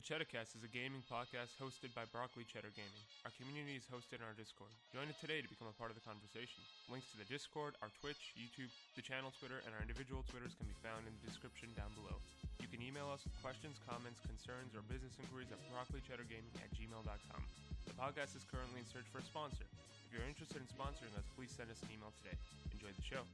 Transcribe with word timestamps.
The 0.00 0.16
Cheddarcast 0.16 0.56
is 0.56 0.64
a 0.64 0.72
gaming 0.72 1.04
podcast 1.12 1.52
hosted 1.60 1.92
by 1.92 2.08
Broccoli 2.08 2.48
Cheddar 2.48 2.72
Gaming. 2.72 3.04
Our 3.28 3.36
community 3.36 3.76
is 3.76 3.84
hosted 3.84 4.24
on 4.24 4.32
our 4.32 4.38
Discord. 4.40 4.72
Join 4.96 5.04
it 5.12 5.20
today 5.20 5.44
to 5.44 5.50
become 5.52 5.68
a 5.68 5.76
part 5.76 5.92
of 5.92 5.96
the 6.00 6.08
conversation. 6.08 6.64
Links 6.88 7.12
to 7.12 7.20
the 7.20 7.28
Discord, 7.28 7.76
our 7.84 7.92
Twitch, 8.00 8.32
YouTube, 8.32 8.72
the 8.96 9.04
channel 9.04 9.28
Twitter, 9.36 9.60
and 9.68 9.76
our 9.76 9.84
individual 9.84 10.24
Twitters 10.32 10.56
can 10.56 10.72
be 10.72 10.80
found 10.80 11.04
in 11.04 11.12
the 11.20 11.28
description 11.28 11.68
down 11.76 11.92
below. 12.00 12.16
You 12.64 12.72
can 12.72 12.80
email 12.80 13.12
us 13.12 13.28
with 13.28 13.36
questions, 13.44 13.76
comments, 13.84 14.24
concerns, 14.24 14.72
or 14.72 14.80
business 14.88 15.20
inquiries 15.20 15.52
at 15.52 15.60
broccolicheddargaming 15.68 16.56
at 16.64 16.72
gmail.com. 16.72 17.42
The 17.84 17.96
podcast 18.00 18.40
is 18.40 18.48
currently 18.48 18.80
in 18.80 18.88
search 18.88 19.04
for 19.12 19.20
a 19.20 19.26
sponsor. 19.28 19.68
If 20.08 20.16
you're 20.16 20.24
interested 20.24 20.64
in 20.64 20.68
sponsoring 20.72 21.12
us, 21.20 21.28
please 21.36 21.52
send 21.52 21.68
us 21.68 21.76
an 21.84 21.92
email 21.92 22.16
today. 22.24 22.40
Enjoy 22.72 22.88
the 22.88 23.04
show. 23.04 23.28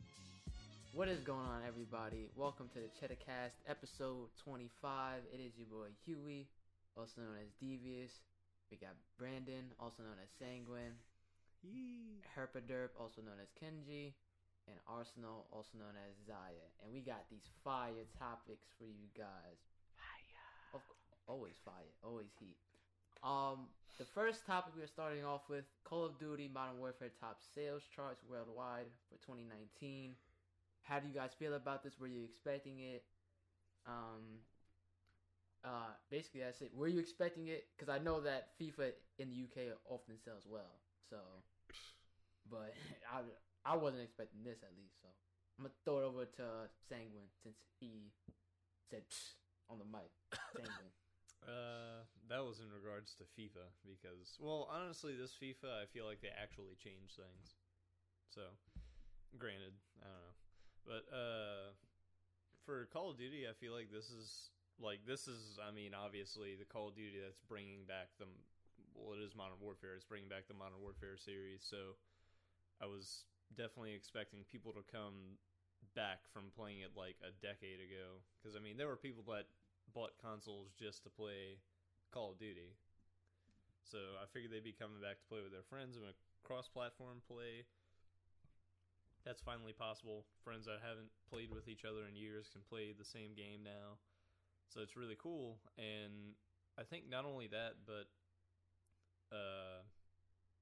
What 0.97 1.13
is 1.13 1.21
going 1.21 1.45
on, 1.45 1.61
everybody? 1.69 2.25
Welcome 2.35 2.71
to 2.73 2.81
the 2.81 2.89
Cheddarcast, 2.97 3.61
episode 3.69 4.33
25. 4.43 5.29
It 5.29 5.45
is 5.45 5.53
your 5.61 5.69
boy 5.69 5.93
Huey, 6.09 6.49
also 6.97 7.21
known 7.21 7.37
as 7.41 7.53
Devious. 7.61 8.25
We 8.71 8.77
got 8.77 8.97
Brandon, 9.19 9.71
also 9.79 10.03
known 10.03 10.19
as 10.23 10.31
Sanguine. 10.39 10.97
Herpaderp, 12.35 12.97
also 12.99 13.23
known 13.23 13.39
as 13.41 13.53
Kenji. 13.55 14.13
And 14.67 14.75
Arsenal, 14.91 15.47
also 15.53 15.79
known 15.79 15.95
as 15.95 16.19
Zaya. 16.27 16.67
And 16.83 16.91
we 16.91 17.01
got 17.01 17.23
these 17.31 17.47
fire 17.63 18.09
topics 18.19 18.67
for 18.79 18.85
you 18.85 19.07
guys. 19.15 19.63
Fire. 19.95 20.75
Of, 20.75 20.83
always 21.29 21.55
fire, 21.65 21.95
always 22.03 22.35
heat. 22.41 22.59
Um, 23.23 23.71
the 23.99 24.05
first 24.05 24.45
topic 24.45 24.75
we 24.77 24.83
are 24.83 24.91
starting 24.91 25.25
off 25.25 25.47
with 25.49 25.65
Call 25.85 26.05
of 26.05 26.19
Duty 26.19 26.51
Modern 26.53 26.79
Warfare 26.79 27.15
top 27.21 27.39
sales 27.55 27.83
charts 27.95 28.23
worldwide 28.29 28.91
for 29.09 29.17
2019 29.23 30.19
how 30.87 31.01
do 31.01 31.09
you 31.09 31.15
guys 31.15 31.31
feel 31.37 31.55
about 31.55 31.83
this? 31.83 31.99
Were 31.99 32.07
you 32.07 32.23
expecting 32.23 32.79
it? 32.79 33.03
Um, 33.87 34.39
uh, 35.67 35.91
basically 36.11 36.41
that's 36.41 36.63
it. 36.63 36.71
Were 36.73 36.87
you 36.87 37.01
expecting 37.01 37.49
it? 37.49 37.67
Because 37.75 37.91
I 37.91 37.99
know 37.99 38.21
that 38.23 38.55
FIFA 38.55 38.95
in 39.19 39.29
the 39.29 39.37
UK 39.43 39.75
often 39.91 40.15
sells 40.23 40.47
well. 40.47 40.79
So, 41.11 41.19
but 42.49 42.73
I 43.13 43.27
I 43.67 43.77
wasn't 43.77 44.03
expecting 44.03 44.47
this 44.47 44.63
at 44.63 44.71
least. 44.79 45.03
So 45.03 45.11
I'm 45.59 45.67
gonna 45.67 45.75
throw 45.85 45.99
it 45.99 46.07
over 46.07 46.25
to 46.39 46.71
Sanguine 46.89 47.35
since 47.43 47.59
he 47.81 48.15
said 48.91 49.03
on 49.69 49.83
the 49.83 49.89
mic. 49.91 50.15
Sanguine. 50.55 50.95
Uh, 51.43 52.03
that 52.31 52.43
was 52.43 52.59
in 52.59 52.67
regards 52.75 53.15
to 53.15 53.23
FIFA 53.39 53.71
because, 53.87 54.35
well, 54.41 54.67
honestly, 54.67 55.15
this 55.15 55.35
FIFA 55.39 55.83
I 55.83 55.87
feel 55.87 56.07
like 56.07 56.19
they 56.23 56.33
actually 56.35 56.75
changed 56.79 57.15
things. 57.15 57.55
So, 58.35 58.43
granted, 59.39 59.75
I 60.03 60.11
don't 60.11 60.23
know. 60.27 60.37
But 60.87 61.05
uh, 61.15 61.67
for 62.65 62.87
Call 62.91 63.11
of 63.11 63.19
Duty, 63.19 63.47
I 63.47 63.55
feel 63.55 63.75
like 63.75 63.91
this 63.91 64.11
is 64.11 64.51
like 64.81 65.05
this 65.07 65.29
is. 65.29 65.59
I 65.61 65.73
mean, 65.73 65.93
obviously, 65.93 66.55
the 66.57 66.69
Call 66.69 66.89
of 66.89 66.97
Duty 66.97 67.19
that's 67.23 67.41
bringing 67.49 67.85
back 67.89 68.13
the 68.19 68.27
well, 68.97 69.17
it 69.17 69.23
is 69.23 69.37
Modern 69.37 69.61
Warfare. 69.61 69.95
It's 69.97 70.09
bringing 70.09 70.29
back 70.29 70.49
the 70.49 70.57
Modern 70.57 70.81
Warfare 70.81 71.21
series. 71.21 71.65
So 71.65 71.97
I 72.81 72.87
was 72.89 73.29
definitely 73.57 73.93
expecting 73.93 74.45
people 74.49 74.73
to 74.73 74.85
come 74.89 75.37
back 75.95 76.25
from 76.33 76.53
playing 76.57 76.81
it 76.81 76.97
like 76.97 77.17
a 77.21 77.33
decade 77.45 77.81
ago. 77.81 78.21
Because 78.37 78.57
I 78.57 78.61
mean, 78.61 78.77
there 78.77 78.89
were 78.89 79.01
people 79.01 79.25
that 79.33 79.49
bought 79.93 80.17
consoles 80.21 80.73
just 80.77 81.05
to 81.05 81.11
play 81.13 81.61
Call 82.13 82.33
of 82.33 82.41
Duty. 82.41 82.77
So 83.85 84.19
I 84.19 84.27
figured 84.33 84.51
they'd 84.51 84.67
be 84.67 84.75
coming 84.75 84.99
back 84.99 85.23
to 85.23 85.31
play 85.31 85.45
with 85.45 85.55
their 85.55 85.67
friends 85.69 85.95
and 85.95 86.05
a 86.05 86.17
cross-platform 86.43 87.23
play 87.23 87.63
that's 89.27 89.43
finally 89.43 89.75
possible. 89.75 90.23
Friends 90.47 90.71
that 90.71 90.79
haven't 90.87 91.11
played 91.27 91.51
with 91.51 91.67
each 91.67 91.83
other 91.83 92.07
in 92.07 92.15
years 92.15 92.47
can 92.47 92.63
play 92.71 92.95
the 92.95 93.05
same 93.05 93.35
game 93.35 93.67
now. 93.67 93.99
So 94.69 94.81
it's 94.81 94.97
really 94.97 95.17
cool. 95.19 95.59
And 95.79 96.35
I 96.79 96.83
think 96.83 97.09
not 97.09 97.25
only 97.25 97.47
that, 97.49 97.87
but 97.87 98.07
uh, 99.33 99.83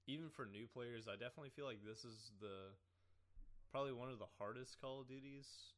even 0.06 0.28
for 0.30 0.46
new 0.46 0.66
players, 0.66 1.08
I 1.08 1.12
definitely 1.12 1.50
feel 1.50 1.66
like 1.66 1.80
this 1.84 2.04
is 2.04 2.32
the 2.40 2.74
probably 3.72 3.92
one 3.92 4.10
of 4.10 4.18
the 4.18 4.30
hardest 4.38 4.80
Call 4.80 5.00
of 5.00 5.08
Duties, 5.08 5.74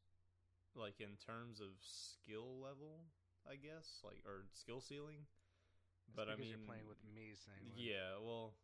like 0.75 1.01
in 1.01 1.17
terms 1.17 1.61
of 1.61 1.73
skill 1.81 2.61
level, 2.61 3.09
I 3.49 3.57
guess, 3.57 4.05
like 4.05 4.21
or 4.27 4.45
skill 4.53 4.81
ceiling. 4.81 5.25
That's 6.13 6.29
but 6.29 6.33
I 6.33 6.37
mean, 6.37 6.51
you're 6.51 6.69
playing 6.69 6.87
with 6.87 7.01
me 7.03 7.35
saying, 7.35 7.67
like, 7.73 7.81
yeah. 7.81 8.21
Well, 8.21 8.55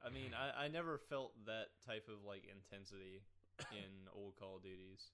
I 0.00 0.08
mean, 0.08 0.32
I, 0.32 0.64
I 0.64 0.66
never 0.68 0.96
felt 0.96 1.34
that 1.44 1.74
type 1.84 2.08
of 2.08 2.24
like 2.24 2.48
intensity 2.48 3.26
in 3.74 4.08
old 4.14 4.38
Call 4.38 4.56
of 4.56 4.62
Duties. 4.62 5.12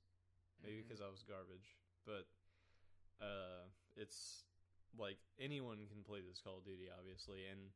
Maybe 0.62 0.80
because 0.80 1.02
mm-hmm. 1.02 1.10
I 1.10 1.16
was 1.16 1.24
garbage, 1.26 1.76
but 2.06 2.24
uh, 3.20 3.68
it's 3.96 4.44
like 4.98 5.18
anyone 5.40 5.78
can 5.90 6.02
play 6.06 6.20
this 6.20 6.40
Call 6.40 6.58
of 6.58 6.64
Duty, 6.64 6.86
obviously, 6.90 7.46
and 7.50 7.70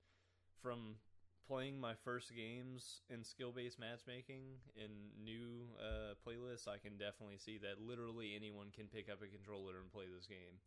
from 0.63 0.97
playing 1.49 1.81
my 1.81 1.95
first 2.05 2.35
games 2.37 3.01
in 3.09 3.25
skill 3.25 3.51
based 3.51 3.81
matchmaking 3.81 4.61
in 4.77 4.91
new 5.17 5.65
uh, 5.81 6.13
playlists, 6.21 6.69
I 6.69 6.77
can 6.77 7.01
definitely 7.01 7.39
see 7.39 7.59
that 7.65 7.81
literally 7.81 8.37
anyone 8.37 8.69
can 8.75 8.87
pick 8.87 9.09
up 9.09 9.25
a 9.25 9.33
controller 9.33 9.81
and 9.81 9.91
play 9.91 10.05
this 10.13 10.27
game. 10.27 10.61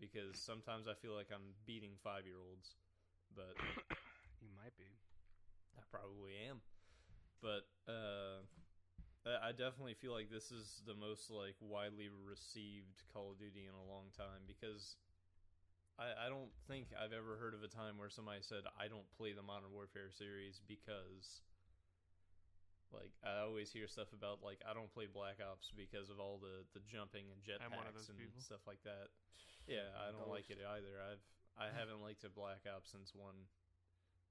Because 0.00 0.40
sometimes 0.40 0.88
I 0.88 0.96
feel 0.98 1.12
like 1.14 1.28
I'm 1.30 1.54
beating 1.66 1.94
five 2.02 2.24
year 2.24 2.40
olds, 2.40 2.74
but 3.36 3.54
you 4.42 4.48
might 4.56 4.74
be. 4.76 4.88
I 5.78 5.84
probably 5.92 6.32
am, 6.48 6.60
but 7.40 7.68
uh, 7.86 8.42
I 9.28 9.52
definitely 9.52 9.92
feel 10.00 10.16
like 10.16 10.32
this 10.32 10.48
is 10.48 10.80
the 10.88 10.96
most 10.96 11.28
like 11.28 11.56
widely 11.60 12.08
received 12.08 13.04
Call 13.12 13.36
of 13.36 13.38
Duty 13.38 13.68
in 13.68 13.76
a 13.76 13.84
long 13.84 14.08
time 14.16 14.48
because 14.48 14.96
I, 16.00 16.26
I 16.26 16.26
don't 16.32 16.48
think 16.64 16.96
I've 16.96 17.12
ever 17.12 17.36
heard 17.36 17.52
of 17.52 17.60
a 17.60 17.68
time 17.68 18.00
where 18.00 18.08
somebody 18.08 18.40
said 18.40 18.64
I 18.80 18.88
don't 18.88 19.04
play 19.20 19.36
the 19.36 19.44
Modern 19.44 19.76
Warfare 19.76 20.08
series 20.08 20.64
because 20.64 21.44
like 22.88 23.12
I 23.20 23.44
always 23.44 23.68
hear 23.68 23.84
stuff 23.86 24.16
about 24.16 24.40
like 24.40 24.64
I 24.64 24.72
don't 24.72 24.88
play 24.88 25.04
Black 25.04 25.38
Ops 25.44 25.68
because 25.68 26.08
of 26.08 26.16
all 26.16 26.40
the 26.40 26.64
the 26.72 26.80
jumping 26.88 27.28
and 27.28 27.44
jetpacks 27.44 28.08
and 28.08 28.16
people. 28.16 28.40
stuff 28.40 28.64
like 28.66 28.82
that. 28.88 29.12
Yeah, 29.68 29.92
I 29.94 30.10
don't 30.10 30.26
like 30.26 30.50
it 30.50 30.58
either. 30.58 30.98
I've 30.98 31.22
I 31.54 31.68
haven't 31.78 32.02
liked 32.02 32.24
a 32.24 32.32
Black 32.32 32.64
Ops 32.66 32.90
since 32.90 33.12
one, 33.14 33.46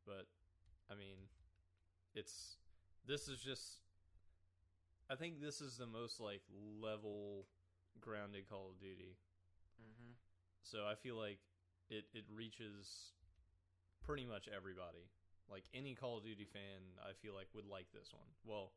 but 0.04 0.28
I 0.92 0.98
mean, 0.98 1.30
it's 2.18 2.58
this 3.06 3.30
is 3.30 3.40
just 3.40 3.80
I 5.10 5.16
think 5.16 5.42
this 5.42 5.62
is 5.62 5.78
the 5.78 5.88
most 5.88 6.20
like 6.20 6.42
level 6.82 7.46
grounded 8.00 8.48
Call 8.48 8.70
of 8.70 8.80
Duty. 8.80 9.18
Mm-hmm. 9.82 10.14
So 10.62 10.86
I 10.86 10.96
feel 10.96 11.16
like 11.16 11.40
it 11.90 12.06
it 12.14 12.26
reaches 12.30 13.14
pretty 14.06 14.26
much 14.26 14.48
everybody. 14.48 15.10
Like 15.50 15.66
any 15.74 15.96
Call 15.96 16.18
of 16.18 16.24
Duty 16.24 16.46
fan, 16.46 17.02
I 17.02 17.18
feel 17.18 17.34
like 17.34 17.48
would 17.56 17.66
like 17.66 17.90
this 17.92 18.14
one. 18.14 18.30
Well, 18.46 18.72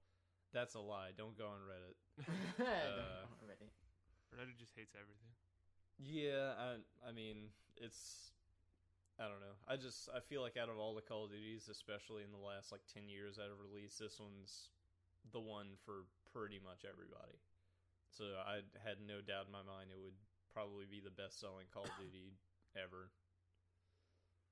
that's 0.53 0.75
a 0.75 0.81
lie. 0.81 1.13
Don't 1.17 1.37
go 1.37 1.45
on 1.53 1.61
Reddit. 1.69 1.97
uh, 2.61 3.29
Reddit. 3.45 3.73
Reddit 4.33 4.57
just 4.59 4.73
hates 4.75 4.97
everything. 4.97 5.37
Yeah, 6.01 6.57
I 6.57 6.81
I 7.07 7.13
mean 7.13 7.53
it's 7.77 8.33
I 9.21 9.25
don't 9.29 9.45
know. 9.45 9.61
I 9.69 9.77
just 9.77 10.09
I 10.17 10.21
feel 10.21 10.41
like 10.41 10.57
out 10.57 10.73
of 10.73 10.79
all 10.79 10.95
the 10.95 11.05
Call 11.05 11.25
of 11.29 11.31
Duties, 11.31 11.69
especially 11.69 12.25
in 12.25 12.33
the 12.33 12.41
last 12.41 12.73
like 12.73 12.83
ten 12.89 13.09
years 13.09 13.37
that 13.37 13.53
have 13.53 13.61
released, 13.61 14.01
this 14.01 14.17
one's 14.17 14.73
the 15.31 15.41
one 15.41 15.77
for 15.85 16.09
pretty 16.33 16.59
much 16.59 16.89
everybody. 16.89 17.39
So 18.11 18.25
I 18.45 18.65
had 18.81 19.01
no 19.05 19.21
doubt 19.21 19.49
in 19.49 19.53
my 19.53 19.65
mind 19.65 19.93
it 19.93 20.01
would 20.01 20.17
probably 20.53 20.85
be 20.85 21.01
the 21.01 21.13
best 21.13 21.41
selling 21.41 21.69
Call 21.73 21.85
of 21.85 21.97
Duty 21.97 22.37
ever. 22.77 23.13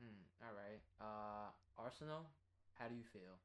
Mm, 0.01 0.25
all 0.41 0.57
right. 0.57 0.81
Uh, 0.97 1.49
Arsenal, 1.77 2.25
how 2.81 2.89
do 2.89 2.97
you 2.97 3.05
feel? 3.13 3.37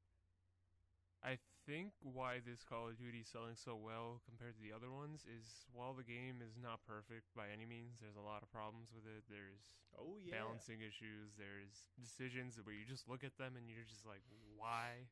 I 1.19 1.41
think 1.65 1.91
why 1.99 2.39
this 2.45 2.63
Call 2.63 2.87
of 2.87 2.95
Duty 2.95 3.25
is 3.25 3.31
selling 3.31 3.57
so 3.57 3.75
well 3.75 4.21
compared 4.23 4.55
to 4.55 4.63
the 4.63 4.71
other 4.71 4.93
ones 4.93 5.25
is 5.25 5.65
while 5.73 5.91
the 5.97 6.05
game 6.05 6.39
is 6.39 6.55
not 6.55 6.85
perfect 6.85 7.33
by 7.35 7.49
any 7.51 7.65
means, 7.65 7.97
there's 7.99 8.15
a 8.15 8.23
lot 8.23 8.45
of 8.45 8.47
problems 8.53 8.93
with 8.93 9.03
it. 9.09 9.25
There's 9.27 9.75
oh 9.97 10.21
yeah 10.21 10.39
balancing 10.39 10.79
issues. 10.85 11.33
There's 11.35 11.89
decisions 11.97 12.55
where 12.61 12.77
you 12.77 12.85
just 12.87 13.09
look 13.09 13.25
at 13.25 13.35
them 13.35 13.57
and 13.57 13.67
you're 13.67 13.87
just 13.89 14.05
like, 14.05 14.23
why? 14.55 15.09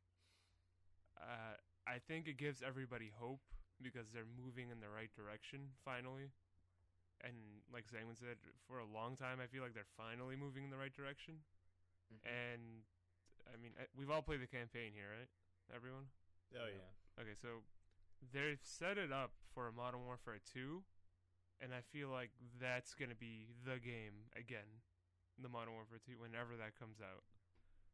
Uh, 1.17 1.57
I 1.87 1.99
think 1.99 2.27
it 2.27 2.37
gives 2.37 2.63
everybody 2.63 3.11
hope 3.11 3.43
because 3.81 4.07
they're 4.13 4.29
moving 4.39 4.71
in 4.71 4.79
the 4.79 4.89
right 4.89 5.11
direction 5.11 5.75
finally. 5.83 6.31
And 7.23 7.63
like 7.71 7.87
Sanguine 7.87 8.19
said, 8.19 8.39
for 8.67 8.79
a 8.79 8.87
long 8.87 9.15
time, 9.15 9.39
I 9.39 9.47
feel 9.47 9.63
like 9.63 9.75
they're 9.75 9.95
finally 9.95 10.35
moving 10.35 10.67
in 10.67 10.71
the 10.71 10.79
right 10.79 10.91
direction. 10.91 11.39
Mm-hmm. 12.11 12.27
And 12.27 12.63
I 13.47 13.55
mean, 13.59 13.75
we've 13.95 14.11
all 14.11 14.23
played 14.23 14.43
the 14.43 14.51
campaign 14.51 14.91
here, 14.95 15.07
right? 15.11 15.31
Everyone? 15.71 16.07
Oh 16.55 16.67
yeah. 16.67 16.91
Okay, 17.19 17.35
so 17.35 17.63
they've 18.31 18.61
set 18.63 18.97
it 18.97 19.11
up 19.11 19.31
for 19.53 19.67
a 19.67 19.73
Modern 19.73 20.03
Warfare 20.05 20.39
2, 20.53 20.81
and 21.61 21.71
I 21.71 21.81
feel 21.93 22.09
like 22.09 22.31
that's 22.59 22.93
going 22.93 23.11
to 23.11 23.19
be 23.19 23.51
the 23.63 23.77
game 23.79 24.31
again, 24.35 24.67
the 25.37 25.49
Modern 25.49 25.73
Warfare 25.73 26.01
2, 26.01 26.19
whenever 26.19 26.55
that 26.57 26.75
comes 26.79 26.97
out 26.99 27.23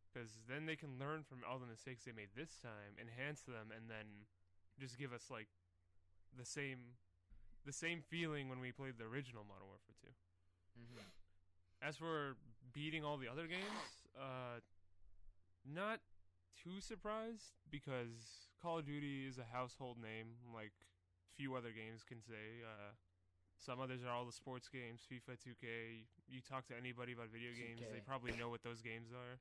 because 0.09 0.41
then 0.49 0.65
they 0.65 0.75
can 0.75 0.97
learn 0.99 1.23
from 1.23 1.45
all 1.45 1.59
the 1.59 1.69
mistakes 1.69 2.03
they 2.03 2.11
made 2.11 2.33
this 2.35 2.57
time, 2.61 2.97
enhance 2.97 3.41
them, 3.41 3.69
and 3.69 3.89
then 3.89 4.25
just 4.79 4.97
give 4.97 5.13
us 5.13 5.29
like 5.29 5.47
the 6.35 6.45
same 6.45 6.97
the 7.65 7.73
same 7.73 8.01
feeling 8.01 8.49
when 8.49 8.59
we 8.59 8.71
played 8.71 8.97
the 8.97 9.05
original 9.05 9.43
Modern 9.43 9.67
Warfare 9.67 9.95
2. 10.01 10.07
Mm-hmm. 10.79 11.05
As 11.83 11.97
for 11.97 12.35
beating 12.73 13.03
all 13.03 13.17
the 13.17 13.27
other 13.27 13.47
games. 13.47 14.07
Uh, 14.17 14.63
not 15.65 15.99
too 16.55 16.79
surprised 16.79 17.55
because 17.69 18.49
Call 18.61 18.79
of 18.79 18.85
Duty 18.85 19.27
is 19.27 19.37
a 19.37 19.47
household 19.51 19.97
name, 19.97 20.39
like 20.53 20.73
few 21.35 21.55
other 21.55 21.71
games 21.71 22.03
can 22.03 22.21
say. 22.21 22.63
Uh, 22.63 22.95
some 23.59 23.79
others 23.79 24.03
are 24.07 24.11
all 24.11 24.25
the 24.25 24.35
sports 24.35 24.67
games, 24.67 25.03
FIFA, 25.03 25.35
2K. 25.35 26.07
You 26.27 26.39
talk 26.39 26.67
to 26.67 26.75
anybody 26.75 27.11
about 27.11 27.27
video 27.27 27.51
2K. 27.51 27.59
games, 27.59 27.81
they 27.91 27.99
probably 27.99 28.31
know 28.39 28.49
what 28.49 28.63
those 28.63 28.81
games 28.81 29.11
are. 29.11 29.39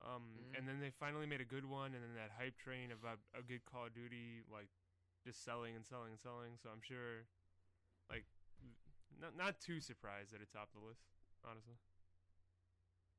Um, 0.00 0.32
mm-hmm. 0.32 0.56
And 0.56 0.62
then 0.64 0.80
they 0.80 0.88
finally 0.88 1.28
made 1.28 1.44
a 1.44 1.48
good 1.48 1.68
one, 1.68 1.92
and 1.92 2.00
then 2.00 2.16
that 2.16 2.32
hype 2.32 2.56
train 2.56 2.88
about 2.88 3.20
a 3.36 3.44
good 3.44 3.64
Call 3.68 3.86
of 3.86 3.94
Duty, 3.94 4.40
like 4.48 4.72
just 5.20 5.44
selling 5.44 5.76
and 5.76 5.84
selling 5.84 6.16
and 6.16 6.20
selling. 6.20 6.56
So 6.56 6.72
I'm 6.72 6.80
sure, 6.80 7.28
like, 8.08 8.24
not 9.20 9.36
not 9.36 9.60
too 9.60 9.76
surprised 9.80 10.32
that 10.32 10.40
it 10.40 10.48
topped 10.48 10.72
the 10.72 10.80
list, 10.80 11.04
honestly. 11.44 11.76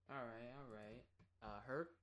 All 0.10 0.26
right, 0.26 0.50
all 0.58 0.70
right. 0.74 1.06
Uh, 1.46 1.62
Herc. 1.70 1.94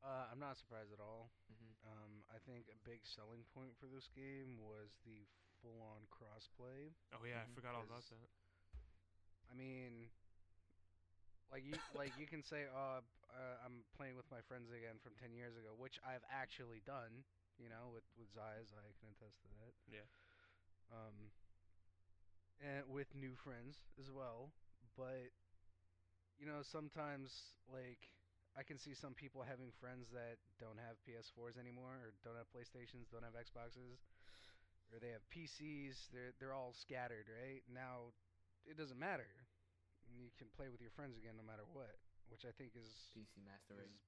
Uh, 0.00 0.30
I'm 0.30 0.40
not 0.40 0.56
surprised 0.56 0.94
at 0.94 1.02
all. 1.02 1.34
Mm-hmm. 1.50 1.74
Um, 1.84 2.12
I 2.30 2.38
think 2.46 2.70
a 2.72 2.78
big 2.88 3.04
selling 3.04 3.44
point 3.52 3.74
for 3.76 3.90
this 3.90 4.08
game 4.14 4.56
was 4.56 4.96
the 5.02 5.26
full-on 5.60 6.06
crossplay. 6.06 6.94
Oh 7.12 7.26
yeah, 7.26 7.42
mm-hmm. 7.42 7.52
I 7.52 7.58
forgot 7.58 7.74
all 7.74 7.84
about 7.84 8.06
that. 8.08 8.30
I 9.50 9.58
mean, 9.58 10.08
like 11.52 11.64
you 11.64 11.76
like 11.96 12.12
you 12.20 12.26
can 12.28 12.42
say, 12.44 12.68
"Oh, 12.68 13.00
uh, 13.32 13.56
I'm 13.64 13.84
playing 13.96 14.16
with 14.16 14.28
my 14.30 14.40
friends 14.44 14.68
again 14.70 15.00
from 15.00 15.16
ten 15.16 15.32
years 15.32 15.56
ago," 15.56 15.72
which 15.76 15.98
I've 16.04 16.24
actually 16.28 16.80
done. 16.84 17.24
You 17.58 17.68
know, 17.72 17.90
with 17.90 18.06
with 18.20 18.30
Zayas, 18.32 18.70
I 18.76 18.86
can 19.00 19.10
attest 19.10 19.40
to 19.42 19.48
that. 19.58 19.72
Yeah. 19.88 20.06
Um. 20.92 21.32
And 22.60 22.90
with 22.90 23.14
new 23.14 23.34
friends 23.34 23.78
as 23.98 24.10
well, 24.10 24.50
but 24.96 25.30
you 26.38 26.46
know, 26.46 26.62
sometimes 26.62 27.54
like 27.70 27.98
I 28.58 28.62
can 28.62 28.78
see 28.78 28.94
some 28.94 29.14
people 29.14 29.42
having 29.42 29.70
friends 29.78 30.10
that 30.14 30.38
don't 30.58 30.78
have 30.78 30.98
PS4s 31.06 31.58
anymore, 31.58 31.98
or 32.02 32.14
don't 32.24 32.38
have 32.38 32.50
PlayStations, 32.50 33.10
don't 33.10 33.26
have 33.26 33.38
Xboxes, 33.38 34.02
or 34.92 34.98
they 35.00 35.10
have 35.14 35.24
PCs. 35.30 36.08
They're 36.12 36.34
they're 36.40 36.54
all 36.54 36.74
scattered, 36.74 37.26
right? 37.30 37.62
Now, 37.72 38.14
it 38.66 38.76
doesn't 38.76 38.98
matter 38.98 39.28
you 40.18 40.34
can 40.34 40.50
play 40.58 40.66
with 40.66 40.82
your 40.82 40.90
friends 40.92 41.14
again 41.14 41.38
no 41.38 41.46
matter 41.46 41.62
what, 41.70 41.94
which 42.28 42.42
I 42.42 42.52
think 42.58 42.74
is 42.74 42.90
PC 43.14 43.38
Master 43.46 43.78
Race. 43.78 44.02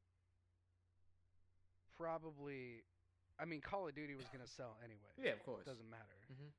Probably, 1.95 2.83
I 3.39 3.47
mean, 3.47 3.63
Call 3.63 3.87
of 3.87 3.95
Duty 3.95 4.19
was 4.19 4.27
gonna 4.29 4.51
sell 4.59 4.75
anyway. 4.83 5.15
Yeah, 5.15 5.39
of 5.39 5.43
course. 5.47 5.63
It 5.63 5.71
doesn't 5.71 5.89
matter. 5.89 6.19
Mm-hmm. 6.27 6.51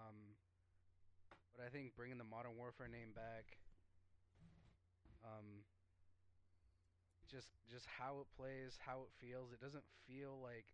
Um, 0.00 0.18
but 1.52 1.66
I 1.66 1.70
think 1.70 1.92
bringing 1.92 2.16
the 2.16 2.28
Modern 2.28 2.56
Warfare 2.56 2.88
name 2.88 3.12
back, 3.12 3.58
um, 5.20 5.66
just 7.28 7.52
just 7.68 7.84
how 7.84 8.24
it 8.24 8.28
plays, 8.32 8.80
how 8.80 9.04
it 9.04 9.12
feels. 9.20 9.52
It 9.52 9.60
doesn't 9.60 9.84
feel 10.08 10.40
like. 10.40 10.66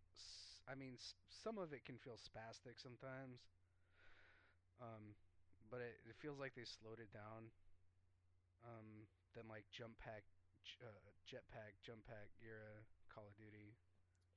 I 0.65 0.73
mean, 0.73 0.97
some 1.43 1.61
of 1.61 1.77
it 1.77 1.85
can 1.85 2.01
feel 2.01 2.17
spastic 2.17 2.81
sometimes. 2.81 3.45
Um, 4.81 5.13
but 5.69 5.77
it, 5.81 5.97
it 6.09 6.15
feels 6.17 6.39
like 6.41 6.57
they 6.57 6.65
slowed 6.65 6.97
it 6.97 7.13
down 7.13 7.53
um, 8.65 9.05
than 9.37 9.45
like 9.47 9.63
jump 9.69 9.95
pack, 10.01 10.25
uh, 10.81 11.05
jetpack, 11.23 11.77
jump 11.85 12.01
pack 12.09 12.33
era 12.41 12.83
Call 13.07 13.29
of 13.29 13.35
Duty. 13.37 13.77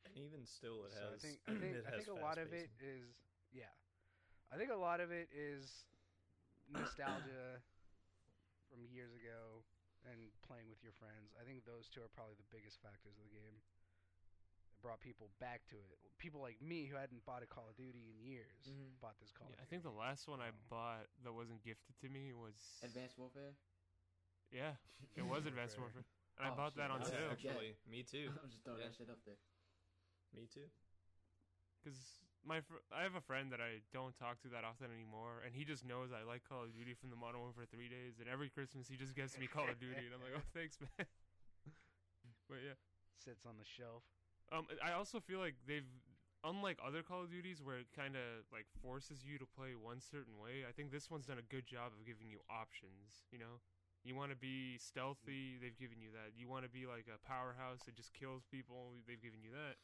And 0.07 0.15
even 0.15 0.47
still, 0.47 0.87
it 0.87 0.95
so 0.95 1.11
has. 1.11 1.17
I 1.17 1.21
think 1.21 1.37
I 1.49 1.55
think, 1.59 1.73
I 1.83 1.91
think 1.99 2.13
a 2.13 2.21
lot 2.23 2.39
of 2.39 2.53
it 2.53 2.71
is 2.79 3.11
yeah. 3.51 3.73
I 4.49 4.57
think 4.57 4.73
a 4.73 4.81
lot 4.81 5.05
of 5.05 5.13
it 5.13 5.29
is 5.29 5.85
nostalgia 6.73 7.61
from 8.69 8.89
years 8.89 9.13
ago 9.13 9.65
and 10.09 10.33
playing 10.41 10.73
with 10.73 10.81
your 10.81 10.97
friends. 10.97 11.37
I 11.37 11.45
think 11.45 11.69
those 11.69 11.93
two 11.93 12.01
are 12.01 12.13
probably 12.13 12.39
the 12.41 12.49
biggest 12.49 12.81
factors 12.81 13.19
of 13.19 13.25
the 13.29 13.35
game. 13.35 13.57
It 13.59 14.81
brought 14.81 15.05
people 15.05 15.29
back 15.43 15.67
to 15.75 15.77
it. 15.77 15.99
People 16.17 16.41
like 16.41 16.57
me 16.65 16.87
who 16.87 16.97
hadn't 16.97 17.27
bought 17.29 17.43
a 17.43 17.51
Call 17.51 17.69
of 17.69 17.77
Duty 17.77 18.09
in 18.09 18.17
years 18.23 18.71
mm-hmm. 18.71 18.97
bought 19.03 19.19
this 19.21 19.35
Call. 19.35 19.51
Yeah, 19.51 19.61
I 19.61 19.67
think 19.67 19.85
the 19.85 19.93
last 19.93 20.31
one 20.31 20.41
I 20.41 20.55
bought 20.71 21.11
that 21.27 21.35
wasn't 21.35 21.61
gifted 21.61 21.99
to 22.01 22.09
me 22.09 22.33
was 22.33 22.57
Advanced 22.81 23.19
Warfare. 23.19 23.59
Yeah, 24.53 24.77
it 25.17 25.27
was 25.27 25.47
Advanced 25.51 25.79
Warfare. 25.79 26.05
And 26.39 26.47
I 26.47 26.51
oh, 26.53 26.57
bought 26.57 26.77
that 26.79 26.91
on 26.91 27.03
sale. 27.03 27.35
Actually, 27.35 27.75
me 27.91 28.07
too. 28.07 28.31
I'm 28.43 28.49
just 28.49 28.63
throwing 28.63 28.79
yeah. 28.81 28.89
that 28.89 28.97
shit 28.97 29.11
up 29.11 29.19
there. 29.27 29.39
Me 30.33 30.47
too. 30.47 30.71
Because 31.83 31.99
my 32.47 32.63
fr- 32.63 32.85
I 32.95 33.03
have 33.03 33.19
a 33.19 33.25
friend 33.25 33.51
that 33.51 33.59
I 33.59 33.83
don't 33.91 34.15
talk 34.15 34.39
to 34.47 34.49
that 34.55 34.63
often 34.63 34.89
anymore, 34.95 35.43
and 35.43 35.51
he 35.51 35.67
just 35.67 35.83
knows 35.83 36.15
I 36.15 36.23
like 36.23 36.47
Call 36.47 36.65
of 36.65 36.73
Duty 36.75 36.95
from 36.95 37.11
the 37.11 37.19
Modern 37.19 37.43
Warfare 37.43 37.67
three 37.67 37.91
days, 37.91 38.23
and 38.23 38.31
every 38.31 38.49
Christmas 38.49 38.87
he 38.87 38.95
just 38.95 39.19
gets 39.19 39.35
me 39.35 39.51
Call 39.51 39.67
of 39.67 39.79
Duty, 39.83 40.07
and 40.07 40.15
I'm 40.15 40.23
like, 40.23 40.37
oh, 40.39 40.47
thanks, 40.55 40.79
man. 40.79 41.07
but 42.49 42.63
yeah, 42.63 42.79
sits 43.19 43.43
on 43.43 43.59
the 43.59 43.67
shelf. 43.67 44.07
Um, 44.49 44.65
I 44.81 44.97
also 44.97 45.21
feel 45.21 45.43
like 45.43 45.59
they've, 45.69 45.87
unlike 46.47 46.79
other 46.81 47.03
Call 47.03 47.27
of 47.27 47.31
Duties 47.31 47.61
where 47.61 47.83
it 47.83 47.91
kind 47.93 48.17
of 48.17 48.47
like 48.49 48.65
forces 48.81 49.27
you 49.27 49.37
to 49.39 49.47
play 49.47 49.77
one 49.77 50.01
certain 50.01 50.39
way. 50.39 50.65
I 50.65 50.73
think 50.73 50.95
this 50.95 51.11
one's 51.11 51.27
done 51.27 51.43
a 51.43 51.49
good 51.51 51.67
job 51.67 51.93
of 51.93 52.01
giving 52.07 52.31
you 52.31 52.41
options. 52.49 53.29
You 53.29 53.43
know, 53.43 53.61
you 54.05 54.15
want 54.15 54.31
to 54.31 54.39
be 54.39 54.79
stealthy, 54.79 55.59
they've 55.61 55.77
given 55.77 55.99
you 56.01 56.11
that. 56.15 56.39
You 56.39 56.49
want 56.49 56.65
to 56.65 56.71
be 56.71 56.87
like 56.87 57.07
a 57.11 57.19
powerhouse 57.27 57.85
that 57.87 57.97
just 57.97 58.15
kills 58.15 58.47
people, 58.51 58.95
they've 59.07 59.21
given 59.21 59.43
you 59.43 59.51
that. 59.53 59.77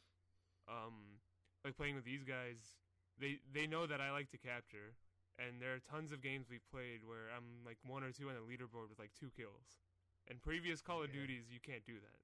Um, 0.71 1.21
like 1.65 1.77
playing 1.77 1.95
with 1.95 2.05
these 2.05 2.25
guys, 2.25 2.79
they 3.19 3.39
they 3.53 3.67
know 3.67 3.87
that 3.87 4.01
I 4.01 4.13
like 4.13 4.31
to 4.33 4.39
capture, 4.39 4.97
and 5.39 5.61
there 5.61 5.75
are 5.75 5.83
tons 5.83 6.13
of 6.13 6.23
games 6.23 6.47
we've 6.49 6.65
played 6.71 7.03
where 7.05 7.33
I'm 7.35 7.65
like 7.67 7.79
one 7.85 8.03
or 8.05 8.13
two 8.13 8.29
on 8.31 8.37
the 8.37 8.45
leaderboard 8.45 8.89
with 8.89 8.99
like 8.99 9.13
two 9.19 9.31
kills. 9.35 9.83
And 10.25 10.41
previous 10.41 10.81
Call 10.81 11.05
of 11.05 11.13
yeah. 11.13 11.21
Duties, 11.21 11.53
you 11.53 11.61
can't 11.61 11.85
do 11.85 12.01
that. 12.01 12.21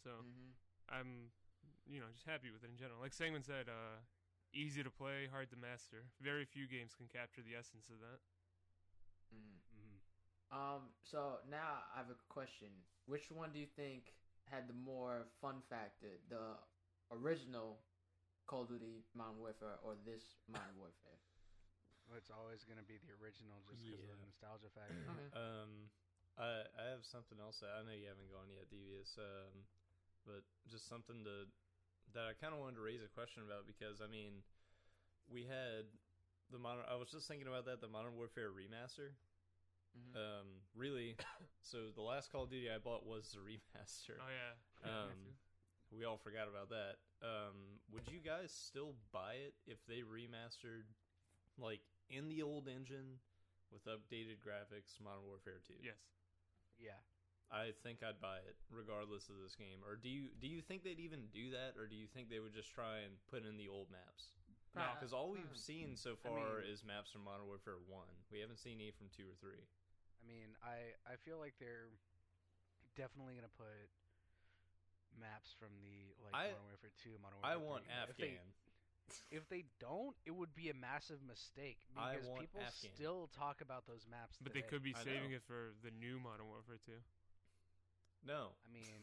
So 0.00 0.16
mm-hmm. 0.24 0.56
I'm, 0.88 1.28
you 1.84 2.00
know, 2.00 2.08
just 2.08 2.24
happy 2.24 2.48
with 2.48 2.64
it 2.64 2.72
in 2.72 2.80
general. 2.80 2.96
Like 3.04 3.12
Sangman 3.12 3.44
said, 3.44 3.68
uh, 3.68 4.00
easy 4.56 4.80
to 4.80 4.88
play, 4.88 5.28
hard 5.28 5.52
to 5.52 5.58
master. 5.60 6.08
Very 6.24 6.48
few 6.48 6.64
games 6.64 6.96
can 6.96 7.04
capture 7.04 7.44
the 7.44 7.52
essence 7.52 7.92
of 7.92 8.00
that. 8.00 8.24
Mm-hmm. 9.28 9.67
Um, 10.48 10.88
so 11.04 11.44
now 11.50 11.84
I 11.92 12.00
have 12.00 12.08
a 12.08 12.18
question. 12.32 12.72
Which 13.04 13.28
one 13.28 13.52
do 13.52 13.60
you 13.60 13.68
think 13.76 14.16
had 14.48 14.68
the 14.68 14.76
more 14.76 15.28
fun 15.40 15.60
factor? 15.68 16.16
The 16.32 16.56
original 17.12 17.84
Call 18.48 18.64
of 18.64 18.72
Duty 18.72 19.04
Modern 19.12 19.40
Warfare 19.44 19.76
or 19.84 20.00
this 20.08 20.24
Modern 20.48 20.76
Warfare? 20.80 21.20
Well, 22.08 22.16
it's 22.16 22.32
always 22.32 22.64
going 22.64 22.80
to 22.80 22.88
be 22.88 22.96
the 22.96 23.12
original 23.20 23.60
just 23.68 23.84
because 23.84 24.00
yeah. 24.00 24.08
of 24.08 24.16
the 24.16 24.24
nostalgia 24.24 24.72
factor. 24.72 25.04
Okay. 25.04 25.28
Um, 25.36 25.92
I 26.40 26.64
I 26.78 26.84
have 26.94 27.04
something 27.04 27.36
else. 27.42 27.60
That, 27.60 27.76
I 27.76 27.84
know 27.84 27.92
you 27.92 28.08
haven't 28.08 28.30
gone 28.32 28.48
yet, 28.48 28.70
Devious. 28.72 29.18
Um, 29.18 29.66
but 30.24 30.46
just 30.70 30.88
something 30.88 31.26
to 31.28 31.50
that 32.16 32.24
I 32.24 32.32
kind 32.40 32.56
of 32.56 32.62
wanted 32.62 32.80
to 32.80 32.84
raise 32.84 33.04
a 33.04 33.10
question 33.12 33.44
about 33.44 33.68
because 33.68 34.00
I 34.00 34.08
mean, 34.08 34.40
we 35.28 35.44
had 35.44 35.84
the 36.48 36.56
modern. 36.56 36.88
I 36.88 36.96
was 36.96 37.12
just 37.12 37.28
thinking 37.28 37.48
about 37.50 37.68
that 37.68 37.84
the 37.84 37.90
Modern 37.90 38.16
Warfare 38.16 38.48
remaster 38.48 39.18
Mm-hmm. 39.98 40.16
Um, 40.16 40.48
really, 40.74 41.16
so 41.62 41.90
the 41.94 42.02
last 42.02 42.30
Call 42.30 42.44
of 42.44 42.50
Duty 42.50 42.70
I 42.70 42.78
bought 42.78 43.04
was 43.04 43.34
the 43.34 43.42
remaster. 43.48 44.16
Oh 44.18 44.30
yeah. 44.30 44.54
Um, 44.86 45.34
we 45.90 46.04
all 46.04 46.20
forgot 46.22 46.46
about 46.46 46.70
that. 46.70 47.02
Um, 47.18 47.82
would 47.90 48.06
you 48.06 48.22
guys 48.22 48.54
still 48.54 48.94
buy 49.10 49.42
it 49.42 49.54
if 49.66 49.82
they 49.88 50.06
remastered, 50.06 50.86
like 51.58 51.80
in 52.10 52.28
the 52.28 52.42
old 52.42 52.68
engine, 52.68 53.18
with 53.72 53.82
updated 53.90 54.38
graphics, 54.38 55.02
Modern 55.02 55.26
Warfare 55.26 55.58
Two? 55.66 55.80
Yes. 55.82 55.98
Yeah. 56.78 57.00
I 57.50 57.72
think 57.82 58.04
I'd 58.04 58.20
buy 58.20 58.44
it 58.44 58.60
regardless 58.68 59.32
of 59.32 59.40
this 59.40 59.56
game. 59.56 59.80
Or 59.80 59.96
do 59.96 60.12
you 60.12 60.28
do 60.38 60.46
you 60.46 60.60
think 60.60 60.84
they'd 60.84 61.00
even 61.00 61.32
do 61.32 61.50
that, 61.56 61.80
or 61.80 61.88
do 61.88 61.96
you 61.96 62.06
think 62.06 62.28
they 62.28 62.38
would 62.38 62.54
just 62.54 62.70
try 62.70 63.02
and 63.02 63.16
put 63.26 63.42
in 63.48 63.56
the 63.56 63.66
old 63.72 63.88
maps? 63.90 64.36
No, 64.76 64.84
because 64.94 65.16
all 65.16 65.32
we've 65.32 65.56
seen 65.56 65.96
so 65.96 66.14
far 66.14 66.60
I 66.60 66.62
mean, 66.62 66.70
is 66.70 66.84
maps 66.84 67.10
from 67.10 67.24
Modern 67.24 67.48
Warfare 67.48 67.80
One. 67.88 68.12
We 68.30 68.38
haven't 68.38 68.60
seen 68.60 68.78
any 68.78 68.92
from 68.92 69.08
two 69.10 69.24
or 69.24 69.34
three. 69.40 69.64
I 70.18 70.24
mean, 70.26 70.54
I 70.60 70.96
I 71.06 71.16
feel 71.24 71.38
like 71.38 71.54
they're 71.58 71.92
definitely 72.96 73.34
gonna 73.38 73.52
put 73.56 73.88
maps 75.14 75.54
from 75.58 75.72
the 75.80 76.12
like 76.22 76.34
I, 76.34 76.52
Modern 76.52 76.66
Warfare 76.70 76.94
Two, 76.98 77.14
Modern 77.22 77.38
Warfare. 77.40 77.54
I 77.54 77.56
want 77.56 77.82
3. 77.86 77.94
Afghan. 77.94 78.08
If 78.08 78.18
they, 78.18 78.36
if 79.30 79.44
they 79.48 79.64
don't, 79.80 80.14
it 80.26 80.34
would 80.36 80.52
be 80.52 80.68
a 80.68 80.76
massive 80.76 81.24
mistake 81.24 81.80
because 81.94 82.28
people 82.38 82.60
Afghan. 82.60 82.92
still 82.92 83.30
talk 83.32 83.62
about 83.62 83.86
those 83.86 84.04
maps. 84.10 84.36
But 84.42 84.52
today. 84.52 84.60
they 84.60 84.68
could 84.68 84.82
be 84.82 84.92
saving 84.92 85.32
it 85.32 85.42
for 85.46 85.72
the 85.80 85.94
new 85.94 86.18
Modern 86.20 86.46
Warfare 86.50 86.82
Two. 86.82 87.00
No, 88.26 88.58
I 88.66 88.68
mean, 88.74 88.98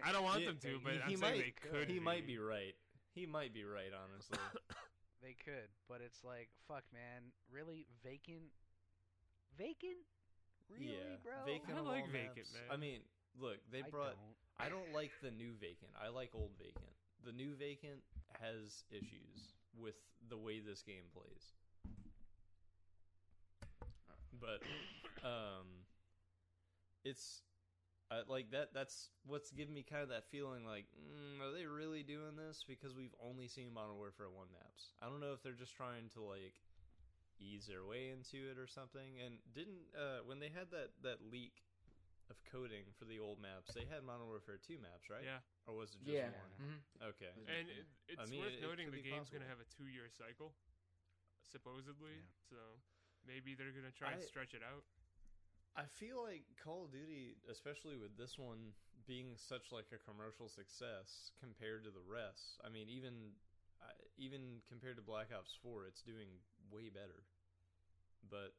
I 0.04 0.10
don't 0.12 0.24
want 0.24 0.44
them 0.44 0.56
to, 0.56 0.80
but 0.82 1.04
he, 1.04 1.14
I'm 1.14 1.20
might, 1.20 1.36
they 1.36 1.54
could. 1.54 1.88
He 1.88 2.00
be. 2.00 2.00
might 2.00 2.26
be 2.26 2.38
right. 2.38 2.74
He 3.12 3.26
might 3.26 3.52
be 3.52 3.64
right, 3.64 3.92
honestly. 3.92 4.38
they 5.22 5.36
could, 5.36 5.68
but 5.88 6.00
it's 6.00 6.24
like, 6.24 6.48
fuck, 6.66 6.84
man. 6.94 7.34
Really, 7.52 7.84
vacant 8.02 8.56
Vacant? 9.58 10.02
Really, 10.70 10.94
yeah, 10.94 11.18
bro? 11.22 11.34
Vacant 11.46 11.78
I 11.78 11.80
like 11.80 12.06
Vacant, 12.12 12.46
man. 12.54 12.68
I 12.70 12.76
mean, 12.76 13.00
look, 13.38 13.58
they 13.72 13.82
brought. 13.82 14.16
I 14.58 14.68
don't. 14.68 14.68
I 14.68 14.68
don't 14.68 14.94
like 14.94 15.10
the 15.22 15.30
new 15.30 15.52
Vacant. 15.58 15.90
I 15.96 16.08
like 16.08 16.30
old 16.34 16.52
Vacant. 16.58 16.94
The 17.24 17.32
new 17.32 17.54
Vacant 17.54 18.00
has 18.40 18.84
issues 18.90 19.56
with 19.76 19.96
the 20.28 20.36
way 20.36 20.60
this 20.60 20.82
game 20.82 21.08
plays. 21.12 21.54
but 24.40 24.64
um, 25.26 25.84
it's 27.04 27.42
uh, 28.10 28.22
like 28.26 28.50
that. 28.50 28.72
That's 28.74 29.10
what's 29.26 29.50
giving 29.50 29.74
me 29.74 29.84
kind 29.88 30.02
of 30.02 30.08
that 30.08 30.24
feeling. 30.30 30.64
Like, 30.64 30.86
mm, 30.96 31.40
are 31.44 31.52
they 31.52 31.66
really 31.66 32.02
doing 32.02 32.34
this? 32.36 32.64
Because 32.66 32.94
we've 32.96 33.14
only 33.22 33.46
seen 33.46 33.72
Modern 33.72 33.96
Warfare 33.96 34.30
One 34.32 34.48
maps. 34.52 34.90
I 35.02 35.06
don't 35.06 35.20
know 35.20 35.32
if 35.32 35.42
they're 35.42 35.52
just 35.52 35.76
trying 35.76 36.08
to 36.14 36.22
like 36.22 36.56
ease 37.40 37.66
their 37.66 37.84
way 37.84 38.12
into 38.12 38.36
it 38.52 38.58
or 38.60 38.68
something. 38.68 39.18
And 39.24 39.40
didn't 39.56 39.88
uh, 39.96 40.22
when 40.28 40.38
they 40.38 40.52
had 40.52 40.70
that 40.70 40.92
that 41.02 41.24
leak 41.24 41.64
of 42.30 42.38
coding 42.52 42.86
for 42.94 43.04
the 43.10 43.18
old 43.18 43.40
maps, 43.42 43.74
they 43.74 43.88
had 43.90 44.04
Modern 44.06 44.28
Warfare 44.30 44.60
Two 44.62 44.78
maps, 44.78 45.10
right? 45.10 45.24
Yeah, 45.26 45.42
Or 45.66 45.74
was 45.74 45.90
it 45.96 46.04
just 46.06 46.14
Yeah. 46.14 46.30
one? 46.30 46.52
hmm 46.60 46.78
Okay. 47.10 47.32
and 47.48 47.66
it, 47.66 47.86
it's 48.06 48.20
I 48.22 48.26
mean, 48.30 48.38
worth 48.44 48.54
it- 48.54 48.62
it 48.62 48.68
noting 48.68 48.86
could 48.92 49.00
the 49.00 49.02
game's 49.02 49.30
going 49.32 49.42
to 49.42 49.50
have 49.50 49.58
a 49.58 49.66
two-year 49.74 50.06
cycle, 50.14 50.54
supposedly. 51.50 52.20
Yeah. 52.22 52.54
So 52.54 52.60
maybe 53.26 53.54
they're 53.54 53.72
going 53.74 53.88
to 53.88 53.96
try 53.96 54.12
and 54.14 54.22
stretch 54.22 54.54
it 54.54 54.62
out. 54.62 54.84
I 55.76 55.86
feel 55.98 56.22
like 56.22 56.42
Call 56.62 56.84
of 56.86 56.92
Duty, 56.92 57.38
especially 57.50 57.96
with 57.96 58.16
this 58.18 58.38
one 58.38 58.74
being 59.06 59.34
such 59.38 59.70
like 59.72 59.86
a 59.94 59.98
commercial 60.02 60.48
success 60.50 61.30
compared 61.38 61.84
to 61.86 61.90
the 61.90 62.02
rest. 62.02 62.58
I 62.66 62.68
mean, 62.68 62.88
even 62.90 63.34
uh, 63.80 63.94
even 64.18 64.60
compared 64.68 64.96
to 64.96 65.02
Black 65.02 65.30
Ops 65.32 65.54
Four, 65.62 65.86
it's 65.86 66.02
doing 66.02 66.28
way 66.72 66.88
better. 66.90 67.26
But 68.30 68.54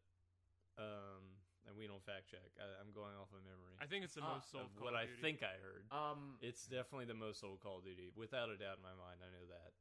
um, 0.79 1.37
and 1.67 1.77
we 1.77 1.85
don't 1.85 2.01
fact 2.03 2.27
check. 2.31 2.51
I, 2.57 2.65
I'm 2.81 2.91
going 2.91 3.13
off 3.19 3.29
of 3.33 3.43
memory. 3.45 3.77
I 3.79 3.85
think 3.85 4.03
it's 4.03 4.15
the 4.17 4.23
Uh, 4.25 4.39
most 4.39 4.49
sold. 4.51 4.71
of 4.71 4.75
Call 4.75 4.85
what 4.89 4.93
of 4.97 5.01
I 5.01 5.05
Duty. 5.05 5.21
think 5.21 5.37
I 5.43 5.55
heard. 5.61 5.83
Um, 5.93 6.37
It's 6.41 6.65
definitely 6.65 7.05
the 7.05 7.17
most 7.17 7.39
sold 7.39 7.59
Call 7.61 7.79
of 7.79 7.85
Duty, 7.85 8.09
without 8.15 8.49
a 8.49 8.57
doubt 8.57 8.77
in 8.81 8.83
my 8.83 8.95
mind. 8.97 9.21
I 9.21 9.29
know 9.29 9.45
that. 9.51 9.71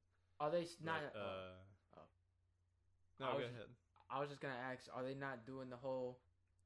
are 0.41 0.51
they 0.51 0.65
not? 0.85 1.01
But, 1.13 1.21
oh, 1.21 1.25
uh, 1.97 2.01
oh. 2.01 2.09
No, 3.21 3.27
I 3.27 3.33
go 3.33 3.37
was- 3.39 3.47
ahead. 3.53 3.69
I 4.11 4.19
was 4.21 4.29
just 4.29 4.41
gonna 4.43 4.59
ask, 4.59 4.89
are 4.93 5.05
they 5.05 5.15
not 5.15 5.47
doing 5.47 5.71
the 5.71 5.77
whole 5.79 6.19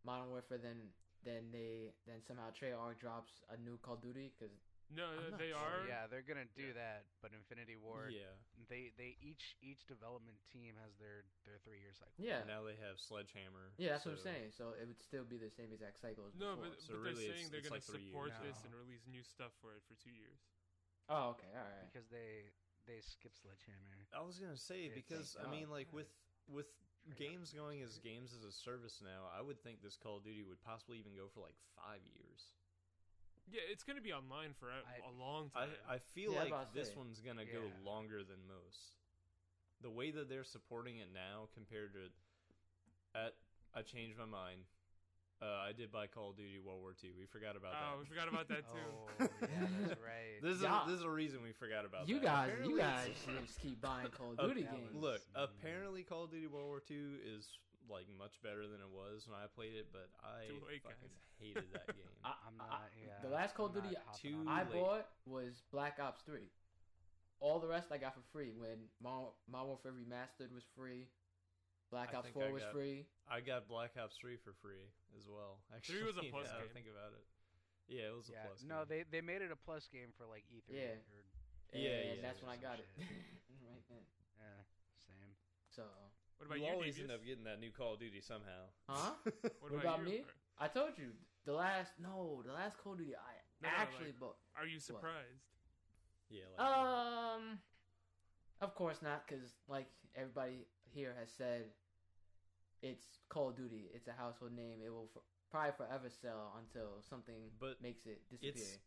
Modern 0.04 0.30
Warfare? 0.30 0.58
Then, 0.58 0.88
then 1.24 1.52
they 1.52 1.92
then 2.06 2.22
somehow 2.26 2.48
Treyarch 2.50 2.98
drops 2.98 3.42
a 3.50 3.56
new 3.60 3.76
Call 3.78 3.94
of 3.94 4.02
Duty 4.02 4.32
because 4.32 4.56
No, 4.94 5.10
I'm 5.10 5.30
not 5.34 5.38
they 5.42 5.50
sure. 5.50 5.58
are. 5.58 5.82
yeah, 5.90 6.06
they're 6.06 6.22
gonna 6.24 6.46
do 6.54 6.70
Yeah. 6.70 6.78
that, 6.78 7.00
but 7.20 7.34
Infinity 7.34 7.74
Ward. 7.76 8.14
Yeah. 8.14 8.30
they 8.70 8.94
they 8.96 9.18
each 9.20 9.58
each 9.60 9.84
development 9.90 10.38
team 10.48 10.78
has 10.80 10.94
their 10.96 11.26
their 11.44 11.58
three 11.66 11.82
year 11.82 11.92
cycle. 11.92 12.14
yeah, 12.16 12.46
Now 12.46 12.62
they 12.62 12.78
have 12.80 12.96
Sledgehammer. 13.02 13.74
yeah, 13.76 13.98
that's 13.98 14.06
what 14.06 14.14
I'm 14.16 14.24
saying. 14.24 14.52
So 14.54 14.72
it 14.78 14.86
would 14.86 15.02
still 15.02 15.24
be 15.26 15.36
the 15.36 15.50
same 15.50 15.72
exact 15.74 15.98
cycle 16.00 16.24
as 16.30 16.34
No, 16.38 16.54
before. 16.56 16.70
but, 16.70 16.80
So 16.80 16.94
but 16.94 17.02
really 17.02 17.26
they're 17.26 17.34
saying 17.36 17.50
they're 17.50 17.66
gonna 17.66 17.82
three 17.82 18.06
support 18.08 18.32
this 18.46 18.62
No. 18.62 18.70
and 18.70 18.72
release 18.78 19.04
new 19.10 19.22
stuff 19.26 19.52
for 19.60 19.74
it 19.74 19.82
for 19.90 19.94
two 19.98 20.14
years. 20.14 20.38
oh, 21.10 21.34
okay, 21.36 21.50
all 21.58 21.66
right. 21.66 21.84
because 21.90 22.06
they 22.08 22.48
they 22.86 23.00
skip 23.00 23.32
Sledgehammer. 23.34 24.06
I 24.14 24.20
was 24.22 24.38
gonna 24.38 24.56
say 24.60 24.86
It's 24.86 24.94
because 24.94 25.34
like, 25.36 25.46
I 25.46 25.50
mean, 25.50 25.66
oh, 25.68 25.72
like 25.74 25.90
with 25.92 26.08
with 26.46 26.68
Treyarch 27.08 27.16
games 27.18 27.52
going 27.52 27.82
as 27.82 27.98
games 27.98 28.32
as 28.32 28.44
a 28.44 28.52
service 28.52 29.00
now, 29.02 29.28
I 29.36 29.40
would 29.42 29.60
think 29.60 29.82
this 29.82 29.96
Call 29.96 30.16
of 30.18 30.24
Duty 30.24 30.42
would 30.42 30.60
possibly 30.64 30.98
even 30.98 31.12
go 31.16 31.28
for 31.32 31.40
like 31.40 31.56
five 31.76 32.00
years. 32.16 32.52
Yeah, 33.50 33.60
it's 33.70 33.84
going 33.84 33.96
to 33.96 34.02
be 34.02 34.12
online 34.12 34.54
for 34.58 34.68
a, 34.68 34.80
I- 34.84 35.04
a 35.08 35.12
long 35.20 35.50
time. 35.50 35.68
I 35.88 35.98
feel 36.14 36.32
Yeah, 36.32 36.44
like 36.50 36.72
this 36.74 36.88
say. 36.88 36.94
one's 36.96 37.20
gonna 37.20 37.44
go 37.44 37.60
longer 37.84 38.18
than 38.24 38.38
most. 38.48 38.96
The 39.82 39.90
way 39.90 40.10
that 40.10 40.28
they're 40.28 40.44
supporting 40.44 40.96
it 40.98 41.08
now 41.12 41.48
compared 41.54 41.92
to, 41.94 42.08
at 43.18 43.34
I 43.74 43.82
changed 43.82 44.16
my 44.18 44.24
mind. 44.24 44.62
Uh, 45.42 45.60
I 45.68 45.72
did 45.76 45.90
buy 45.92 46.06
Call 46.06 46.30
of 46.30 46.36
Duty 46.38 46.58
World 46.64 46.80
War 46.80 46.94
II. 47.02 47.10
We 47.18 47.26
forgot 47.26 47.54
about 47.56 47.74
oh, 47.74 47.80
that. 47.80 47.92
Oh, 47.92 47.98
we 48.00 48.06
forgot 48.06 48.28
about 48.28 48.48
that 48.48 48.64
too. 48.72 48.88
Oh, 49.20 49.26
yeah, 49.42 49.66
that's 49.82 50.00
right. 50.00 50.40
This 50.42 50.56
is 50.56 50.62
Yeah. 50.62 50.84
this 50.86 50.96
is 50.98 51.02
a 51.02 51.10
reason 51.10 51.42
we 51.42 51.52
forgot 51.52 51.84
about 51.84 52.08
You 52.08 52.16
that. 52.20 52.24
guys, 52.24 52.48
Apparently 52.48 52.72
you 52.72 52.78
guys 52.78 53.08
just 53.44 53.60
keep 53.60 53.80
buying 53.82 54.08
Call 54.08 54.32
of 54.32 54.38
Uh, 54.40 54.46
Duty 54.48 54.62
that 54.62 54.72
games. 54.72 54.94
Look, 54.94 55.20
Mm. 55.36 55.44
apparently 55.44 56.02
Call 56.02 56.24
of 56.24 56.30
Duty 56.30 56.46
World 56.46 56.66
War 56.66 56.82
II 56.90 56.96
is 57.36 57.48
like 57.90 58.06
much 58.18 58.40
better 58.42 58.66
than 58.66 58.80
it 58.80 58.88
was 58.90 59.26
when 59.28 59.36
I 59.36 59.46
played 59.52 59.74
it, 59.76 59.88
but 59.92 60.08
I 60.24 60.48
fucking 60.82 61.12
hated 61.40 61.68
that 61.72 61.86
game. 61.92 62.08
I- 62.24 62.38
I'm 62.48 62.56
I- 62.60 62.64
not. 62.64 62.88
Yeah. 62.96 63.20
the 63.22 63.28
last 63.34 63.54
Call 63.54 63.66
of 63.66 63.74
Duty 63.74 63.92
not 63.94 64.16
Too 64.16 64.44
I 64.48 64.64
bought 64.64 65.06
was 65.26 65.62
Black 65.70 65.98
Ops 66.00 66.22
Three. 66.24 66.48
All 67.40 67.58
the 67.60 67.68
rest 67.68 67.92
I 67.92 67.98
got 67.98 68.14
for 68.14 68.24
free 68.32 68.52
when 68.56 68.88
Modern 69.02 69.32
Modern 69.50 69.68
Warfare 69.76 69.92
Remastered 69.92 70.48
was 70.54 70.64
free. 70.76 71.08
Black 71.90 72.14
Ops 72.14 72.30
Four 72.32 72.48
I 72.48 72.52
was 72.52 72.62
got- 72.64 72.72
free. 72.72 73.06
I 73.28 73.40
got 73.40 73.68
Black 73.68 73.96
Ops 73.96 74.16
3 74.20 74.36
for 74.36 74.52
free 74.60 74.84
as 75.16 75.24
well. 75.28 75.60
Actually, 75.74 76.04
three 76.04 76.06
was 76.08 76.16
a 76.20 76.28
plus 76.32 76.44
now 76.48 76.60
that 76.60 76.60
I 76.60 76.68
game. 76.68 76.76
think 76.76 76.88
about 76.92 77.12
it. 77.16 77.24
Yeah, 77.88 78.12
it 78.12 78.16
was 78.16 78.28
Yeah. 78.32 78.44
a 78.44 78.48
plus. 78.48 78.60
No, 78.64 78.84
game. 78.84 79.04
they 79.10 79.20
they 79.20 79.22
made 79.24 79.40
it 79.44 79.52
a 79.52 79.56
plus 79.60 79.88
game 79.92 80.12
for 80.16 80.24
like 80.28 80.44
E3. 80.52 80.72
Yeah. 80.72 80.96
Or, 80.96 81.20
And 81.72 81.80
Yeah, 81.84 81.88
yeah, 81.88 82.20
that's 82.24 82.40
yeah, 82.40 82.48
when 82.48 82.52
I 82.52 82.58
some 82.60 82.64
got 82.68 82.76
it. 82.80 82.88
right 83.64 83.84
then. 83.92 84.04
yeah. 84.40 84.60
Same. 85.08 85.32
So, 85.72 85.84
What 86.48 86.56
about 86.56 86.58
you 86.60 86.66
you, 86.66 86.72
always 86.72 86.94
Devious? 86.96 87.10
end 87.10 87.20
up 87.20 87.26
getting 87.26 87.44
that 87.44 87.60
new 87.60 87.70
Call 87.70 87.94
of 87.94 88.00
Duty 88.00 88.20
somehow. 88.20 88.68
Huh? 88.88 89.12
What, 89.24 89.52
What 89.72 89.80
about 89.80 89.98
you? 90.00 90.04
me? 90.04 90.24
I 90.58 90.68
told 90.68 90.90
you 90.98 91.10
the 91.46 91.52
last 91.52 91.92
no, 92.00 92.42
the 92.46 92.52
last 92.52 92.76
Call 92.78 92.92
of 92.92 92.98
Duty 92.98 93.14
I 93.16 93.34
No, 93.62 93.68
no, 93.68 93.74
actually 93.76 94.06
like- 94.06 94.20
bought. 94.20 94.36
Are 94.56 94.66
you 94.66 94.78
surprised? 94.78 95.42
yeah, 96.30 96.44
like, 96.58 96.68
Um, 96.68 97.58
of 98.60 98.74
course 98.74 99.00
not, 99.02 99.26
because 99.26 99.54
like 99.68 99.86
everybody 100.14 100.66
here 100.92 101.14
has 101.18 101.30
said, 101.30 101.64
it's 102.82 103.04
Call 103.28 103.48
of 103.50 103.56
Duty. 103.56 103.90
It's 103.94 104.08
a 104.08 104.12
household 104.12 104.52
name. 104.52 104.78
It 104.84 104.90
will 104.90 105.08
f- 105.16 105.22
probably 105.50 105.72
forever 105.76 106.08
sell 106.10 106.52
until 106.60 107.00
something 107.08 107.50
But 107.58 107.80
makes 107.82 108.06
it 108.06 108.20
disappear. 108.30 108.52
it's 108.54 108.78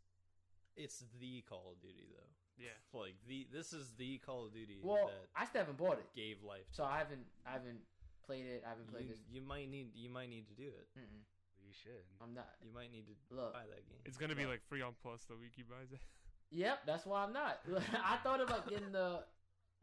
it's 0.76 1.04
the 1.20 1.42
Call 1.50 1.74
of 1.74 1.82
Duty 1.82 2.08
though. 2.16 2.37
Yeah. 2.58 2.70
Like 2.94 3.14
the 3.28 3.46
this 3.54 3.74
is 3.74 3.94
the 3.98 4.18
Call 4.20 4.46
of 4.46 4.54
Duty 4.54 4.80
well, 4.82 5.08
that 5.08 5.30
I 5.36 5.46
still 5.46 5.62
haven't 5.62 5.78
bought 5.78 6.00
it, 6.00 6.08
gave 6.16 6.38
life. 6.44 6.66
so 6.72 6.84
I 6.84 6.98
haven't 6.98 7.26
I 7.46 7.52
haven't 7.54 7.80
played 8.26 8.46
it. 8.46 8.64
I 8.66 8.70
haven't 8.70 8.90
played 8.92 9.06
you, 9.06 9.10
this. 9.12 9.20
you 9.30 9.42
might 9.42 9.70
need 9.70 9.92
you 9.96 10.10
might 10.10 10.30
need 10.30 10.48
to 10.48 10.56
do 10.56 10.68
it. 10.68 10.88
Mm-mm, 10.98 11.22
You 11.64 11.72
should. 11.84 12.02
I'm 12.22 12.34
not. 12.34 12.50
You 12.66 12.72
might 12.74 12.92
need 12.92 13.06
to 13.08 13.36
Look, 13.36 13.54
buy 13.54 13.68
that 13.70 13.88
game. 13.88 14.00
It's 14.06 14.18
gonna 14.18 14.36
be 14.36 14.44
Well- 14.44 14.52
like 14.58 14.64
free 14.68 14.82
on 14.82 14.94
Plus 15.04 15.26
the 15.26 15.36
week 15.36 15.52
he 15.56 15.64
buys 15.64 15.92
it. 15.94 16.00
Yep, 16.50 16.80
that's 16.86 17.06
why 17.06 17.24
I'm 17.24 17.34
not. 17.34 17.60
I 18.06 18.16
thought 18.24 18.40
about 18.42 18.70
getting 18.70 18.94
the 18.94 19.20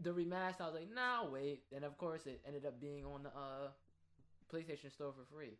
the 0.00 0.11
remaster. 0.11 0.62
I 0.62 0.66
was 0.66 0.75
like, 0.75 0.88
nah, 0.95 1.28
wait. 1.31 1.64
And 1.76 1.85
of 1.85 1.99
course, 1.99 2.26
it 2.26 2.40
ended 2.47 2.64
up 2.64 2.81
being 2.81 3.04
on 3.04 3.23
the 3.25 3.28
uh, 3.28 3.69
PlayStation 4.50 4.90
Store 4.90 5.12
for 5.12 5.26
free. 5.31 5.59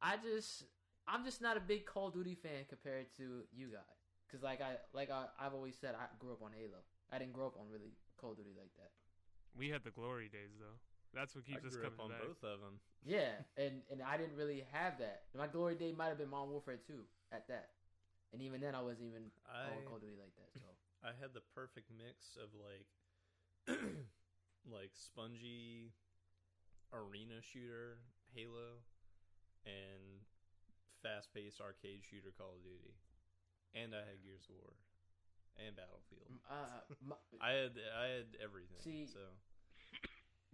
I 0.00 0.16
just, 0.16 0.64
I'm 1.06 1.24
just 1.26 1.42
not 1.42 1.58
a 1.58 1.60
big 1.60 1.84
Call 1.84 2.08
of 2.08 2.14
Duty 2.14 2.34
fan 2.34 2.64
compared 2.70 3.14
to 3.18 3.42
you 3.52 3.66
guys. 3.68 3.97
Cause 4.30 4.42
like 4.42 4.60
I, 4.60 4.76
like 4.92 5.10
I, 5.10 5.24
I've 5.40 5.54
always 5.54 5.74
said, 5.80 5.94
I 5.96 6.04
grew 6.18 6.32
up 6.32 6.42
on 6.42 6.52
Halo. 6.52 6.84
I 7.10 7.18
didn't 7.18 7.32
grow 7.32 7.46
up 7.46 7.56
on 7.58 7.66
really 7.72 7.96
Call 8.20 8.32
of 8.32 8.36
Duty 8.36 8.52
like 8.56 8.70
that. 8.76 8.92
We 9.56 9.70
had 9.70 9.84
the 9.84 9.90
glory 9.90 10.28
days 10.28 10.60
though. 10.60 10.76
That's 11.14 11.34
what 11.34 11.44
I 11.48 11.52
keeps 11.52 11.64
us 11.64 11.76
grew 11.76 11.86
up 11.88 11.96
coming 11.96 12.12
on 12.12 12.20
back. 12.20 12.28
both 12.28 12.42
of 12.44 12.60
them. 12.60 12.76
Yeah, 13.04 13.40
and 13.56 13.80
and 13.90 14.04
I 14.04 14.20
didn't 14.20 14.36
really 14.36 14.64
have 14.72 14.98
that. 15.00 15.24
My 15.36 15.46
glory 15.46 15.74
day 15.74 15.92
might 15.96 16.12
have 16.12 16.18
been 16.18 16.28
Modern 16.28 16.50
Warfare 16.52 16.76
2 16.76 16.92
at 17.32 17.48
that. 17.48 17.70
And 18.32 18.42
even 18.42 18.60
then, 18.60 18.74
I 18.74 18.82
wasn't 18.82 19.08
even 19.08 19.32
I 19.48 19.72
on 19.72 19.88
Call 19.88 19.96
of 19.96 20.04
Duty 20.04 20.20
like 20.20 20.36
that. 20.36 20.52
So 20.60 20.68
I 21.00 21.16
had 21.16 21.32
the 21.32 21.40
perfect 21.54 21.88
mix 21.88 22.36
of 22.36 22.52
like 22.52 22.88
like 24.68 24.92
spongy 24.92 25.96
arena 26.92 27.40
shooter 27.40 28.04
Halo 28.34 28.84
and 29.64 30.20
fast 31.02 31.32
paced 31.32 31.60
arcade 31.60 32.04
shooter 32.04 32.32
Call 32.36 32.60
of 32.60 32.62
Duty. 32.62 32.92
And 33.74 33.94
I 33.94 33.98
had 34.04 34.22
Gears 34.24 34.48
of 34.48 34.56
War 34.56 34.72
and 35.58 35.76
Battlefield. 35.76 36.28
uh, 36.48 36.82
my, 37.04 37.16
I 37.40 37.52
had 37.52 37.74
I 37.76 38.06
had 38.08 38.28
everything. 38.42 38.78
See, 38.80 39.06
so 39.06 39.20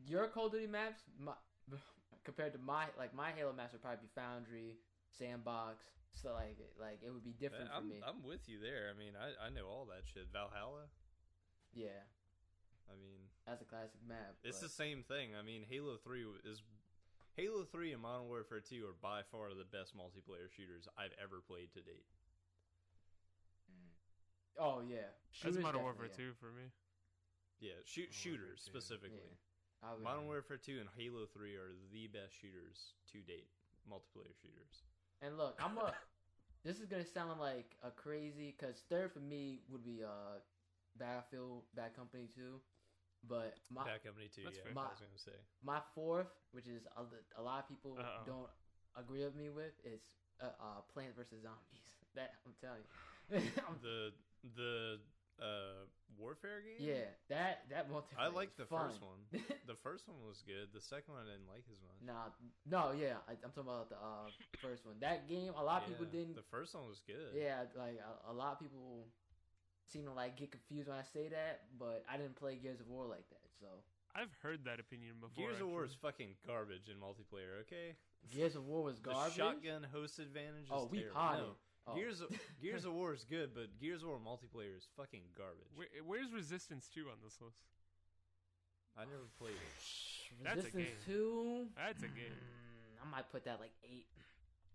your 0.07 0.27
Call 0.29 0.47
of 0.47 0.53
Duty 0.53 0.67
maps, 0.67 1.03
my, 1.19 1.33
compared 2.25 2.53
to 2.53 2.59
my 2.59 2.87
like 2.99 3.15
my 3.15 3.31
Halo 3.37 3.53
maps 3.53 3.73
would 3.73 3.83
probably 3.83 4.03
be 4.03 4.11
Foundry, 4.15 4.77
Sandbox. 5.11 5.85
So 6.15 6.33
like 6.35 6.59
like 6.81 7.01
it 7.05 7.11
would 7.13 7.25
be 7.25 7.35
different 7.35 7.71
for 7.71 7.77
I'm 7.77 7.89
me. 7.89 8.03
I'm 8.07 8.23
with 8.23 8.49
you 8.49 8.59
there. 8.61 8.91
I 8.91 8.99
mean, 8.99 9.13
I 9.19 9.47
I 9.47 9.51
know 9.51 9.67
all 9.67 9.87
that 9.91 10.07
shit. 10.07 10.29
Valhalla. 10.33 10.87
yeah, 11.75 12.07
I 12.87 12.95
mean, 12.95 13.19
that's 13.47 13.63
a 13.63 13.65
classic 13.67 13.99
map. 14.07 14.39
it's 14.43 14.59
but- 14.61 14.67
the 14.69 14.73
same 14.75 15.03
thing. 15.03 15.35
I 15.39 15.43
mean, 15.43 15.65
Halo 15.69 15.97
3 15.97 16.23
is 16.47 16.63
Halo 17.37 17.65
3 17.65 17.93
and 17.93 18.03
Modern 18.03 18.29
Warfare 18.29 18.61
2 18.63 18.87
are 18.87 18.95
by 19.03 19.23
far 19.27 19.51
the 19.55 19.67
best 19.67 19.91
multiplayer 19.97 20.47
shooters 20.55 20.87
I've 20.97 21.15
ever 21.21 21.43
played 21.43 21.75
to 21.75 21.83
date. 21.83 22.07
Oh 24.59 24.81
yeah, 24.87 25.11
That's 25.43 25.59
Modern 25.59 25.83
Warfare 25.83 26.07
definitely, 26.09 26.35
2 26.35 26.41
for 26.41 26.53
me. 26.53 26.71
Yeah, 27.61 27.73
shoot 27.85 28.09
Modern 28.11 28.13
shooters 28.15 28.61
2. 28.65 28.71
specifically. 28.71 29.19
Yeah. 29.31 29.89
I 29.89 29.93
would- 29.95 30.03
Modern 30.03 30.27
Warfare 30.27 30.57
2 30.57 30.79
and 30.81 30.89
Halo 30.97 31.27
3 31.27 31.57
are 31.57 31.75
the 31.93 32.07
best 32.09 32.33
shooters 32.41 32.95
to 33.13 33.19
date, 33.21 33.49
multiplayer 33.91 34.33
shooters. 34.41 34.83
And 35.21 35.37
look, 35.37 35.61
I'm 35.63 35.77
a. 35.79 35.93
this 36.65 36.79
is 36.81 36.87
gonna 36.87 37.05
sound 37.05 37.41
like 37.41 37.77
a 37.83 37.91
crazy 37.91 38.55
because 38.57 38.83
third 38.89 39.13
for 39.13 39.21
me 39.21 39.61
would 39.69 39.85
be 39.85 40.03
uh 40.05 40.39
Battlefield 40.99 41.65
Bad 41.75 41.95
Company 41.97 42.29
2, 42.35 42.61
but 43.29 43.59
my 43.71 43.85
Bad 43.85 44.05
Company 44.05 44.29
2, 44.35 44.43
That's 44.45 44.57
yeah, 44.57 44.63
fair. 44.63 44.73
I 44.79 44.89
was 44.91 45.01
going 45.01 45.11
to 45.17 45.19
say. 45.23 45.37
my 45.63 45.81
fourth, 45.95 46.31
which 46.53 46.67
is 46.67 46.87
a, 46.97 47.03
a 47.41 47.43
lot 47.43 47.59
of 47.65 47.69
people 47.69 47.97
Uh-oh. 47.99 48.23
don't 48.25 48.51
agree 48.97 49.25
with 49.25 49.35
me 49.35 49.51
with, 49.51 49.75
is 49.85 50.01
uh, 50.41 50.55
uh 50.61 50.81
Plants 50.93 51.17
vs 51.17 51.43
Zombies. 51.43 51.91
That 52.15 52.31
I'm 52.47 52.55
telling 52.63 52.79
you. 52.87 53.51
I'm- 53.59 53.79
The 53.83 54.13
the 54.57 55.01
uh 55.41 55.87
warfare 56.19 56.63
game. 56.63 56.79
Yeah, 56.79 57.11
that 57.29 57.65
that 57.71 57.91
multiplayer. 57.91 58.19
I 58.19 58.29
like 58.29 58.57
the 58.57 58.67
fun. 58.67 58.89
first 58.89 59.03
one. 59.03 59.21
The 59.67 59.81
first 59.81 60.07
one 60.07 60.21
was 60.29 60.45
good. 60.47 60.69
The 60.77 60.81
second 60.81 61.15
one 61.17 61.25
I 61.25 61.33
didn't 61.33 61.49
like 61.49 61.65
as 61.73 61.81
much. 61.81 61.99
Nah, 62.05 62.29
no, 62.69 62.93
yeah, 62.93 63.25
I, 63.25 63.33
I'm 63.33 63.51
talking 63.51 63.73
about 63.73 63.89
the 63.89 63.97
uh, 63.97 64.29
first 64.61 64.85
one. 64.85 64.97
That 65.01 65.27
game, 65.27 65.57
a 65.57 65.65
lot 65.65 65.83
of 65.83 65.89
people 65.89 66.05
didn't. 66.05 66.37
The 66.37 66.45
first 66.53 66.75
one 66.75 66.85
was 66.87 67.01
good. 67.09 67.33
Yeah, 67.33 67.65
like 67.75 67.97
a, 67.97 68.31
a 68.31 68.35
lot 68.35 68.53
of 68.53 68.61
people 68.61 69.09
seem 69.89 70.05
to 70.05 70.13
like 70.13 70.37
get 70.37 70.53
confused 70.53 70.89
when 70.89 70.99
I 70.99 71.03
say 71.03 71.29
that, 71.29 71.65
but 71.79 72.05
I 72.11 72.17
didn't 72.17 72.37
play 72.37 72.57
Gears 72.61 72.81
of 72.81 72.89
War 72.89 73.07
like 73.07 73.25
that. 73.31 73.49
So 73.59 73.67
I've 74.15 74.33
heard 74.43 74.65
that 74.65 74.79
opinion 74.81 75.17
before. 75.21 75.49
Gears 75.49 75.61
of 75.61 75.69
War 75.69 75.85
is 75.85 75.97
fucking 76.01 76.37
garbage 76.47 76.93
in 76.93 77.01
multiplayer. 77.01 77.65
Okay. 77.67 77.97
Gears 78.31 78.55
of 78.55 78.67
War 78.67 78.83
was 78.83 78.99
garbage. 79.03 79.35
The 79.35 79.43
shotgun 79.43 79.87
host 79.93 80.19
advantage. 80.19 80.69
Is 80.69 80.71
oh, 80.71 80.89
we 80.91 81.01
terrible. 81.01 81.17
potted. 81.17 81.45
No. 81.45 81.55
Oh. 81.87 81.95
Gears 81.95 82.21
of, 82.23 82.29
Gears 82.63 82.85
of 82.87 82.95
War 82.95 83.13
is 83.13 83.25
good, 83.29 83.51
but 83.55 83.79
Gears 83.79 84.03
of 84.03 84.09
War 84.09 84.19
multiplayer 84.19 84.73
is 84.77 84.89
fucking 84.97 85.21
garbage. 85.37 85.69
Where, 85.77 85.89
where's 86.07 86.33
Resistance 86.33 86.89
2 86.95 87.03
on 87.13 87.21
this 87.23 87.37
list? 87.45 87.61
I 88.97 89.05
never 89.05 89.29
played 89.37 89.59
it. 89.59 89.75
That's 90.43 90.65
a 90.65 90.71
Resistance 90.73 90.97
game. 91.05 91.05
Two. 91.05 91.67
That's 91.77 92.01
a 92.01 92.09
game. 92.15 92.33
Mm, 92.33 93.03
I 93.03 93.11
might 93.11 93.27
put 93.29 93.45
that 93.45 93.59
like 93.61 93.75
eight, 93.85 94.07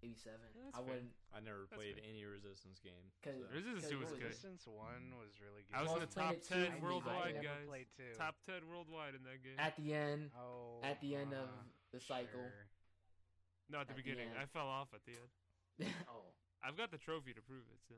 maybe 0.04 0.14
seven. 0.14 0.44
That's 0.54 0.76
I 0.76 0.84
fair. 0.84 0.92
wouldn't. 0.92 1.16
I 1.34 1.40
never 1.42 1.66
That's 1.66 1.80
played 1.80 1.96
fair. 1.98 2.04
any 2.06 2.22
Resistance 2.28 2.78
game. 2.84 3.06
'Cause- 3.24 3.42
so. 3.42 3.48
Resistance 3.58 3.90
Because 3.90 3.96
2 3.96 4.00
was 4.04 4.12
what 4.12 4.20
good. 4.20 4.30
Resistance 4.30 4.62
One 4.70 5.04
was 5.18 5.32
really 5.42 5.64
good. 5.66 5.74
I 5.74 5.82
was 5.82 5.96
in 5.98 6.04
the 6.04 6.12
top 6.14 6.36
Planet 6.36 6.46
2, 6.46 6.54
10 6.68 6.68
I 6.70 6.84
worldwide, 6.84 7.34
never 7.42 7.48
guys. 7.48 7.66
played 7.72 7.90
two. 7.98 8.12
Top 8.20 8.36
10 8.46 8.68
worldwide 8.70 9.16
in 9.18 9.24
that 9.26 9.40
game. 9.42 9.58
At 9.58 9.74
the 9.80 9.88
end, 9.98 10.30
Oh, 10.38 10.84
at 10.86 11.00
the 11.02 11.16
end 11.16 11.32
of 11.34 11.48
uh, 11.48 11.66
the 11.96 12.00
cycle. 12.04 12.44
sure. 12.44 12.68
no, 13.72 13.80
at 13.82 13.88
the 13.90 13.96
at 13.96 14.04
beginning. 14.04 14.30
end. 14.30 14.38
I 14.38 14.46
fell 14.52 14.68
off 14.68 14.92
at 14.94 15.02
the 15.10 15.16
end. 15.18 15.32
oh, 16.12 16.28
I've 16.64 16.78
got 16.78 16.92
the 16.92 16.98
trophy 17.00 17.34
to 17.34 17.42
prove 17.42 17.64
it, 17.72 17.80
so. 17.88 17.96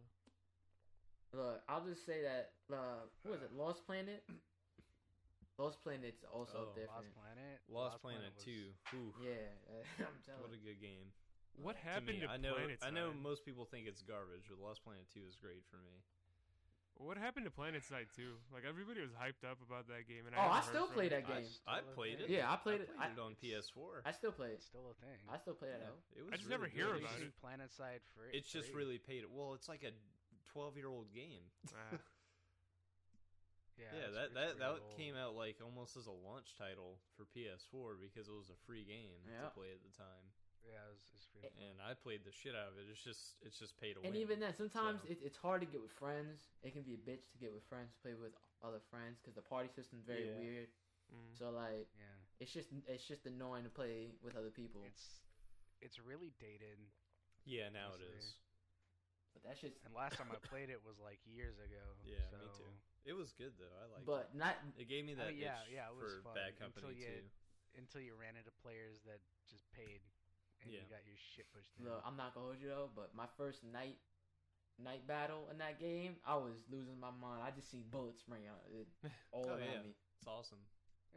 look, 1.34 1.62
I'll 1.68 1.86
just 1.86 2.06
say 2.06 2.22
that. 2.24 2.54
Uh, 2.72 3.08
what 3.24 3.32
was 3.40 3.42
it? 3.42 3.52
Lost 3.56 3.86
Planet. 3.86 4.24
Lost 5.60 5.84
Planet's 5.84 6.24
also 6.26 6.72
Oh. 6.72 6.74
different. 6.74 7.14
Lost 7.14 7.22
Planet. 7.22 7.58
Lost, 7.70 8.02
Planet, 8.02 8.32
was- 8.36 8.44
Two. 8.44 8.74
Ooh, 8.98 9.14
Yeah, 9.22 9.54
I'm 10.06 10.18
telling. 10.26 10.42
what 10.42 10.54
a 10.54 10.62
good 10.62 10.82
game. 10.82 11.12
What 11.60 11.76
To 11.78 11.84
happened 11.84 12.18
me, 12.18 12.26
to, 12.26 12.32
I 12.32 12.38
know. 12.38 12.56
Planet 12.56 12.80
I 12.82 12.90
know 12.90 13.12
Side? 13.12 13.22
most 13.22 13.46
people 13.46 13.66
think 13.66 13.86
it's 13.86 14.02
garbage, 14.02 14.48
but 14.50 14.58
Lost 14.58 14.82
Planet 14.84 15.06
Two 15.14 15.22
is 15.28 15.36
great 15.36 15.62
for 15.70 15.78
me. 15.84 16.02
What 17.02 17.18
happened 17.18 17.46
to 17.50 17.52
Planet 17.52 17.82
Side 17.84 18.08
2? 18.16 18.22
Like, 18.54 18.62
everybody 18.62 19.02
was 19.02 19.10
hyped 19.18 19.42
up 19.42 19.58
about 19.66 19.90
that 19.90 20.06
game. 20.06 20.30
and 20.30 20.36
Oh, 20.38 20.54
I 20.54 20.62
still 20.62 20.86
from 20.86 20.94
play 21.02 21.10
that 21.10 21.26
game. 21.26 21.50
I 21.66 21.82
Still 21.82 21.92
a 21.92 21.96
played 21.98 22.18
it. 22.22 22.30
Yeah, 22.30 22.46
I 22.46 22.56
played 22.62 22.82
it. 22.86 22.90
I 22.94 22.94
I, 22.94 23.06
played 23.10 23.18
it 23.18 23.26
on 23.26 23.34
PS4. 23.42 24.06
I 24.06 24.12
still 24.14 24.32
play 24.32 24.54
it. 24.54 24.62
It's 24.62 24.70
still 24.70 24.86
a 24.94 24.96
thing. 25.02 25.18
I 25.26 25.38
still 25.42 25.58
play 25.58 25.70
that 25.74 25.82
Yeah, 25.82 25.98
it 26.14 26.22
was 26.22 26.30
I 26.34 26.38
just 26.38 26.46
really 26.46 26.62
never 26.62 26.68
hear 26.70 26.94
Have 26.94 27.02
about 27.02 27.18
it. 27.18 27.34
Planet 27.42 27.74
Side 27.74 28.06
for 28.14 28.30
It's 28.30 28.52
just 28.54 28.70
really 28.72 29.02
paid. 29.02 29.26
Well, 29.26 29.58
it's 29.58 29.66
like 29.68 29.82
a 29.82 29.92
12 30.54 30.78
year 30.78 30.88
old 30.88 31.10
game. 31.14 31.42
Ah, 31.74 31.98
yeah. 33.82 33.90
Yeah, 33.98 34.08
it's- 34.14 34.14
that 34.14 34.30
that 34.38 34.52
that 34.62 34.74
old. 34.86 34.94
came 34.98 35.16
out 35.18 35.34
like 35.34 35.58
almost 35.64 35.98
as 35.98 36.06
a 36.06 36.14
launch 36.14 36.54
title 36.54 37.02
for 37.18 37.26
PS4 37.34 37.98
because 37.98 38.30
it 38.30 38.36
was 38.38 38.54
a 38.54 38.58
free 38.70 38.86
game 38.86 39.26
Yeah. 39.26 39.50
to 39.50 39.58
play 39.58 39.74
at 39.74 39.82
the 39.82 39.90
time, 39.98 40.26
Yeah, 40.66 40.78
it 40.86 40.92
was, 40.94 41.04
it's 41.18 41.26
pretty. 41.34 41.50
and 41.58 41.82
I 41.82 41.98
played 41.98 42.22
the 42.24 42.32
shit 42.32 42.54
out 42.54 42.70
of 42.70 42.78
it. 42.78 42.86
It's 42.90 43.02
just 43.02 43.38
it's 43.42 43.58
just 43.58 43.74
pay 43.82 43.94
to 43.98 44.00
And 44.06 44.14
win. 44.14 44.22
even 44.22 44.38
then, 44.40 44.54
sometimes 44.54 45.02
so. 45.02 45.10
it, 45.10 45.18
it's 45.26 45.38
hard 45.38 45.62
to 45.66 45.68
get 45.70 45.82
with 45.82 45.92
friends. 45.98 46.38
It 46.62 46.72
can 46.78 46.86
be 46.86 46.94
a 46.96 47.02
bitch 47.02 47.26
to 47.34 47.38
get 47.42 47.50
with 47.52 47.66
friends, 47.66 47.90
to 47.94 48.00
play 48.06 48.14
with 48.14 48.34
other 48.62 48.80
friends, 48.94 49.18
because 49.20 49.34
the 49.34 49.42
party 49.46 49.70
system's 49.74 50.06
very 50.06 50.30
Yeah. 50.30 50.38
weird. 50.38 50.70
mm. 51.10 51.30
So 51.34 51.50
like, 51.50 51.90
Yeah, 51.98 52.18
it's 52.40 52.54
just 52.54 52.70
it's 52.86 53.06
just 53.10 53.26
annoying 53.26 53.66
to 53.66 53.74
play 53.74 54.14
with 54.22 54.38
other 54.38 54.54
people. 54.54 54.86
it's 54.86 55.22
it's 55.82 55.98
really 55.98 56.30
dated. 56.38 56.78
yeah, 57.44 57.74
now 57.74 57.98
it 57.98 58.06
honestly. 58.06 58.38
But 59.34 59.42
that 59.48 59.56
shit's. 59.58 59.80
And 59.88 59.96
last 59.98 60.20
time 60.20 60.30
I 60.30 60.38
played 60.52 60.70
it 60.70 60.84
was 60.86 61.00
like 61.02 61.18
years 61.26 61.58
ago. 61.58 61.82
Yeah, 62.06 62.22
so, 62.30 62.38
me 62.38 62.48
too. 62.54 62.72
It 63.08 63.16
was 63.18 63.34
good 63.34 63.58
though. 63.58 63.74
I 63.82 63.90
liked 63.90 64.06
But 64.06 64.36
not. 64.38 64.62
it. 64.78 64.86
It 64.86 64.88
gave 64.92 65.08
me 65.10 65.18
I 65.18 65.26
that 65.26 65.34
mean, 65.34 65.42
yeah, 65.42 65.66
itch 65.66 65.74
yeah, 65.74 65.90
it 65.90 65.96
was 65.98 66.22
for 66.22 66.30
fun 66.30 66.36
Bad 66.38 66.54
until 66.54 66.70
Company 66.70 67.02
you- 67.02 67.26
too. 67.26 67.26
Until 67.80 68.04
you 68.04 68.14
ran 68.20 68.36
into 68.36 68.52
players 68.60 69.00
that 69.08 69.24
just 69.48 69.64
paid, 69.72 70.04
and 70.64 70.72
you 70.72 70.80
Yeah. 70.80 70.90
got 70.90 71.06
your 71.06 71.18
shit 71.36 71.48
pushed 71.54 71.72
in. 71.78 71.86
Look, 71.86 72.02
I'm 72.06 72.16
not 72.18 72.34
gonna 72.34 72.48
hold 72.54 72.62
you 72.62 72.70
though. 72.70 72.90
But 72.94 73.14
my 73.16 73.28
first 73.38 73.64
night, 73.64 73.98
night 74.78 75.06
battle 75.08 75.50
in 75.50 75.58
that 75.60 75.80
game, 75.80 76.18
I 76.26 76.36
was 76.36 76.64
losing 76.70 77.00
my 77.00 77.12
mind. 77.12 77.44
I 77.44 77.52
just 77.52 77.70
see 77.70 77.84
bullets 77.84 78.22
spraying 78.22 78.48
out 78.48 78.62
it, 78.70 78.88
all 79.32 79.46
Oh, 79.50 79.56
around 79.58 79.72
yeah. 79.72 79.82
me. 79.84 79.96
It's 80.18 80.28
awesome. 80.28 80.62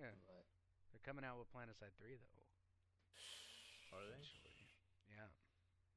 yeah, 0.00 0.12
But 0.26 0.44
they're 0.92 1.04
coming 1.04 1.24
out 1.24 1.38
with 1.38 1.50
Planet 1.52 1.76
Side 1.76 1.92
Three 1.98 2.16
though. 2.16 3.96
Are 3.96 4.02
they? 4.10 4.24
Yeah, 5.14 5.28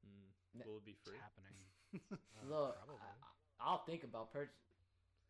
Mm. 0.05 0.65
Will 0.65 0.77
it 0.77 0.85
be 0.85 0.93
free? 0.93 1.17
it's 1.17 1.17
free? 1.17 1.19
happening. 1.19 1.57
Uh, 2.37 2.45
look, 2.45 2.75
probably. 2.77 3.01
I, 3.01 3.63
I'll 3.63 3.83
think 3.85 4.03
about 4.03 4.31
purchase. 4.31 4.53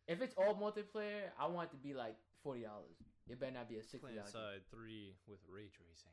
If 0.06 0.20
it's 0.20 0.34
all 0.36 0.54
multiplayer, 0.58 1.30
I 1.38 1.46
want 1.46 1.70
it 1.70 1.76
to 1.76 1.80
be 1.80 1.94
like 1.94 2.16
forty 2.42 2.62
dollars. 2.62 2.98
It 3.30 3.38
better 3.40 3.52
not 3.52 3.68
be 3.70 3.76
a 3.76 3.82
sixty 3.82 3.98
Planet 4.12 4.18
dollars. 4.18 4.32
Side 4.32 4.62
Three 4.70 5.14
with 5.26 5.38
ray 5.48 5.70
tracing, 5.70 6.12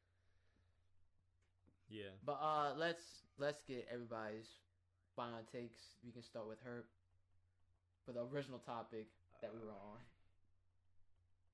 yeah. 1.89 2.13
But 2.25 2.39
uh, 2.43 2.75
let's 2.77 3.23
let's 3.39 3.63
get 3.63 3.87
everybody's 3.93 4.49
final 5.15 5.43
takes. 5.53 5.97
We 6.05 6.13
can 6.13 6.23
start 6.23 6.49
with 6.49 6.61
her 6.65 6.85
for 8.05 8.13
the 8.13 8.23
original 8.23 8.59
topic 8.59 9.09
that 9.41 9.53
we 9.53 9.61
were 9.61 9.75
on. 9.75 10.01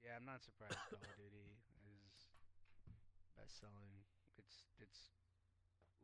Yeah, 0.02 0.18
I'm 0.18 0.26
not 0.26 0.42
surprised 0.42 0.74
Call 0.90 0.98
of 0.98 1.14
Duty 1.14 1.46
is 1.86 2.26
best 3.38 3.60
selling. 3.62 3.94
It's 4.38 4.66
it's 4.82 5.14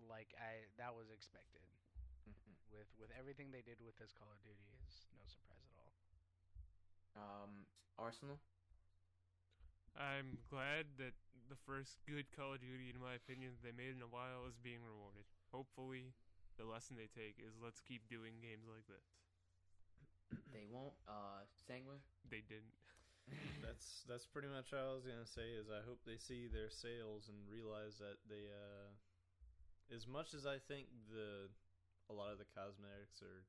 like 0.06 0.32
I 0.38 0.66
that 0.78 0.94
was 0.94 1.10
expected. 1.10 1.62
With 2.70 2.88
with 3.00 3.10
everything 3.18 3.50
they 3.50 3.64
did 3.64 3.80
with 3.82 3.96
this 3.98 4.12
Call 4.14 4.28
of 4.30 4.38
Duty 4.44 4.68
is 4.86 5.08
no 5.16 5.24
surprise 5.26 5.66
at 5.72 5.78
all. 5.80 5.96
Um, 7.18 7.66
Arsenal. 7.98 8.38
I'm 9.98 10.38
glad 10.46 10.86
that 11.02 11.18
the 11.50 11.58
first 11.66 11.98
good 12.06 12.30
Call 12.30 12.54
of 12.54 12.62
Duty, 12.62 12.94
in 12.94 13.02
my 13.02 13.18
opinion, 13.18 13.58
that 13.58 13.62
they 13.66 13.74
made 13.74 13.98
in 13.98 14.04
a 14.04 14.10
while 14.10 14.46
is 14.46 14.54
being 14.62 14.78
rewarded. 14.86 15.26
Hopefully, 15.50 16.14
the 16.54 16.64
lesson 16.64 16.94
they 16.94 17.10
take 17.10 17.34
is 17.42 17.58
let's 17.58 17.82
keep 17.82 18.06
doing 18.06 18.38
games 18.38 18.70
like 18.70 18.86
this. 18.86 19.06
They 20.54 20.64
won't. 20.68 20.94
Uh, 21.08 21.44
Sanguine. 21.66 22.04
They 22.30 22.44
didn't. 22.46 22.72
That's 23.60 24.08
that's 24.08 24.24
pretty 24.24 24.48
much 24.48 24.72
what 24.72 24.80
I 24.80 24.96
was 24.96 25.04
gonna 25.04 25.28
say. 25.28 25.52
Is 25.52 25.68
I 25.68 25.84
hope 25.84 26.00
they 26.08 26.16
see 26.16 26.48
their 26.48 26.72
sales 26.72 27.28
and 27.28 27.36
realize 27.44 28.00
that 28.00 28.16
they, 28.24 28.48
uh, 28.48 28.88
as 29.92 30.08
much 30.08 30.32
as 30.32 30.48
I 30.48 30.56
think 30.56 30.88
the 31.12 31.52
a 32.08 32.16
lot 32.16 32.32
of 32.32 32.40
the 32.40 32.48
cosmetics 32.56 33.20
are 33.20 33.44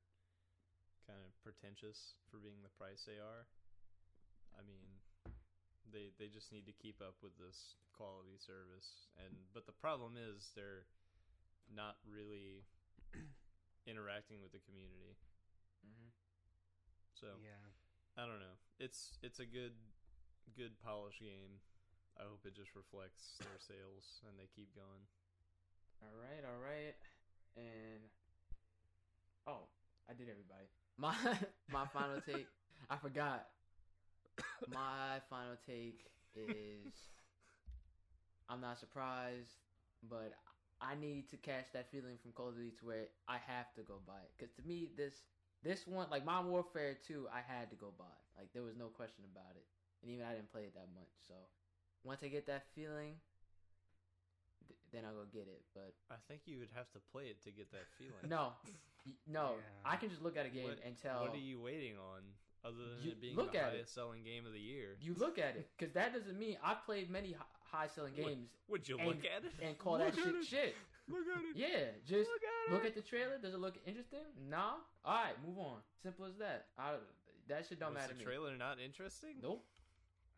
kind 1.08 1.16
of 1.24 1.32
pretentious 1.40 2.12
for 2.28 2.36
being 2.36 2.60
the 2.60 2.76
price 2.76 3.08
they 3.08 3.16
are. 3.16 3.48
I 4.52 4.60
mean, 4.68 4.99
they 5.92 6.10
they 6.18 6.30
just 6.30 6.52
need 6.52 6.66
to 6.66 6.72
keep 6.72 7.00
up 7.02 7.14
with 7.22 7.36
this 7.38 7.76
quality 7.92 8.38
service. 8.38 9.10
And 9.18 9.34
but 9.52 9.66
the 9.66 9.76
problem 9.76 10.16
is 10.16 10.50
they're 10.54 10.86
not 11.70 12.00
really 12.06 12.64
interacting 13.86 14.42
with 14.42 14.52
the 14.52 14.62
community. 14.64 15.18
Mm-hmm. 15.86 16.10
So 17.14 17.38
Yeah. 17.42 17.60
I 18.16 18.26
don't 18.26 18.40
know. 18.40 18.56
It's 18.78 19.18
it's 19.22 19.38
a 19.38 19.46
good 19.46 19.74
good 20.56 20.80
polished 20.82 21.20
game. 21.20 21.60
I 22.18 22.26
hope 22.26 22.42
it 22.44 22.54
just 22.56 22.74
reflects 22.74 23.38
their 23.38 23.60
sales 23.70 24.20
and 24.26 24.36
they 24.38 24.48
keep 24.50 24.74
going. 24.74 25.04
All 26.02 26.16
right, 26.16 26.40
all 26.48 26.56
right, 26.64 26.96
and 27.56 28.00
oh, 29.46 29.68
I 30.08 30.14
did 30.14 30.28
everybody. 30.32 30.64
My 30.96 31.12
my 31.72 31.86
final 31.92 32.20
take. 32.24 32.48
I 32.88 32.96
forgot. 32.96 33.46
My 34.68 35.20
final 35.28 35.56
take 35.66 36.06
is 36.36 36.92
I'm 38.48 38.60
not 38.60 38.78
surprised, 38.78 39.58
but 40.08 40.32
I 40.80 40.94
need 40.94 41.28
to 41.30 41.36
catch 41.36 41.72
that 41.72 41.90
feeling 41.90 42.16
from 42.22 42.32
Call 42.32 42.48
of 42.48 42.56
Duty 42.56 42.72
to 42.80 42.86
where 42.86 43.06
I 43.28 43.38
have 43.46 43.72
to 43.76 43.82
go 43.82 44.00
buy 44.06 44.20
it. 44.24 44.30
Because 44.36 44.52
to 44.56 44.62
me, 44.66 44.88
this 44.96 45.14
this 45.62 45.86
one, 45.86 46.08
like 46.10 46.24
Modern 46.24 46.50
Warfare 46.50 46.96
2, 47.06 47.28
I 47.32 47.40
had 47.46 47.68
to 47.70 47.76
go 47.76 47.92
buy. 47.98 48.16
Like 48.38 48.52
there 48.54 48.62
was 48.62 48.76
no 48.78 48.86
question 48.86 49.24
about 49.30 49.52
it, 49.56 49.66
and 50.02 50.10
even 50.10 50.24
I 50.24 50.32
didn't 50.32 50.50
play 50.50 50.62
it 50.62 50.74
that 50.74 50.88
much. 50.94 51.12
So 51.28 51.34
once 52.02 52.22
I 52.24 52.28
get 52.28 52.46
that 52.46 52.64
feeling, 52.74 53.20
th- 54.66 54.80
then 54.92 55.02
I'll 55.04 55.14
go 55.20 55.28
get 55.30 55.48
it. 55.52 55.62
But 55.74 55.92
I 56.10 56.16
think 56.28 56.42
you 56.46 56.58
would 56.60 56.72
have 56.74 56.90
to 56.92 56.98
play 57.12 57.24
it 57.28 57.42
to 57.44 57.50
get 57.50 57.70
that 57.72 57.86
feeling. 57.98 58.24
no, 58.28 58.52
no, 59.28 59.60
Yeah. 59.60 59.90
I 59.92 59.96
can 59.96 60.08
just 60.08 60.22
look 60.22 60.36
at 60.36 60.46
a 60.46 60.50
game 60.50 60.64
What- 60.64 60.80
and 60.84 60.96
tell. 60.96 61.22
What 61.22 61.34
are 61.34 61.38
you 61.38 61.60
waiting 61.60 61.96
on 62.00 62.22
other 62.64 62.76
than 62.76 63.02
You- 63.02 63.12
it 63.12 63.20
being 63.20 63.36
look 63.36 63.52
the 63.52 63.60
at 63.62 63.74
it. 63.74 63.88
selling 63.88 64.22
game 64.24 64.46
of 64.46 64.52
the 64.52 64.60
year? 64.60 64.96
You 65.00 65.14
look 65.14 65.38
at 65.38 65.56
it, 65.56 65.70
because 65.76 65.92
that 65.94 66.12
doesn't 66.12 66.38
mean 66.38 66.58
I've 66.62 66.84
played 66.84 67.10
many 67.10 67.34
high 67.70 67.86
selling 67.88 68.14
games 68.14 68.50
Would 68.68 68.88
you 68.88 68.98
and- 68.98 69.08
look 69.08 69.24
at 69.24 69.44
it? 69.44 69.52
and 69.62 69.78
call 69.78 69.98
that 69.98 70.14
Look 70.16 70.18
at 70.18 70.24
shit 70.24 70.34
it. 70.34 70.46
shit. 70.46 70.76
Look 71.08 71.26
at 71.26 71.44
it. 71.44 71.56
Yeah, 71.56 71.90
just 72.06 72.30
Look 72.30 72.42
at 72.44 72.72
look 72.72 72.84
at 72.84 72.94
the 72.94 73.02
trailer. 73.02 73.38
Does 73.38 73.54
it 73.54 73.58
look 73.58 73.76
interesting? 73.86 74.24
Nah. 74.48 74.78
All 75.04 75.14
right, 75.24 75.34
move 75.42 75.58
on. 75.58 75.82
Simple 76.02 76.26
as 76.26 76.36
that. 76.38 76.68
I, 76.78 76.98
that 77.48 77.66
shit 77.66 77.80
don't 77.80 77.94
Was 77.94 78.02
matter 78.02 78.12
the 78.14 78.14
to 78.14 78.18
me. 78.20 78.24
trailer 78.26 78.56
not 78.56 78.78
interesting? 78.78 79.40
Nope. 79.42 79.66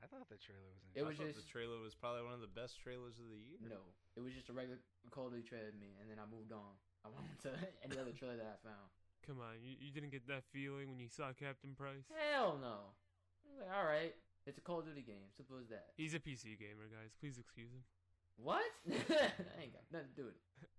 I 0.03 0.07
thought 0.07 0.29
the 0.29 0.37
trailer 0.37 0.63
was. 0.73 0.81
It 0.95 1.03
I 1.03 1.09
was 1.09 1.17
thought 1.19 1.27
just- 1.27 1.45
the 1.45 1.53
trailer 1.53 1.79
was 1.79 1.95
probably 1.95 2.23
one 2.25 2.33
of 2.35 2.41
the 2.41 2.47
best 2.49 2.81
trailers 2.81 3.19
of 3.19 3.29
the 3.29 3.37
year. 3.37 3.59
No, 3.69 3.81
it 4.17 4.21
was 4.21 4.33
just 4.33 4.49
a 4.49 4.53
regular 4.53 4.79
Call 5.11 5.27
of 5.27 5.33
Duty 5.33 5.47
trailer 5.47 5.71
to 5.71 5.77
me, 5.77 5.97
and 6.01 6.09
then 6.11 6.19
I 6.19 6.25
moved 6.27 6.53
on. 6.53 6.73
I 7.05 7.09
went 7.09 7.27
to 7.43 7.53
any 7.85 7.99
other 7.99 8.13
trailer 8.13 8.37
that 8.37 8.61
I 8.65 8.69
found. 8.69 8.91
Come 9.27 9.39
on, 9.39 9.63
you, 9.63 9.79
you 9.79 9.91
didn't 9.95 10.11
get 10.11 10.27
that 10.27 10.43
feeling 10.51 10.91
when 10.91 10.99
you 10.99 11.07
saw 11.07 11.31
Captain 11.31 11.79
Price? 11.79 12.11
Hell 12.11 12.59
no. 12.59 12.91
I 12.91 13.47
was 13.47 13.57
like, 13.63 13.71
all 13.71 13.87
right, 13.87 14.15
it's 14.47 14.59
a 14.59 14.65
Call 14.65 14.83
of 14.83 14.87
Duty 14.91 15.07
game. 15.07 15.31
Simple 15.31 15.63
as 15.63 15.71
that. 15.71 15.95
He's 15.95 16.15
a 16.15 16.19
PC 16.19 16.59
gamer, 16.59 16.91
guys. 16.91 17.15
Please 17.23 17.39
excuse 17.39 17.71
him. 17.71 17.87
What? 18.35 18.67
that 18.87 19.39
ain't 19.63 19.79
got 19.79 19.87
nothing 19.95 20.11
to 20.11 20.17
do 20.19 20.27
with 20.27 20.39
it. 20.39 20.69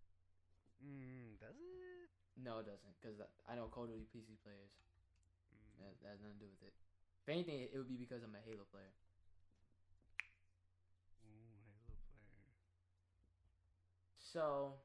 Mm, 0.84 1.40
does 1.40 1.56
it? 1.56 2.12
No, 2.36 2.60
it 2.60 2.68
doesn't, 2.68 2.92
because 3.00 3.16
I 3.48 3.56
know 3.56 3.72
Call 3.72 3.88
of 3.88 3.96
Duty 3.96 4.04
PC 4.12 4.36
players. 4.44 4.68
Mm. 5.48 5.80
That, 5.80 5.96
that 6.04 6.10
has 6.12 6.20
nothing 6.20 6.44
to 6.44 6.44
do 6.44 6.52
with 6.52 6.60
it. 6.68 6.76
If 7.24 7.32
anything, 7.32 7.64
it 7.64 7.72
would 7.80 7.88
be 7.88 7.96
because 7.96 8.20
I'm 8.20 8.36
a 8.36 8.44
Halo 8.44 8.68
player. 8.68 8.92
Ooh, 11.24 11.56
Halo 11.64 11.96
player. 12.12 12.52
So, 14.20 14.76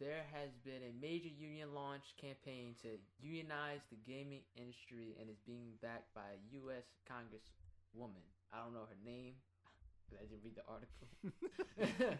there 0.00 0.22
has 0.30 0.50
been 0.62 0.82
a 0.86 0.94
major 1.02 1.26
union 1.28 1.74
launch 1.74 2.14
campaign 2.20 2.74
to 2.82 2.88
unionize 3.18 3.82
the 3.90 3.98
gaming 4.06 4.42
industry 4.54 5.16
and 5.18 5.28
is 5.28 5.40
being 5.44 5.74
backed 5.82 6.14
by 6.14 6.22
a 6.34 6.38
U.S. 6.62 6.86
Congresswoman. 7.02 8.22
I 8.54 8.62
don't 8.62 8.72
know 8.74 8.86
her 8.86 8.98
name. 9.04 9.34
I 10.14 10.22
didn't 10.24 10.44
read 10.46 10.54
the 10.54 10.62
article. 10.70 11.06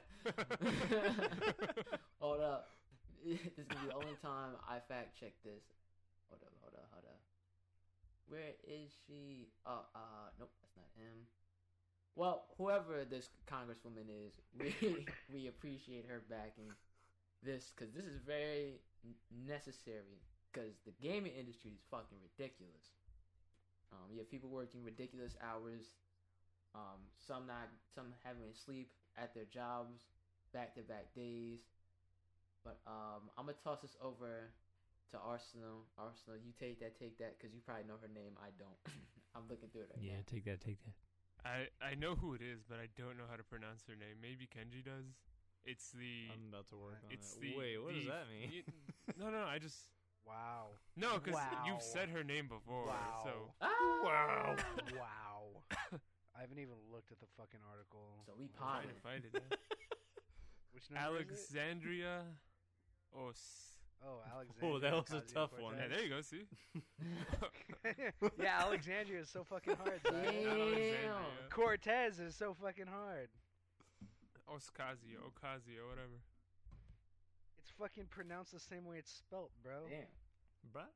hold 2.20 2.40
up. 2.40 2.68
This 3.26 3.42
is 3.58 3.66
gonna 3.66 3.82
be 3.82 3.88
the 3.90 3.98
only 3.98 4.14
time 4.22 4.54
I 4.62 4.78
fact 4.78 5.18
check 5.18 5.34
this. 5.42 5.66
Hold 6.30 6.38
up, 6.46 6.54
hold 6.62 6.74
up, 6.78 6.86
hold 6.94 7.02
up. 7.04 7.18
Where 8.30 8.54
is 8.62 8.94
she? 9.06 9.50
Uh, 9.66 9.82
uh, 9.90 10.30
nope, 10.38 10.54
that's 10.62 10.76
not 10.78 10.86
him. 10.94 11.26
Well, 12.14 12.46
whoever 12.56 13.04
this 13.04 13.28
congresswoman 13.50 14.06
is, 14.06 14.38
we 14.54 15.02
we 15.34 15.48
appreciate 15.48 16.06
her 16.08 16.22
backing 16.30 16.70
this 17.42 17.72
because 17.74 17.94
this 17.94 18.04
is 18.04 18.20
very 18.26 18.80
necessary. 19.30 20.22
Because 20.48 20.80
the 20.88 20.96
gaming 21.02 21.32
industry 21.38 21.70
is 21.76 21.82
fucking 21.90 22.18
ridiculous. 22.24 22.96
Um, 23.92 24.08
you 24.12 24.18
have 24.18 24.30
people 24.30 24.48
working 24.48 24.84
ridiculous 24.84 25.36
hours. 25.44 25.92
Um, 26.74 27.00
some 27.16 27.46
not, 27.46 27.68
some 27.94 28.12
having 28.24 28.44
to 28.44 28.56
sleep 28.56 28.92
at 29.16 29.34
their 29.34 29.48
jobs, 29.48 30.08
back 30.52 30.74
to 30.76 30.82
back 30.82 31.12
days. 31.14 31.60
But 32.64 32.80
um, 32.86 33.32
I'm 33.36 33.46
gonna 33.46 33.60
toss 33.64 33.80
this 33.80 33.96
over 34.00 34.52
to 35.12 35.16
Arsenal. 35.16 35.88
Arsenal, 35.96 36.36
you 36.36 36.52
take 36.56 36.80
that, 36.80 36.98
take 36.98 37.16
that, 37.18 37.36
because 37.38 37.54
you 37.54 37.60
probably 37.64 37.88
know 37.88 38.00
her 38.00 38.12
name. 38.12 38.36
I 38.40 38.52
don't. 38.60 38.76
I'm 39.36 39.48
looking 39.48 39.68
through 39.72 39.88
it 39.88 39.92
right 39.92 40.00
now. 40.00 40.12
Yeah, 40.16 40.20
take 40.28 40.44
that, 40.44 40.60
take 40.60 40.80
that. 40.84 40.96
I 41.44 41.68
I 41.80 41.94
know 41.94 42.16
who 42.16 42.34
it 42.34 42.42
is, 42.42 42.60
but 42.68 42.80
I 42.80 42.92
don't 42.96 43.16
know 43.16 43.28
how 43.28 43.36
to 43.36 43.46
pronounce 43.46 43.84
her 43.88 43.96
name. 43.96 44.20
Maybe 44.20 44.48
Kenji 44.48 44.84
does. 44.84 45.16
It's 45.64 45.90
the. 45.92 46.28
I'm 46.32 46.48
about 46.48 46.66
to 46.68 46.76
work 46.76 46.98
on 47.04 47.12
it's 47.12 47.34
it. 47.34 47.40
the. 47.42 47.58
Wait, 47.58 47.76
what 47.82 47.94
does 47.94 48.06
that 48.06 48.24
mean? 48.30 48.50
you- 48.52 48.62
no, 49.18 49.30
no, 49.30 49.44
I 49.44 49.58
just 49.58 49.76
Wow. 50.26 50.68
no, 50.96 51.18
because 51.18 51.34
Wow. 51.34 51.64
you've 51.66 51.82
said 51.82 52.10
her 52.10 52.22
name 52.22 52.48
before. 52.48 52.86
Wow. 52.86 53.20
So 53.24 53.54
Ah! 53.60 53.68
Wow. 54.04 54.56
wow. 54.94 55.62
I 56.36 56.40
haven't 56.42 56.58
even 56.58 56.74
looked 56.92 57.10
at 57.12 57.18
the 57.20 57.26
fucking 57.36 57.60
article. 57.68 58.22
So 58.26 58.32
we 58.38 58.44
I'm 58.44 58.50
trying 58.56 58.88
to 58.88 58.94
find 59.00 59.24
it. 59.24 59.32
now. 59.34 59.40
Which 60.72 60.90
number 60.90 61.16
is 61.16 61.22
it? 61.22 61.56
Alexandria. 61.56 62.22
Os. 63.16 63.40
Oh, 64.04 64.20
Alexandria. 64.32 64.70
Oh, 64.74 64.78
that 64.78 64.92
was 64.92 65.10
a 65.10 65.14
Ocasio-Cortez. 65.16 65.32
tough 65.32 65.50
one. 65.58 65.76
Yeah, 65.76 65.88
there 65.88 66.02
you 66.02 66.08
go. 66.10 66.20
See. 66.20 66.46
yeah, 68.38 68.60
Alexandria 68.60 69.20
is 69.20 69.28
so 69.30 69.42
fucking 69.44 69.74
hard. 69.76 70.00
Damn. 70.04 71.24
Cortez 71.50 72.20
is 72.20 72.36
so 72.36 72.54
fucking 72.54 72.86
hard. 72.86 73.28
Oscasio, 74.48 75.20
Ocasio, 75.28 75.88
whatever. 75.88 76.18
It's 77.58 77.70
fucking 77.78 78.06
pronounced 78.10 78.52
the 78.52 78.60
same 78.60 78.84
way 78.84 78.96
it's 78.98 79.12
spelt, 79.12 79.50
bro. 79.62 79.86
Damn. 79.88 80.06
Bruh? 80.72 80.88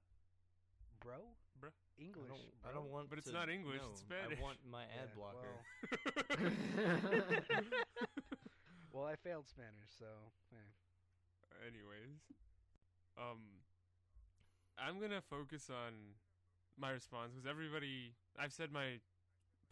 Bro? 1.03 1.21
Bruh. 1.61 1.71
I 1.99 2.03
English. 2.03 2.29
don't, 2.29 2.63
bro. 2.63 2.71
I 2.71 2.75
don't 2.75 2.91
want 2.91 3.11
But 3.11 3.19
it's 3.19 3.29
to 3.29 3.33
not 3.35 3.49
English, 3.51 3.81
know. 3.83 3.91
it's 3.91 4.01
Spanish. 4.01 4.39
I 4.39 4.43
want 4.43 4.59
my 4.71 4.85
Yeah, 4.89 5.03
ad 5.03 5.15
blocker. 5.15 5.55
Well, 8.93 9.07
I 9.07 9.17
failed 9.17 9.49
Spanish, 9.49 9.89
so 9.99 10.05
hey. 10.53 10.69
Anyways, 11.67 12.21
um, 13.17 13.41
I'm 14.79 15.01
gonna 15.01 15.23
focus 15.23 15.71
on 15.71 15.95
my 16.77 16.91
response 16.91 17.33
because 17.33 17.49
everybody, 17.49 18.13
I've 18.39 18.53
said 18.53 18.71
my 18.71 19.01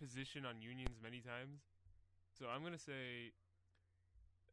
position 0.00 0.46
on 0.46 0.62
unions 0.62 0.96
many 1.02 1.20
times, 1.20 1.60
so 2.32 2.46
I'm 2.48 2.62
gonna 2.64 2.78
say, 2.78 3.32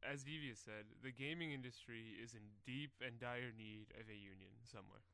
as 0.06 0.24
Devious 0.24 0.60
said, 0.60 0.86
the 1.02 1.12
gaming 1.12 1.52
industry 1.52 2.18
is 2.22 2.34
in 2.34 2.44
deep 2.66 2.92
and 3.02 3.20
dire 3.20 3.54
need 3.56 3.94
of 3.98 4.10
a 4.10 4.18
union 4.18 4.54
somewhere. 4.64 5.06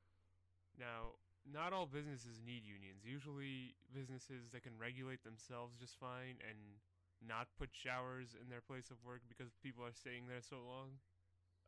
Now, 0.79 1.19
not 1.43 1.71
all 1.71 1.85
businesses 1.85 2.39
need 2.39 2.63
unions. 2.63 3.03
Usually, 3.03 3.75
businesses 3.91 4.51
that 4.51 4.63
can 4.63 4.79
regulate 4.79 5.23
themselves 5.23 5.75
just 5.75 5.99
fine 5.99 6.39
and 6.43 6.79
not 7.19 7.51
put 7.59 7.71
showers 7.71 8.35
in 8.35 8.47
their 8.47 8.63
place 8.63 8.91
of 8.91 8.99
work 9.03 9.23
because 9.27 9.51
people 9.63 9.83
are 9.83 9.95
staying 9.95 10.27
there 10.27 10.43
so 10.43 10.59
long. 10.63 10.99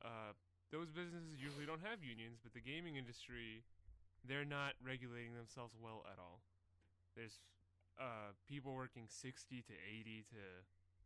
Uh, 0.04 0.36
those 0.71 0.91
businesses 0.91 1.39
usually 1.39 1.67
don't 1.67 1.84
have 1.84 2.04
unions, 2.04 2.39
but 2.43 2.51
the 2.51 2.63
gaming 2.63 2.95
industry, 2.95 3.63
they're 4.28 4.47
not 4.47 4.75
regulating 4.84 5.36
themselves 5.36 5.75
well 5.80 6.04
at 6.12 6.19
all. 6.19 6.43
There's 7.15 7.39
uh, 7.95 8.36
people 8.47 8.75
working 8.75 9.08
60 9.08 9.63
to 9.63 9.75
80 9.75 10.25
to 10.36 10.43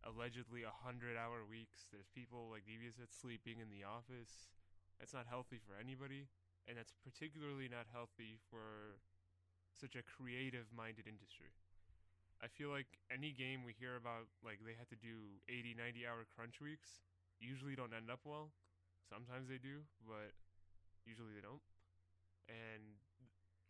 allegedly 0.03 0.63
100 0.63 1.17
hour 1.19 1.43
weeks. 1.43 1.87
There's 1.91 2.09
people, 2.11 2.51
like 2.51 2.63
Devious 2.67 2.99
said, 2.99 3.11
sleeping 3.11 3.59
in 3.59 3.71
the 3.71 3.83
office. 3.83 4.51
That's 4.99 5.15
not 5.15 5.27
healthy 5.27 5.59
for 5.59 5.79
anybody, 5.79 6.27
and 6.67 6.75
that's 6.75 6.91
particularly 7.03 7.71
not 7.71 7.87
healthy 7.91 8.39
for 8.51 8.99
such 9.71 9.95
a 9.95 10.03
creative 10.03 10.67
minded 10.75 11.07
industry. 11.07 11.55
I 12.39 12.47
feel 12.47 12.71
like 12.71 12.87
any 13.11 13.35
game 13.35 13.67
we 13.67 13.75
hear 13.75 13.99
about, 13.99 14.31
like 14.43 14.63
they 14.63 14.75
had 14.75 14.87
to 14.91 14.99
do 14.99 15.39
80, 15.51 15.75
90 15.75 16.07
hour 16.07 16.23
crunch 16.35 16.59
weeks, 16.63 17.03
usually 17.39 17.75
don't 17.75 17.95
end 17.95 18.07
up 18.11 18.23
well. 18.23 18.51
Sometimes 19.07 19.47
they 19.51 19.59
do, 19.59 19.83
but 20.07 20.31
usually 21.03 21.35
they 21.35 21.43
don't. 21.43 21.63
And 22.47 22.99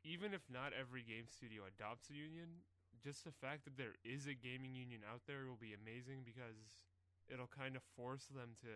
even 0.05 0.33
if 0.33 0.45
not 0.49 0.71
every 0.73 1.01
game 1.01 1.25
studio 1.29 1.65
adopts 1.65 2.09
a 2.09 2.17
union, 2.17 2.61
just 3.03 3.23
the 3.23 3.31
fact 3.31 3.63
that 3.65 3.77
there 3.77 3.95
is 4.03 4.27
a 4.27 4.35
gaming 4.35 4.75
union 4.75 5.01
out 5.07 5.21
there 5.27 5.47
will 5.47 5.59
be 5.59 5.73
amazing 5.73 6.23
because 6.25 6.83
it'll 7.31 7.49
kind 7.51 7.75
of 7.75 7.83
force 7.95 8.25
them 8.27 8.57
to 8.61 8.73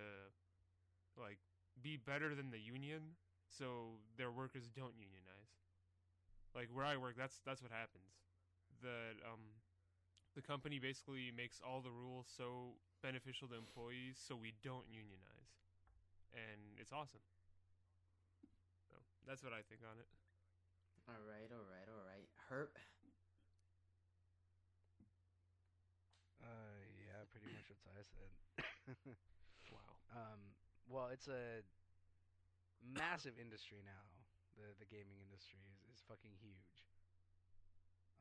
like 1.20 1.40
be 1.82 1.98
better 1.98 2.34
than 2.36 2.52
the 2.52 2.60
union 2.60 3.18
so 3.50 4.00
their 4.18 4.32
workers 4.32 4.70
don't 4.74 4.96
unionize. 4.98 5.52
Like 6.56 6.70
where 6.74 6.86
I 6.86 6.98
work, 6.98 7.16
that's 7.18 7.42
that's 7.46 7.62
what 7.62 7.72
happens. 7.74 8.14
The 8.82 9.18
um 9.26 9.58
the 10.36 10.42
company 10.42 10.80
basically 10.80 11.30
makes 11.34 11.62
all 11.62 11.82
the 11.82 11.94
rules 11.94 12.26
so 12.30 12.78
beneficial 13.02 13.48
to 13.50 13.56
employees 13.56 14.18
so 14.18 14.34
we 14.36 14.54
don't 14.64 14.86
unionize. 14.90 15.54
And 16.34 16.78
it's 16.82 16.90
awesome. 16.94 17.22
So 18.90 18.98
that's 19.30 19.44
what 19.46 19.54
I 19.54 19.62
think 19.70 19.82
on 19.86 19.98
it. 20.02 20.10
all 21.06 21.22
right, 21.30 21.50
all 21.54 21.68
right, 21.70 21.88
all 21.90 22.04
right. 22.06 22.28
Herp. 22.50 22.74
Uh, 26.42 26.82
yeah, 27.06 27.22
pretty 27.32 27.48
much 27.54 27.70
what 27.70 27.78
I 27.93 27.93
said. 28.06 28.32
Wow. 29.72 29.98
um, 30.14 30.40
well, 30.88 31.10
it's 31.12 31.28
a 31.28 31.64
massive 32.84 33.40
industry 33.40 33.82
now. 33.84 34.06
The 34.54 34.70
the 34.78 34.86
gaming 34.86 35.18
industry 35.24 35.66
is, 35.74 35.82
is 35.90 36.00
fucking 36.06 36.36
huge. 36.38 36.86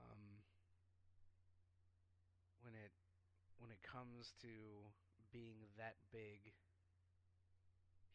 Um, 0.00 0.40
when 2.64 2.72
it 2.72 2.92
when 3.58 3.70
it 3.70 3.82
comes 3.84 4.32
to 4.40 4.52
being 5.30 5.68
that 5.76 5.96
big, 6.10 6.52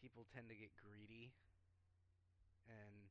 people 0.01 0.25
tend 0.33 0.49
to 0.49 0.57
get 0.57 0.73
greedy. 0.81 1.33
And 2.67 3.06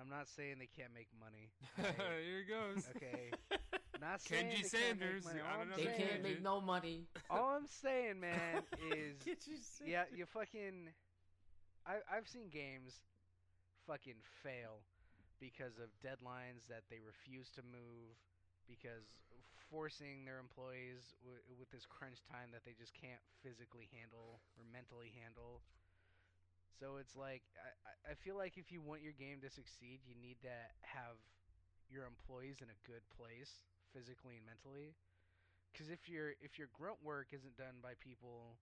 I'm 0.00 0.08
not 0.08 0.28
saying 0.28 0.56
they 0.58 0.68
can't 0.68 0.92
make 0.94 1.08
money. 1.18 1.50
I- 1.78 2.22
Here 2.22 2.40
it 2.40 2.48
goes. 2.48 2.84
okay, 2.96 3.30
not 4.00 4.20
saying 4.20 4.46
Kenji 4.50 4.62
they 4.62 4.68
can't 4.70 5.00
make 5.00 5.20
Sanders, 5.20 5.24
money. 5.24 5.40
All 5.40 5.60
I'm 5.62 5.70
They 5.76 5.84
the 5.84 5.90
can't 5.90 6.22
make 6.22 6.42
no 6.42 6.60
money. 6.60 7.06
All 7.30 7.54
I'm 7.56 7.66
saying, 7.66 8.20
man, 8.20 8.62
is 8.92 9.16
Get 9.24 9.46
you 9.46 9.56
yeah, 9.84 10.04
you 10.14 10.26
fucking. 10.26 10.90
I 11.86 12.00
I've 12.10 12.28
seen 12.28 12.48
games 12.50 13.00
fucking 13.86 14.20
fail 14.42 14.82
because 15.40 15.78
of 15.78 15.90
deadlines 16.00 16.66
that 16.68 16.84
they 16.90 17.00
refuse 17.04 17.50
to 17.56 17.62
move 17.62 18.16
because 18.68 19.20
forcing 19.70 20.24
their 20.24 20.38
employees 20.40 21.12
w- 21.24 21.42
with 21.58 21.68
this 21.70 21.84
crunch 21.84 22.22
time 22.24 22.48
that 22.52 22.64
they 22.64 22.72
just 22.72 22.94
can't 22.94 23.20
physically 23.42 23.88
handle 23.92 24.40
or 24.56 24.64
mentally 24.72 25.12
handle. 25.20 25.60
So 26.80 26.98
it's 26.98 27.14
like 27.16 27.42
I, 27.58 27.70
I- 27.88 28.00
I 28.12 28.14
feel 28.20 28.36
like 28.36 28.60
if 28.60 28.68
you 28.68 28.84
want 28.84 29.00
your 29.00 29.16
game 29.16 29.40
to 29.40 29.48
succeed, 29.48 30.04
you 30.04 30.12
need 30.12 30.36
to 30.44 30.52
have 30.84 31.16
your 31.88 32.04
employees 32.04 32.60
in 32.60 32.68
a 32.68 32.78
good 32.84 33.00
place 33.16 33.64
physically 33.96 34.36
and 34.36 34.44
mentally. 34.44 34.92
because 35.72 35.88
if 35.88 36.04
your 36.08 36.36
if 36.44 36.58
your 36.60 36.68
grunt 36.76 37.00
work 37.00 37.32
isn't 37.32 37.56
done 37.56 37.80
by 37.80 37.96
people 38.04 38.60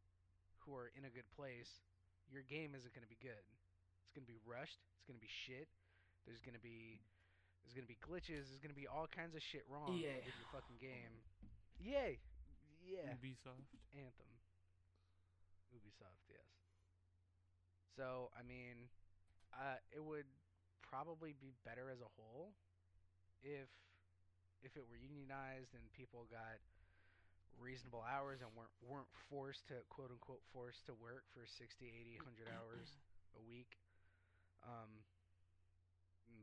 who 0.63 0.71
are 0.79 0.95
in 0.95 1.03
a 1.05 1.11
good 1.11 1.27
place, 1.35 1.83
your 2.31 2.47
game 2.47 2.71
isn't 2.79 2.95
going 2.95 3.03
to 3.03 3.11
be 3.11 3.19
good. 3.19 3.43
It's 4.07 4.15
going 4.15 4.23
to 4.23 4.31
be 4.31 4.39
rushed. 4.47 4.79
It's 4.95 5.03
going 5.11 5.19
to 5.19 5.25
be 5.25 5.31
shit. 5.43 5.67
There's 6.23 6.39
going 6.45 6.55
to 6.55 6.63
be 6.63 7.03
there's 7.67 7.75
going 7.75 7.87
to 7.87 7.91
be 7.91 7.99
glitches. 7.99 8.47
There's 8.47 8.63
going 8.63 8.71
to 8.75 8.79
be 8.79 8.87
all 8.87 9.11
kinds 9.11 9.35
of 9.35 9.43
shit 9.43 9.67
wrong 9.67 9.91
EA. 9.91 10.23
with 10.23 10.39
your 10.39 10.51
fucking 10.55 10.79
game. 10.79 11.15
Yay! 11.83 12.23
Yeah. 12.87 13.11
Ubisoft. 13.19 13.67
Anthem. 13.95 14.31
Ubisoft, 15.75 16.22
yes. 16.22 16.22
So, 17.97 18.31
I 18.33 18.43
mean, 18.43 18.89
uh, 19.53 19.77
it 19.93 20.03
would 20.03 20.27
probably 20.81 21.35
be 21.37 21.53
better 21.65 21.89
as 21.93 22.01
a 22.01 22.11
whole 22.17 22.53
if 23.43 23.69
if 24.63 24.77
it 24.77 24.85
were 24.87 24.97
unionized 24.97 25.75
and 25.75 25.83
people 25.93 26.25
got 26.31 26.63
reasonable 27.59 28.05
hours 28.07 28.41
and 28.41 28.51
weren't 28.55 28.73
weren't 28.81 29.11
forced 29.29 29.67
to 29.69 29.75
quote 29.89 30.11
unquote 30.11 30.43
forced 30.53 30.87
to 30.87 30.95
work 30.95 31.25
for 31.35 31.45
60, 31.47 31.85
80, 31.85 32.17
100 32.23 32.49
hours 32.49 33.03
a 33.37 33.43
week. 33.43 33.77
Um 34.63 35.05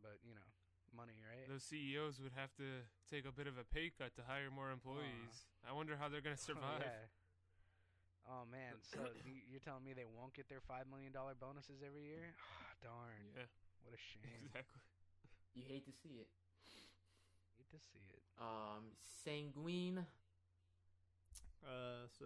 but, 0.04 0.20
you 0.24 0.36
know, 0.36 0.48
money, 0.96 1.18
right? 1.24 1.48
Those 1.50 1.64
CEOs 1.64 2.22
would 2.22 2.36
have 2.36 2.54
to 2.62 2.86
take 3.10 3.26
a 3.26 3.32
bit 3.34 3.48
of 3.48 3.58
a 3.58 3.66
pay 3.66 3.92
cut 3.92 4.16
to 4.16 4.24
hire 4.28 4.52
more 4.52 4.72
employees. 4.72 5.50
I 5.68 5.74
wonder 5.74 5.98
how 6.00 6.08
they're 6.10 6.22
going 6.24 6.36
to 6.40 6.42
survive. 6.42 6.82
Oh, 6.82 6.86
yeah. 6.86 7.08
Oh 8.30 8.46
man, 8.46 8.78
so 8.94 9.00
you- 9.26 9.42
you're 9.50 9.60
telling 9.60 9.84
me 9.84 9.94
they 9.94 10.06
won't 10.06 10.34
get 10.34 10.48
their 10.50 10.62
five 10.62 10.88
million 10.88 11.12
dollar 11.12 11.34
bonuses 11.34 11.82
every 11.86 12.04
year? 12.06 12.34
Oh, 12.38 12.65
Darn, 12.84 13.26
Yeah, 13.36 13.50
what 13.84 13.94
a 13.94 13.98
shame. 14.13 14.46
exactly. 14.46 14.82
You 15.56 15.63
hate 15.68 15.86
to 15.86 15.92
see 15.92 16.20
it. 16.22 16.28
Hate 17.58 17.70
to 17.72 17.80
see 17.80 18.06
it. 18.13 18.22
Um, 18.39 18.94
Sanguine. 19.26 20.06
Uh, 21.63 22.08
so 22.18 22.26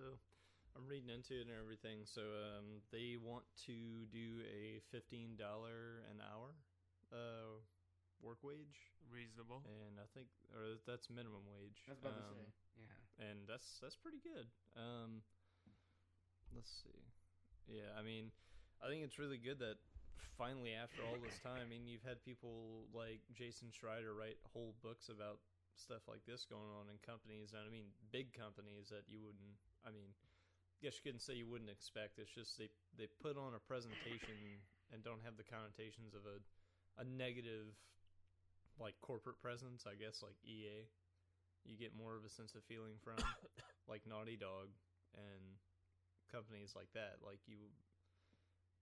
I'm 0.76 0.88
reading 0.88 1.10
into 1.10 1.34
it 1.40 1.48
and 1.48 1.56
everything. 1.60 2.06
So 2.06 2.22
um, 2.22 2.82
they 2.92 3.18
want 3.18 3.44
to 3.66 4.06
do 4.12 4.42
a 4.46 4.80
fifteen 4.92 5.36
dollar 5.38 6.06
an 6.12 6.22
hour 6.22 6.54
uh 7.12 7.60
work 8.22 8.40
wage, 8.44 8.94
Reasonable. 9.12 9.62
and 9.66 10.00
I 10.00 10.08
think 10.14 10.28
or 10.54 10.78
that's 10.88 11.10
minimum 11.10 11.44
wage. 11.52 11.84
I 11.88 11.92
was 11.92 12.00
about 12.00 12.16
to 12.16 12.24
Um, 12.24 12.38
say. 12.38 12.46
Yeah. 12.78 13.26
and 13.30 13.38
that's 13.48 13.80
that's 13.82 13.96
pretty 13.98 14.20
good. 14.24 14.48
Um, 14.78 15.22
let's 16.56 16.72
see. 16.84 17.02
Yeah, 17.68 17.92
I 17.98 18.02
mean, 18.02 18.32
I 18.84 18.88
think 18.88 19.04
it's 19.04 19.18
really 19.18 19.38
good 19.38 19.60
that 19.60 19.78
finally, 20.38 20.74
after 20.74 21.02
all 21.06 21.18
this 21.22 21.38
time, 21.40 21.62
I 21.62 21.68
mean, 21.68 21.86
you've 21.86 22.06
had 22.06 22.22
people 22.24 22.90
like 22.94 23.22
Jason 23.34 23.70
Schreier 23.70 24.14
write 24.14 24.40
whole 24.54 24.74
books 24.82 25.10
about 25.10 25.40
stuff 25.74 26.06
like 26.06 26.22
this 26.30 26.46
going 26.46 26.70
on 26.74 26.90
in 26.90 26.98
companies, 27.02 27.56
and 27.58 27.64
I 27.66 27.72
mean, 27.72 27.90
big 28.14 28.34
companies 28.36 28.90
that 28.94 29.08
you 29.10 29.22
wouldn't. 29.24 29.58
I 29.86 29.90
mean, 29.90 30.12
I 30.12 30.80
guess 30.86 31.00
you 31.00 31.04
couldn't 31.06 31.24
say 31.24 31.34
you 31.38 31.48
wouldn't 31.50 31.72
expect. 31.72 32.20
It's 32.20 32.34
just 32.34 32.60
they 32.60 32.70
they 32.98 33.10
put 33.22 33.40
on 33.40 33.58
a 33.58 33.62
presentation 33.62 34.62
and 34.92 35.02
don't 35.02 35.24
have 35.26 35.40
the 35.40 35.48
connotations 35.48 36.14
of 36.14 36.28
a 36.28 36.38
a 37.02 37.06
negative 37.06 37.74
like 38.78 38.94
corporate 39.02 39.42
presence. 39.42 39.86
I 39.90 39.96
guess 39.96 40.22
like 40.22 40.38
EA 40.46 40.86
you 41.66 41.80
get 41.80 41.96
more 41.96 42.16
of 42.16 42.28
a 42.28 42.32
sense 42.32 42.56
of 42.56 42.64
feeling 42.68 43.00
from 43.00 43.16
like 43.92 44.04
Naughty 44.08 44.36
Dog 44.36 44.68
and 45.16 45.44
companies 46.34 46.74
like 46.74 46.90
that. 46.98 47.22
Like 47.22 47.46
you, 47.46 47.70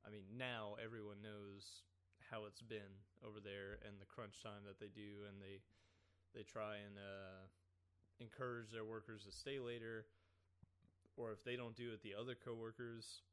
I 0.07 0.09
mean, 0.09 0.23
now 0.39 0.79
everyone 0.79 1.19
knows 1.19 1.83
how 2.31 2.47
it's 2.47 2.63
been 2.63 2.95
over 3.19 3.43
there 3.43 3.83
and 3.83 3.99
the 3.99 4.07
crunch 4.07 4.39
time 4.39 4.63
that 4.63 4.79
they 4.79 4.87
do, 4.87 5.27
and 5.27 5.43
they 5.43 5.59
they 6.31 6.47
try 6.47 6.79
and 6.79 6.95
uh, 6.95 7.43
encourage 8.23 8.71
their 8.71 8.87
workers 8.87 9.27
to 9.27 9.35
stay 9.35 9.59
later, 9.59 10.07
or 11.19 11.35
if 11.35 11.43
they 11.43 11.59
don't 11.59 11.75
do 11.75 11.91
it, 11.91 11.99
the 11.99 12.15
other 12.15 12.39
coworkers. 12.39 13.27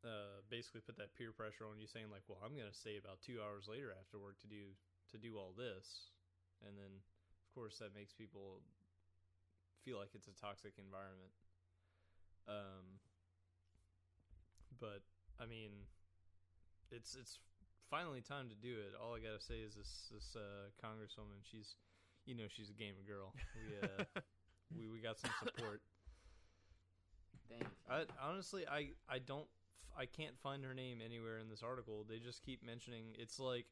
Uh, 0.00 0.40
basically, 0.48 0.80
put 0.80 0.96
that 0.96 1.12
peer 1.12 1.30
pressure 1.30 1.68
on 1.68 1.76
you, 1.78 1.86
saying 1.86 2.08
like, 2.10 2.24
"Well, 2.26 2.40
I'm 2.42 2.56
gonna 2.56 2.74
stay 2.74 2.96
about 2.96 3.20
two 3.22 3.38
hours 3.38 3.68
later 3.68 3.94
after 3.94 4.18
work 4.18 4.40
to 4.42 4.48
do 4.50 4.74
to 5.12 5.16
do 5.20 5.36
all 5.38 5.52
this," 5.54 6.10
and 6.66 6.74
then 6.74 6.90
of 6.90 7.48
course 7.54 7.78
that 7.78 7.94
makes 7.94 8.16
people 8.16 8.64
feel 9.84 10.00
like 10.00 10.16
it's 10.16 10.28
a 10.28 10.36
toxic 10.40 10.80
environment 10.80 11.32
um 12.48 12.98
but 14.78 15.02
i 15.40 15.46
mean 15.46 15.70
it's 16.90 17.14
it's 17.14 17.38
finally 17.88 18.20
time 18.20 18.48
to 18.48 18.54
do 18.54 18.74
it 18.78 18.92
all 19.00 19.14
i 19.14 19.18
gotta 19.18 19.40
say 19.40 19.60
is 19.60 19.74
this 19.74 20.10
this 20.12 20.36
uh 20.36 20.68
congresswoman 20.84 21.40
she's 21.42 21.76
you 22.26 22.34
know 22.34 22.44
she's 22.48 22.70
a 22.70 22.74
gamer 22.74 23.02
girl 23.06 23.34
we 23.56 23.74
uh 23.76 24.04
we, 24.76 24.86
we 24.88 25.00
got 25.00 25.18
some 25.18 25.30
support 25.38 25.80
Thanks. 27.48 27.74
I 27.88 28.04
honestly 28.22 28.66
I 28.66 28.90
I 29.08 29.18
don't 29.18 29.42
f- 29.48 29.98
I 29.98 30.06
can't 30.06 30.38
find 30.38 30.64
her 30.64 30.74
name 30.74 31.00
anywhere 31.04 31.38
in 31.38 31.48
this 31.48 31.62
article. 31.62 32.04
They 32.08 32.18
just 32.18 32.42
keep 32.42 32.64
mentioning 32.64 33.14
it's 33.18 33.38
like 33.40 33.66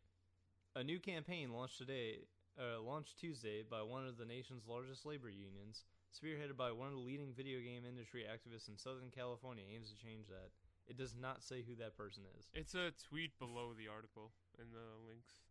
a 0.77 0.83
new 0.85 0.99
campaign 0.99 1.53
launched 1.53 1.79
today, 1.79 2.21
uh, 2.59 2.81
launched 2.81 3.19
Tuesday 3.19 3.63
by 3.69 3.83
one 3.83 4.07
of 4.07 4.19
the 4.19 4.25
nation's 4.27 4.67
largest 4.69 5.07
labor 5.07 5.31
unions, 5.31 5.85
spearheaded 6.13 6.57
by 6.57 6.73
one 6.73 6.89
of 6.89 6.95
the 6.95 7.05
leading 7.05 7.33
video 7.37 7.61
game 7.61 7.85
industry 7.87 8.25
activists 8.25 8.69
in 8.69 8.77
Southern 8.77 9.11
California, 9.15 9.65
aims 9.69 9.91
to 9.91 9.97
change 9.97 10.27
that. 10.29 10.51
It 10.89 10.97
does 10.97 11.15
not 11.15 11.43
say 11.43 11.63
who 11.63 11.77
that 11.77 11.97
person 11.97 12.25
is. 12.39 12.49
It's 12.55 12.75
a 12.75 12.93
tweet 13.09 13.39
below 13.39 13.77
the 13.77 13.93
article 13.93 14.33
in 14.57 14.73
the 14.73 14.97
links. 15.05 15.45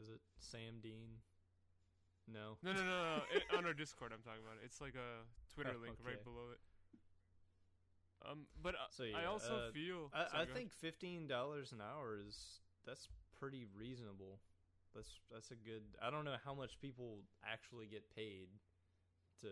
Is 0.00 0.08
it 0.08 0.20
Sam 0.40 0.80
Dean? 0.82 1.20
No. 2.24 2.56
No, 2.62 2.72
no, 2.72 2.80
no, 2.80 2.96
no. 3.20 3.22
it, 3.34 3.44
on 3.56 3.66
our 3.66 3.74
Discord, 3.74 4.12
I'm 4.14 4.22
talking 4.24 4.40
about 4.40 4.56
it. 4.56 4.64
It's 4.64 4.80
like 4.80 4.94
a 4.96 5.28
Twitter 5.52 5.76
Oh, 5.76 5.82
link 5.82 6.00
okay. 6.00 6.16
right 6.16 6.24
below 6.24 6.48
it. 6.52 6.60
Um, 8.24 8.46
but 8.62 8.74
uh, 8.74 8.88
So, 8.90 9.04
I 9.04 9.26
also 9.26 9.68
uh, 9.68 9.72
feel 9.72 10.08
I, 10.14 10.30
sorry, 10.30 10.42
I 10.42 10.44
think 10.46 10.72
fifteen 10.72 11.26
dollars 11.26 11.72
an 11.72 11.82
hour 11.82 12.16
is 12.16 12.60
that's 12.86 13.08
pretty 13.38 13.66
reasonable. 13.76 14.38
That's 14.94 15.20
that's 15.32 15.50
a 15.50 15.56
good. 15.56 15.82
I 16.02 16.10
don't 16.10 16.24
know 16.24 16.36
how 16.44 16.54
much 16.54 16.78
people 16.80 17.24
actually 17.44 17.86
get 17.86 18.04
paid 18.14 18.48
to 19.40 19.48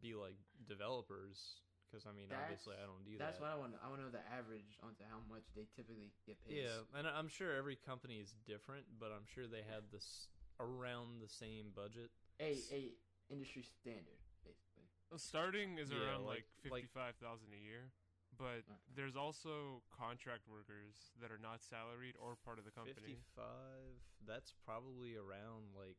be 0.00 0.14
like 0.14 0.36
developers 0.66 1.60
because 1.88 2.06
I 2.06 2.12
mean 2.12 2.28
obviously 2.32 2.76
I 2.76 2.86
don't 2.86 3.04
do 3.04 3.16
That's 3.18 3.36
that. 3.36 3.40
That's 3.40 3.40
what 3.40 3.50
I 3.52 3.56
want. 3.60 3.72
I 3.84 3.88
want 3.88 4.00
to 4.00 4.04
know 4.08 4.14
the 4.14 4.24
average 4.32 4.78
onto 4.82 5.04
how 5.08 5.20
much 5.28 5.44
they 5.56 5.66
typically 5.76 6.12
get 6.26 6.36
paid. 6.46 6.64
yeah, 6.64 6.84
and 6.96 7.06
I'm 7.06 7.28
sure 7.28 7.52
every 7.56 7.76
company 7.76 8.16
is 8.20 8.32
different, 8.46 8.84
but 9.00 9.12
I'm 9.12 9.26
sure 9.28 9.46
they 9.46 9.64
have 9.68 9.88
this 9.92 10.28
around 10.60 11.20
the 11.20 11.28
same 11.28 11.72
budget. 11.76 12.10
a 12.40 12.56
a 12.72 12.92
industry 13.28 13.62
standard 13.62 14.20
basically. 14.44 14.88
Well, 15.10 15.18
starting 15.20 15.76
is 15.78 15.90
Yeah, 15.90 16.04
around 16.04 16.24
like- 16.24 16.44
like 16.64 16.72
like- 16.72 16.82
fifty-five 16.88 17.16
thousand 17.20 17.52
a 17.52 17.60
year, 17.60 17.92
but 18.38 18.62
Okay. 18.62 18.78
there's 18.94 19.16
also 19.16 19.82
contract 19.90 20.46
workers 20.48 21.10
that 21.20 21.30
are 21.30 21.42
not 21.42 21.60
salaried 21.60 22.14
or 22.16 22.36
part 22.36 22.58
of 22.58 22.64
the 22.64 22.70
company. 22.70 23.18
Fifty-five. 23.18 23.98
That's 24.26 24.54
probably 24.64 25.16
around 25.18 25.74
like 25.74 25.98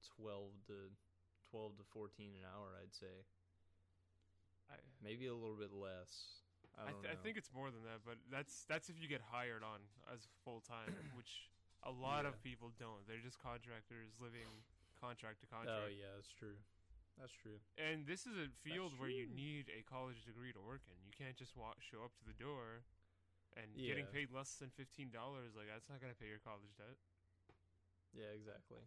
twelve 0.00 0.54
to 0.70 0.94
twelve 1.50 1.76
to 1.76 1.84
fourteen 1.84 2.38
an 2.38 2.46
hour. 2.46 2.78
I'd 2.78 2.94
say 2.94 3.26
I, 4.70 4.78
maybe 5.02 5.26
a 5.26 5.34
little 5.34 5.58
bit 5.58 5.74
less. 5.74 6.40
I 6.78 6.88
I, 6.88 6.90
don't 6.90 7.02
th- 7.02 7.12
I 7.12 7.16
think 7.20 7.36
it's 7.36 7.50
more 7.52 7.70
than 7.70 7.82
that, 7.84 8.06
but 8.06 8.16
that's 8.30 8.64
that's 8.70 8.88
if 8.88 8.96
you 9.02 9.08
get 9.08 9.20
hired 9.20 9.62
on 9.66 9.82
as 10.08 10.28
full 10.46 10.62
time, 10.62 10.94
which 11.18 11.50
a 11.82 11.90
lot 11.90 12.24
of 12.24 12.38
people 12.42 12.70
don't. 12.78 13.02
They're 13.06 13.22
just 13.22 13.42
contractors 13.42 14.14
living 14.22 14.46
contract 15.02 15.42
to 15.42 15.46
oh, 15.50 15.56
contract. 15.58 15.82
Oh 15.82 15.90
yeah, 15.90 16.14
that's 16.14 16.30
true. 16.32 16.56
That's 17.20 17.32
true. 17.32 17.60
And 17.78 18.06
this 18.06 18.26
is 18.26 18.34
a 18.34 18.48
field 18.64 18.96
where 18.98 19.12
you 19.12 19.28
need 19.30 19.70
a 19.70 19.84
college 19.86 20.24
degree 20.24 20.50
to 20.52 20.62
work 20.62 20.82
in. 20.88 20.96
You 21.06 21.14
can't 21.14 21.36
just 21.36 21.54
walk, 21.54 21.78
show 21.78 22.02
up 22.02 22.14
to 22.18 22.24
the 22.26 22.34
door 22.34 22.82
and 23.56 23.68
getting 23.76 24.08
paid 24.08 24.32
less 24.32 24.56
than 24.58 24.72
fifteen 24.72 25.12
dollars. 25.12 25.52
Like 25.54 25.68
that's 25.68 25.88
not 25.88 26.00
gonna 26.00 26.16
pay 26.16 26.28
your 26.28 26.40
college 26.42 26.72
debt. 26.74 26.96
Yeah, 28.16 28.32
exactly. 28.32 28.80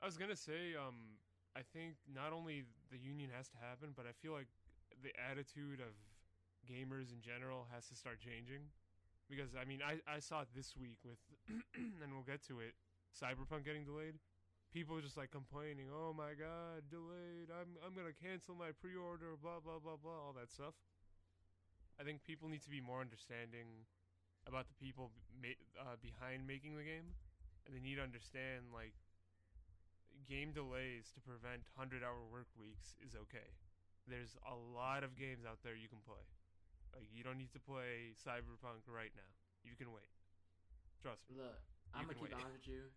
I 0.00 0.06
was 0.06 0.16
gonna 0.18 0.38
say, 0.38 0.74
um, 0.74 1.18
I 1.54 1.62
think 1.62 1.98
not 2.08 2.32
only 2.32 2.64
the 2.90 2.98
union 2.98 3.30
has 3.34 3.48
to 3.54 3.58
happen, 3.58 3.94
but 3.94 4.06
I 4.06 4.14
feel 4.16 4.32
like 4.32 4.50
the 5.02 5.12
attitude 5.18 5.82
of 5.82 5.94
gamers 6.66 7.10
in 7.12 7.20
general 7.20 7.66
has 7.74 7.86
to 7.90 7.94
start 7.94 8.18
changing. 8.22 8.70
Because 9.30 9.54
I 9.54 9.64
mean, 9.64 9.80
I, 9.80 9.98
I 10.10 10.18
saw 10.18 10.42
it 10.42 10.50
this 10.54 10.74
week 10.76 10.98
with, 11.04 11.18
and 11.74 12.12
we'll 12.12 12.26
get 12.26 12.42
to 12.48 12.60
it, 12.60 12.74
Cyberpunk 13.14 13.64
getting 13.64 13.84
delayed. 13.84 14.18
People 14.72 14.96
just 15.04 15.20
like 15.20 15.30
complaining, 15.30 15.92
"Oh 15.92 16.16
my 16.16 16.32
god, 16.32 16.88
delayed! 16.88 17.52
I'm 17.52 17.76
I'm 17.84 17.92
gonna 17.92 18.16
cancel 18.16 18.56
my 18.56 18.72
pre-order." 18.72 19.36
Blah 19.36 19.60
blah 19.60 19.76
blah 19.78 20.00
blah, 20.00 20.16
all 20.28 20.32
that 20.40 20.48
stuff. 20.50 20.72
I 22.00 22.04
think 22.04 22.24
people 22.24 22.48
need 22.48 22.64
to 22.64 22.72
be 22.72 22.80
more 22.80 23.04
understanding 23.04 23.84
about 24.48 24.66
the 24.72 24.76
people 24.80 25.12
uh, 25.76 26.00
behind 26.00 26.48
making 26.48 26.74
the 26.80 26.88
game, 26.88 27.12
and 27.68 27.76
they 27.76 27.84
need 27.84 28.00
to 28.00 28.02
understand 28.02 28.72
like 28.72 28.96
game 30.24 30.52
delays 30.56 31.12
to 31.12 31.20
prevent 31.20 31.68
100 31.76 32.00
hour 32.00 32.24
work 32.32 32.48
weeks 32.56 32.96
is 33.04 33.12
okay. 33.14 33.52
There's 34.08 34.34
a 34.48 34.56
lot 34.56 35.04
of 35.04 35.14
games 35.20 35.44
out 35.44 35.60
there 35.62 35.76
you 35.76 35.88
can 35.92 36.00
play. 36.00 36.24
Like 36.96 37.12
you 37.12 37.22
don't 37.22 37.36
need 37.38 37.52
to 37.52 37.60
play 37.60 38.16
Cyberpunk 38.16 38.88
right 38.88 39.12
now. 39.14 39.30
You 39.64 39.76
can 39.76 39.92
wait. 39.92 40.08
Trust 41.00 41.28
me. 41.28 41.36
Look, 41.36 41.60
You 41.92 42.00
I'm 42.00 42.04
gonna 42.08 42.14
keep 42.14 42.32
wait. 42.32 42.32
honest 42.32 42.64
with 42.64 42.68
you. 42.72 42.88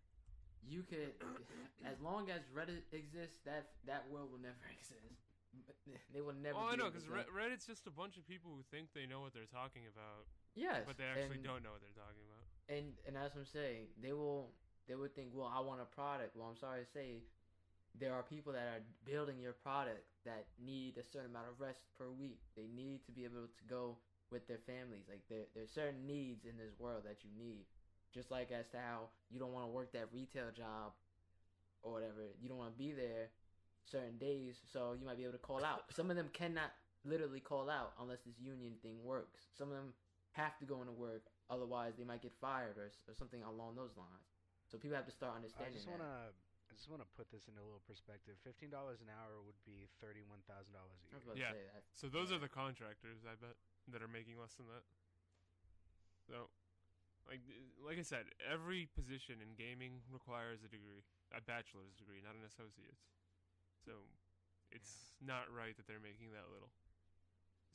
You 0.64 0.82
could, 0.82 1.12
as 1.84 2.00
long 2.00 2.30
as 2.30 2.46
Reddit 2.54 2.86
exists, 2.92 3.42
that 3.44 3.74
that 3.86 4.06
world 4.10 4.30
will 4.32 4.42
never 4.42 4.62
exist. 4.76 5.20
They 6.12 6.20
will 6.20 6.36
never. 6.36 6.58
Oh, 6.58 6.68
I 6.72 6.76
know 6.76 6.90
because 6.90 7.06
Reddit's 7.06 7.66
just 7.66 7.86
a 7.86 7.94
bunch 7.94 8.16
of 8.16 8.26
people 8.26 8.50
who 8.52 8.62
think 8.70 8.90
they 8.92 9.06
know 9.06 9.20
what 9.22 9.32
they're 9.32 9.50
talking 9.50 9.86
about, 9.86 10.26
yes, 10.54 10.82
but 10.86 10.98
they 10.98 11.06
actually 11.06 11.40
and, 11.40 11.46
don't 11.46 11.62
know 11.62 11.72
what 11.72 11.82
they're 11.82 11.96
talking 11.96 12.24
about. 12.26 12.44
And 12.68 12.92
and 13.06 13.14
that's 13.14 13.34
what 13.34 13.46
I'm 13.46 13.52
saying. 13.52 13.94
They 14.02 14.12
will. 14.12 14.52
They 14.86 14.94
would 14.94 15.18
think, 15.18 15.34
well, 15.34 15.50
I 15.50 15.58
want 15.58 15.82
a 15.82 15.88
product. 15.90 16.38
Well, 16.38 16.46
I'm 16.46 16.58
sorry 16.58 16.86
to 16.86 16.86
say, 16.86 17.26
there 17.98 18.14
are 18.14 18.22
people 18.22 18.52
that 18.52 18.70
are 18.70 18.82
building 19.02 19.40
your 19.40 19.54
product 19.54 20.06
that 20.24 20.46
need 20.62 20.94
a 20.94 21.02
certain 21.02 21.30
amount 21.30 21.50
of 21.50 21.58
rest 21.58 21.82
per 21.98 22.06
week. 22.10 22.38
They 22.54 22.70
need 22.70 23.02
to 23.06 23.12
be 23.12 23.24
able 23.24 23.50
to 23.50 23.64
go 23.68 23.98
with 24.30 24.46
their 24.48 24.62
families. 24.66 25.06
Like 25.08 25.22
there, 25.28 25.46
there's 25.54 25.72
certain 25.72 26.06
needs 26.06 26.44
in 26.44 26.56
this 26.58 26.74
world 26.78 27.02
that 27.04 27.24
you 27.24 27.30
need. 27.38 27.66
Just 28.16 28.30
like 28.32 28.48
as 28.50 28.64
to 28.72 28.78
how 28.80 29.12
you 29.28 29.36
don't 29.38 29.52
want 29.52 29.68
to 29.68 29.70
work 29.70 29.92
that 29.92 30.08
retail 30.08 30.48
job 30.56 30.96
or 31.84 31.92
whatever. 31.92 32.32
You 32.40 32.48
don't 32.48 32.56
want 32.56 32.72
to 32.72 32.78
be 32.80 32.92
there 32.96 33.28
certain 33.84 34.16
days, 34.16 34.56
so 34.72 34.96
you 34.98 35.04
might 35.04 35.20
be 35.20 35.28
able 35.28 35.36
to 35.36 35.44
call 35.44 35.60
out. 35.60 35.84
Some 35.94 36.08
of 36.08 36.16
them 36.16 36.32
cannot 36.32 36.72
literally 37.04 37.44
call 37.44 37.68
out 37.68 37.92
unless 38.00 38.24
this 38.24 38.40
union 38.40 38.72
thing 38.82 38.96
works. 39.04 39.52
Some 39.52 39.68
of 39.68 39.76
them 39.76 39.92
have 40.32 40.56
to 40.58 40.64
go 40.64 40.80
into 40.80 40.96
work, 40.96 41.28
otherwise 41.52 41.92
they 42.00 42.08
might 42.08 42.24
get 42.24 42.32
fired 42.40 42.80
or, 42.80 42.88
or 43.04 43.12
something 43.14 43.44
along 43.44 43.76
those 43.76 43.92
lines. 44.00 44.32
So 44.72 44.80
people 44.80 44.96
have 44.96 45.06
to 45.06 45.14
start 45.14 45.36
understanding. 45.36 45.76
I 45.76 45.76
understanding 45.76 46.00
just 46.00 46.08
wanna, 46.08 46.32
I 46.66 46.72
just 46.74 46.88
wanna 46.90 47.08
put 47.20 47.28
this 47.30 47.46
into 47.52 47.60
a 47.60 47.66
little 47.68 47.84
perspective. 47.86 48.34
Fifteen 48.42 48.72
dollars 48.72 48.98
an 49.04 49.12
hour 49.12 49.38
would 49.44 49.60
be 49.68 49.86
thirty-one 50.02 50.40
thousand 50.50 50.72
dollars 50.74 50.98
a 51.04 51.12
I 51.12 51.20
was 51.20 51.22
year. 51.22 51.30
about 51.30 51.36
Yeah. 51.38 51.52
to 51.52 51.60
say 51.60 51.64
that. 51.70 51.82
So 51.94 52.08
those 52.10 52.32
Yeah. 52.32 52.40
are 52.40 52.42
the 52.42 52.50
contractors, 52.50 53.22
I 53.28 53.36
bet, 53.38 53.54
that 53.92 54.00
are 54.02 54.10
making 54.10 54.40
less 54.40 54.56
than 54.58 54.66
that. 54.72 54.82
So, 56.26 56.50
like, 57.26 57.42
like 57.82 57.98
I 57.98 58.06
said, 58.06 58.30
every 58.42 58.86
position 58.94 59.42
in 59.42 59.54
gaming 59.58 60.00
requires 60.10 60.62
a 60.62 60.70
degree, 60.70 61.02
a 61.34 61.42
bachelor's 61.42 61.94
degree, 61.98 62.22
not 62.22 62.38
an 62.38 62.46
associate's. 62.46 63.02
So, 63.82 64.06
it's 64.74 65.14
not 65.22 65.46
right 65.50 65.74
that 65.78 65.86
they're 65.86 66.02
making 66.02 66.34
that 66.34 66.50
little. 66.50 66.70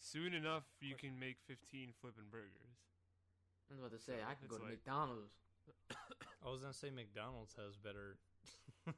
Soon 0.02 0.34
enough, 0.34 0.66
you 0.82 0.98
can 0.98 1.16
make 1.22 1.38
fifteen 1.46 1.94
flipping 2.02 2.28
burgers. 2.34 2.82
I 3.70 3.78
was 3.78 3.80
about 3.80 3.94
to 3.96 4.02
say 4.02 4.18
So 4.20 4.26
I 4.28 4.34
could 4.36 4.50
it's 4.50 4.56
go 4.56 4.60
to 4.60 4.68
like- 4.68 4.82
McDonald's. 4.82 5.36
I 6.44 6.50
was 6.50 6.60
gonna 6.66 6.74
say 6.76 6.90
McDonald's 6.90 7.54
has 7.56 7.78
better, 7.78 8.18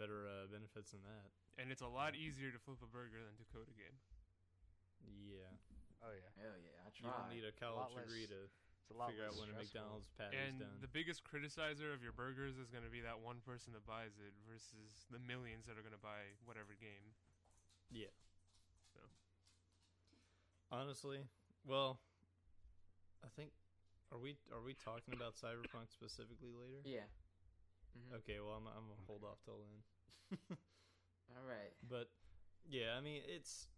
better 0.00 0.24
uh, 0.30 0.46
benefits 0.48 0.94
than 0.94 1.02
that. 1.04 1.28
And 1.60 1.68
it's 1.74 1.82
a 1.84 1.90
lot 1.90 2.14
easier 2.16 2.48
to 2.54 2.60
flip 2.62 2.80
a 2.80 2.88
burger 2.88 3.20
than 3.20 3.34
to 3.36 3.44
code 3.52 3.68
a 3.68 3.76
game. 3.76 3.98
Yeah, 5.04 5.50
Oh 6.00 6.14
yeah, 6.14 6.30
Hell 6.40 6.56
yeah, 6.56 6.78
I 6.86 6.88
you 6.94 7.04
don't 7.04 7.28
need 7.28 7.44
a 7.44 7.52
lot 7.68 7.90
college 7.92 8.06
degree 8.06 8.24
less 8.24 8.32
to 8.32 8.40
it's 8.90 8.94
a 8.94 8.98
lot 8.98 9.14
figure 9.14 9.22
out 9.24 9.38
when 9.38 9.48
a. 9.54 9.56
McDonald's 9.56 10.10
patty 10.18 10.34
And 10.34 10.58
is 10.58 10.66
done. 10.66 10.82
the 10.82 10.90
biggest 10.90 11.22
criticizer 11.22 11.94
of 11.94 12.02
your 12.02 12.10
burgers 12.12 12.58
is 12.58 12.66
going 12.74 12.82
to 12.82 12.90
be 12.90 13.00
that 13.06 13.22
one 13.22 13.38
person 13.46 13.70
that 13.78 13.86
buys 13.86 14.18
it 14.18 14.34
versus 14.50 15.06
the 15.14 15.22
millions 15.22 15.70
that 15.70 15.78
are 15.78 15.84
going 15.86 15.94
to 15.94 16.02
buy 16.02 16.34
whatever 16.44 16.74
game. 16.74 17.14
yeah. 17.94 18.10
So. 18.92 19.00
Honestly, 20.74 21.18
well, 21.66 21.98
I 23.24 23.28
think 23.36 23.50
are 24.12 24.18
we 24.18 24.36
are 24.52 24.62
we 24.62 24.74
talking 24.74 25.14
about 25.14 25.34
Cyberpunk 25.38 25.90
specifically 25.94 26.50
later? 26.50 26.82
Yeah. 26.84 27.06
hmm 27.94 28.14
Okay, 28.22 28.38
well 28.42 28.54
I'm 28.58 28.66
I'm 28.66 28.86
gonna 28.90 29.06
hold 29.06 29.22
off 29.24 29.38
till 29.44 29.58
then. 29.62 30.38
All 31.36 31.46
right. 31.46 31.74
But 31.88 32.10
yeah, 32.68 32.94
I 32.96 33.00
mean 33.00 33.22
it's 33.26 33.68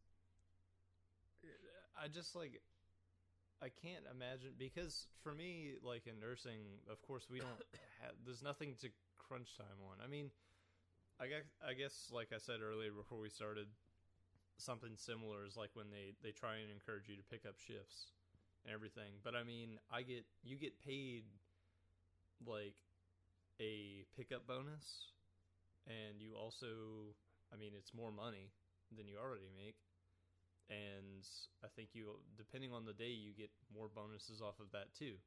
I 2.00 2.08
just 2.08 2.34
like 2.36 2.60
I 3.62 3.70
can't 3.70 4.02
imagine 4.10 4.58
because 4.58 5.06
for 5.22 5.34
me 5.34 5.78
like 5.86 6.06
in 6.10 6.18
nursing, 6.18 6.82
of 6.90 7.00
course 7.02 7.30
we 7.30 7.38
don't 7.38 7.62
have 8.02 8.18
there's 8.26 8.42
nothing 8.42 8.74
to 8.82 8.90
crunch 9.18 9.54
time 9.56 9.78
on. 9.86 10.02
I 10.02 10.10
mean, 10.10 10.30
I 11.20 11.30
guess 11.30 11.46
I 11.62 11.72
guess 11.74 12.10
like 12.10 12.34
I 12.34 12.38
said 12.38 12.58
earlier 12.58 12.90
before 12.90 13.22
we 13.22 13.30
started 13.30 13.70
something 14.58 14.98
similar 14.98 15.46
is 15.46 15.56
like 15.56 15.70
when 15.74 15.90
they 15.94 16.18
they 16.26 16.34
try 16.34 16.58
and 16.58 16.70
encourage 16.74 17.08
you 17.08 17.14
to 17.14 17.22
pick 17.30 17.46
up 17.46 17.54
shifts 17.62 18.10
and 18.66 18.74
everything. 18.74 19.22
But 19.22 19.38
I 19.38 19.44
mean, 19.44 19.78
I 19.94 20.02
get 20.02 20.26
you 20.42 20.58
get 20.58 20.82
paid 20.82 21.22
like 22.44 22.74
a 23.60 24.02
pickup 24.18 24.46
bonus 24.46 25.14
and 25.86 26.18
you 26.18 26.34
also 26.34 27.14
I 27.52 27.56
mean, 27.56 27.72
it's 27.76 27.94
more 27.94 28.10
money 28.10 28.50
than 28.90 29.06
you 29.06 29.18
already 29.22 29.50
make. 29.54 29.76
And 30.72 31.20
I 31.60 31.68
think 31.76 31.92
you, 31.92 32.16
depending 32.40 32.72
on 32.72 32.86
the 32.88 32.96
day, 32.96 33.12
you 33.12 33.36
get 33.36 33.50
more 33.68 33.92
bonuses 33.92 34.40
off 34.40 34.56
of 34.56 34.72
that 34.72 34.94
too. 34.96 35.20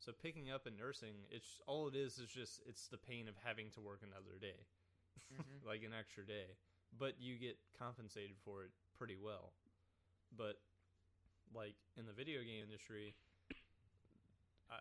So 0.00 0.12
picking 0.12 0.50
up 0.50 0.64
and 0.64 0.76
nursing, 0.76 1.28
it's 1.30 1.60
all 1.66 1.88
it 1.88 1.94
is 1.96 2.16
is 2.16 2.30
just 2.32 2.60
it's 2.64 2.88
the 2.88 2.96
pain 2.96 3.28
of 3.28 3.34
having 3.44 3.68
to 3.76 3.80
work 3.80 4.00
another 4.00 4.38
day, 4.40 4.64
Mhm. 5.32 5.60
like 5.68 5.82
an 5.84 5.92
extra 5.92 6.24
day. 6.24 6.56
But 6.96 7.20
you 7.20 7.36
get 7.36 7.58
compensated 7.78 8.36
for 8.44 8.64
it 8.64 8.70
pretty 8.96 9.16
well. 9.16 9.52
But 10.32 10.56
like 11.54 11.76
in 11.96 12.06
the 12.06 12.12
video 12.12 12.40
game 12.42 12.64
industry, 12.64 13.14
I 14.70 14.80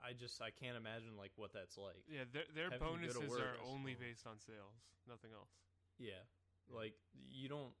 I 0.00 0.12
just 0.12 0.40
I 0.40 0.50
can't 0.50 0.76
imagine 0.76 1.16
like 1.16 1.32
what 1.36 1.52
that's 1.52 1.76
like. 1.76 2.00
Yeah, 2.08 2.24
their 2.32 2.44
their 2.54 2.70
Having 2.70 3.04
to 3.04 3.06
go 3.08 3.12
to 3.12 3.20
bonuses 3.28 3.40
are 3.40 3.56
only 3.68 3.94
based 3.94 4.26
on 4.26 4.40
sales, 4.40 4.76
nothing 5.08 5.32
else. 5.32 5.52
Yeah. 5.98 6.24
Like 6.68 6.94
you 7.12 7.48
don't 7.48 7.74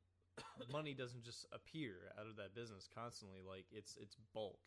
money 0.72 0.94
doesn't 0.94 1.24
just 1.24 1.46
appear 1.52 2.12
out 2.18 2.26
of 2.26 2.36
that 2.36 2.54
business 2.54 2.88
constantly 2.94 3.40
like 3.46 3.66
it's 3.72 3.96
it's 4.00 4.16
bulk 4.34 4.60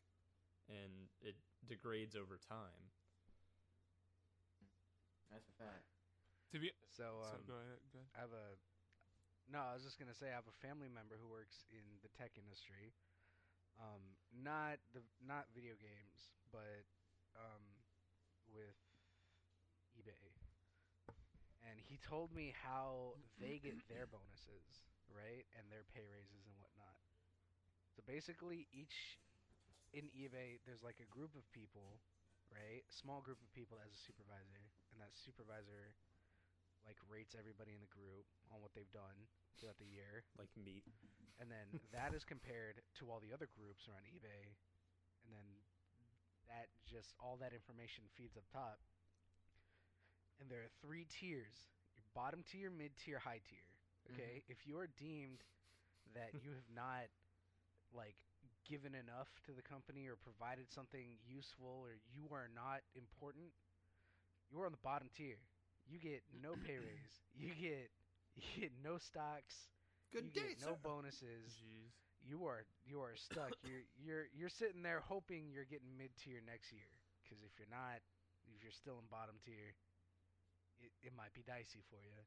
and 0.69 1.09
it 1.21 1.35
degrades 1.67 2.15
over 2.15 2.39
time. 2.49 2.91
That's 5.31 5.49
a 5.49 5.55
fact. 5.57 5.87
To 6.53 6.59
be 6.61 6.69
So, 6.93 7.25
so 7.25 7.33
um, 7.33 7.41
go 7.49 7.57
ahead, 7.57 7.81
go 7.89 7.97
ahead. 7.97 8.13
I 8.13 8.19
have 8.21 8.35
a 8.35 8.47
no. 9.49 9.59
I 9.65 9.73
was 9.73 9.81
just 9.81 9.97
gonna 9.97 10.13
say 10.13 10.29
I 10.29 10.37
have 10.37 10.47
a 10.47 10.57
family 10.61 10.87
member 10.87 11.17
who 11.17 11.25
works 11.25 11.65
in 11.73 11.81
the 12.05 12.11
tech 12.13 12.37
industry. 12.37 12.93
Um, 13.81 14.13
not 14.29 14.77
the 14.93 15.01
not 15.25 15.49
video 15.57 15.73
games, 15.81 16.29
but 16.53 16.85
um, 17.33 17.65
with 18.53 18.77
eBay. 19.97 20.29
And 21.65 21.79
he 21.81 21.97
told 21.97 22.29
me 22.35 22.53
how 22.53 23.17
they 23.41 23.57
get 23.57 23.79
their 23.89 24.05
bonuses, 24.05 24.85
right, 25.13 25.45
and 25.57 25.69
their 25.69 25.85
pay 25.93 26.03
raises 26.09 26.43
and 26.49 26.55
whatnot. 26.59 26.97
So 27.95 28.01
basically, 28.05 28.65
each 28.73 29.21
in 29.93 30.09
eBay, 30.17 30.57
there's 30.65 30.81
like 30.81 30.97
a 30.99 31.09
group 31.13 31.37
of 31.37 31.45
people, 31.53 32.01
right, 32.49 32.81
a 32.81 32.93
small 32.93 33.21
group 33.21 33.37
of 33.41 33.49
people 33.53 33.77
as 33.85 33.93
a 33.93 33.99
supervisor, 34.01 34.73
and 34.91 34.97
that 34.97 35.13
supervisor 35.13 35.93
like 36.83 36.99
rates 37.07 37.31
everybody 37.37 37.71
in 37.71 37.79
the 37.79 37.93
group 37.93 38.27
on 38.51 38.59
what 38.59 38.75
they've 38.75 38.91
done 38.91 39.15
throughout 39.55 39.79
the 39.79 39.87
year, 39.87 40.25
Like 40.41 40.51
meat. 40.59 40.83
and 41.39 41.47
then 41.47 41.79
that 41.95 42.11
is 42.17 42.25
compared 42.27 42.83
to 42.99 43.07
all 43.07 43.21
the 43.23 43.31
other 43.31 43.47
groups 43.47 43.87
around 43.87 44.03
eBay, 44.09 44.57
and 45.23 45.31
then 45.31 45.47
that 46.51 46.67
just 46.89 47.15
all 47.23 47.37
that 47.39 47.53
information 47.55 48.03
feeds 48.17 48.35
up 48.35 48.43
top. 48.51 48.81
And 50.41 50.49
there 50.51 50.59
are 50.65 50.73
three 50.83 51.05
tiers: 51.07 51.55
your 51.95 52.03
bottom 52.13 52.43
tier, 52.43 52.67
mid 52.73 52.97
tier, 52.97 53.19
high 53.21 53.39
tier. 53.47 53.69
Okay, 54.11 54.43
if 54.49 54.67
you 54.67 54.77
are 54.77 54.89
deemed 54.99 55.39
that 56.13 56.35
you 56.43 56.51
have 56.51 56.69
not 56.75 57.07
like 57.95 58.15
given 58.67 58.95
enough 58.95 59.27
to 59.45 59.51
the 59.51 59.63
company 59.63 60.07
or 60.07 60.15
provided 60.19 60.71
something 60.71 61.19
useful 61.27 61.83
or 61.83 61.99
you 62.11 62.27
are 62.31 62.47
not 62.51 62.83
important, 62.95 63.51
you 64.51 64.59
are 64.59 64.65
on 64.65 64.75
the 64.75 64.85
bottom 64.85 65.07
tier. 65.15 65.39
You 65.87 65.99
get 65.99 66.23
no 66.31 66.55
pay 66.63 66.79
raise. 66.83 67.15
You 67.35 67.51
get 67.55 67.91
you 68.35 68.67
get 68.67 68.71
no 68.83 68.97
stocks. 68.97 69.69
you 70.11 70.25
get 70.33 70.59
no 70.63 70.77
bonuses. 70.79 71.53
Jeez. 71.59 71.91
You 72.23 72.47
are 72.47 72.63
you 72.87 73.03
are 73.03 73.15
stuck. 73.19 73.51
you're 73.67 73.83
you're 73.99 74.27
you're 74.31 74.53
sitting 74.53 74.81
there 74.81 75.03
hoping 75.03 75.51
you're 75.51 75.67
getting 75.67 75.91
mid 75.99 76.15
tier 76.23 76.39
next 76.45 76.71
year. 76.71 76.87
Because 77.23 77.43
if 77.43 77.51
you're 77.59 77.71
not, 77.71 77.99
if 78.51 78.63
you're 78.63 78.75
still 78.75 78.99
in 78.99 79.07
bottom 79.11 79.35
tier, 79.43 79.75
it, 80.79 80.91
it 81.03 81.13
might 81.15 81.35
be 81.35 81.43
dicey 81.43 81.83
for 81.91 81.99
you. 82.03 82.19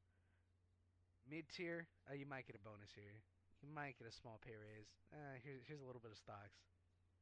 Mid 1.26 1.48
tier, 1.50 1.86
uh, 2.10 2.14
you 2.14 2.26
might 2.26 2.46
get 2.46 2.54
a 2.54 2.62
bonus 2.62 2.94
here. 2.94 3.22
You 3.62 3.68
might 3.74 3.98
get 3.98 4.06
a 4.06 4.14
small 4.14 4.38
pay 4.38 4.54
raise. 4.54 4.90
Uh, 5.10 5.36
here's 5.42 5.62
here's 5.66 5.82
a 5.82 5.86
little 5.88 6.00
bit 6.02 6.12
of 6.14 6.18
stocks. 6.18 6.62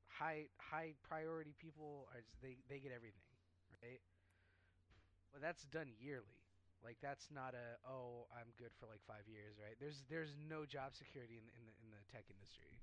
High 0.07 0.53
high 0.61 0.93
priority 1.03 1.55
people 1.57 2.07
are 2.13 2.21
s- 2.21 2.37
they 2.45 2.61
they 2.69 2.79
get 2.85 2.93
everything, 2.93 3.25
right? 3.81 4.03
But 5.33 5.41
that's 5.41 5.65
done 5.73 5.89
yearly. 5.99 6.37
Like 6.85 7.01
that's 7.01 7.33
not 7.33 7.57
a 7.57 7.81
oh 7.89 8.29
I'm 8.35 8.53
good 8.61 8.77
for 8.77 8.85
like 8.85 9.01
five 9.09 9.25
years, 9.25 9.57
right? 9.57 9.75
There's 9.81 10.05
there's 10.13 10.37
no 10.37 10.69
job 10.69 10.93
security 10.93 11.41
in 11.41 11.45
the, 11.49 11.53
in 11.57 11.65
the 11.65 11.75
in 11.81 11.89
the 11.97 12.03
tech 12.13 12.29
industry. 12.29 12.77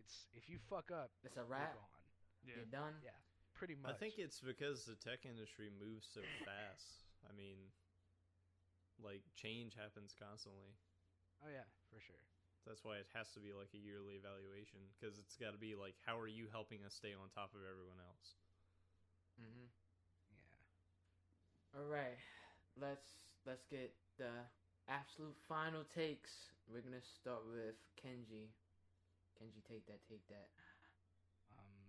It's 0.00 0.24
if 0.32 0.48
you 0.48 0.56
fuck 0.72 0.88
up, 0.88 1.12
It's 1.20 1.36
a 1.36 1.44
you're 1.44 1.52
wrap. 1.52 1.76
gone. 1.76 2.00
Yeah. 2.48 2.56
You're 2.56 2.72
done. 2.72 2.96
Yeah, 3.04 3.14
pretty 3.52 3.76
much. 3.76 3.92
I 3.92 3.94
think 4.00 4.16
it's 4.16 4.40
because 4.40 4.88
the 4.88 4.96
tech 4.96 5.28
industry 5.28 5.68
moves 5.68 6.08
so 6.08 6.24
fast. 6.48 7.04
I 7.28 7.36
mean 7.36 7.60
like 9.04 9.22
change 9.36 9.74
happens 9.74 10.14
constantly. 10.18 10.74
oh 11.44 11.50
yeah, 11.50 11.66
for 11.90 12.00
sure. 12.00 12.22
That's 12.66 12.84
why 12.86 12.96
it 13.02 13.10
has 13.14 13.28
to 13.34 13.40
be 13.42 13.50
like 13.52 13.74
a 13.74 13.80
yearly 13.82 14.14
evaluation 14.14 14.80
because 14.94 15.18
it's 15.18 15.34
got 15.36 15.52
to 15.52 15.58
be 15.60 15.74
like 15.74 15.98
how 16.06 16.18
are 16.18 16.30
you 16.30 16.46
helping 16.50 16.84
us 16.86 16.94
stay 16.94 17.12
on 17.14 17.28
top 17.34 17.52
of 17.54 17.62
everyone 17.66 17.98
else? 17.98 18.34
Mm-hmm. 19.40 19.66
Yeah. 20.30 20.56
All 21.76 21.88
right. 21.88 22.18
let's 22.80 23.18
let's 23.46 23.64
get 23.70 23.92
the 24.18 24.32
absolute 24.88 25.36
final 25.48 25.84
takes. 25.94 26.50
We're 26.68 26.82
gonna 26.82 27.02
start 27.04 27.42
with 27.48 27.76
Kenji. 27.98 28.50
Kenji, 29.38 29.62
take 29.68 29.86
that, 29.86 30.00
take 30.08 30.26
that. 30.28 30.48
Um, 31.52 31.84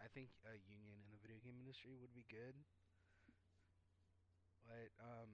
I 0.00 0.06
think 0.12 0.30
a 0.46 0.54
union 0.68 0.96
in 1.02 1.08
the 1.12 1.20
video 1.22 1.38
game 1.42 1.58
industry 1.60 1.94
would 2.00 2.14
be 2.14 2.26
good, 2.30 2.54
but 4.66 4.90
um, 5.02 5.30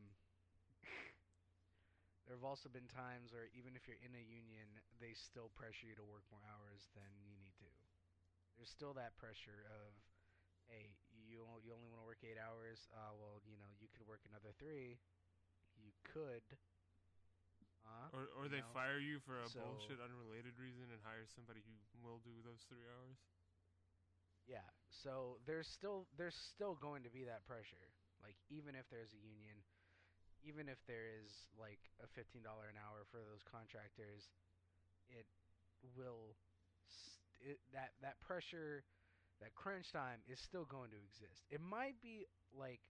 there 2.26 2.33
have 2.44 2.52
also 2.52 2.68
been 2.68 2.84
times 2.92 3.32
where 3.32 3.48
even 3.56 3.72
if 3.72 3.88
you're 3.88 3.96
in 4.04 4.12
a 4.12 4.20
union, 4.20 4.68
they 5.00 5.16
still 5.16 5.48
pressure 5.56 5.88
you 5.88 5.96
to 5.96 6.04
work 6.04 6.28
more 6.28 6.44
hours 6.44 6.92
than 6.92 7.08
you 7.24 7.32
need 7.32 7.56
to. 7.56 7.70
There's 8.60 8.68
still 8.68 8.92
that 9.00 9.16
pressure 9.16 9.64
of, 9.72 9.96
hey, 10.68 10.92
you 11.16 11.40
you 11.64 11.72
only 11.72 11.88
want 11.88 12.04
to 12.04 12.08
work 12.08 12.20
eight 12.20 12.36
hours. 12.36 12.84
Uh, 12.92 13.16
well, 13.16 13.40
you 13.48 13.56
know, 13.56 13.72
you 13.80 13.88
could 13.96 14.04
work 14.04 14.20
another 14.28 14.52
three. 14.60 15.00
You 15.80 15.96
could. 16.04 16.44
Uh, 17.88 18.12
Or, 18.12 18.28
or 18.36 18.44
they 18.52 18.60
know? 18.60 18.76
fire 18.76 19.00
you 19.00 19.24
for 19.24 19.40
a 19.40 19.48
so- 19.48 19.64
bullshit 19.64 20.04
unrelated 20.04 20.60
reason 20.60 20.92
and 20.92 21.00
hire 21.00 21.24
somebody 21.24 21.64
who 21.64 21.72
will 22.04 22.20
do 22.20 22.44
those 22.44 22.60
three 22.68 22.84
hours. 22.84 23.16
Yeah. 24.44 24.68
So 24.92 25.40
there's 25.48 25.68
still 25.68 26.04
there's 26.20 26.36
still 26.36 26.76
going 26.76 27.08
to 27.08 27.12
be 27.12 27.24
that 27.24 27.48
pressure. 27.48 27.88
Like 28.20 28.36
even 28.52 28.76
if 28.76 28.84
there's 28.92 29.12
a 29.16 29.20
union, 29.20 29.56
even 30.44 30.68
if 30.68 30.78
there 30.86 31.08
is 31.24 31.48
like 31.58 31.80
a 32.04 32.08
fifteen 32.08 32.42
dollar 32.44 32.68
an 32.70 32.78
hour 32.78 33.04
for 33.10 33.18
those 33.24 33.42
contractors, 33.44 34.28
it 35.10 35.26
will 35.96 36.36
st- 36.88 37.56
it, 37.56 37.58
that 37.72 37.92
that 38.02 38.20
pressure, 38.20 38.84
that 39.40 39.54
crunch 39.54 39.92
time 39.92 40.20
is 40.28 40.40
still 40.40 40.64
going 40.66 40.90
to 40.90 40.98
exist. 41.00 41.44
It 41.50 41.60
might 41.60 42.00
be 42.02 42.26
like 42.56 42.80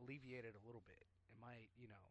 alleviated 0.00 0.54
a 0.56 0.62
little 0.66 0.82
bit. 0.86 1.04
It 1.28 1.36
might 1.40 1.68
you 1.76 1.88
know, 1.88 2.06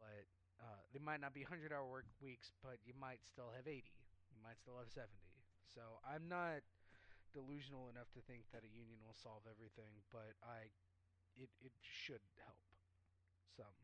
but 0.00 0.24
uh, 0.60 0.80
they 0.92 1.00
might 1.02 1.20
not 1.20 1.34
be 1.36 1.42
hundred 1.44 1.72
hour 1.72 1.84
work 1.84 2.08
weeks, 2.20 2.52
but 2.64 2.80
you 2.84 2.94
might 2.96 3.20
still 3.24 3.52
have 3.54 3.68
eighty. 3.68 3.92
You 4.32 4.38
might 4.42 4.58
still 4.60 4.76
have 4.80 4.88
seventy. 4.92 5.36
So 5.68 6.00
I'm 6.06 6.28
not 6.28 6.64
delusional 7.34 7.88
enough 7.92 8.10
to 8.16 8.22
think 8.24 8.48
that 8.54 8.64
a 8.64 8.70
union 8.72 9.00
will 9.04 9.16
solve 9.16 9.44
everything, 9.48 10.02
but 10.12 10.36
I 10.44 10.70
it 11.38 11.50
it 11.62 11.74
should 11.82 12.24
help 12.44 12.60
some. 13.56 13.76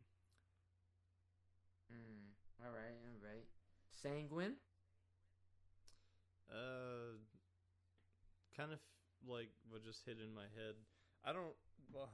Mm, 1.89 2.37
all 2.61 2.73
right, 2.73 2.97
all 3.09 3.21
right. 3.25 3.49
Sanguine. 3.91 4.61
Uh, 6.53 7.17
kind 8.53 8.73
of 8.73 8.81
like 9.25 9.49
what 9.73 9.81
just 9.81 10.05
hit 10.05 10.21
in 10.21 10.37
my 10.37 10.49
head. 10.53 10.77
I 11.25 11.33
don't 11.33 11.57
100% 11.95 12.13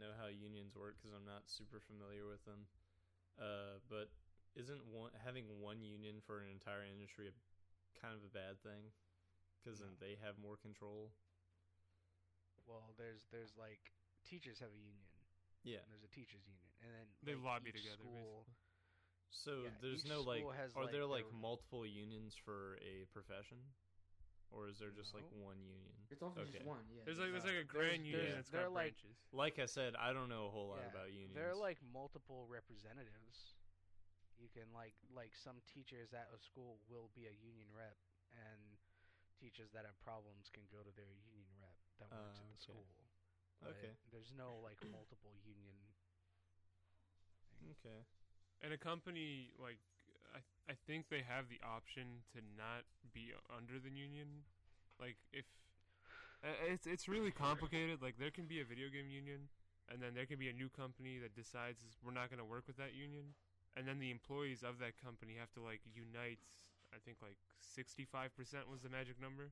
know 0.00 0.12
how 0.18 0.26
unions 0.26 0.74
work 0.74 0.98
because 0.98 1.14
I'm 1.14 1.28
not 1.28 1.46
super 1.46 1.78
familiar 1.78 2.26
with 2.26 2.42
them. 2.42 2.66
Uh, 3.36 3.78
but 3.86 4.10
isn't 4.56 4.80
one 4.88 5.12
having 5.20 5.44
one 5.60 5.84
union 5.84 6.24
for 6.24 6.40
an 6.40 6.48
entire 6.48 6.88
industry 6.88 7.28
a, 7.28 7.34
kind 8.00 8.16
of 8.16 8.24
a 8.24 8.32
bad 8.32 8.58
thing? 8.64 8.90
Because 9.60 9.78
then 9.78 9.94
they 10.00 10.16
have 10.24 10.40
more 10.40 10.56
control. 10.56 11.12
Well, 12.64 12.96
there's 12.96 13.28
there's 13.30 13.54
like 13.54 13.92
teachers 14.24 14.58
have 14.58 14.72
a 14.72 14.80
union. 14.80 15.06
Yeah. 15.62 15.84
And 15.84 15.92
there's 15.92 16.06
a 16.06 16.10
teachers 16.14 16.46
union, 16.48 16.70
and 16.86 16.94
then 16.94 17.06
They 17.26 17.34
like, 17.34 17.42
lobby 17.66 17.72
together, 17.74 17.98
School, 18.06 18.46
basically. 18.46 18.62
So 19.34 19.52
Yeah, 19.66 19.74
there's 19.82 20.06
no 20.06 20.22
like, 20.22 20.46
has, 20.54 20.70
are 20.78 20.86
like, 20.86 20.94
there 20.94 21.04
like 21.04 21.26
their- 21.26 21.42
multiple 21.42 21.82
unions 21.84 22.38
for 22.38 22.78
a 22.78 23.04
profession, 23.10 23.58
or 24.54 24.70
is 24.70 24.78
there 24.78 24.94
just 24.94 25.12
like 25.12 25.26
one 25.34 25.58
union? 25.66 25.92
It's 26.08 26.22
also 26.22 26.46
Okay. 26.46 26.62
just 26.62 26.64
one. 26.64 26.86
Yeah. 26.88 27.02
There's 27.04 27.18
like 27.18 27.34
there's 27.34 27.44
Uh, 27.44 27.50
like 27.52 27.66
a 27.66 27.68
grand 27.68 28.06
there's- 28.06 28.14
union 28.22 28.34
that's 28.38 28.50
they're 28.54 28.70
got 28.70 28.78
like- 28.78 28.94
branches. 29.02 29.18
Like 29.34 29.58
I 29.58 29.66
said, 29.66 29.96
I 29.98 30.14
don't 30.14 30.30
know 30.30 30.46
a 30.46 30.50
whole 30.54 30.68
lot 30.70 30.80
Yeah, 30.86 30.94
about 30.94 31.10
unions. 31.12 31.34
There 31.34 31.50
are 31.50 31.58
like 31.58 31.82
multiple 31.82 32.46
representatives. 32.46 33.58
You 34.38 34.48
can 34.48 34.70
like 34.72 34.94
like 35.10 35.34
some 35.34 35.60
teachers 35.66 36.14
at 36.14 36.30
a 36.32 36.38
school 36.38 36.78
will 36.88 37.08
be 37.14 37.26
a 37.26 37.32
union 37.32 37.66
rep, 37.74 37.98
and 38.32 38.78
teachers 39.36 39.72
that 39.72 39.84
have 39.84 39.98
problems 40.00 40.48
can 40.50 40.64
go 40.70 40.82
to 40.82 40.92
their 40.92 41.12
union 41.34 41.52
rep 41.60 41.76
that 41.98 42.08
works 42.10 42.38
Ah, 42.38 42.42
at 42.42 42.48
the 42.48 42.54
okay. 42.54 42.62
school. 42.62 42.86
But 43.60 43.70
Okay. 43.76 43.96
There's 44.12 44.32
no 44.32 44.58
like 44.60 44.80
multiple 44.88 45.34
union. 45.44 45.76
Okay. 47.64 48.04
And 48.62 48.72
a 48.72 48.78
company 48.78 49.52
like 49.60 49.78
I 50.34 50.40
I 50.70 50.74
think 50.86 51.08
they 51.08 51.22
have 51.22 51.48
the 51.48 51.60
option 51.64 52.24
to 52.34 52.40
not 52.56 52.84
be 53.12 53.32
under 53.50 53.78
the 53.78 53.90
union. 53.90 54.44
Like 54.98 55.16
if 55.32 55.44
it's 56.68 56.86
it's 56.86 57.08
really 57.08 57.30
complicated. 57.32 58.02
Like 58.02 58.18
there 58.18 58.30
can 58.30 58.46
be 58.46 58.60
a 58.60 58.64
video 58.64 58.88
game 58.88 59.08
union, 59.10 59.48
and 59.90 60.00
then 60.00 60.14
there 60.14 60.26
can 60.26 60.38
be 60.38 60.48
a 60.48 60.52
new 60.56 60.68
company 60.68 61.18
that 61.18 61.34
decides 61.34 61.82
we're 62.04 62.14
not 62.16 62.30
going 62.30 62.38
to 62.40 62.46
work 62.48 62.66
with 62.66 62.76
that 62.76 62.94
union, 62.94 63.34
and 63.76 63.86
then 63.86 63.98
the 63.98 64.10
employees 64.10 64.62
of 64.62 64.78
that 64.78 64.96
company 65.00 65.36
have 65.38 65.50
to 65.54 65.62
like 65.62 65.80
unite. 65.94 66.40
I 66.94 66.98
think 67.04 67.18
like 67.22 67.38
sixty 67.58 68.04
five 68.04 68.34
percent 68.36 68.68
was 68.70 68.80
the 68.82 68.90
magic 68.90 69.20
number. 69.20 69.50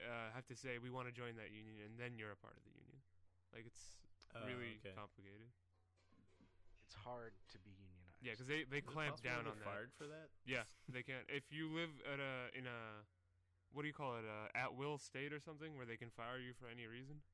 Uh, 0.00 0.32
have 0.34 0.46
to 0.48 0.56
say 0.56 0.78
we 0.82 0.90
want 0.90 1.06
to 1.06 1.14
join 1.14 1.36
that 1.36 1.52
union, 1.52 1.76
and 1.84 1.94
then 2.00 2.16
you're 2.18 2.32
a 2.34 2.40
part 2.40 2.56
of 2.56 2.64
the 2.64 2.74
union. 2.74 2.98
Like 3.54 3.66
it's 3.66 4.00
Uh, 4.34 4.40
really 4.46 4.80
okay. 4.80 4.94
complicated. 4.96 5.50
It's 6.92 7.00
hard 7.08 7.32
to 7.56 7.58
be 7.64 7.72
unionized. 7.72 8.20
Yeah, 8.20 8.36
because 8.36 8.44
they 8.52 8.68
they 8.68 8.84
clamp 8.84 9.16
possible 9.16 9.24
to 9.24 9.32
down 9.32 9.42
get 9.48 9.52
on 9.56 9.58
that. 9.64 9.64
fired 9.72 9.90
for 9.96 10.04
that? 10.12 10.28
Yeah, 10.44 10.68
they 10.92 11.00
can. 11.00 11.24
If 11.32 11.48
you 11.48 11.72
live 11.72 11.88
at 12.04 12.20
a 12.20 12.52
in 12.52 12.68
a 12.68 13.00
what 13.72 13.80
do 13.80 13.88
you 13.88 13.96
call 13.96 14.20
it, 14.20 14.28
a 14.28 14.52
at 14.52 14.76
will 14.76 15.00
state 15.00 15.32
or 15.32 15.40
something, 15.40 15.72
where 15.80 15.88
they 15.88 15.96
can 15.96 16.12
fire 16.12 16.36
you 16.36 16.52
for 16.52 16.68
any 16.68 16.84
reason, 16.84 17.24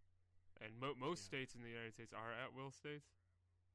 and 0.62 0.78
mo- 0.78 0.94
most 0.94 1.26
Yeah. 1.26 1.42
states 1.42 1.58
in 1.58 1.66
the 1.66 1.74
United 1.74 1.90
States 1.98 2.14
are 2.14 2.30
at 2.30 2.54
will 2.54 2.70
states, 2.70 3.10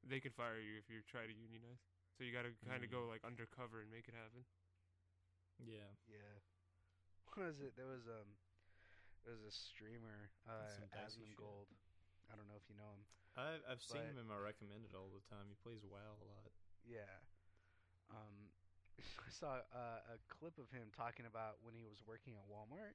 they 0.00 0.24
can 0.24 0.32
fire 0.32 0.56
you 0.56 0.80
if 0.80 0.88
you 0.88 1.04
try 1.04 1.28
to 1.28 1.34
unionize. 1.36 1.84
So 2.16 2.24
you 2.24 2.32
got 2.32 2.48
to 2.48 2.56
kind 2.64 2.80
of 2.80 2.88
Mm. 2.88 2.96
go 2.96 3.00
like 3.04 3.20
undercover 3.28 3.84
and 3.84 3.92
make 3.92 4.08
it 4.08 4.14
happen. 4.16 4.48
Yeah. 5.60 5.92
Yeah. 6.08 6.40
What 7.28 7.44
was 7.44 7.60
it? 7.60 7.76
There 7.76 7.86
was 7.92 8.08
um, 8.08 8.40
there 9.28 9.36
was 9.36 9.44
a 9.44 9.52
streamer, 9.52 10.32
uh, 10.48 10.64
some 10.72 10.88
dicey 10.88 11.36
Gold. 11.36 11.68
I 12.32 12.36
don't 12.40 12.48
know 12.48 12.56
if 12.56 12.64
you 12.72 12.74
know 12.80 12.88
him. 12.96 13.04
I've 13.34 13.62
I've 13.66 13.82
seen 13.82 14.06
him 14.06 14.18
in 14.18 14.30
my 14.30 14.38
recommended 14.38 14.94
all 14.94 15.10
the 15.10 15.22
time. 15.26 15.50
He 15.50 15.58
plays 15.58 15.82
WoW 15.82 15.98
a 15.98 16.26
lot. 16.26 16.50
Yeah. 16.86 17.10
Um, 18.14 18.54
I 19.26 19.30
saw 19.34 19.58
uh, 19.74 20.14
a 20.14 20.18
clip 20.30 20.54
of 20.62 20.70
him 20.70 20.94
talking 20.94 21.26
about 21.26 21.58
when 21.66 21.74
he 21.74 21.82
was 21.82 21.98
working 22.06 22.38
at 22.38 22.46
Walmart. 22.46 22.94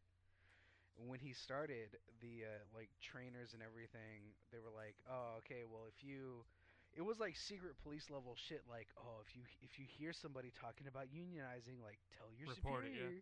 When 1.00 1.20
he 1.20 1.32
started, 1.32 1.96
the 2.20 2.44
uh, 2.48 2.64
like 2.76 2.92
trainers 3.00 3.56
and 3.56 3.64
everything, 3.64 4.36
they 4.52 4.60
were 4.60 4.72
like, 4.72 5.00
"Oh, 5.08 5.40
okay. 5.44 5.64
Well, 5.64 5.88
if 5.88 6.04
you," 6.04 6.44
it 6.92 7.04
was 7.04 7.20
like 7.20 7.36
secret 7.40 7.80
police 7.84 8.12
level 8.12 8.36
shit. 8.36 8.64
Like, 8.68 8.92
"Oh, 9.00 9.24
if 9.24 9.32
you 9.36 9.44
if 9.64 9.80
you 9.80 9.88
hear 9.88 10.12
somebody 10.12 10.52
talking 10.56 10.88
about 10.92 11.08
unionizing, 11.12 11.80
like 11.80 12.00
tell 12.16 12.28
your 12.36 12.52
Report 12.52 12.84
it, 12.84 12.96
yeah. 12.96 13.16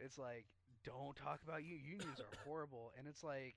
It's 0.00 0.16
like, 0.16 0.44
don't 0.84 1.16
talk 1.16 1.40
about 1.44 1.64
you. 1.64 1.76
Unions 1.76 2.20
are 2.20 2.32
horrible, 2.44 2.92
and 2.96 3.08
it's 3.08 3.24
like, 3.24 3.56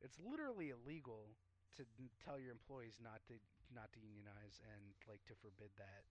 it's 0.00 0.16
literally 0.20 0.72
illegal 0.72 1.36
to 1.76 1.84
tell 2.22 2.38
your 2.38 2.52
employees 2.52 2.98
not 3.02 3.22
to 3.28 3.34
not 3.72 3.90
to 3.92 4.00
unionize 4.00 4.60
and 4.74 4.94
like 5.08 5.24
to 5.26 5.34
forbid 5.38 5.72
that. 5.76 6.04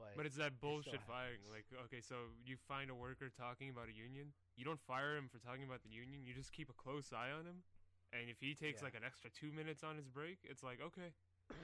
But, 0.00 0.16
But 0.16 0.24
it's 0.26 0.40
that 0.40 0.56
still 0.56 0.80
bullshit 0.80 1.04
firing. 1.04 1.44
Like, 1.52 1.68
okay, 1.86 2.00
so 2.00 2.32
you 2.42 2.56
find 2.56 2.88
a 2.88 2.96
worker 2.96 3.28
talking 3.28 3.68
about 3.68 3.92
a 3.92 3.94
union, 3.94 4.32
you 4.56 4.64
don't 4.64 4.80
fire 4.80 5.20
him 5.20 5.28
for 5.28 5.36
talking 5.38 5.68
about 5.68 5.84
the 5.84 5.92
union. 5.92 6.24
You 6.24 6.32
just 6.32 6.50
keep 6.50 6.72
a 6.72 6.76
close 6.76 7.12
eye 7.12 7.28
on 7.30 7.44
him, 7.44 7.62
and 8.10 8.32
if 8.32 8.40
he 8.40 8.56
takes 8.56 8.80
Yeah. 8.80 8.88
like 8.88 8.96
an 8.96 9.04
extra 9.04 9.28
two 9.30 9.52
minutes 9.52 9.84
on 9.84 9.96
his 10.00 10.08
break, 10.08 10.40
it's 10.44 10.64
like 10.64 10.80
okay, 10.80 11.12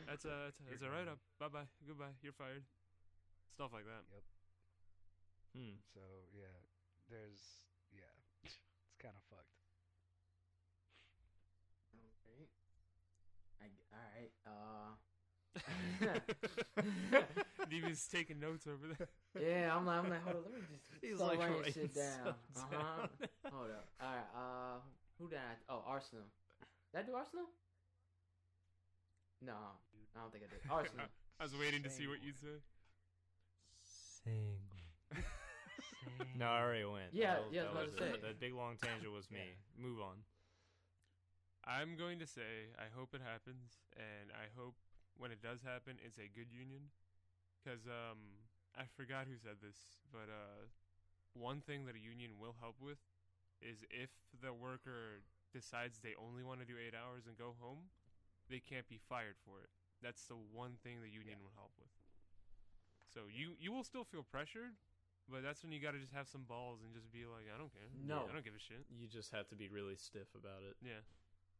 that's 0.07 0.25
a 0.29 0.49
that's 0.49 0.61
a, 0.61 0.63
You're 0.65 0.71
that's 0.77 0.83
a 0.85 0.91
write 0.93 1.09
up. 1.09 1.19
Bye 1.41 1.49
bye, 1.49 1.69
goodbye, 1.87 2.15
you're 2.23 2.37
fired. 2.37 2.65
Stuff 3.57 3.73
like 3.73 3.87
that. 3.89 4.05
Yep. 4.13 4.25
Hmm. 5.57 5.75
so 5.89 6.05
yeah, 6.31 6.53
there's 7.09 7.65
yeah, 7.91 8.13
it's 8.45 8.61
kind 9.01 9.17
of 9.17 9.25
fucked. 9.33 9.57
Alright. 11.97 12.51
I, 13.59 13.67
all 13.91 14.07
right. 14.15 14.31
Uh. 14.49 16.19
Devious 17.69 18.07
taking 18.09 18.39
notes 18.41 18.67
over 18.67 18.95
there. 18.97 19.09
Yeah, 19.39 19.77
I'm 19.77 19.87
like, 19.87 19.99
I'm 20.03 20.11
like, 20.11 20.23
hold 20.25 20.37
on, 20.37 20.43
let 20.51 20.53
me 20.53 20.67
just 20.73 20.83
He's 21.03 21.17
start 21.17 21.31
like 21.39 21.39
writing 21.41 21.57
writing 21.59 21.73
shit 21.75 21.95
down. 21.95 22.35
stuff 22.57 22.67
Uh 22.73 22.77
huh. 22.77 23.07
hold 23.53 23.71
up. 23.71 23.87
All 24.01 24.09
right. 24.09 24.29
Uh, 24.35 24.77
who 25.21 25.29
did 25.29 25.39
I? 25.39 25.55
Oh, 25.73 25.83
Arsenal. 25.87 26.25
Did 26.93 26.99
I 26.99 27.03
do 27.05 27.15
Arsenal? 27.15 27.45
No, 29.45 29.53
I 30.17 30.21
don't 30.21 30.33
think 30.33 30.45
I 30.45 30.51
did. 30.51 30.61
Arsenal. 30.71 31.07
I 31.39 31.43
was 31.45 31.55
waiting 31.57 31.83
to 31.85 31.91
see 31.91 32.07
what 32.09 32.19
you'd 32.25 32.39
say. 32.41 32.57
No, 36.37 36.47
I 36.47 36.61
already 36.63 36.85
went. 36.85 37.13
Yeah, 37.13 37.35
That- 37.35 37.43
yeah, 37.53 37.61
I 37.63 37.65
that 37.65 37.75
was 37.75 37.95
about 37.95 37.99
to 37.99 38.05
a- 38.05 38.15
say. 38.15 38.21
That 38.27 38.41
big 38.41 38.55
long 38.55 38.77
tangent 38.83 39.13
was 39.13 39.31
me. 39.31 39.55
Move 39.79 40.01
on. 40.01 40.17
I'm 41.69 42.01
going 42.01 42.17
to 42.25 42.27
say 42.27 42.73
I 42.81 42.89
hope 42.97 43.13
it 43.13 43.21
happens, 43.21 43.85
and 43.93 44.33
I 44.33 44.49
hope 44.57 44.73
when 45.21 45.29
it 45.29 45.45
does 45.45 45.61
happen, 45.61 46.01
it's 46.01 46.17
a 46.17 46.33
good 46.33 46.49
union. 46.49 46.89
Because 47.61 47.85
um, 47.85 48.41
I 48.73 48.89
forgot 48.97 49.29
who 49.29 49.37
said 49.37 49.61
this, 49.61 49.77
but 50.09 50.33
uh, 50.33 50.65
one 51.37 51.61
thing 51.61 51.85
that 51.85 51.93
a 51.93 52.01
union 52.01 52.41
will 52.41 52.57
help 52.57 52.81
with 52.81 52.97
is 53.61 53.85
if 53.93 54.09
the 54.41 54.57
worker 54.57 55.21
decides 55.53 56.01
they 56.01 56.17
only 56.17 56.41
want 56.41 56.65
to 56.65 56.67
do 56.67 56.81
eight 56.81 56.97
hours 56.97 57.29
and 57.29 57.37
go 57.37 57.53
home, 57.61 57.93
they 58.49 58.63
can't 58.65 58.89
be 58.89 58.97
fired 58.97 59.37
for 59.45 59.61
it. 59.61 59.69
That's 60.01 60.25
the 60.31 60.39
one 60.55 60.81
thing 60.81 61.03
the 61.05 61.11
union 61.11 61.43
will 61.43 61.53
help 61.59 61.75
with. 61.77 61.91
So 63.13 63.27
you 63.29 63.59
you 63.59 63.73
will 63.73 63.85
still 63.85 64.05
feel 64.05 64.23
pressured, 64.23 64.79
but 65.27 65.43
that's 65.43 65.61
when 65.67 65.73
you 65.73 65.83
got 65.83 65.93
to 65.93 66.01
just 66.01 66.15
have 66.15 66.29
some 66.29 66.47
balls 66.47 66.81
and 66.85 66.95
just 66.95 67.11
be 67.11 67.27
like, 67.27 67.51
I 67.51 67.59
don't 67.59 67.73
care. 67.73 67.91
No. 67.93 68.31
I 68.31 68.33
don't 68.33 68.45
give 68.47 68.55
a 68.55 68.63
shit. 68.63 68.87
You 68.89 69.11
just 69.11 69.35
have 69.35 69.49
to 69.51 69.57
be 69.57 69.67
really 69.69 69.97
stiff 69.97 70.31
about 70.39 70.63
it. 70.63 70.79
Yeah. 70.81 71.03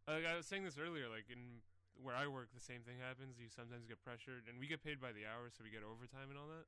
Like 0.09 0.25
I 0.25 0.41
was 0.41 0.49
saying 0.49 0.65
this 0.65 0.81
earlier, 0.81 1.05
like 1.13 1.29
in 1.29 1.61
where 2.01 2.17
I 2.17 2.25
work, 2.31 2.49
the 2.57 2.65
same 2.65 2.81
thing 2.81 2.97
happens. 2.97 3.37
You 3.37 3.53
sometimes 3.53 3.85
get 3.85 4.01
pressured, 4.01 4.49
and 4.49 4.57
we 4.57 4.65
get 4.65 4.81
paid 4.81 5.03
by 5.03 5.13
the 5.13 5.29
hour, 5.29 5.53
so 5.53 5.61
we 5.61 5.69
get 5.69 5.85
overtime 5.85 6.33
and 6.33 6.41
all 6.41 6.49
that. 6.49 6.65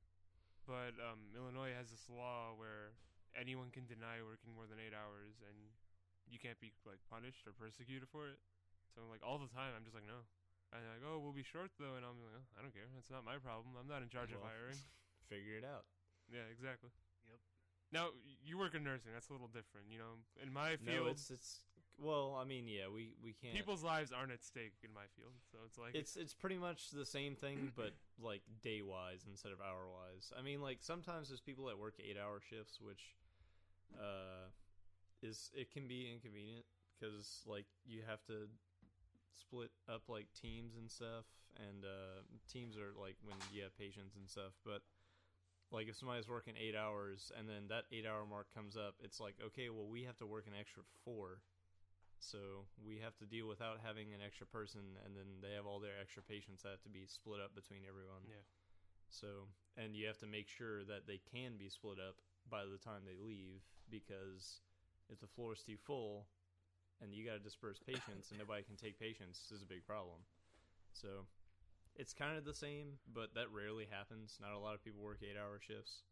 But 0.69 0.93
um, 1.01 1.33
Illinois 1.33 1.73
has 1.73 1.89
this 1.89 2.05
law 2.05 2.53
where 2.53 2.93
anyone 3.33 3.73
can 3.73 3.89
deny 3.89 4.21
working 4.21 4.53
more 4.53 4.69
than 4.69 4.77
eight 4.77 4.93
hours, 4.93 5.41
and 5.41 5.57
you 6.29 6.37
can't 6.37 6.61
be 6.61 6.69
like 6.85 7.01
punished 7.09 7.49
or 7.49 7.55
persecuted 7.57 8.05
for 8.13 8.29
it. 8.29 8.37
So 8.93 9.07
like 9.09 9.25
all 9.25 9.41
the 9.41 9.49
time, 9.49 9.73
I'm 9.73 9.87
just 9.87 9.97
like, 9.97 10.05
no. 10.05 10.21
And 10.71 10.79
they're 10.85 10.95
like, 11.01 11.05
oh, 11.07 11.19
we'll 11.19 11.35
be 11.35 11.43
short 11.43 11.73
though, 11.81 11.97
and 11.97 12.05
I'm 12.05 12.21
like, 12.21 12.37
oh, 12.37 12.47
I 12.55 12.63
don't 12.63 12.71
care. 12.71 12.87
That's 12.93 13.09
not 13.09 13.25
my 13.25 13.41
problem. 13.41 13.73
I'm 13.75 13.89
not 13.89 14.05
in 14.05 14.07
charge 14.11 14.31
of 14.31 14.39
hiring. 14.43 14.77
Figure 15.31 15.57
it 15.57 15.65
out. 15.65 15.87
Yeah, 16.29 16.47
exactly. 16.47 16.91
Yep. 17.27 17.39
Now 17.91 18.05
you 18.43 18.55
work 18.55 18.75
in 18.75 18.83
nursing. 18.83 19.11
That's 19.11 19.27
a 19.27 19.35
little 19.35 19.51
different, 19.51 19.91
you 19.91 19.99
know. 19.99 20.23
In 20.39 20.51
my 20.51 20.79
field, 20.79 20.87
No, 20.87 20.91
field, 20.91 21.07
it's 21.15 21.27
it's 21.31 21.67
well, 21.99 22.37
I 22.39 22.45
mean, 22.45 22.67
yeah, 22.67 22.87
we 22.93 23.13
we 23.23 23.33
can't. 23.33 23.53
people's 23.53 23.83
lives 23.83 24.11
aren't 24.11 24.31
at 24.31 24.43
stake 24.43 24.73
in 24.83 24.93
my 24.93 25.05
field, 25.15 25.33
so 25.51 25.59
it's 25.65 25.77
like 25.77 25.95
it's 25.95 26.15
it's 26.15 26.33
pretty 26.33 26.57
much 26.57 26.91
the 26.91 27.05
same 27.05 27.35
thing, 27.35 27.71
but 27.77 27.93
like 28.21 28.41
day 28.63 28.81
wise 28.81 29.25
instead 29.29 29.51
of 29.51 29.59
hour 29.61 29.85
wise. 29.87 30.31
I 30.37 30.41
mean, 30.41 30.61
like 30.61 30.79
sometimes 30.81 31.29
there's 31.29 31.41
people 31.41 31.65
that 31.65 31.77
work 31.77 31.95
eight 31.99 32.17
hour 32.17 32.41
shifts, 32.41 32.79
which 32.81 33.15
uh, 33.99 34.49
is 35.21 35.51
it 35.53 35.71
can 35.71 35.87
be 35.87 36.09
inconvenient 36.11 36.65
because 36.99 37.43
like 37.45 37.65
you 37.85 38.01
have 38.07 38.23
to 38.25 38.49
split 39.33 39.71
up 39.89 40.03
like 40.07 40.27
teams 40.39 40.75
and 40.77 40.89
stuff, 40.89 41.25
and 41.57 41.85
uh, 41.85 42.25
teams 42.51 42.77
are 42.77 42.97
like 42.99 43.15
when 43.23 43.37
you 43.53 43.63
have 43.63 43.77
patients 43.77 44.15
and 44.15 44.29
stuff, 44.29 44.53
but. 44.65 44.81
Like 45.73 45.87
if 45.87 45.95
somebody's 45.95 46.27
working 46.27 46.55
eight 46.59 46.75
hours 46.75 47.31
and 47.39 47.47
then 47.47 47.69
that 47.69 47.85
eight 47.93 48.03
hour 48.05 48.25
mark 48.29 48.47
comes 48.53 48.75
up, 48.75 48.95
it's 49.01 49.21
like 49.21 49.35
okay, 49.39 49.69
well 49.69 49.87
we 49.87 50.03
have 50.03 50.17
to 50.17 50.25
work 50.25 50.43
an 50.45 50.51
extra 50.59 50.83
four, 51.05 51.39
so 52.21 52.69
we 52.77 53.01
have 53.01 53.17
to 53.17 53.25
deal 53.25 53.49
without 53.49 53.81
having 53.81 54.13
an 54.13 54.21
extra 54.21 54.45
person, 54.45 54.95
and 55.01 55.17
then 55.17 55.41
they 55.41 55.57
have 55.57 55.65
all 55.65 55.81
their 55.81 55.97
extra 55.97 56.21
patients 56.21 56.61
that 56.61 56.77
have 56.77 56.85
to 56.85 56.93
be 56.93 57.09
split 57.09 57.41
up 57.41 57.57
between 57.57 57.81
everyone. 57.81 58.21
Yeah. 58.29 58.45
So, 59.09 59.49
and 59.75 59.97
you 59.97 60.05
have 60.05 60.21
to 60.21 60.29
make 60.29 60.47
sure 60.47 60.85
that 60.85 61.09
they 61.09 61.17
can 61.17 61.57
be 61.57 61.67
split 61.67 61.97
up 61.97 62.21
by 62.45 62.69
the 62.69 62.77
time 62.77 63.03
they 63.03 63.17
leave, 63.17 63.65
because 63.89 64.61
if 65.09 65.19
the 65.19 65.27
floor 65.27 65.57
is 65.57 65.65
too 65.65 65.81
full, 65.81 66.29
and 67.01 67.09
you 67.09 67.25
got 67.25 67.41
to 67.41 67.43
disperse 67.43 67.81
patients, 67.89 68.29
and 68.29 68.37
nobody 68.37 68.61
can 68.61 68.77
take 68.77 69.01
patients, 69.01 69.41
this 69.49 69.57
is 69.57 69.65
a 69.65 69.67
big 69.67 69.81
problem. 69.83 70.21
So, 70.93 71.25
it's 71.97 72.13
kind 72.13 72.37
of 72.37 72.45
the 72.45 72.53
same, 72.53 73.01
but 73.09 73.33
that 73.33 73.49
rarely 73.49 73.89
happens. 73.89 74.37
Not 74.39 74.53
a 74.53 74.61
lot 74.61 74.77
of 74.77 74.85
people 74.85 75.01
work 75.01 75.25
eight-hour 75.25 75.59
shifts 75.59 76.05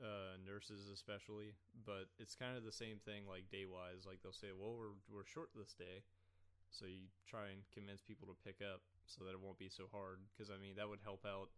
uh, 0.00 0.36
nurses 0.42 0.88
especially, 0.88 1.54
but 1.84 2.08
it's 2.18 2.34
kind 2.34 2.56
of 2.56 2.64
the 2.64 2.72
same 2.74 2.98
thing 3.04 3.24
like 3.28 3.48
day 3.52 3.64
wise. 3.68 4.04
Like 4.08 4.20
they'll 4.24 4.32
say, 4.36 4.50
"Well, 4.52 4.74
we're 4.76 4.96
we're 5.08 5.24
short 5.28 5.52
this 5.54 5.72
day," 5.76 6.02
so 6.70 6.86
you 6.86 7.08
try 7.28 7.52
and 7.52 7.62
convince 7.72 8.00
people 8.02 8.28
to 8.28 8.36
pick 8.44 8.60
up 8.64 8.80
so 9.06 9.24
that 9.24 9.32
it 9.36 9.40
won't 9.40 9.58
be 9.58 9.68
so 9.68 9.86
hard. 9.92 10.20
Because 10.32 10.50
I 10.50 10.56
mean, 10.58 10.76
that 10.76 10.88
would 10.88 11.02
help 11.04 11.24
out 11.26 11.50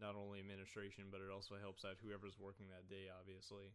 not 0.00 0.14
only 0.16 0.40
administration, 0.40 1.10
but 1.10 1.20
it 1.20 1.30
also 1.30 1.56
helps 1.60 1.84
out 1.84 1.98
whoever's 2.02 2.38
working 2.38 2.66
that 2.72 2.88
day, 2.88 3.08
obviously. 3.12 3.72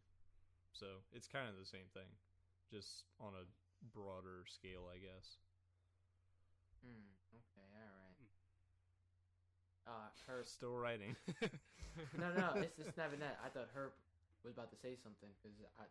So 0.74 1.04
it's 1.12 1.28
kind 1.28 1.50
of 1.50 1.58
the 1.58 1.66
same 1.68 1.88
thing, 1.94 2.10
just 2.72 3.06
on 3.20 3.34
a 3.36 3.46
broader 3.94 4.46
scale, 4.48 4.88
I 4.92 4.98
guess. 5.00 5.38
Hmm. 6.82 7.14
Okay. 7.34 7.68
All 7.74 7.80
right. 7.80 7.99
Uh, 9.90 10.06
Herp. 10.30 10.46
Still 10.46 10.78
writing. 10.78 11.16
no, 12.14 12.30
no, 12.38 12.62
it's 12.62 12.78
it's 12.78 12.96
never 12.98 13.16
that. 13.18 13.40
I 13.44 13.50
thought 13.50 13.74
Herp 13.74 13.98
was 14.46 14.54
about 14.54 14.70
to 14.70 14.78
say 14.78 14.94
something 15.02 15.30
because 15.42 15.58
I. 15.82 15.84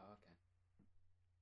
Oh, 0.00 0.16
okay. 0.16 0.34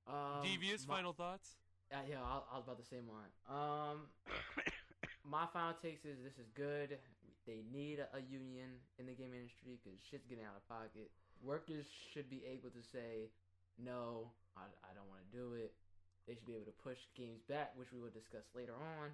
Um, 0.07 0.43
devious 0.43 0.87
my- 0.87 0.95
final 0.95 1.13
thoughts. 1.13 1.55
Uh, 1.93 2.01
yeah, 2.09 2.17
I, 2.19 2.41
I 2.51 2.55
was 2.57 2.65
about 2.65 2.79
to 2.81 2.85
say 2.85 2.97
mine. 2.99 3.29
Um, 3.45 4.09
my 5.23 5.45
final 5.53 5.73
takes 5.77 6.03
is 6.03 6.17
this 6.23 6.37
is 6.41 6.49
good. 6.57 6.97
They 7.45 7.61
need 7.71 8.01
a, 8.01 8.09
a 8.17 8.21
union 8.25 8.81
in 8.97 9.05
the 9.05 9.13
game 9.13 9.37
industry 9.37 9.77
because 9.77 10.01
shit's 10.01 10.25
getting 10.25 10.43
out 10.43 10.57
of 10.57 10.65
pocket. 10.67 11.13
Workers 11.45 11.85
should 12.11 12.25
be 12.27 12.41
able 12.49 12.73
to 12.73 12.81
say, 12.81 13.29
no, 13.77 14.33
I, 14.57 14.65
I 14.81 14.97
don't 14.97 15.05
want 15.05 15.21
to 15.21 15.29
do 15.29 15.53
it. 15.53 15.77
They 16.25 16.33
should 16.33 16.49
be 16.49 16.57
able 16.57 16.65
to 16.73 16.79
push 16.81 16.97
games 17.13 17.45
back, 17.45 17.77
which 17.77 17.93
we 17.93 18.01
will 18.01 18.09
discuss 18.09 18.49
later 18.57 18.73
on. 18.73 19.13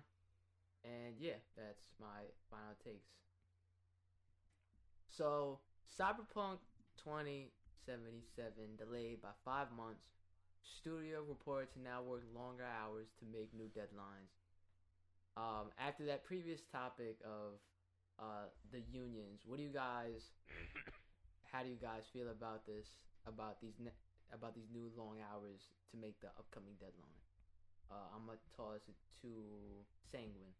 And 0.83 1.15
yeah, 1.19 1.39
that's 1.55 1.81
my 1.99 2.29
final 2.49 2.75
takes. 2.83 3.09
So, 5.09 5.59
Cyberpunk 5.85 6.57
2077 6.97 8.77
delayed 8.77 9.21
by 9.21 9.29
five 9.45 9.71
months. 9.71 10.07
Studio 10.63 11.21
reported 11.27 11.71
to 11.73 11.81
now 11.81 12.01
work 12.01 12.23
longer 12.33 12.65
hours 12.65 13.07
to 13.19 13.25
make 13.25 13.53
new 13.53 13.69
deadlines. 13.69 14.33
Um, 15.37 15.71
after 15.79 16.05
that 16.05 16.23
previous 16.25 16.61
topic 16.71 17.17
of 17.23 17.59
uh, 18.19 18.51
the 18.71 18.81
unions, 18.91 19.41
what 19.45 19.57
do 19.57 19.63
you 19.63 19.71
guys? 19.73 20.31
how 21.51 21.63
do 21.63 21.69
you 21.69 21.79
guys 21.81 22.03
feel 22.11 22.29
about 22.29 22.65
this? 22.65 22.87
About 23.27 23.61
these 23.61 23.77
ne- 23.79 23.95
about 24.33 24.55
these 24.55 24.69
new 24.73 24.89
long 24.97 25.17
hours 25.21 25.69
to 25.91 25.97
make 25.97 26.19
the 26.21 26.27
upcoming 26.39 26.73
deadline? 26.79 27.21
Uh, 27.91 28.09
I'm 28.15 28.25
gonna 28.25 28.39
toss 28.55 28.87
it 28.89 28.97
to 29.23 29.29
Sanguine. 30.11 30.55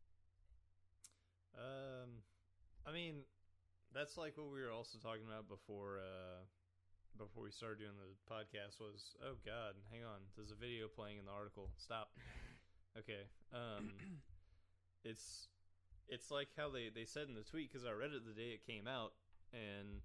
Um, 1.56 2.24
I 2.86 2.92
mean, 2.92 3.24
that's 3.94 4.18
like 4.18 4.38
what 4.38 4.52
we 4.52 4.62
were 4.62 4.72
also 4.72 4.98
talking 4.98 5.26
about 5.28 5.48
before. 5.48 6.00
Uh, 6.00 6.48
before 7.20 7.44
we 7.44 7.52
started 7.52 7.80
doing 7.84 8.00
the 8.00 8.16
podcast, 8.26 8.80
was 8.80 9.16
oh 9.20 9.36
god, 9.46 9.76
hang 9.92 10.04
on, 10.04 10.24
there's 10.36 10.52
a 10.52 10.56
video 10.56 10.88
playing 10.88 11.20
in 11.20 11.26
the 11.26 11.32
article. 11.34 11.72
Stop. 11.78 12.12
Okay. 12.92 13.24
Um, 13.56 13.96
it's 15.08 15.48
it's 16.12 16.28
like 16.28 16.52
how 16.60 16.68
they 16.68 16.92
they 16.92 17.08
said 17.08 17.32
in 17.32 17.40
the 17.40 17.48
tweet 17.48 17.72
because 17.72 17.88
I 17.88 17.96
read 17.96 18.12
it 18.12 18.28
the 18.28 18.36
day 18.36 18.52
it 18.52 18.68
came 18.68 18.84
out, 18.84 19.16
and 19.56 20.04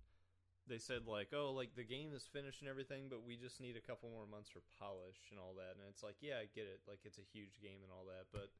they 0.70 0.78
said 0.78 1.06
like, 1.06 1.34
oh, 1.34 1.50
like 1.50 1.74
the 1.74 1.86
game 1.86 2.14
is 2.14 2.30
finished 2.30 2.62
and 2.62 2.70
everything, 2.70 3.10
but 3.10 3.26
we 3.26 3.34
just 3.34 3.58
need 3.58 3.74
a 3.74 3.82
couple 3.82 4.10
more 4.10 4.26
months 4.26 4.50
for 4.50 4.62
polish 4.78 5.18
and 5.34 5.38
all 5.38 5.54
that. 5.58 5.78
And 5.78 5.86
it's 5.90 6.02
like, 6.02 6.18
yeah, 6.22 6.42
I 6.42 6.46
get 6.54 6.70
it. 6.70 6.82
Like 6.86 7.02
it's 7.02 7.18
a 7.18 7.26
huge 7.34 7.58
game 7.58 7.82
and 7.82 7.90
all 7.90 8.06
that, 8.06 8.30
but 8.30 8.54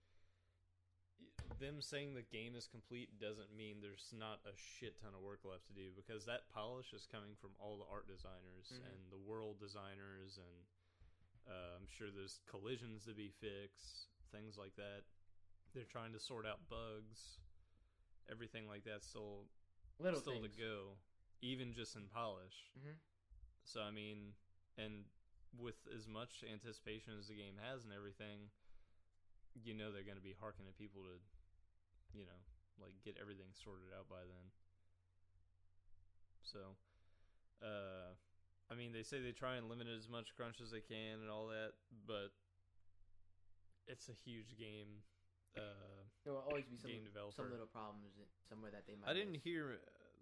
them 1.61 1.81
saying 1.81 2.15
the 2.15 2.23
game 2.23 2.55
is 2.57 2.67
complete 2.67 3.19
doesn't 3.21 3.55
mean 3.57 3.81
there's 3.81 4.13
not 4.17 4.41
a 4.45 4.55
shit 4.57 5.01
ton 5.01 5.15
of 5.15 5.23
work 5.23 5.41
left 5.45 5.67
to 5.69 5.73
do 5.75 5.91
because 5.97 6.25
that 6.27 6.49
polish 6.53 6.93
is 6.93 7.07
coming 7.11 7.35
from 7.41 7.51
all 7.59 7.79
the 7.79 7.89
art 7.91 8.07
designers 8.09 8.73
Mhm. 8.73 8.87
and 8.87 9.11
the 9.11 9.19
world 9.19 9.59
designers 9.59 10.39
and 10.39 10.67
uh, 11.49 11.77
I'm 11.79 11.87
sure 11.87 12.11
there's 12.11 12.41
collisions 12.51 13.05
to 13.05 13.15
be 13.15 13.31
fixed, 13.31 14.09
things 14.33 14.59
like 14.59 14.75
that. 14.77 15.05
They're 15.75 15.85
trying 15.85 16.13
to 16.13 16.19
sort 16.19 16.45
out 16.45 16.69
bugs, 16.69 17.39
everything 18.29 18.67
like 18.67 18.83
that. 18.85 19.05
Still, 19.05 19.47
Little 20.01 20.19
still 20.21 20.43
things. 20.43 20.57
to 20.57 20.61
go, 20.61 20.99
even 21.43 21.73
just 21.73 21.95
in 21.95 22.09
polish. 22.09 22.73
hmm 22.75 22.99
So 23.63 23.81
I 23.81 23.93
mean, 23.93 24.35
and 24.77 25.05
with 25.57 25.87
as 25.95 26.09
much 26.09 26.43
anticipation 26.43 27.15
as 27.17 27.29
the 27.29 27.37
game 27.37 27.59
has 27.63 27.85
and 27.85 27.93
everything, 27.93 28.51
you 29.55 29.73
know 29.73 29.93
they're 29.93 30.03
going 30.03 30.19
to 30.19 30.23
be 30.25 30.35
harking 30.41 30.67
at 30.67 30.77
people 30.77 31.03
to, 31.05 31.21
you 32.15 32.25
know, 32.27 32.41
like 32.83 32.93
get 33.05 33.17
everything 33.21 33.51
sorted 33.55 33.91
out 33.97 34.09
by 34.09 34.23
then. 34.27 34.47
So, 36.43 36.79
uh, 37.63 38.15
I 38.71 38.75
mean, 38.75 38.93
they 38.93 39.03
say 39.03 39.21
they 39.21 39.33
try 39.33 39.57
and 39.57 39.69
limit 39.69 39.87
as 39.91 40.09
much 40.09 40.35
crunch 40.37 40.61
as 40.63 40.71
they 40.71 40.83
can 40.83 41.23
and 41.23 41.31
all 41.31 41.49
that, 41.49 41.75
but 42.07 42.31
it's 43.87 44.09
a 44.09 44.15
huge 44.15 44.59
game. 44.59 45.03
Uh, 45.57 46.05
There 46.25 46.35
will 46.35 46.45
always 46.47 46.67
be 46.67 46.77
some 46.77 46.91
some 47.35 47.51
little 47.51 47.67
problems 47.71 48.13
somewhere 48.49 48.71
that 48.71 48.87
they 48.87 48.95
might. 48.95 49.11
I 49.11 49.15
didn't 49.15 49.39
miss. 49.41 49.47
hear 49.47 49.79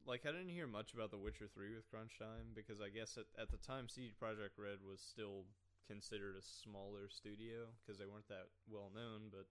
like 0.06 0.24
I 0.28 0.32
didn't 0.32 0.52
hear 0.52 0.68
much 0.68 0.92
about 0.92 1.10
The 1.10 1.18
Witcher 1.18 1.48
Three 1.48 1.74
with 1.74 1.88
crunch 1.88 2.16
time 2.20 2.52
because 2.54 2.80
I 2.80 2.88
guess 2.92 3.16
at, 3.16 3.26
at 3.40 3.50
the 3.50 3.56
time 3.58 3.88
CD 3.88 4.12
Projekt 4.14 4.60
Red 4.60 4.84
was 4.84 5.00
still 5.00 5.44
considered 5.88 6.36
a 6.36 6.44
smaller 6.44 7.08
studio 7.08 7.72
because 7.80 7.98
they 7.98 8.06
weren't 8.06 8.28
that 8.28 8.48
well 8.68 8.92
known, 8.94 9.32
but 9.32 9.48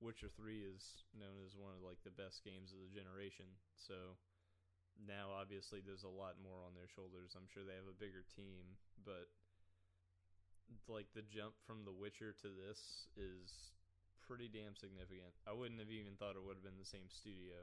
Witcher 0.00 0.30
Three 0.32 0.64
is 0.64 1.04
known 1.14 1.42
as 1.46 1.56
one 1.56 1.72
of 1.74 1.82
like 1.82 2.02
the 2.02 2.14
best 2.14 2.44
games 2.44 2.74
of 2.74 2.82
the 2.82 2.92
generation. 2.92 3.46
So 3.74 4.18
now 5.00 5.34
obviously 5.34 5.82
there's 5.82 6.06
a 6.06 6.12
lot 6.12 6.38
more 6.42 6.62
on 6.62 6.74
their 6.76 6.90
shoulders. 6.90 7.34
I'm 7.34 7.50
sure 7.50 7.66
they 7.66 7.78
have 7.78 7.90
a 7.90 7.96
bigger 7.96 8.22
team, 8.34 8.78
but 9.02 9.30
like 10.88 11.08
the 11.14 11.24
jump 11.26 11.54
from 11.66 11.84
The 11.84 11.94
Witcher 11.94 12.34
to 12.42 12.48
this 12.48 13.08
is 13.16 13.74
pretty 14.24 14.48
damn 14.48 14.76
significant. 14.76 15.36
I 15.44 15.52
wouldn't 15.52 15.80
have 15.80 15.92
even 15.92 16.16
thought 16.16 16.36
it 16.36 16.44
would 16.44 16.56
have 16.56 16.66
been 16.66 16.80
the 16.80 16.88
same 16.88 17.08
studio. 17.08 17.60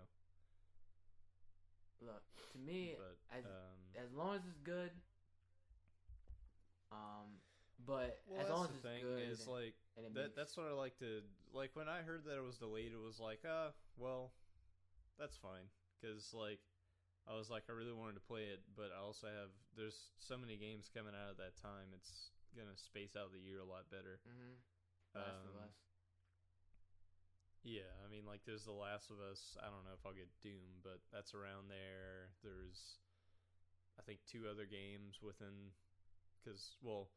Look, 2.01 2.25
to 2.53 2.57
me, 2.57 2.97
but 2.97 3.17
as 3.29 3.45
um, 3.45 3.77
as 3.93 4.09
long 4.17 4.33
as 4.33 4.41
it's 4.49 4.61
good, 4.65 4.89
um, 6.89 7.37
But 7.85 8.21
Well, 8.27 8.41
as 8.41 8.47
that's 8.47 8.57
long 8.57 8.65
as 8.69 8.75
the 8.77 8.87
thing. 8.87 9.01
good, 9.01 9.23
Is 9.29 9.41
and, 9.41 9.49
like 9.51 9.75
and 9.97 10.15
that. 10.15 10.35
That's 10.35 10.55
what 10.57 10.67
I 10.67 10.73
like 10.73 10.97
to 10.99 11.21
like. 11.53 11.71
When 11.75 11.89
I 11.89 12.01
heard 12.01 12.25
that 12.25 12.37
it 12.37 12.45
was 12.45 12.57
delayed, 12.57 12.93
it 12.93 13.01
was 13.01 13.19
like, 13.19 13.43
uh, 13.45 13.71
well, 13.97 14.33
that's 15.17 15.37
fine. 15.37 15.65
Because 15.99 16.33
like, 16.33 16.59
I 17.27 17.35
was 17.35 17.49
like, 17.49 17.63
I 17.69 17.73
really 17.73 17.93
wanted 17.93 18.15
to 18.15 18.25
play 18.25 18.49
it, 18.53 18.61
but 18.75 18.91
I 18.93 19.01
also 19.01 19.27
have 19.27 19.49
there's 19.75 20.11
so 20.19 20.37
many 20.37 20.57
games 20.57 20.89
coming 20.93 21.13
out 21.13 21.31
at 21.35 21.37
that 21.37 21.57
time. 21.57 21.89
It's 21.95 22.31
gonna 22.55 22.75
space 22.77 23.15
out 23.15 23.31
the 23.31 23.39
year 23.41 23.59
a 23.59 23.65
lot 23.65 23.89
better. 23.89 24.19
Mhm. 24.27 24.57
Last 25.15 25.43
of 25.45 25.55
Um, 25.55 25.63
Us. 25.67 25.75
Yeah, 27.63 27.93
I 28.03 28.09
mean, 28.09 28.25
like, 28.25 28.41
there's 28.43 28.65
The 28.65 28.73
Last 28.73 29.11
of 29.11 29.19
Us. 29.21 29.55
I 29.61 29.69
don't 29.69 29.85
know 29.85 29.93
if 29.93 30.03
I'll 30.05 30.17
get 30.17 30.29
Doom, 30.41 30.81
but 30.81 30.97
that's 31.13 31.35
around 31.35 31.69
there. 31.69 32.33
There's, 32.41 32.97
I 33.99 34.01
think, 34.01 34.25
two 34.25 34.47
other 34.49 34.65
games 34.65 35.21
within, 35.21 35.71
because 36.41 36.75
well, 36.81 37.11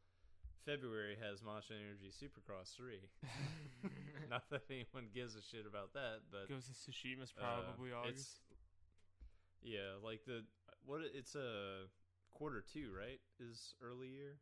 February 0.65 1.17
has 1.21 1.43
Monster 1.43 1.75
Energy 1.77 2.09
Supercross 2.09 2.75
three. 2.75 3.05
Not 4.31 4.49
that 4.51 4.62
anyone 4.71 5.09
gives 5.12 5.37
a 5.37 5.43
shit 5.43 5.67
about 5.69 5.93
that, 5.93 6.25
but 6.33 6.49
Ghost 6.49 6.71
of 6.71 6.77
Tsushima's 6.77 7.33
uh, 7.37 7.45
probably 7.45 7.93
August. 7.93 8.41
Yeah, 9.62 10.01
like 10.03 10.25
the 10.27 10.45
what? 10.85 11.01
It's 11.05 11.35
a 11.35 11.89
quarter 12.33 12.65
two, 12.65 12.89
right? 12.97 13.21
Is 13.41 13.75
early 13.83 14.09
year. 14.09 14.37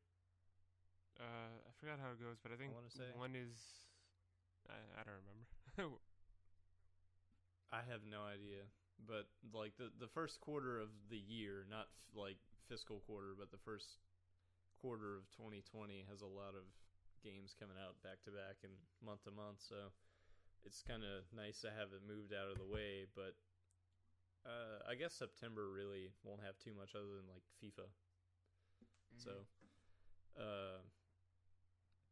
Uh, 1.18 1.52
I 1.66 1.70
forgot 1.78 1.98
how 2.00 2.10
it 2.14 2.20
goes, 2.22 2.38
but 2.42 2.52
I 2.52 2.56
think 2.56 2.72
wanna 2.74 2.90
say- 2.90 3.12
one 3.18 3.34
is. 3.34 3.58
I, 4.70 4.78
I 4.94 5.02
don't 5.02 5.18
remember. 5.26 5.98
I 7.72 7.80
have 7.90 8.04
no 8.06 8.22
idea, 8.22 8.62
but 9.08 9.26
like 9.52 9.74
the 9.76 9.90
the 9.98 10.06
first 10.08 10.40
quarter 10.40 10.78
of 10.78 10.88
the 11.10 11.18
year, 11.18 11.64
not 11.68 11.88
f- 11.90 12.14
like 12.14 12.36
fiscal 12.68 13.02
quarter, 13.06 13.34
but 13.38 13.50
the 13.50 13.58
first 13.64 13.98
quarter 14.82 15.14
of 15.14 15.30
2020 15.38 16.02
has 16.10 16.20
a 16.20 16.26
lot 16.26 16.58
of 16.58 16.66
games 17.22 17.54
coming 17.54 17.78
out 17.78 17.94
back 18.02 18.18
to 18.26 18.34
back 18.34 18.66
and 18.66 18.74
month 18.98 19.22
to 19.24 19.30
month. 19.30 19.62
So 19.62 19.94
it's 20.66 20.82
kind 20.82 21.06
of 21.06 21.22
nice 21.30 21.62
to 21.62 21.70
have 21.70 21.94
it 21.94 22.02
moved 22.02 22.34
out 22.34 22.50
of 22.50 22.58
the 22.58 22.66
way. 22.66 23.06
But 23.14 23.38
uh, 24.42 24.82
I 24.90 24.98
guess 24.98 25.14
September 25.14 25.70
really 25.70 26.10
won't 26.26 26.42
have 26.42 26.58
too 26.58 26.74
much 26.74 26.98
other 26.98 27.14
than 27.14 27.30
like 27.30 27.46
FIFA. 27.62 27.86
Mhm. 27.86 29.22
So, 29.22 29.32
uh, 30.34 30.82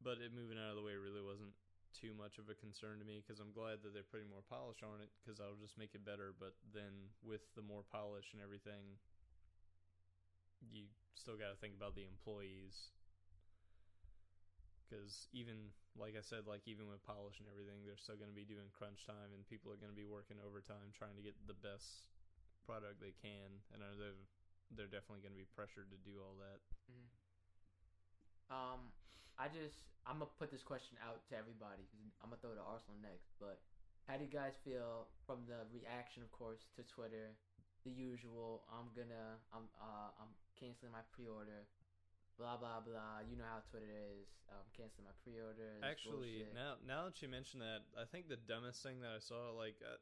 but 0.00 0.22
it 0.22 0.30
moving 0.32 0.56
out 0.58 0.70
of 0.70 0.78
the 0.78 0.86
way 0.86 0.94
really 0.94 1.22
wasn't 1.22 1.52
too 1.90 2.14
much 2.14 2.38
of 2.38 2.46
a 2.48 2.54
concern 2.54 3.02
to 3.02 3.04
me 3.04 3.18
because 3.18 3.42
I'm 3.42 3.50
glad 3.50 3.82
that 3.82 3.90
they're 3.92 4.06
putting 4.06 4.30
more 4.30 4.46
polish 4.46 4.78
on 4.86 5.02
it 5.02 5.10
because 5.18 5.42
I'll 5.42 5.58
just 5.58 5.76
make 5.76 5.94
it 5.98 6.06
better. 6.06 6.30
But 6.38 6.54
then 6.70 7.10
with 7.26 7.42
the 7.58 7.66
more 7.66 7.82
polish 7.82 8.30
and 8.32 8.40
everything, 8.40 8.94
you 10.60 10.84
still 11.14 11.36
got 11.36 11.50
to 11.52 11.58
think 11.58 11.74
about 11.74 11.94
the 11.94 12.04
employees. 12.04 12.92
Because 14.84 15.28
even 15.32 15.70
like 15.94 16.18
I 16.18 16.22
said, 16.22 16.46
like 16.50 16.66
even 16.66 16.90
with 16.90 17.02
polish 17.06 17.38
and 17.38 17.46
everything, 17.50 17.86
they're 17.86 17.98
still 18.00 18.18
going 18.18 18.30
to 18.30 18.36
be 18.36 18.46
doing 18.46 18.66
crunch 18.74 19.06
time, 19.06 19.30
and 19.34 19.46
people 19.46 19.70
are 19.70 19.78
going 19.78 19.92
to 19.92 19.96
be 19.96 20.06
working 20.06 20.38
overtime 20.42 20.90
trying 20.90 21.14
to 21.14 21.22
get 21.22 21.34
the 21.46 21.54
best 21.54 22.10
product 22.66 22.98
they 22.98 23.14
can. 23.14 23.62
And 23.72 23.82
I 23.82 23.94
they're 23.94 24.20
they're 24.74 24.90
definitely 24.90 25.22
going 25.22 25.34
to 25.34 25.42
be 25.42 25.46
pressured 25.54 25.90
to 25.94 25.98
do 26.02 26.18
all 26.22 26.34
that. 26.42 26.58
Mhm. 26.90 27.08
Um, 28.50 28.92
I 29.38 29.48
just 29.48 29.86
I'm 30.06 30.18
gonna 30.18 30.30
put 30.38 30.50
this 30.50 30.62
question 30.62 30.98
out 30.98 31.24
to 31.28 31.36
everybody 31.36 31.84
'cause 31.86 32.00
I'm 32.20 32.30
gonna 32.30 32.40
throw 32.40 32.54
to 32.54 32.60
Arsenal 32.60 32.98
next. 32.98 33.30
But 33.38 33.62
how 34.06 34.16
do 34.16 34.24
you 34.24 34.30
guys 34.30 34.56
feel 34.64 35.08
from 35.26 35.46
the 35.46 35.66
reaction, 35.70 36.22
of 36.22 36.30
course, 36.32 36.66
to 36.76 36.82
Twitter? 36.84 37.36
The 37.84 37.90
usual. 37.90 38.64
I'm 38.68 38.92
gonna 38.92 39.40
I'm 39.52 39.68
uh 39.80 40.10
I'm 40.20 40.34
canceling 40.60 40.92
my 40.92 41.02
pre-order. 41.16 41.64
Blah 42.36 42.56
blah 42.56 42.80
blah. 42.80 43.20
You 43.24 43.36
know 43.36 43.48
how 43.48 43.60
Twitter 43.72 43.88
is. 43.88 44.28
Um, 44.48 44.64
canceling 44.76 45.04
my 45.08 45.16
pre-order. 45.24 45.80
Actually, 45.84 46.44
bullshit. 46.44 46.54
now 46.54 46.76
now 46.84 47.04
that 47.08 47.20
you 47.20 47.28
mention 47.28 47.60
that, 47.60 47.84
I 47.96 48.04
think 48.04 48.28
the 48.28 48.36
dumbest 48.40 48.82
thing 48.84 49.00
that 49.00 49.12
I 49.16 49.20
saw, 49.20 49.52
like, 49.56 49.76
uh, 49.84 49.96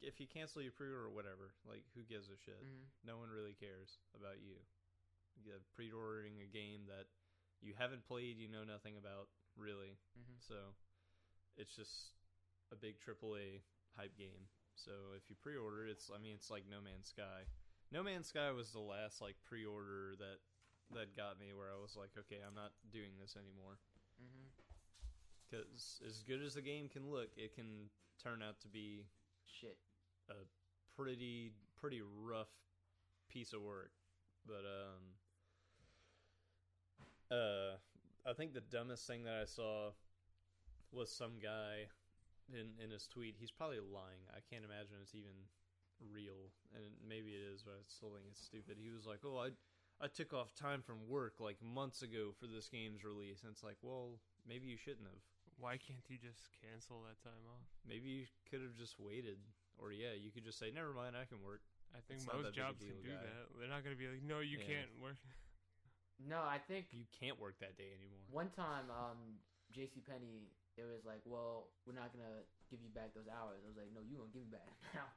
if 0.00 0.20
you 0.20 0.26
cancel 0.26 0.60
your 0.62 0.72
pre-order 0.72 1.06
or 1.06 1.12
whatever, 1.12 1.52
like, 1.68 1.84
who 1.94 2.02
gives 2.04 2.28
a 2.28 2.36
shit? 2.36 2.60
Mhm. 2.60 2.88
No 3.04 3.18
one 3.18 3.30
really 3.30 3.54
cares 3.54 3.98
about 4.14 4.40
you. 4.40 4.56
You're 5.44 5.60
pre-ordering 5.72 6.40
a 6.42 6.46
game 6.46 6.86
that 6.86 7.06
you 7.60 7.74
haven't 7.74 8.04
played, 8.04 8.36
you 8.38 8.48
know 8.48 8.64
nothing 8.64 8.96
about, 8.96 9.28
really. 9.56 9.96
Mhm. 10.18 10.40
So 10.40 10.74
it's 11.56 11.76
just 11.76 12.14
a 12.72 12.76
big 12.76 12.98
AAA 13.00 13.62
hype 13.94 14.16
game. 14.16 14.48
So 14.74 15.12
if 15.12 15.28
you 15.30 15.36
pre-order, 15.36 15.86
it's 15.86 16.10
I 16.10 16.18
mean, 16.18 16.34
it's 16.34 16.50
like 16.50 16.66
No 16.66 16.80
Man's 16.80 17.08
Sky. 17.08 17.46
No 17.92 18.02
Man's 18.02 18.28
Sky 18.28 18.50
was 18.52 18.72
the 18.72 18.80
last 18.80 19.20
like 19.20 19.36
pre-order 19.44 20.16
that 20.18 20.40
that 20.96 21.16
got 21.16 21.38
me 21.38 21.52
where 21.52 21.68
I 21.68 21.80
was 21.80 21.96
like, 21.96 22.10
okay, 22.18 22.40
I'm 22.46 22.54
not 22.54 22.72
doing 22.90 23.20
this 23.20 23.36
anymore. 23.36 23.76
Because 25.44 26.00
as 26.06 26.22
good 26.22 26.42
as 26.42 26.54
the 26.54 26.62
game 26.62 26.88
can 26.88 27.10
look, 27.10 27.28
it 27.36 27.54
can 27.54 27.90
turn 28.22 28.42
out 28.42 28.60
to 28.60 28.68
be 28.68 29.04
Shit. 29.44 29.76
a 30.30 30.48
pretty 30.96 31.52
pretty 31.76 32.00
rough 32.00 32.48
piece 33.28 33.52
of 33.52 33.60
work. 33.60 33.92
But 34.46 34.64
um 34.64 35.02
uh 37.30 37.76
I 38.24 38.32
think 38.32 38.54
the 38.54 38.60
dumbest 38.60 39.06
thing 39.06 39.24
that 39.24 39.34
I 39.34 39.44
saw 39.44 39.90
was 40.92 41.10
some 41.10 41.32
guy 41.42 41.88
in 42.48 42.82
in 42.82 42.90
his 42.90 43.06
tweet. 43.06 43.36
He's 43.38 43.50
probably 43.50 43.80
lying. 43.80 44.24
I 44.32 44.40
can't 44.48 44.64
imagine 44.64 44.96
it's 45.02 45.14
even 45.14 45.48
real. 46.10 46.50
And 46.74 46.84
maybe 47.06 47.32
it 47.36 47.42
is, 47.44 47.62
but 47.62 47.74
I 47.78 47.82
still 47.86 48.10
think 48.10 48.26
it's 48.30 48.40
stupid. 48.42 48.76
He 48.80 48.90
was 48.90 49.06
like, 49.06 49.20
"Oh, 49.24 49.38
I 49.38 49.50
I 50.02 50.08
took 50.08 50.32
off 50.32 50.54
time 50.54 50.82
from 50.82 51.06
work 51.06 51.38
like 51.38 51.60
months 51.62 52.02
ago 52.02 52.32
for 52.38 52.46
this 52.46 52.68
game's 52.68 53.04
release." 53.04 53.42
And 53.42 53.52
it's 53.52 53.62
like, 53.62 53.78
"Well, 53.82 54.18
maybe 54.46 54.66
you 54.66 54.76
shouldn't 54.76 55.06
have. 55.06 55.22
Why 55.60 55.76
can't 55.76 56.02
you 56.08 56.16
just 56.18 56.48
cancel 56.64 57.02
that 57.06 57.20
time 57.22 57.44
off? 57.46 57.68
Maybe 57.86 58.08
you 58.10 58.26
could 58.50 58.62
have 58.62 58.74
just 58.74 58.98
waited." 58.98 59.38
Or 59.78 59.92
yeah, 59.92 60.12
you 60.14 60.30
could 60.30 60.44
just 60.44 60.58
say, 60.58 60.70
"Never 60.70 60.92
mind, 60.92 61.16
I 61.16 61.24
can 61.24 61.42
work." 61.42 61.62
I 61.92 62.00
think 62.08 62.24
It's 62.24 62.26
most 62.26 62.42
that 62.48 62.56
big 62.56 62.64
a 62.64 62.72
jobs 62.72 62.80
can 62.80 62.96
do 63.04 63.12
guy. 63.12 63.20
that. 63.20 63.44
They're 63.60 63.68
not 63.68 63.84
gonna 63.84 64.00
be 64.00 64.08
like, 64.08 64.22
no, 64.24 64.40
you 64.40 64.56
Yeah. 64.56 64.64
can't 64.64 64.92
work. 65.00 65.20
No, 66.22 66.38
I 66.38 66.58
think 66.58 66.86
You 66.92 67.04
can't 67.10 67.38
work 67.40 67.58
that 67.58 67.76
day 67.76 67.90
anymore. 67.98 68.22
One 68.30 68.48
time, 68.50 68.86
um, 68.90 69.42
J.C. 69.72 70.00
Penney, 70.06 70.52
it 70.78 70.84
was 70.86 71.04
like, 71.04 71.20
well, 71.24 71.72
we're 71.84 71.98
not 71.98 72.12
gonna 72.14 72.46
give 72.70 72.80
you 72.80 72.88
back 72.94 73.12
those 73.14 73.26
hours. 73.26 73.58
I 73.64 73.68
was 73.68 73.76
like, 73.76 73.90
no, 73.92 74.00
you 74.00 74.16
gonna 74.22 74.30
give 74.30 74.42
me 74.46 74.52
back 74.54 74.70
now. 74.94 75.08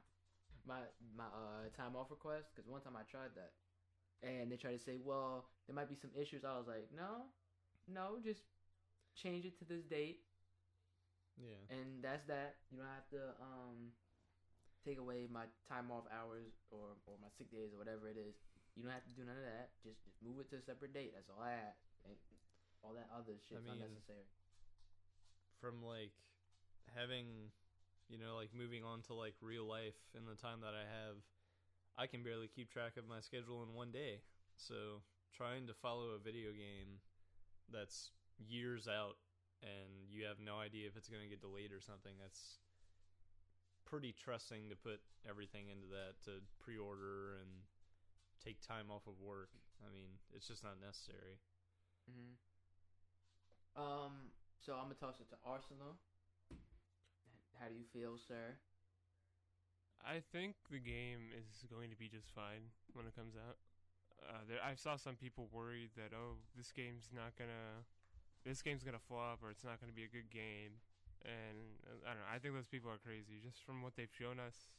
My 0.66 0.80
my 1.16 1.24
uh 1.26 1.68
time 1.76 1.96
off 1.96 2.10
request 2.10 2.50
because 2.54 2.68
one 2.68 2.80
time 2.82 2.96
I 2.96 3.04
tried 3.10 3.34
that, 3.36 3.52
and 4.26 4.50
they 4.50 4.56
tried 4.56 4.78
to 4.78 4.82
say, 4.82 4.98
well, 5.02 5.46
there 5.66 5.74
might 5.76 5.88
be 5.88 5.96
some 5.96 6.10
issues. 6.18 6.44
I 6.44 6.56
was 6.58 6.66
like, 6.68 6.88
no, 6.94 7.26
no, 7.88 8.18
just 8.22 8.42
change 9.14 9.44
it 9.44 9.58
to 9.58 9.64
this 9.64 9.84
date, 9.84 10.20
Yeah. 11.36 11.60
and 11.70 12.02
that's 12.02 12.24
that. 12.26 12.56
You 12.70 12.78
don't 12.78 12.88
have 12.92 13.08
to 13.10 13.22
um 13.40 13.92
take 14.84 14.98
away 14.98 15.26
my 15.30 15.44
time 15.68 15.90
off 15.90 16.04
hours 16.10 16.54
or 16.70 16.96
or 17.06 17.14
my 17.20 17.28
sick 17.38 17.50
days 17.50 17.72
or 17.74 17.78
whatever 17.78 18.08
it 18.08 18.16
is. 18.18 18.34
You 18.76 18.82
don't 18.84 18.92
have 18.92 19.04
to 19.08 19.14
do 19.16 19.24
none 19.24 19.36
of 19.36 19.44
that. 19.44 19.72
Just 19.82 20.02
just 20.04 20.18
move 20.22 20.40
it 20.40 20.48
to 20.50 20.56
a 20.56 20.62
separate 20.62 20.92
date. 20.94 21.12
That's 21.14 21.28
all 21.30 21.42
I 21.42 21.52
ask. 21.52 21.80
And 22.04 22.14
all 22.84 22.94
that 22.94 23.08
other 23.12 23.34
shit's 23.48 23.64
mean, 23.66 23.82
unnecessary. 23.82 24.26
From 25.60 25.82
like 25.82 26.12
having, 26.94 27.50
you 28.08 28.18
know, 28.18 28.36
like 28.36 28.50
moving 28.54 28.84
on 28.84 29.02
to 29.02 29.14
like 29.14 29.34
real 29.40 29.66
life 29.66 29.98
in 30.16 30.26
the 30.26 30.34
time 30.34 30.60
that 30.62 30.74
I 30.74 30.86
have, 30.86 31.16
I 31.98 32.06
can 32.06 32.22
barely 32.22 32.48
keep 32.48 32.70
track 32.70 32.96
of 32.96 33.08
my 33.08 33.20
schedule 33.20 33.62
in 33.62 33.74
one 33.74 33.90
day. 33.90 34.20
So 34.56 35.02
trying 35.34 35.66
to 35.66 35.74
follow 35.74 36.14
a 36.14 36.18
video 36.18 36.52
game 36.52 37.02
that's 37.72 38.10
years 38.38 38.86
out 38.86 39.16
and 39.62 40.08
you 40.10 40.24
have 40.24 40.38
no 40.38 40.58
idea 40.58 40.86
if 40.86 40.96
it's 40.96 41.08
going 41.08 41.22
to 41.22 41.28
get 41.28 41.40
delayed 41.40 41.72
or 41.72 41.80
something, 41.80 42.12
that's 42.20 42.60
pretty 43.86 44.12
trusting 44.12 44.68
to 44.68 44.76
put 44.76 45.00
everything 45.28 45.70
into 45.70 45.86
that 45.86 46.18
to 46.24 46.42
pre-order 46.58 47.38
and 47.40 47.50
take 48.42 48.60
time 48.60 48.90
off 48.90 49.06
of 49.06 49.14
work. 49.22 49.50
I 49.80 49.88
mean, 49.92 50.18
it's 50.34 50.46
just 50.46 50.62
not 50.62 50.78
necessary. 50.80 51.38
hmm 52.06 52.34
Um. 53.76 54.32
So 54.60 54.74
I'm 54.74 54.90
gonna 54.90 54.94
toss 54.98 55.20
it 55.20 55.28
to 55.30 55.36
Arsenal. 55.44 55.98
How 57.60 57.68
do 57.68 57.74
you 57.74 57.86
feel, 57.92 58.18
sir? 58.18 58.56
I 60.04 60.22
think 60.32 60.54
the 60.70 60.78
game 60.78 61.34
is 61.34 61.66
going 61.66 61.90
to 61.90 61.98
be 61.98 62.06
just 62.06 62.30
fine 62.30 62.70
when 62.94 63.06
it 63.06 63.16
comes 63.16 63.34
out. 63.34 63.58
Uh, 64.22 64.44
there, 64.48 64.62
I 64.62 64.74
saw 64.74 64.96
some 64.96 65.16
people 65.16 65.48
worried 65.52 65.90
that 65.96 66.16
oh, 66.16 66.40
this 66.56 66.72
game's 66.72 67.10
not 67.12 67.36
gonna, 67.36 67.84
this 68.44 68.62
game's 68.62 68.82
gonna 68.82 69.02
flop 69.02 69.44
or 69.44 69.50
it's 69.50 69.64
not 69.64 69.76
gonna 69.80 69.92
be 69.92 70.08
a 70.08 70.12
good 70.12 70.32
game, 70.32 70.80
and 71.20 71.84
uh, 71.84 72.00
I 72.08 72.16
don't 72.16 72.24
know. 72.24 72.30
I 72.32 72.38
think 72.40 72.56
those 72.56 72.70
people 72.70 72.88
are 72.88 72.96
crazy. 73.02 73.44
Just 73.44 73.60
from 73.66 73.84
what 73.84 73.92
they've 73.92 74.12
shown 74.12 74.40
us, 74.40 74.72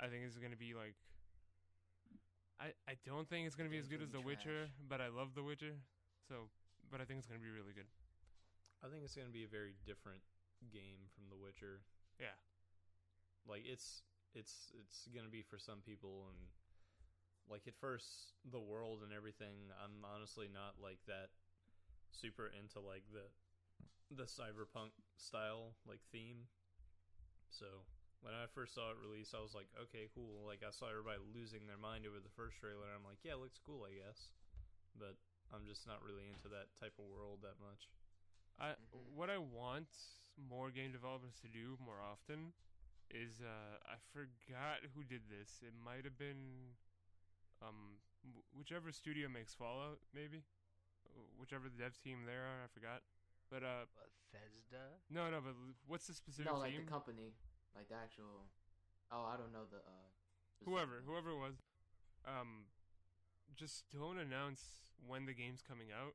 I 0.00 0.08
think 0.08 0.24
it's 0.24 0.40
gonna 0.40 0.56
be 0.56 0.72
like. 0.72 0.96
I 2.56 2.72
I 2.88 2.96
don't 3.04 3.28
think 3.28 3.46
it's 3.46 3.56
gonna 3.56 3.72
be 3.72 3.80
as 3.80 3.88
good 3.88 4.00
as 4.00 4.10
The 4.10 4.24
be 4.24 4.32
Witcher, 4.32 4.72
but 4.88 5.00
I 5.00 5.12
love 5.12 5.36
The 5.36 5.44
Witcher, 5.44 5.76
so 6.24 6.48
but 6.88 7.00
I 7.00 7.04
think 7.04 7.20
it's 7.20 7.28
gonna 7.28 7.44
be 7.44 7.52
really 7.52 7.76
good. 7.76 7.88
I 8.80 8.88
think 8.88 9.04
it's 9.04 9.12
going 9.12 9.28
to 9.28 9.32
be 9.32 9.44
a 9.44 9.52
very 9.52 9.76
different 9.84 10.24
game 10.72 11.04
from 11.12 11.28
The 11.28 11.36
Witcher. 11.36 11.84
Yeah. 12.20 12.36
Like 13.48 13.64
it's 13.64 14.02
it's 14.34 14.70
it's 14.78 15.08
going 15.10 15.24
to 15.26 15.32
be 15.32 15.42
for 15.42 15.58
some 15.58 15.80
people 15.82 16.28
and 16.30 16.38
like 17.50 17.66
at 17.66 17.74
first 17.74 18.36
the 18.46 18.60
world 18.62 19.02
and 19.02 19.10
everything 19.10 19.74
I'm 19.74 20.06
honestly 20.06 20.46
not 20.46 20.78
like 20.78 21.02
that 21.08 21.34
super 22.12 22.46
into 22.46 22.78
like 22.78 23.02
the 23.10 23.26
the 24.14 24.28
cyberpunk 24.28 24.94
style 25.16 25.74
like 25.88 26.02
theme. 26.12 26.46
So 27.50 27.66
when 28.22 28.36
I 28.36 28.46
first 28.52 28.76
saw 28.76 28.92
it 28.92 29.00
release, 29.00 29.32
I 29.32 29.40
was 29.40 29.56
like, 29.56 29.66
okay, 29.88 30.12
cool. 30.14 30.44
Like 30.46 30.60
I 30.62 30.70
saw 30.70 30.92
everybody 30.92 31.18
losing 31.32 31.64
their 31.66 31.80
mind 31.80 32.04
over 32.04 32.20
the 32.20 32.30
first 32.36 32.60
trailer. 32.60 32.86
and 32.86 33.00
I'm 33.00 33.06
like, 33.08 33.24
yeah, 33.24 33.34
it 33.34 33.42
looks 33.42 33.58
cool, 33.64 33.88
I 33.88 33.96
guess. 33.96 34.30
But 34.94 35.16
I'm 35.50 35.66
just 35.66 35.88
not 35.88 36.04
really 36.04 36.28
into 36.30 36.46
that 36.52 36.70
type 36.78 36.94
of 37.00 37.08
world 37.10 37.42
that 37.42 37.58
much. 37.58 37.88
I 38.60 38.76
Mhm. 38.76 39.16
what 39.16 39.30
I 39.30 39.38
want 39.38 39.90
more 40.48 40.70
game 40.70 40.92
developers 40.92 41.36
to 41.44 41.48
do 41.48 41.76
more 41.84 42.00
often 42.00 42.52
is 43.10 43.42
uh, 43.42 43.76
I 43.84 43.98
forgot 44.14 44.86
who 44.94 45.02
did 45.04 45.26
this. 45.28 45.60
It 45.62 45.74
might 45.74 46.04
have 46.08 46.16
been 46.16 46.76
um 47.60 48.00
whichever 48.56 48.92
studio 48.92 49.28
makes 49.28 49.52
Fallout, 49.54 49.98
maybe 50.14 50.44
whichever 51.38 51.68
the 51.68 51.76
dev 51.76 51.98
team 52.00 52.24
there 52.24 52.44
are. 52.46 52.64
I 52.64 52.68
forgot. 52.72 53.02
But 53.50 53.66
uh, 53.66 53.90
Bethesda. 54.30 55.02
no, 55.10 55.26
no. 55.28 55.42
But 55.42 55.58
what's 55.90 56.06
the 56.06 56.14
specific 56.14 56.46
No, 56.52 56.58
like 56.58 56.70
team? 56.72 56.86
the 56.86 56.90
company, 56.90 57.34
like 57.74 57.88
the 57.90 57.98
actual. 57.98 58.46
Oh, 59.10 59.26
I 59.26 59.34
don't 59.36 59.50
know 59.52 59.66
the. 59.66 59.82
uh 59.82 60.06
whoever, 60.64 61.02
whoever 61.04 61.30
it 61.34 61.40
was, 61.40 61.56
um, 62.28 62.68
just 63.56 63.88
don't 63.90 64.20
announce 64.20 64.84
when 65.02 65.24
the 65.26 65.32
game's 65.34 65.62
coming 65.66 65.88
out 65.90 66.14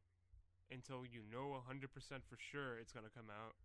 until 0.71 1.03
you 1.03 1.21
know 1.28 1.59
hundred 1.67 1.91
percent 1.91 2.23
for 2.23 2.38
sure 2.39 2.78
it's 2.80 2.93
gonna 2.93 3.11
come 3.11 3.28
out, 3.28 3.57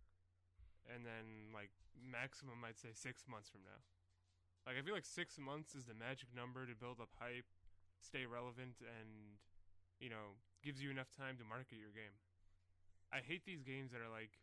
and 0.89 1.05
then 1.05 1.53
like 1.53 1.69
maximum, 1.97 2.65
I'd 2.65 2.79
say 2.79 2.93
six 2.93 3.27
months 3.29 3.49
from 3.49 3.61
now. 3.65 3.79
Like 4.65 4.77
I 4.77 4.81
feel 4.85 4.93
like 4.93 5.07
six 5.07 5.37
months 5.41 5.73
is 5.73 5.89
the 5.89 5.97
magic 5.97 6.29
number 6.33 6.65
to 6.69 6.75
build 6.77 7.01
up 7.01 7.09
hype, 7.17 7.49
stay 7.97 8.29
relevant, 8.29 8.77
and 8.81 9.37
you 9.97 10.09
know 10.09 10.37
gives 10.61 10.81
you 10.81 10.93
enough 10.93 11.09
time 11.09 11.37
to 11.41 11.45
market 11.45 11.81
your 11.81 11.93
game. 11.93 12.13
I 13.09 13.19
hate 13.25 13.43
these 13.43 13.65
games 13.65 13.91
that 13.91 13.99
are 13.99 14.13
like, 14.13 14.37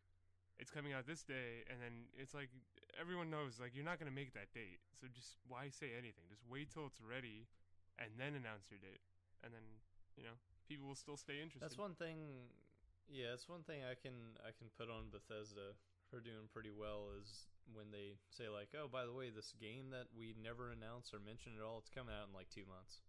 it's 0.59 0.69
coming 0.69 0.93
out 0.93 1.07
this 1.07 1.23
day, 1.23 1.63
and 1.71 1.79
then 1.79 2.11
it's 2.19 2.35
like 2.35 2.51
everyone 2.99 3.31
knows 3.31 3.63
like 3.63 3.79
you're 3.79 3.87
not 3.87 4.03
gonna 4.03 4.15
make 4.15 4.35
that 4.35 4.51
date. 4.51 4.83
So 4.99 5.07
just 5.07 5.39
why 5.47 5.71
say 5.71 5.95
anything? 5.95 6.27
Just 6.27 6.43
wait 6.51 6.75
till 6.75 6.91
it's 6.91 6.99
ready, 6.99 7.47
and 7.99 8.19
then 8.19 8.35
announce 8.35 8.67
your 8.75 8.83
date, 8.83 9.03
and 9.47 9.55
then 9.55 9.65
you 10.19 10.27
know 10.27 10.35
people 10.67 10.91
will 10.91 10.99
still 10.99 11.17
stay 11.17 11.39
interested. 11.39 11.63
That's 11.63 11.79
one 11.79 11.95
thing. 11.95 12.51
Yeah, 13.07 13.33
that's 13.33 13.49
one 13.49 13.63
thing 13.63 13.87
I 13.87 13.95
can 13.95 14.35
I 14.43 14.51
can 14.51 14.69
put 14.75 14.91
on 14.91 15.15
Bethesda 15.15 15.79
for 16.11 16.21
doing 16.21 16.49
pretty 16.53 16.71
well 16.73 17.13
is 17.21 17.47
when 17.73 17.93
they 17.93 18.17
say 18.33 18.49
like, 18.49 18.73
oh, 18.77 18.89
by 18.89 19.05
the 19.05 19.13
way, 19.13 19.29
this 19.31 19.53
game 19.61 19.91
that 19.93 20.09
we 20.17 20.35
never 20.41 20.73
announced 20.73 21.13
or 21.13 21.21
mentioned 21.21 21.57
at 21.61 21.65
all, 21.65 21.79
it's 21.79 21.93
coming 21.93 22.15
out 22.17 22.29
in 22.29 22.35
like 22.35 22.49
two 22.49 22.65
months. 22.69 23.01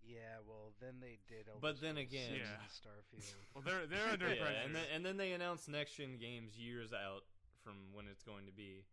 Yeah, 0.00 0.40
well, 0.48 0.72
then 0.80 0.96
they 0.98 1.20
did. 1.28 1.44
Elder 1.46 1.60
But 1.60 1.80
then 1.80 1.98
again- 2.00 2.34
Yeah. 2.40 2.56
Starfield. 2.72 3.20
Well, 3.54 3.62
they're 3.62 3.84
they're 3.86 4.08
under 4.08 4.32
yeah, 4.32 4.40
pressure. 4.40 4.64
and 4.64 4.74
then 4.74 4.86
and 4.94 5.04
then 5.04 5.16
they 5.18 5.32
announce 5.32 5.68
next 5.68 5.92
gen 5.94 6.16
games 6.16 6.56
years 6.56 6.92
out 6.92 7.28
from 7.62 7.92
when 7.92 8.06
it's 8.08 8.22
going 8.24 8.46
to 8.46 8.52
be, 8.52 8.86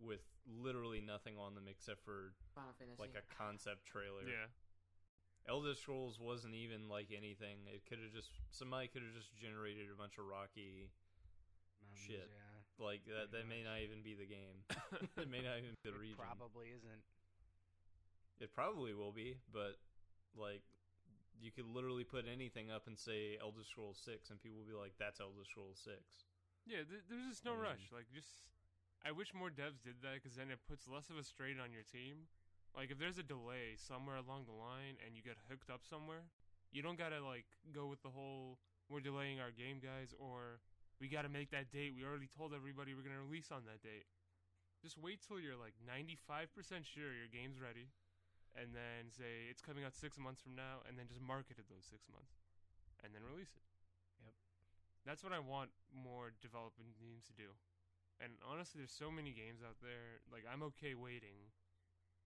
with 0.00 0.24
literally 0.48 1.02
nothing 1.04 1.36
on 1.36 1.54
them 1.54 1.68
except 1.68 2.00
for 2.02 2.32
Final 2.56 2.72
Fantasy. 2.78 2.96
like 2.98 3.12
a 3.14 3.22
concept 3.36 3.84
trailer. 3.84 4.24
yeah, 4.24 4.48
Elder 5.46 5.74
Scrolls 5.74 6.16
wasn't 6.18 6.54
even 6.54 6.88
like 6.88 7.12
anything. 7.12 7.68
It 7.68 7.84
could 7.84 7.98
have 8.00 8.14
just 8.16 8.30
somebody 8.50 8.88
could 8.88 9.02
have 9.04 9.12
just 9.12 9.36
generated 9.36 9.92
a 9.92 9.98
bunch 10.00 10.16
of 10.16 10.24
rocky 10.24 10.88
Mountains, 11.92 12.08
Shit. 12.08 12.28
Yeah. 12.32 12.84
like 12.84 13.04
that. 13.06 13.28
Pretty 13.30 13.44
That 13.44 13.44
may 13.48 13.62
not 13.62 13.78
even 13.84 14.00
be 14.02 14.14
the 14.16 14.26
game. 14.28 14.58
it 15.20 15.28
may 15.30 15.44
not 15.44 15.60
even 15.60 15.76
be 15.84 15.90
the 15.90 15.94
It 15.94 16.00
region. 16.00 16.18
probably 16.18 16.72
isn't. 16.72 17.02
It 18.40 18.50
probably 18.52 18.92
will 18.94 19.12
be, 19.12 19.38
but 19.52 19.78
like 20.34 20.62
you 21.38 21.50
could 21.50 21.66
literally 21.66 22.04
put 22.04 22.24
anything 22.30 22.70
up 22.70 22.86
and 22.86 22.98
say 22.98 23.38
Elder 23.40 23.62
Scrolls 23.66 23.98
Six, 24.02 24.30
and 24.30 24.38
people 24.42 24.58
will 24.62 24.70
be 24.70 24.78
like, 24.78 24.94
"That's 24.98 25.20
Elder 25.20 25.44
Scrolls 25.46 25.78
6. 25.84 25.98
yeah. 26.66 26.82
Th- 26.86 27.02
there's 27.10 27.26
just 27.28 27.44
no 27.44 27.54
I 27.54 27.74
rush. 27.74 27.90
Like 27.94 28.06
just, 28.14 28.46
I 29.06 29.10
wish 29.12 29.34
more 29.34 29.50
devs 29.50 29.82
did 29.82 30.02
that 30.02 30.18
because 30.22 30.34
then 30.38 30.50
it 30.50 30.58
puts 30.66 30.86
less 30.88 31.10
of 31.10 31.18
a 31.18 31.24
strain 31.26 31.58
on 31.62 31.70
your 31.74 31.82
team. 31.86 32.26
Like 32.74 32.90
if 32.90 32.98
there's 32.98 33.18
a 33.18 33.22
delay 33.26 33.74
somewhere 33.76 34.16
along 34.16 34.46
the 34.46 34.54
line 34.56 34.96
and 35.04 35.14
you 35.14 35.22
get 35.22 35.36
hooked 35.50 35.68
up 35.70 35.82
somewhere, 35.86 36.24
you 36.72 36.82
don't 36.82 36.98
gotta 36.98 37.20
like 37.22 37.44
go 37.74 37.86
with 37.86 38.02
the 38.02 38.10
whole 38.10 38.58
we're 38.90 39.00
delaying 39.04 39.38
our 39.40 39.50
game, 39.54 39.78
guys, 39.82 40.14
or 40.18 40.58
we 41.02 41.10
gotta 41.10 41.26
make 41.26 41.50
that 41.50 41.74
date. 41.74 41.90
We 41.90 42.06
already 42.06 42.30
told 42.30 42.54
everybody 42.54 42.94
we're 42.94 43.02
gonna 43.02 43.26
release 43.26 43.50
on 43.50 43.66
that 43.66 43.82
date. 43.82 44.06
Just 44.78 44.94
wait 44.94 45.18
till 45.18 45.42
you're 45.42 45.58
like 45.58 45.74
95% 45.82 46.46
sure 46.86 47.10
your 47.10 47.26
game's 47.26 47.58
ready, 47.58 47.90
and 48.54 48.70
then 48.70 49.10
say 49.10 49.50
it's 49.50 49.58
coming 49.58 49.82
out 49.82 49.98
six 49.98 50.14
months 50.14 50.38
from 50.38 50.54
now, 50.54 50.86
and 50.86 50.94
then 50.94 51.10
just 51.10 51.18
market 51.18 51.58
it 51.58 51.66
those 51.66 51.90
six 51.90 52.06
months, 52.06 52.38
and 53.02 53.10
then 53.10 53.26
release 53.26 53.50
it. 53.58 53.66
Yep. 54.22 54.34
That's 55.02 55.26
what 55.26 55.34
I 55.34 55.42
want 55.42 55.74
more 55.90 56.30
development 56.38 56.94
teams 56.94 57.26
to 57.26 57.34
do. 57.34 57.50
And 58.22 58.38
honestly, 58.46 58.78
there's 58.78 58.94
so 58.94 59.10
many 59.10 59.34
games 59.34 59.58
out 59.66 59.82
there. 59.82 60.22
Like 60.30 60.46
I'm 60.46 60.62
okay 60.70 60.94
waiting 60.94 61.50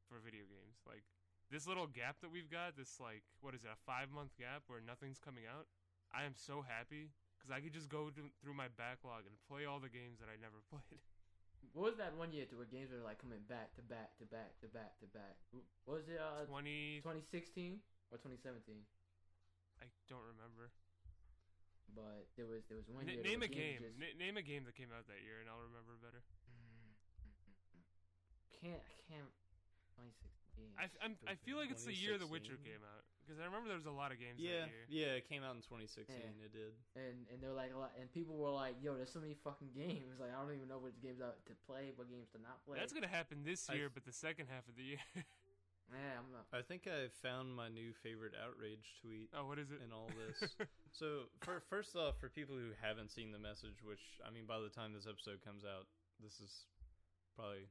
for 0.05 0.21
video 0.21 0.45
games. 0.45 0.85
Like 0.85 1.09
this 1.49 1.65
little 1.65 1.89
gap 1.89 2.21
that 2.21 2.29
we've 2.29 2.53
got, 2.53 2.77
this 2.77 3.01
like 3.01 3.25
what 3.41 3.57
is 3.57 3.65
it, 3.65 3.73
a 3.73 3.81
five 3.89 4.13
month 4.13 4.37
gap 4.37 4.69
where 4.69 4.85
nothing's 4.85 5.17
coming 5.17 5.49
out. 5.49 5.65
I 6.13 6.29
am 6.29 6.37
so 6.37 6.61
happy 6.61 7.17
because 7.47 7.55
I 7.55 7.63
could 7.63 7.71
just 7.71 7.87
go 7.87 8.11
through 8.11 8.59
my 8.59 8.67
backlog 8.75 9.23
and 9.31 9.39
play 9.47 9.71
all 9.71 9.79
the 9.79 9.87
games 9.87 10.19
that 10.19 10.27
I 10.27 10.35
never 10.43 10.59
played. 10.75 10.99
What 11.79 11.95
was 11.95 11.99
that 12.03 12.19
one 12.19 12.35
year 12.35 12.43
to 12.51 12.59
where 12.59 12.67
games 12.67 12.91
were 12.91 12.99
like 13.07 13.23
coming 13.23 13.39
back 13.47 13.71
to 13.79 13.83
back 13.87 14.19
to 14.19 14.27
back 14.27 14.59
to 14.63 14.67
back 14.75 14.99
to 14.99 15.07
back? 15.15 15.39
What 15.87 16.03
was 16.03 16.07
it? 16.11 16.19
Uh, 16.19 16.43
Twenty, 16.51 16.99
2016 17.07 17.79
or 18.11 18.19
2017? 18.19 18.83
I 19.79 19.87
don't 20.11 20.27
remember. 20.27 20.75
But 21.95 22.27
there 22.35 22.51
was 22.51 22.67
there 22.67 22.77
was 22.77 22.91
one 22.91 23.07
N- 23.07 23.15
year. 23.15 23.23
name 23.23 23.43
a 23.47 23.51
game. 23.51 23.79
Just, 23.79 23.95
N- 24.03 24.19
name 24.19 24.37
a 24.37 24.43
game 24.43 24.67
that 24.67 24.75
came 24.75 24.91
out 24.91 25.07
that 25.07 25.23
year, 25.23 25.39
and 25.39 25.47
I'll 25.47 25.63
remember 25.63 25.95
better. 26.03 26.19
can't 28.51 28.83
I 28.83 28.95
can't. 29.07 29.33
2016. 29.97 30.77
I, 30.77 30.85
I'm, 31.01 31.15
I 31.25 31.35
feel 31.47 31.57
like 31.57 31.71
it's 31.71 31.87
the 31.87 31.95
year 31.95 32.19
The 32.19 32.27
Witcher 32.27 32.59
came 32.61 32.83
out 32.85 33.05
because 33.27 33.43
I 33.43 33.45
remember 33.51 33.67
there 33.67 33.77
was 33.77 33.91
a 33.91 33.93
lot 33.93 34.15
of 34.15 34.23
games 34.23 34.39
Yeah, 34.39 34.71
that 34.71 34.71
year. 34.71 34.87
yeah, 35.11 35.19
it 35.19 35.27
came 35.27 35.43
out 35.43 35.59
in 35.59 35.63
2016. 35.67 36.15
Yeah. 36.15 36.47
It 36.47 36.53
did. 36.55 36.73
and 36.95 37.27
and 37.35 37.43
they're 37.43 37.51
like 37.57 37.75
a 37.75 37.79
lot, 37.79 37.91
and 37.99 38.07
people 38.15 38.39
were 38.39 38.55
like, 38.55 38.79
"Yo, 38.79 38.95
there's 38.95 39.11
so 39.11 39.19
many 39.21 39.35
fucking 39.43 39.75
games. 39.75 40.15
Like, 40.23 40.31
I 40.31 40.39
don't 40.41 40.55
even 40.55 40.71
know 40.71 40.79
which 40.79 40.97
games 41.03 41.19
to 41.19 41.55
play, 41.67 41.91
what 41.99 42.07
games 42.09 42.31
to 42.33 42.39
not 42.39 42.63
play." 42.65 42.79
That's 42.79 42.95
gonna 42.95 43.11
happen 43.11 43.43
this 43.43 43.67
year, 43.75 43.91
f- 43.91 43.95
but 43.99 44.07
the 44.07 44.15
second 44.15 44.47
half 44.47 44.65
of 44.71 44.77
the 44.79 44.87
year. 44.95 45.03
Yeah, 45.87 46.19
I'm 46.19 46.35
not. 46.35 46.51
I 46.51 46.67
think 46.67 46.91
I 46.91 47.07
found 47.23 47.55
my 47.55 47.69
new 47.71 47.95
favorite 48.03 48.35
outrage 48.35 48.99
tweet 48.99 49.31
oh, 49.39 49.47
what 49.47 49.55
is 49.63 49.71
it? 49.71 49.79
in 49.87 49.95
all 49.95 50.11
this. 50.19 50.51
so, 50.91 51.31
for, 51.47 51.63
first 51.71 51.95
off, 51.95 52.19
for 52.19 52.27
people 52.29 52.57
who 52.59 52.75
haven't 52.83 53.13
seen 53.15 53.31
the 53.31 53.39
message, 53.39 53.87
which 53.87 54.03
I 54.27 54.35
mean, 54.35 54.51
by 54.51 54.59
the 54.59 54.67
time 54.69 54.95
this 54.99 55.07
episode 55.07 55.47
comes 55.47 55.63
out, 55.63 55.87
this 56.19 56.41
is 56.43 56.67
probably 57.39 57.71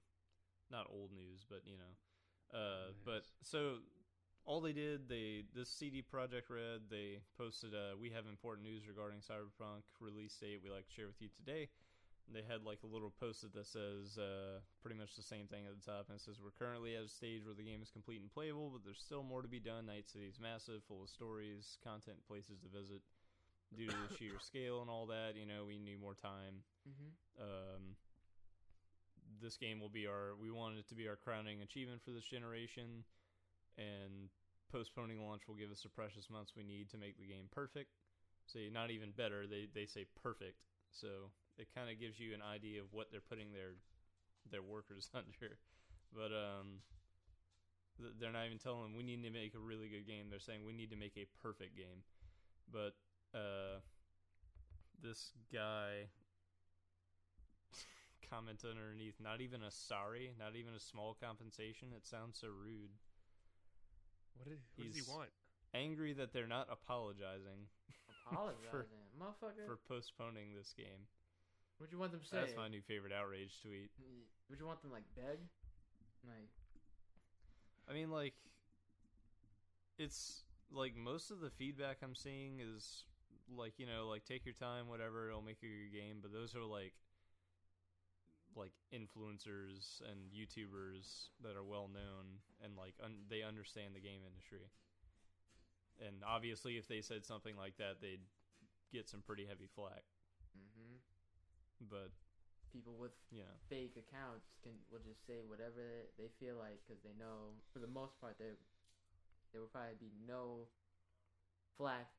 not 0.71 0.87
old 0.87 1.11
news, 1.11 1.43
but 1.43 1.67
you 1.67 1.75
know, 1.75 1.91
uh, 2.55 2.87
Old 2.87 3.03
but 3.03 3.23
so 3.43 3.83
all 4.45 4.61
they 4.61 4.73
did, 4.73 5.09
they 5.09 5.43
this 5.53 5.69
CD 5.69 6.05
Projekt 6.05 6.49
Red, 6.49 6.85
they 6.89 7.19
posted, 7.37 7.73
uh, 7.73 7.97
we 7.99 8.09
have 8.13 8.29
important 8.29 8.65
news 8.65 8.87
regarding 8.87 9.19
Cyberpunk 9.19 9.81
release 9.99 10.37
date. 10.37 10.61
We 10.63 10.69
like 10.69 10.87
to 10.87 10.93
share 10.93 11.07
with 11.07 11.19
you 11.19 11.29
today. 11.33 11.69
They 12.29 12.41
had 12.41 12.65
like 12.65 12.81
a 12.81 12.89
little 12.89 13.13
post-it 13.13 13.53
that 13.53 13.69
says 13.69 14.17
uh, 14.17 14.61
pretty 14.81 14.97
much 14.97 15.13
the 15.13 15.25
same 15.25 15.45
thing 15.45 15.69
at 15.69 15.77
the 15.77 15.85
top, 15.85 16.09
and 16.09 16.17
it 16.17 16.23
says 16.25 16.41
we're 16.41 16.57
currently 16.57 16.97
at 16.97 17.05
a 17.05 17.09
stage 17.09 17.45
where 17.45 17.53
the 17.53 17.65
game 17.65 17.81
is 17.81 17.93
complete 17.93 18.21
and 18.21 18.33
playable, 18.33 18.73
but 18.73 18.81
there's 18.81 19.01
still 19.01 19.21
more 19.21 19.41
to 19.41 19.47
be 19.47 19.61
done. 19.61 19.85
Night 19.85 20.09
City 20.09 20.25
is 20.25 20.41
massive, 20.41 20.81
full 20.89 21.05
of 21.05 21.09
stories, 21.09 21.77
content, 21.85 22.17
places 22.25 22.57
to 22.65 22.69
visit. 22.69 23.01
Due 23.73 23.89
to 23.89 23.97
the 24.09 24.13
sheer 24.17 24.37
scale 24.41 24.81
and 24.81 24.89
all 24.89 25.05
that, 25.05 25.33
you 25.37 25.45
know, 25.45 25.65
we 25.65 25.77
need 25.77 26.01
more 26.01 26.13
time. 26.13 26.65
Mm-hmm. 26.85 27.09
Um, 27.41 27.97
this 29.41 29.57
game 29.57 29.79
will 29.79 29.89
be 29.89 30.05
our. 30.05 30.33
We 30.41 30.49
wanted 30.49 30.79
it 30.79 30.89
to 30.89 30.95
be 30.95 31.07
our 31.07 31.17
crowning 31.17 31.61
achievement 31.61 32.01
for 32.05 32.11
this 32.11 32.25
generation, 32.25 33.05
and 33.77 34.29
postponing 34.71 35.25
launch 35.25 35.47
will 35.47 35.55
give 35.55 35.71
us 35.71 35.81
the 35.81 35.89
precious 35.89 36.29
months 36.29 36.53
we 36.55 36.63
need 36.63 36.89
to 36.89 36.97
make 36.97 37.17
the 37.17 37.27
game 37.27 37.47
perfect. 37.51 37.91
So 38.45 38.59
not 38.71 38.91
even 38.91 39.11
better. 39.11 39.47
They 39.47 39.67
they 39.73 39.85
say 39.85 40.05
perfect. 40.21 40.61
So 40.91 41.31
it 41.57 41.67
kind 41.73 41.89
of 41.89 41.99
gives 41.99 42.19
you 42.19 42.33
an 42.33 42.41
idea 42.41 42.81
of 42.81 42.87
what 42.91 43.07
they're 43.11 43.23
putting 43.25 43.51
their 43.51 43.75
their 44.51 44.61
workers 44.61 45.09
under. 45.13 45.57
But 46.13 46.31
um, 46.31 46.83
they're 48.19 48.31
not 48.31 48.45
even 48.45 48.59
telling 48.59 48.83
them 48.83 48.95
we 48.95 49.03
need 49.03 49.23
to 49.23 49.31
make 49.31 49.55
a 49.55 49.59
really 49.59 49.87
good 49.89 50.07
game. 50.07 50.27
They're 50.29 50.39
saying 50.39 50.65
we 50.65 50.73
need 50.73 50.91
to 50.91 50.97
make 50.97 51.17
a 51.17 51.27
perfect 51.41 51.75
game. 51.75 52.03
But 52.71 52.95
uh, 53.33 53.79
this 55.01 55.31
guy 55.53 56.09
commented 58.29 58.71
underneath, 58.71 59.15
not 59.21 59.41
even 59.41 59.63
a 59.63 59.71
sorry, 59.71 60.31
not 60.39 60.55
even 60.55 60.73
a 60.73 60.79
small 60.79 61.15
compensation. 61.19 61.89
It 61.95 62.05
sounds 62.05 62.39
so 62.39 62.47
rude. 62.47 62.91
What, 64.37 64.51
is, 64.51 64.59
what 64.75 64.87
does 64.87 64.95
he 64.95 65.11
want? 65.11 65.29
Angry 65.73 66.13
that 66.13 66.31
they're 66.31 66.47
not 66.47 66.67
apologizing 66.71 67.67
Apologizing, 68.31 68.87
motherfucker. 69.19 69.65
for 69.67 69.77
postponing 69.87 70.55
this 70.55 70.73
game. 70.75 71.07
Would 71.79 71.91
you 71.91 71.99
want 71.99 72.11
them 72.11 72.21
to 72.21 72.27
say? 72.27 72.37
That's 72.39 72.55
my 72.55 72.67
new 72.67 72.81
favorite 72.81 73.11
outrage 73.11 73.51
tweet. 73.61 73.91
Would 74.49 74.59
you 74.59 74.65
want 74.65 74.81
them 74.81 74.91
like 74.91 75.03
beg? 75.15 75.39
Like, 76.23 76.49
I 77.89 77.93
mean, 77.93 78.09
like, 78.09 78.33
it's 79.99 80.43
like 80.71 80.95
most 80.95 81.31
of 81.31 81.39
the 81.39 81.49
feedback 81.49 81.97
I'm 82.01 82.15
seeing 82.15 82.59
is 82.59 83.03
like 83.55 83.73
you 83.77 83.85
know, 83.85 84.07
like 84.07 84.25
take 84.25 84.45
your 84.45 84.55
time, 84.55 84.87
whatever. 84.87 85.29
It'll 85.29 85.41
make 85.41 85.59
a 85.61 85.67
good 85.67 85.93
game. 85.93 86.17
But 86.21 86.31
those 86.33 86.55
are 86.55 86.63
like 86.63 86.93
like 88.55 88.71
influencers 88.93 90.01
and 90.09 90.31
YouTubers 90.31 91.29
that 91.43 91.55
are 91.55 91.63
well 91.63 91.89
known 91.91 92.39
and 92.63 92.75
like 92.77 92.95
un- 93.03 93.25
they 93.29 93.43
understand 93.43 93.95
the 93.95 93.99
game 94.01 94.21
industry. 94.25 94.69
And 95.99 96.23
obviously, 96.25 96.77
if 96.77 96.87
they 96.87 97.01
said 97.01 97.25
something 97.25 97.55
like 97.55 97.77
that, 97.77 98.01
they'd 98.01 98.21
get 98.91 99.07
some 99.09 99.21
pretty 99.21 99.45
heavy 99.45 99.67
flack. 99.75 100.03
hmm 100.53 100.97
But 101.89 102.11
People 102.71 102.95
with 102.99 103.11
know, 103.31 103.43
fake 103.69 103.95
accounts 103.95 104.51
can 104.61 104.73
will 104.91 104.99
just 104.99 105.25
say 105.25 105.41
whatever 105.47 106.11
they 106.17 106.27
feel 106.39 106.57
like 106.57 106.79
because 106.85 107.01
they 107.03 107.15
know 107.17 107.55
for 107.71 107.79
the 107.79 107.87
most 107.87 108.19
part 108.19 108.35
there 108.37 108.59
there 109.51 109.61
will 109.61 109.69
probably 109.71 109.95
be 109.99 110.11
no 110.27 110.67
flack, 111.77 112.09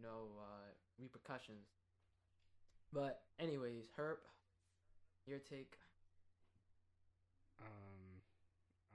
no 0.00 0.30
uh, 0.40 0.70
repercussions. 0.98 1.66
But 2.92 3.22
anyways, 3.38 3.90
Herp, 3.96 4.18
your 5.28 5.44
take. 5.44 5.76
Um, 7.60 8.22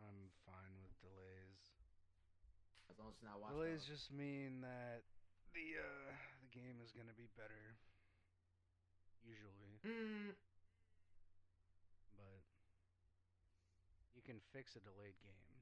I'm 0.02 0.32
fine 0.50 0.74
with 0.82 0.94
delays. 1.04 1.62
As 2.90 2.98
long 2.98 3.10
as 3.14 3.16
it's 3.22 3.26
not 3.26 3.38
watched. 3.40 3.54
Delays 3.56 3.84
just 3.86 4.10
mean 4.12 4.62
that 4.66 5.06
the 5.54 5.78
uh 5.78 6.10
the 6.42 6.50
game 6.50 6.82
is 6.82 6.90
gonna 6.94 7.14
be 7.16 7.30
better. 7.38 7.78
Usually, 9.24 9.80
Mm, 9.88 10.36
but 12.20 12.44
you 14.12 14.20
can 14.20 14.44
fix 14.52 14.76
a 14.76 14.84
delayed 14.84 15.16
game. 15.24 15.56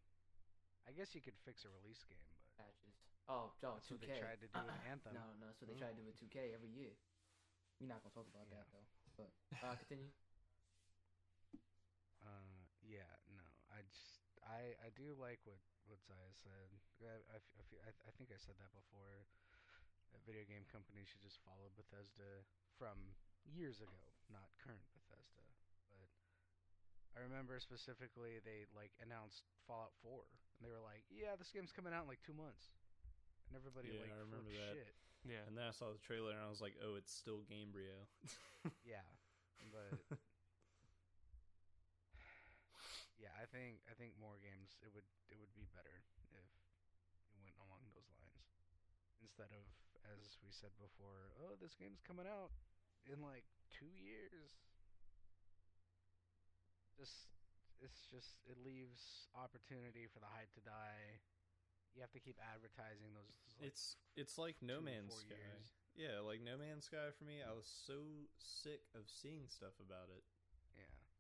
I 0.90 0.98
guess 0.98 1.14
you 1.14 1.22
could 1.22 1.38
fix 1.46 1.62
a 1.62 1.70
release 1.70 2.02
game, 2.10 2.26
but 2.42 2.50
patches. 2.58 2.98
Oh, 3.30 3.54
oh, 3.62 3.78
That's 3.78 3.86
2K. 3.86 3.94
what 3.94 4.02
they 4.02 4.18
tried 4.18 4.42
to 4.42 4.50
do 4.50 4.58
in 4.66 4.82
Anthem. 4.90 5.14
No, 5.14 5.30
no, 5.38 5.46
that's 5.46 5.62
what 5.62 5.70
they 5.70 5.78
tried 5.78 5.94
to 5.94 6.02
do 6.02 6.10
with 6.10 6.18
2K 6.18 6.58
every 6.58 6.74
year. 6.74 6.98
We're 7.78 7.86
not 7.94 8.02
gonna 8.02 8.18
talk 8.18 8.26
about 8.34 8.50
Yeah. 8.50 8.66
that 8.66 8.68
though. 8.74 8.88
But 9.14 9.30
uh, 9.62 9.78
continue. 9.78 10.10
Uh, 12.26 12.66
yeah, 12.82 13.10
no, 13.38 13.46
I 13.70 13.86
just 13.86 14.26
I 14.52 14.76
I 14.84 14.90
do 14.92 15.16
like 15.16 15.40
what 15.48 15.64
what 15.88 16.04
Zaya 16.04 16.34
said. 16.36 16.68
I 17.00 17.16
I, 17.32 17.40
f- 17.40 17.56
I, 17.56 17.64
fe- 17.72 17.84
I, 17.88 17.92
I 18.08 18.12
think 18.20 18.30
I 18.36 18.40
said 18.40 18.60
that 18.60 18.72
before. 18.76 19.24
That 20.12 20.28
video 20.28 20.44
game 20.44 20.68
companies 20.68 21.08
should 21.08 21.24
just 21.24 21.40
follow 21.40 21.72
Bethesda 21.80 22.44
from 22.76 23.16
years 23.48 23.80
ago, 23.80 24.04
not 24.28 24.52
current 24.60 24.84
Bethesda. 24.92 25.48
But 25.88 26.12
I 27.16 27.24
remember 27.24 27.56
specifically 27.64 28.44
they 28.44 28.68
like 28.76 28.92
announced 29.00 29.48
Fallout 29.64 29.96
4, 30.04 30.20
and 30.20 30.60
they 30.68 30.72
were 30.72 30.84
like, 30.84 31.08
"Yeah, 31.08 31.40
this 31.40 31.48
game's 31.56 31.72
coming 31.72 31.96
out 31.96 32.04
in 32.04 32.12
like 32.12 32.20
two 32.28 32.36
months," 32.36 32.76
and 33.48 33.56
everybody 33.56 33.96
Yeah, 33.96 34.04
like 34.04 34.12
I 34.12 34.20
remember 34.20 34.52
that. 34.52 34.76
shit. 34.76 34.92
Yeah. 35.24 35.46
and 35.48 35.54
then 35.56 35.64
I 35.64 35.72
saw 35.72 35.94
the 35.96 36.02
trailer 36.02 36.34
and 36.34 36.42
I 36.42 36.50
was 36.50 36.60
like, 36.66 36.74
oh, 36.82 36.98
it's 36.98 37.14
still 37.14 37.46
Gamebryo. 37.46 37.94
Yeah, 38.84 39.06
but 39.72 39.94
yeah, 43.22 43.30
I 43.38 43.46
think 43.46 43.86
I 43.86 43.94
think 43.94 44.18
more 44.18 44.42
games 44.42 44.74
it 44.82 44.90
would 44.98 45.06
it 45.30 45.38
would 45.38 45.54
be 45.54 45.70
better 45.70 45.94
if 45.94 46.06
it 46.18 46.26
went 46.34 46.50
along 47.62 47.86
those 47.94 48.10
lines 48.18 48.50
instead 49.22 49.54
of 49.54 49.64
as 50.10 50.42
we 50.42 50.50
said 50.50 50.74
before. 50.82 51.30
Oh, 51.38 51.54
this 51.62 51.78
game's 51.78 52.02
coming 52.02 52.26
out 52.26 52.50
in 53.06 53.22
like 53.22 53.46
two 53.70 53.94
years. 53.94 54.58
Just 56.98 57.30
it's 57.78 58.10
just 58.10 58.42
it 58.50 58.58
leaves 58.58 59.30
opportunity 59.38 60.10
for 60.10 60.18
the 60.18 60.30
hype 60.34 60.50
to 60.58 60.64
die. 60.66 61.22
You 61.94 62.02
have 62.02 62.14
to 62.18 62.24
keep 62.24 62.40
advertising 62.42 63.14
those. 63.14 63.38
like, 63.62 63.70
it's 63.70 64.02
it's 64.18 64.42
like 64.42 64.58
No 64.66 64.82
Man's 64.82 65.14
Sky. 65.22 65.38
years. 65.38 65.78
Yeah, 65.94 66.24
like 66.26 66.42
No 66.42 66.58
Man's 66.58 66.90
Sky 66.90 67.14
for 67.14 67.26
me. 67.28 67.46
I 67.46 67.54
was 67.54 67.70
so 67.70 68.26
sick 68.42 68.90
of 68.98 69.06
seeing 69.12 69.46
stuff 69.52 69.78
about 69.78 70.10
it. 70.10 70.26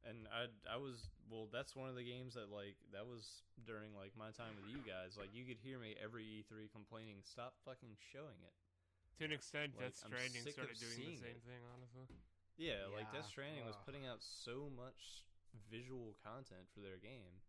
Yeah. 0.03 0.09
and 0.09 0.27
I 0.31 0.49
I 0.65 0.77
was 0.77 1.09
well. 1.29 1.47
That's 1.51 1.75
one 1.75 1.89
of 1.89 1.95
the 1.95 2.03
games 2.03 2.33
that 2.35 2.49
like 2.51 2.75
that 2.93 3.05
was 3.05 3.43
during 3.65 3.93
like 3.95 4.13
my 4.17 4.31
time 4.33 4.57
with 4.57 4.67
you 4.69 4.81
guys. 4.81 5.17
Like 5.17 5.33
you 5.33 5.45
could 5.45 5.59
hear 5.61 5.77
me 5.79 5.95
every 6.01 6.23
E3 6.23 6.69
complaining, 6.71 7.21
"Stop 7.23 7.53
fucking 7.65 7.97
showing 8.11 8.41
it." 8.43 8.53
To 9.19 9.25
an 9.27 9.31
extent, 9.35 9.75
Like, 9.77 9.93
Death 9.93 10.01
I'm 10.05 10.11
Stranding 10.15 10.43
started 10.49 10.73
of 10.75 10.81
doing 10.81 10.97
the 10.97 11.17
same 11.21 11.37
it. 11.37 11.43
thing. 11.45 11.61
Honestly. 11.77 12.05
Yeah, 12.57 12.89
like 12.93 13.05
Death 13.13 13.27
Yeah, 13.29 13.33
Stranding 13.33 13.65
was 13.65 13.77
putting 13.85 14.05
out 14.07 14.23
so 14.23 14.69
much 14.73 15.25
visual 15.69 16.15
content 16.23 16.65
for 16.73 16.79
their 16.81 16.97
game. 16.97 17.41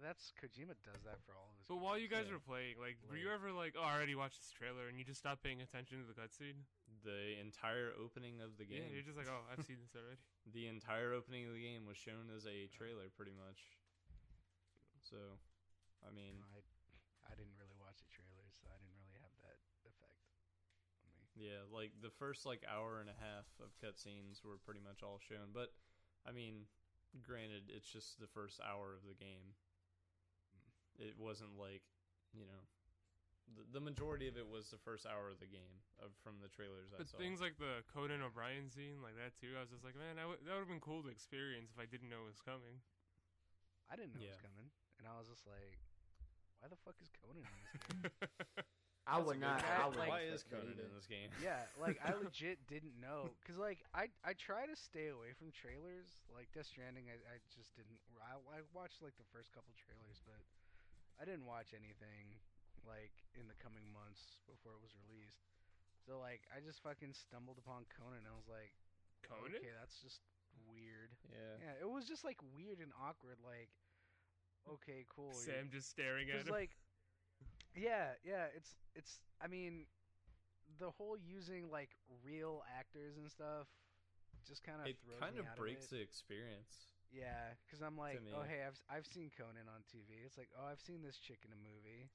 That's 0.00 0.32
Kojima 0.40 0.74
does 0.82 1.02
that 1.04 1.20
for 1.22 1.36
all 1.36 1.52
of 1.52 1.56
his. 1.60 1.68
But 1.68 1.76
while 1.78 1.96
you 1.96 2.08
guys 2.08 2.26
Yeah. 2.26 2.34
were 2.34 2.40
playing, 2.40 2.78
like, 2.80 2.96
were 3.08 3.16
you 3.16 3.30
ever 3.30 3.52
like, 3.52 3.76
oh, 3.76 3.82
I 3.84 3.94
already 3.94 4.16
watched 4.16 4.40
this 4.40 4.50
trailer, 4.50 4.88
and 4.88 4.98
you 4.98 5.04
just 5.04 5.20
stopped 5.20 5.42
paying 5.44 5.60
attention 5.62 6.00
to 6.00 6.06
the 6.08 6.16
cutscene? 6.18 6.64
The 7.02 7.38
entire 7.42 7.90
opening 7.98 8.38
of 8.38 8.54
the 8.58 8.64
game. 8.64 8.78
Yeah, 8.78 8.86
game, 8.86 8.94
you're 8.94 9.06
just 9.06 9.18
like, 9.18 9.26
oh, 9.26 9.42
I've 9.50 9.66
seen 9.66 9.82
this 9.82 9.94
already. 9.98 10.22
the 10.56 10.70
entire 10.70 11.10
opening 11.10 11.50
of 11.50 11.54
the 11.58 11.62
game 11.62 11.82
was 11.82 11.98
shown 11.98 12.30
as 12.30 12.46
a 12.46 12.70
trailer, 12.70 13.10
pretty 13.10 13.34
much. 13.34 13.74
So, 15.02 15.18
I 16.06 16.14
mean, 16.14 16.38
I 16.54 16.62
I 17.26 17.34
didn't 17.34 17.58
really 17.58 17.78
watch 17.80 17.98
the 18.04 18.12
trailers, 18.12 18.54
so 18.60 18.70
I 18.70 18.76
didn't 18.78 18.98
really 19.02 19.18
have 19.18 19.34
that 19.42 19.58
effect 19.82 20.22
on 21.02 21.10
me. 21.16 21.26
Yeah, 21.34 21.64
like 21.72 21.96
the 22.04 22.12
first 22.12 22.44
like 22.44 22.62
hour 22.68 23.00
and 23.00 23.10
a 23.10 23.18
half 23.18 23.48
of 23.58 23.74
cutscenes 23.80 24.44
were 24.44 24.62
pretty 24.62 24.84
much 24.84 25.00
all 25.00 25.18
shown. 25.18 25.50
But 25.56 25.74
I 26.22 26.30
mean, 26.30 26.70
granted, 27.24 27.72
it's 27.72 27.88
just 27.88 28.20
the 28.20 28.30
first 28.30 28.60
hour 28.60 28.94
of 28.94 29.02
the 29.08 29.16
game. 29.16 29.56
Hmm. 30.52 31.08
It 31.08 31.14
wasn't 31.16 31.56
like, 31.58 31.82
you 32.36 32.46
know, 32.46 32.62
the, 33.50 33.78
the 33.78 33.82
majority 33.82 34.28
of 34.30 34.36
it 34.38 34.46
was 34.46 34.70
the 34.70 34.78
first 34.80 35.04
hour 35.06 35.28
of 35.30 35.38
the 35.42 35.50
game 35.50 35.82
of 35.98 36.14
from 36.22 36.38
the 36.42 36.48
trailers 36.48 36.90
I 36.94 37.02
But 37.02 37.10
saw. 37.10 37.18
things 37.18 37.40
like 37.42 37.58
the 37.58 37.82
Conan 37.90 38.22
O'Brien 38.22 38.70
scene, 38.70 39.02
like 39.02 39.18
that 39.18 39.34
too, 39.38 39.54
I 39.58 39.62
was 39.66 39.70
just 39.74 39.82
like, 39.84 39.98
man, 39.98 40.16
I 40.18 40.24
w- 40.26 40.40
that 40.46 40.52
would 40.54 40.64
have 40.66 40.72
been 40.72 40.82
cool 40.82 41.02
to 41.04 41.10
experience 41.12 41.68
if 41.74 41.78
I 41.80 41.86
didn't 41.86 42.08
know 42.08 42.22
it 42.24 42.32
was 42.32 42.40
coming. 42.42 42.80
I 43.90 43.98
didn't 43.98 44.14
know 44.16 44.24
it 44.24 44.32
was 44.32 44.40
coming, 44.40 44.72
and 44.98 45.04
I 45.04 45.18
was 45.20 45.28
just 45.28 45.44
like, 45.44 45.76
"Why 46.62 46.72
the 46.72 46.80
fuck 46.80 46.96
is 47.02 47.12
Conan 47.20 47.44
in 47.44 47.58
this 47.68 47.84
game?" 47.92 48.08
I 49.04 49.18
That's 49.18 49.26
would 49.28 49.40
not. 49.42 49.58
I 49.66 49.84
would 49.90 49.98
Like- 49.98 50.08
Why 50.14 50.22
is 50.30 50.46
Conan 50.46 50.78
in 50.78 50.90
this 50.94 51.04
game? 51.10 51.28
yeah, 51.42 51.66
like 51.76 51.98
I 52.00 52.14
legit 52.22 52.62
didn't 52.70 52.96
know, 53.02 53.34
cause 53.44 53.58
like 53.60 53.82
I 53.92 54.08
I 54.24 54.32
try 54.38 54.64
to 54.64 54.72
stay 54.78 55.10
away 55.12 55.34
from 55.36 55.50
trailers. 55.52 56.22
Like 56.32 56.48
Death 56.54 56.70
Stranding, 56.70 57.10
I, 57.12 57.18
I 57.28 57.36
just 57.52 57.74
didn't. 57.76 57.98
I, 58.22 58.38
I 58.54 58.62
watched 58.72 59.02
like 59.04 59.18
the 59.20 59.26
first 59.34 59.50
couple 59.52 59.74
trailers, 59.76 60.22
but 60.24 60.40
I 61.20 61.26
didn't 61.28 61.44
watch 61.50 61.74
anything 61.76 62.38
like 62.86 63.12
in 63.38 63.48
the 63.48 63.58
coming 63.58 63.86
months 63.90 64.42
before 64.46 64.76
it 64.76 64.82
was 64.82 64.94
released. 65.06 65.46
So 66.02 66.18
like 66.18 66.46
I 66.50 66.58
just 66.58 66.82
fucking 66.82 67.14
stumbled 67.14 67.58
upon 67.62 67.86
Conan. 67.94 68.26
and 68.26 68.28
I 68.30 68.34
was 68.34 68.50
like, 68.50 68.74
Conan? 69.22 69.54
okay, 69.54 69.72
that's 69.74 70.02
just 70.02 70.20
weird. 70.66 71.14
Yeah. 71.30 71.56
Yeah, 71.62 71.74
it 71.82 71.88
was 71.88 72.06
just 72.06 72.26
like 72.26 72.38
weird 72.54 72.82
and 72.82 72.90
awkward. 72.98 73.38
Like, 73.42 73.70
okay, 74.66 75.06
cool. 75.08 75.32
you're- 75.32 75.46
Sam 75.46 75.70
just 75.70 75.88
staring 75.90 76.30
at 76.30 76.42
Cause 76.42 76.48
him. 76.50 76.58
like, 76.58 76.74
yeah, 77.74 78.18
yeah, 78.26 78.52
it's 78.52 78.74
it's. 78.94 79.20
I 79.40 79.48
mean, 79.48 79.86
the 80.78 80.90
whole 80.90 81.16
using 81.16 81.70
like 81.70 81.96
real 82.22 82.62
actors 82.68 83.16
and 83.16 83.30
stuff 83.30 83.66
just 84.46 84.62
kind 84.66 84.80
of 84.82 84.86
It 84.90 84.98
kind 85.20 85.38
of 85.38 85.46
breaks 85.56 85.86
of 85.86 85.98
the 85.98 86.02
experience. 86.02 86.90
Yeah, 87.12 87.52
because 87.64 87.84
I'm 87.84 87.96
like, 87.96 88.20
oh 88.34 88.42
hey, 88.42 88.64
I've 88.66 88.80
I've 88.88 89.06
seen 89.06 89.30
Conan 89.36 89.68
on 89.68 89.84
TV. 89.88 90.24
It's 90.24 90.36
like, 90.36 90.48
oh, 90.56 90.64
I've 90.66 90.80
seen 90.80 91.02
this 91.04 91.18
chick 91.20 91.44
in 91.44 91.52
a 91.52 91.60
movie. 91.60 92.08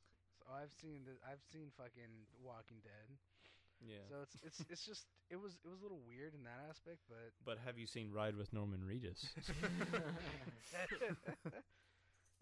So, 0.48 0.56
oh, 0.56 0.64
I've 0.64 0.72
seen 0.80 1.04
the 1.04 1.20
I've 1.28 1.44
seen 1.52 1.76
fucking 1.76 2.32
Walking 2.40 2.80
Dead. 2.80 3.12
Yeah. 3.84 4.08
So 4.08 4.24
it's 4.24 4.40
it's 4.48 4.60
it's 4.72 4.86
just 4.92 5.04
it 5.28 5.36
was 5.36 5.60
it 5.60 5.68
was 5.68 5.84
a 5.84 5.84
little 5.84 6.00
weird 6.08 6.32
in 6.32 6.48
that 6.48 6.64
aspect, 6.72 7.04
but 7.12 7.36
but 7.44 7.60
have 7.68 7.76
you 7.76 7.84
seen 7.84 8.16
Ride 8.16 8.40
with 8.40 8.56
Norman 8.56 8.80
Reedus? 8.88 9.28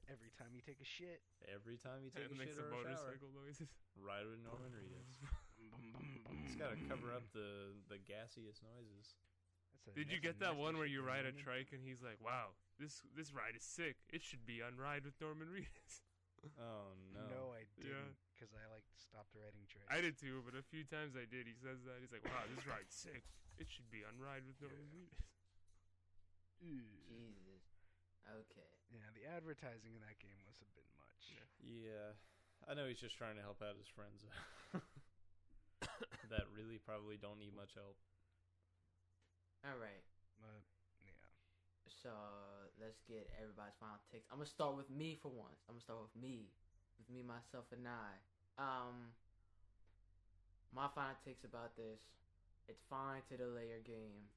every 0.06 0.30
time 0.38 0.54
you 0.54 0.62
take 0.62 0.78
a 0.78 0.86
shit, 0.86 1.26
Every 1.50 1.82
time 1.82 2.06
you 2.06 2.14
take 2.14 2.30
and 2.30 2.38
a 2.38 2.46
makes 2.46 2.54
shit 2.54 2.62
the 2.62 2.70
or 2.70 2.86
a 2.86 2.94
shower, 2.94 2.94
motorcycle 2.94 3.34
noises. 3.34 3.74
Ride 3.98 4.30
with 4.30 4.42
Norman 4.46 4.70
Reedus. 4.78 5.18
It's 6.46 6.56
got 6.62 6.78
to 6.78 6.80
cover 6.86 7.10
up 7.10 7.26
the 7.34 7.74
the 7.90 7.98
gassiest 7.98 8.62
noises. 8.62 9.18
Did 9.94 10.10
you 10.10 10.18
get 10.18 10.42
that 10.42 10.58
one 10.58 10.78
where 10.78 10.90
you 10.90 11.06
ride 11.06 11.26
a 11.26 11.34
trike 11.34 11.70
and 11.74 11.82
he's 11.82 12.02
like, 12.02 12.18
"Wow, 12.22 12.58
this 12.78 13.02
this 13.18 13.34
ride 13.34 13.58
is 13.58 13.66
sick. 13.66 13.98
It 14.10 14.22
should 14.22 14.46
be 14.46 14.62
on 14.62 14.78
Ride 14.78 15.06
with 15.06 15.14
Norman 15.22 15.50
Reedus." 15.50 16.02
Oh 16.60 16.94
no. 17.14 17.26
No, 17.28 17.42
I 17.56 17.66
didn't, 17.78 18.16
because 18.34 18.54
I 18.54 18.64
like 18.70 18.86
stopped 18.96 19.34
riding 19.34 19.66
tricks. 19.66 19.90
I 19.90 20.00
did 20.02 20.16
too, 20.20 20.42
but 20.46 20.54
a 20.58 20.64
few 20.64 20.86
times 20.86 21.18
I 21.18 21.26
did. 21.26 21.50
He 21.50 21.56
says 21.58 21.82
that 21.90 21.98
he's 22.04 22.12
like, 22.14 22.24
"Wow, 22.28 22.46
this 22.54 22.64
ride's 22.70 22.94
sick. 22.94 23.26
It 23.58 23.68
should 23.72 23.88
be 23.90 24.04
on 24.04 24.20
Ride 24.20 24.44
with 24.46 24.60
Norman 24.62 24.86
Yeah. 24.92 25.08
Reedus." 25.08 25.26
Jesus. 26.62 27.66
Okay. 28.26 28.72
Yeah, 28.90 29.06
the 29.14 29.26
advertising 29.30 29.94
in 29.94 30.02
that 30.06 30.18
game 30.20 30.42
was 30.50 30.58
a 30.62 30.70
bit 30.74 30.88
much. 30.98 31.34
Yeah. 31.34 31.46
Yeah, 31.66 32.10
I 32.70 32.74
know 32.74 32.86
he's 32.90 33.02
just 33.02 33.18
trying 33.18 33.36
to 33.38 33.44
help 33.46 33.62
out 33.62 33.78
his 33.78 33.90
friends 33.90 34.26
that 36.30 36.46
really 36.54 36.78
probably 36.82 37.18
don't 37.18 37.38
need 37.38 37.54
much 37.54 37.74
help. 37.78 37.98
All 39.66 39.78
right. 39.78 40.04
But 40.42 40.62
yeah, 40.62 40.75
So 41.90 42.10
let's 42.82 43.02
get 43.06 43.30
everybody's 43.38 43.78
final 43.78 44.02
takes. 44.10 44.26
I'm 44.30 44.42
gonna 44.42 44.50
start 44.50 44.78
with 44.78 44.90
me 44.90 45.18
for 45.22 45.30
once. 45.30 45.62
I'm 45.70 45.78
gonna 45.78 45.86
start 45.86 46.02
with 46.02 46.18
me, 46.18 46.50
with 46.98 47.10
me, 47.10 47.22
myself, 47.22 47.70
and 47.74 47.86
I. 47.86 48.18
Um, 48.58 49.14
my 50.74 50.90
final 50.94 51.16
takes 51.22 51.46
about 51.46 51.78
this. 51.78 52.02
It's 52.68 52.82
fine 52.90 53.22
to 53.30 53.38
delay 53.38 53.70
your 53.70 53.86
game. 53.86 54.28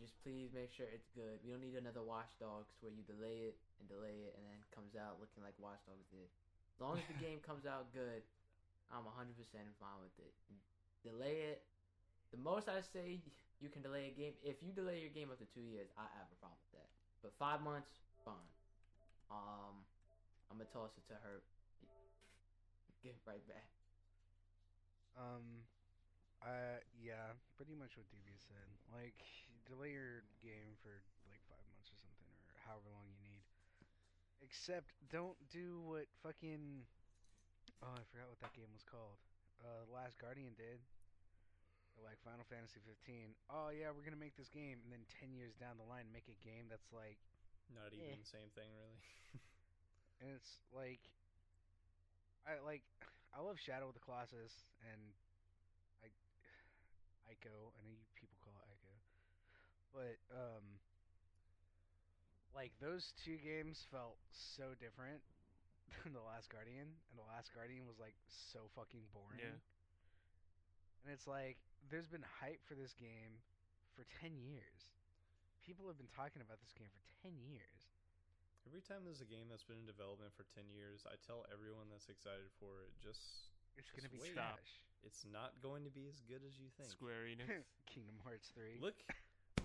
Just 0.00 0.16
please 0.24 0.50
make 0.56 0.72
sure 0.72 0.88
it's 0.88 1.12
good. 1.12 1.38
We 1.44 1.52
don't 1.52 1.60
need 1.60 1.76
another 1.76 2.00
Watch 2.00 2.32
Dogs 2.40 2.72
where 2.80 2.90
you 2.90 3.04
delay 3.04 3.52
it 3.52 3.56
and 3.78 3.86
delay 3.86 4.24
it 4.26 4.32
and 4.34 4.42
then 4.48 4.58
comes 4.72 4.96
out 4.96 5.20
looking 5.20 5.44
like 5.44 5.54
Watch 5.60 5.84
Dogs 5.84 6.08
did. 6.08 6.26
As 6.74 6.80
long 6.80 6.96
as 6.96 7.04
the 7.06 7.18
game 7.24 7.44
comes 7.44 7.68
out 7.68 7.92
good, 7.92 8.24
I'm 8.88 9.04
100% 9.04 9.36
fine 9.76 10.00
with 10.00 10.16
it. 10.16 10.32
Delay 11.04 11.54
it. 11.54 11.62
The 12.32 12.40
most 12.40 12.66
I 12.66 12.80
say 12.80 13.20
you 13.62 13.70
can 13.70 13.80
delay 13.80 14.10
a 14.10 14.14
game, 14.14 14.34
if 14.42 14.58
you 14.58 14.74
delay 14.74 14.98
your 14.98 15.14
game 15.14 15.30
up 15.30 15.38
to 15.38 15.46
two 15.54 15.62
years, 15.62 15.86
I 15.94 16.10
have 16.18 16.26
a 16.26 16.38
problem 16.42 16.58
with 16.66 16.82
that. 16.82 16.90
But 17.22 17.30
five 17.38 17.62
months, 17.62 18.02
fine. 18.26 18.50
Um, 19.30 19.86
I'm 20.50 20.58
gonna 20.58 20.68
toss 20.74 20.98
it 20.98 21.06
to 21.14 21.16
her. 21.22 21.46
Get 23.06 23.14
right 23.22 23.42
back. 23.46 23.70
Um, 25.14 25.62
uh, 26.42 26.82
yeah, 26.98 27.38
pretty 27.54 27.78
much 27.78 27.94
what 27.94 28.10
DB 28.10 28.34
said. 28.42 28.66
Like, 28.90 29.22
delay 29.70 29.94
your 29.94 30.26
game 30.42 30.74
for 30.82 30.98
like 31.30 31.42
five 31.46 31.62
months 31.70 31.86
or 31.94 31.98
something, 32.02 32.34
or 32.50 32.58
however 32.66 32.90
long 32.90 33.06
you 33.06 33.22
need. 33.22 33.42
Except, 34.42 34.90
don't 35.06 35.38
do 35.54 35.78
what 35.86 36.10
fucking. 36.26 36.82
Oh, 37.78 37.94
I 37.94 38.02
forgot 38.10 38.26
what 38.26 38.42
that 38.42 38.54
game 38.58 38.70
was 38.74 38.82
called. 38.82 39.22
Uh, 39.62 39.86
Last 39.86 40.18
Guardian 40.18 40.54
did. 40.58 40.82
Or 41.96 42.04
like 42.08 42.18
Final 42.24 42.44
Fantasy 42.48 42.80
15. 42.84 43.36
Oh 43.52 43.68
yeah, 43.68 43.92
we're 43.92 44.04
gonna 44.04 44.20
make 44.20 44.36
this 44.36 44.48
game, 44.48 44.80
and 44.84 44.90
then 44.92 45.04
ten 45.20 45.32
years 45.36 45.52
down 45.60 45.76
the 45.76 45.86
line, 45.88 46.08
make 46.12 46.28
a 46.28 46.38
game 46.40 46.66
that's 46.72 46.88
like, 46.92 47.20
Not 47.72 47.92
Yeah. 47.92 48.12
even 48.12 48.20
the 48.20 48.28
same 48.28 48.50
thing, 48.52 48.68
really. 48.76 49.00
and 50.20 50.28
it's 50.36 50.60
like, 50.74 51.00
I 52.44 52.58
like, 52.64 52.82
I 53.32 53.40
love 53.40 53.56
Shadow 53.60 53.88
of 53.88 53.94
the 53.96 54.02
Colossus 54.04 54.52
and 54.92 55.00
I, 56.04 56.08
Ico. 57.32 57.72
I 57.76 57.80
know 57.84 57.92
you 57.92 58.04
people 58.18 58.36
call 58.42 58.52
it 58.60 58.66
Ico, 58.76 58.92
but 59.94 60.16
um, 60.36 60.64
like 62.52 62.72
those 62.80 63.12
two 63.24 63.36
games 63.40 63.86
felt 63.90 64.18
so 64.32 64.74
different 64.80 65.22
than 66.04 66.12
the 66.12 66.20
Last 66.24 66.50
Guardian, 66.50 66.88
and 66.88 67.16
the 67.16 67.24
Last 67.28 67.52
Guardian 67.54 67.86
was 67.86 67.96
like 68.00 68.16
so 68.28 68.68
fucking 68.76 69.04
boring. 69.12 69.40
Yeah. 69.40 69.60
And 71.04 71.12
it's 71.12 71.26
like 71.26 71.58
there's 71.90 72.06
been 72.08 72.24
hype 72.40 72.60
for 72.66 72.74
this 72.74 72.92
game 72.94 73.40
for 73.96 74.04
ten 74.20 74.36
years. 74.38 74.92
People 75.64 75.86
have 75.86 75.96
been 75.98 76.10
talking 76.10 76.42
about 76.42 76.58
this 76.62 76.74
game 76.74 76.90
for 76.90 77.02
ten 77.22 77.38
years. 77.42 77.90
Every 78.66 78.80
time 78.82 79.02
there's 79.02 79.20
a 79.22 79.26
game 79.28 79.50
that's 79.50 79.66
been 79.66 79.82
in 79.82 79.90
development 79.90 80.30
for 80.38 80.46
10 80.54 80.70
years, 80.70 81.02
I 81.02 81.18
tell 81.18 81.42
everyone 81.50 81.90
that's 81.90 82.06
excited 82.06 82.46
for 82.62 82.86
it, 82.86 82.94
just 83.02 83.50
It's 83.74 83.90
gonna 83.90 84.06
be 84.06 84.22
wait. 84.22 84.38
Stop. 84.38 84.62
trash. 84.62 84.78
it's 85.02 85.26
not 85.26 85.58
going 85.58 85.82
to 85.82 85.90
be 85.90 86.06
as 86.06 86.22
good 86.30 86.46
as 86.46 86.54
you 86.62 86.70
think. 86.78 86.86
Square 86.86 87.26
Enix. 87.26 87.66
Kingdom 87.90 88.14
Hearts 88.22 88.54
three. 88.54 88.78
Look 88.78 88.94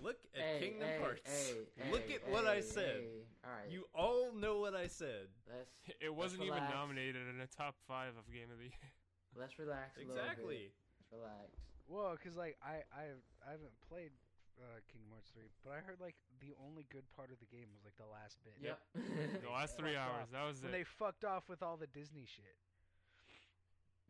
look 0.02 0.18
at 0.34 0.42
Hey, 0.42 0.58
Kingdom 0.74 0.90
hey, 0.90 0.98
Hearts. 0.98 1.22
hey, 1.30 1.62
look 1.94 2.10
hey, 2.10 2.18
at 2.18 2.26
what 2.26 2.50
I 2.50 2.58
said. 2.58 3.06
hey. 3.06 3.22
All 3.46 3.54
right, 3.54 3.70
You 3.70 3.86
all 3.94 4.34
know 4.34 4.58
what 4.58 4.74
I 4.74 4.90
said. 4.90 5.30
let's 5.46 5.70
It 6.02 6.10
wasn't 6.10 6.42
even 6.42 6.58
relax. 6.58 6.74
nominated 6.74 7.22
in 7.30 7.38
a 7.38 7.46
top 7.46 7.78
five 7.86 8.18
of 8.18 8.26
Game 8.34 8.50
of 8.50 8.58
the 8.58 8.66
Year. 8.74 8.90
let's 9.38 9.54
relax. 9.62 9.94
A 9.94 10.02
little 10.02 10.18
Exactly. 10.18 10.74
bit. 10.74 10.74
Let's 10.98 11.22
relax. 11.22 11.54
Well, 11.88 12.12
cause 12.20 12.36
like 12.36 12.56
I 12.62 12.84
I 12.92 13.16
I 13.42 13.50
haven't 13.56 13.72
played 13.88 14.12
uh, 14.60 14.78
Kingdom 14.92 15.08
Hearts 15.16 15.32
three, 15.32 15.48
but 15.64 15.72
I 15.72 15.80
heard 15.80 15.98
like 16.04 16.14
the 16.44 16.52
only 16.60 16.84
good 16.92 17.08
part 17.16 17.32
of 17.32 17.40
the 17.40 17.48
game 17.48 17.72
was 17.72 17.80
like 17.82 17.96
the 17.96 18.06
last 18.08 18.36
bit. 18.44 18.54
Yep. 18.60 18.78
The 19.44 19.50
last 19.50 19.74
three 19.80 19.96
hours, 19.96 20.28
off. 20.28 20.32
that 20.36 20.44
was 20.44 20.60
it. 20.60 20.68
When 20.68 20.74
it. 20.74 20.84
they 20.84 20.86
fucked 20.86 21.24
off 21.24 21.48
with 21.48 21.62
all 21.64 21.80
the 21.80 21.88
Disney 21.88 22.28
shit. 22.28 22.58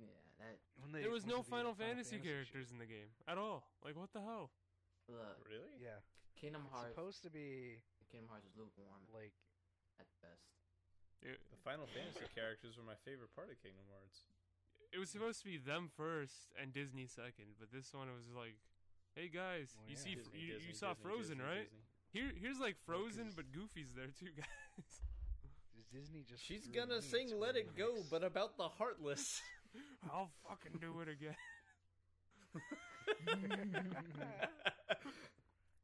yeah, 0.01 0.11
that 0.43 0.59
When 0.83 0.91
they 0.91 1.03
There 1.07 1.13
was 1.15 1.23
went 1.23 1.39
no 1.39 1.43
Final 1.47 1.75
Final 1.75 1.75
Fantasy 1.79 2.19
shit. 2.19 2.27
characters 2.27 2.71
in 2.75 2.79
the 2.83 2.89
game 2.89 3.11
at 3.31 3.39
all. 3.39 3.63
Like 3.87 3.95
what 3.95 4.11
the 4.13 4.21
hell? 4.25 4.51
look. 5.09 5.39
Really? 5.47 5.73
Yeah, 5.81 6.03
Kingdom 6.37 6.67
it's 6.67 6.75
Hearts. 6.75 6.93
supposed 6.93 7.21
to 7.25 7.31
be 7.31 7.79
Kingdom 8.11 8.29
Hearts 8.33 8.45
is 8.49 8.55
lukewarm 8.59 9.07
like 9.15 9.33
at 10.03 10.09
best. 10.25 10.51
It, 11.23 11.39
The 11.51 11.59
Final 11.67 11.87
Fantasy 11.91 12.27
characters 12.35 12.79
were 12.79 12.87
my 12.87 12.97
favorite 13.07 13.31
part 13.35 13.51
of 13.51 13.59
Kingdom 13.63 13.87
Hearts. 13.91 14.23
It 14.93 14.99
was 14.99 15.11
supposed 15.11 15.41
to 15.41 15.47
be 15.47 15.59
them 15.59 15.91
first 15.97 16.49
and 16.61 16.73
Disney 16.73 17.07
second, 17.07 17.57
but 17.61 17.71
this 17.73 17.93
one 17.95 18.09
was 18.15 18.29
like, 18.35 18.57
hey 19.15 19.29
guys, 19.29 19.75
Well, 19.77 19.87
you 19.89 19.97
yeah. 19.97 20.03
see, 20.03 20.15
Disney, 20.17 20.39
you, 20.41 20.53
Disney, 20.55 20.69
you 20.69 20.75
saw 20.75 20.95
Disney, 20.95 21.03
Frozen, 21.05 21.37
Disney, 21.39 21.45
right? 21.45 21.69
Disney. 21.69 21.85
Here, 22.11 22.33
here's 22.41 22.59
like 22.61 22.77
Frozen, 22.87 23.05
Frozen, 23.05 23.25
'cause- 23.27 23.37
but 23.37 23.53
Goofy's 23.53 23.93
there 23.95 24.09
too, 24.19 24.33
guys. 24.37 24.89
is 25.79 25.87
Disney 25.93 26.25
just. 26.29 26.43
She's 26.45 26.67
gonna 26.69 27.03
sing 27.03 27.39
"Let 27.39 27.57
It 27.57 27.77
Go," 27.77 28.01
Enix. 28.01 28.11
but 28.11 28.25
about 28.25 28.57
the 28.57 28.69
Heartless. 28.69 29.41
I'll 30.11 30.31
fucking 30.49 30.79
do 30.81 31.01
it 31.01 31.09
again. 31.09 31.37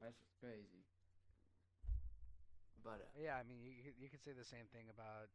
That's 0.00 0.18
just 0.20 0.36
crazy. 0.40 0.84
But 2.82 3.00
uh, 3.00 3.20
yeah, 3.20 3.36
I 3.40 3.44
mean 3.48 3.60
you 3.64 3.72
you 3.96 4.08
could 4.08 4.20
say 4.24 4.32
the 4.36 4.44
same 4.44 4.68
thing 4.72 4.88
about 4.92 5.28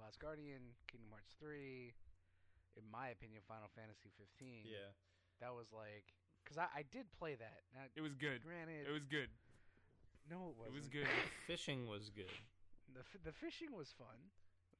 Last 0.00 0.20
Guardian, 0.20 0.72
Kingdom 0.90 1.10
Hearts 1.12 1.34
three. 1.40 1.92
In 2.78 2.86
my 2.90 3.10
opinion, 3.10 3.42
Final 3.50 3.66
Fantasy 3.74 4.08
fifteen. 4.14 4.62
yeah, 4.64 4.94
that 5.42 5.50
was 5.52 5.68
like 5.74 6.14
because 6.44 6.56
I, 6.58 6.80
I 6.80 6.82
did 6.94 7.10
play 7.18 7.34
that. 7.36 7.66
Now, 7.74 7.84
It 7.92 8.00
was 8.00 8.14
good. 8.14 8.40
granted, 8.46 8.86
It 8.88 8.94
was 8.94 9.04
good. 9.04 9.28
no, 10.30 10.48
it 10.48 10.50
It 10.50 10.56
wasn't. 10.72 10.74
was 10.78 10.88
good. 10.88 11.10
fishing 11.50 11.86
was 11.90 12.08
good. 12.14 12.32
The 12.94 13.00
f- 13.04 13.20
the 13.24 13.32
fishing 13.34 13.74
was 13.76 13.92
fun. 13.98 14.16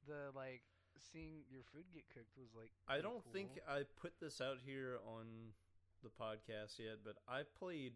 The 0.07 0.31
like 0.33 0.63
seeing 1.11 1.43
your 1.51 1.61
food 1.75 1.85
get 1.93 2.07
cooked 2.09 2.33
was 2.39 2.55
like. 2.55 2.71
I 2.87 3.01
don't 3.03 3.21
think. 3.33 3.59
I 3.67 3.83
put 4.01 4.17
this 4.19 4.41
out 4.41 4.57
here 4.65 4.97
on 5.05 5.53
the 6.01 6.09
podcast 6.09 6.79
yet, 6.79 7.03
but 7.03 7.19
I 7.27 7.43
played 7.59 7.93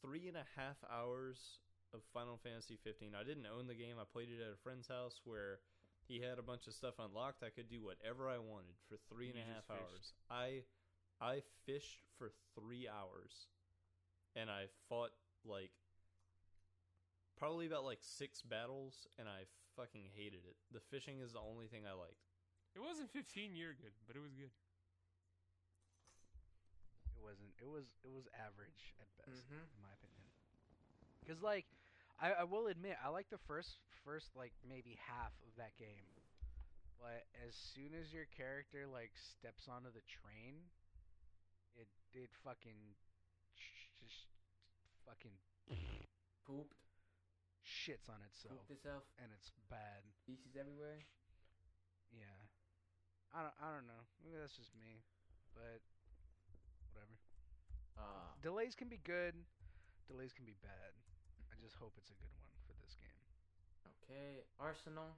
three 0.00 0.26
and 0.26 0.36
a 0.36 0.46
half 0.56 0.76
hours 0.90 1.60
of 1.94 2.00
Final 2.12 2.40
Fantasy 2.42 2.78
15. 2.82 3.12
I 3.14 3.22
didn't 3.22 3.46
own 3.46 3.66
the 3.68 3.74
game. 3.76 4.00
I 4.00 4.04
played 4.10 4.28
it 4.32 4.40
at 4.42 4.54
a 4.54 4.56
friend's 4.64 4.88
house 4.88 5.20
where 5.24 5.60
he 6.08 6.20
had 6.20 6.38
a 6.38 6.42
bunch 6.42 6.66
of 6.66 6.74
stuff 6.74 6.94
unlocked. 6.98 7.42
I 7.42 7.50
could 7.50 7.68
do 7.68 7.82
whatever 7.82 8.28
I 8.28 8.38
wanted 8.38 8.74
for 8.88 8.96
three 9.08 9.30
and 9.30 9.38
a 9.38 9.42
half 9.42 9.68
just 9.68 9.70
hours. 9.70 10.12
I 10.30 10.64
I 11.20 11.42
fished 11.66 12.02
for 12.18 12.30
three 12.54 12.88
hours, 12.88 13.46
and 14.34 14.50
I 14.50 14.66
fought 14.88 15.12
like 15.44 15.70
probably 17.38 17.66
about 17.66 17.84
like 17.84 17.98
six 18.02 18.42
battles, 18.42 19.06
and 19.18 19.28
I 19.28 19.46
fucking 19.76 20.10
hated 20.14 20.44
it. 20.46 20.56
The 20.72 20.80
fishing 20.90 21.20
is 21.20 21.32
the 21.32 21.40
only 21.40 21.66
thing 21.66 21.86
I 21.86 21.92
liked. 21.94 22.20
It 22.74 22.80
wasn't 22.80 23.10
15 23.12 23.54
year 23.54 23.74
good, 23.76 23.92
but 24.06 24.16
it 24.16 24.20
was 24.22 24.32
good. 24.34 24.50
it 27.16 27.22
wasn't. 27.22 27.54
It 27.60 27.68
was 27.68 27.86
it 28.02 28.10
was 28.10 28.26
average 28.34 28.94
at 29.00 29.06
best, 29.16 29.46
Mhm. 29.48 29.62
in 29.62 29.80
my 29.82 29.92
opinion. 29.94 30.26
Because 31.20 31.40
like, 31.42 31.66
I, 32.22 32.42
I 32.42 32.44
will 32.46 32.70
admit 32.70 32.94
I 33.02 33.10
like 33.10 33.26
the 33.34 33.42
first 33.50 33.82
first 34.06 34.30
like 34.38 34.54
maybe 34.62 34.94
half 35.10 35.34
of 35.42 35.58
that 35.58 35.74
game, 35.74 36.06
but 37.02 37.26
as 37.42 37.50
soon 37.74 37.98
as 37.98 38.14
your 38.14 38.30
character 38.30 38.86
like 38.86 39.10
steps 39.18 39.66
onto 39.66 39.90
the 39.90 40.06
train, 40.06 40.70
it 41.74 41.90
it 42.14 42.30
fucking 42.46 42.94
just 43.98 44.30
fucking 45.02 45.34
pooped, 46.46 46.78
shits 47.66 48.06
on 48.06 48.22
itself, 48.22 48.62
pooped 48.62 48.70
itself, 48.70 49.02
and 49.18 49.34
it's 49.34 49.50
bad. 49.66 50.06
feces 50.22 50.54
everywhere. 50.54 51.02
Yeah. 52.14 52.38
I 53.32 53.48
don't, 53.48 53.56
I 53.58 53.68
don't 53.72 53.88
know. 53.88 54.04
Maybe 54.20 54.36
that's 54.36 54.54
just 54.54 54.76
me. 54.76 55.00
But 55.56 55.80
whatever. 56.92 57.16
Uh, 57.96 58.36
Delays 58.44 58.76
can 58.76 58.88
be 58.92 59.00
good. 59.00 59.34
Delays 60.06 60.36
can 60.36 60.44
be 60.44 60.56
bad. 60.60 60.92
I 61.62 61.70
just 61.70 61.78
hope 61.78 61.94
it's 61.94 62.10
a 62.10 62.18
good 62.18 62.34
one 62.42 62.58
for 62.66 62.74
this 62.82 62.98
game. 62.98 63.22
okay, 63.86 64.42
Arsenal. 64.58 65.14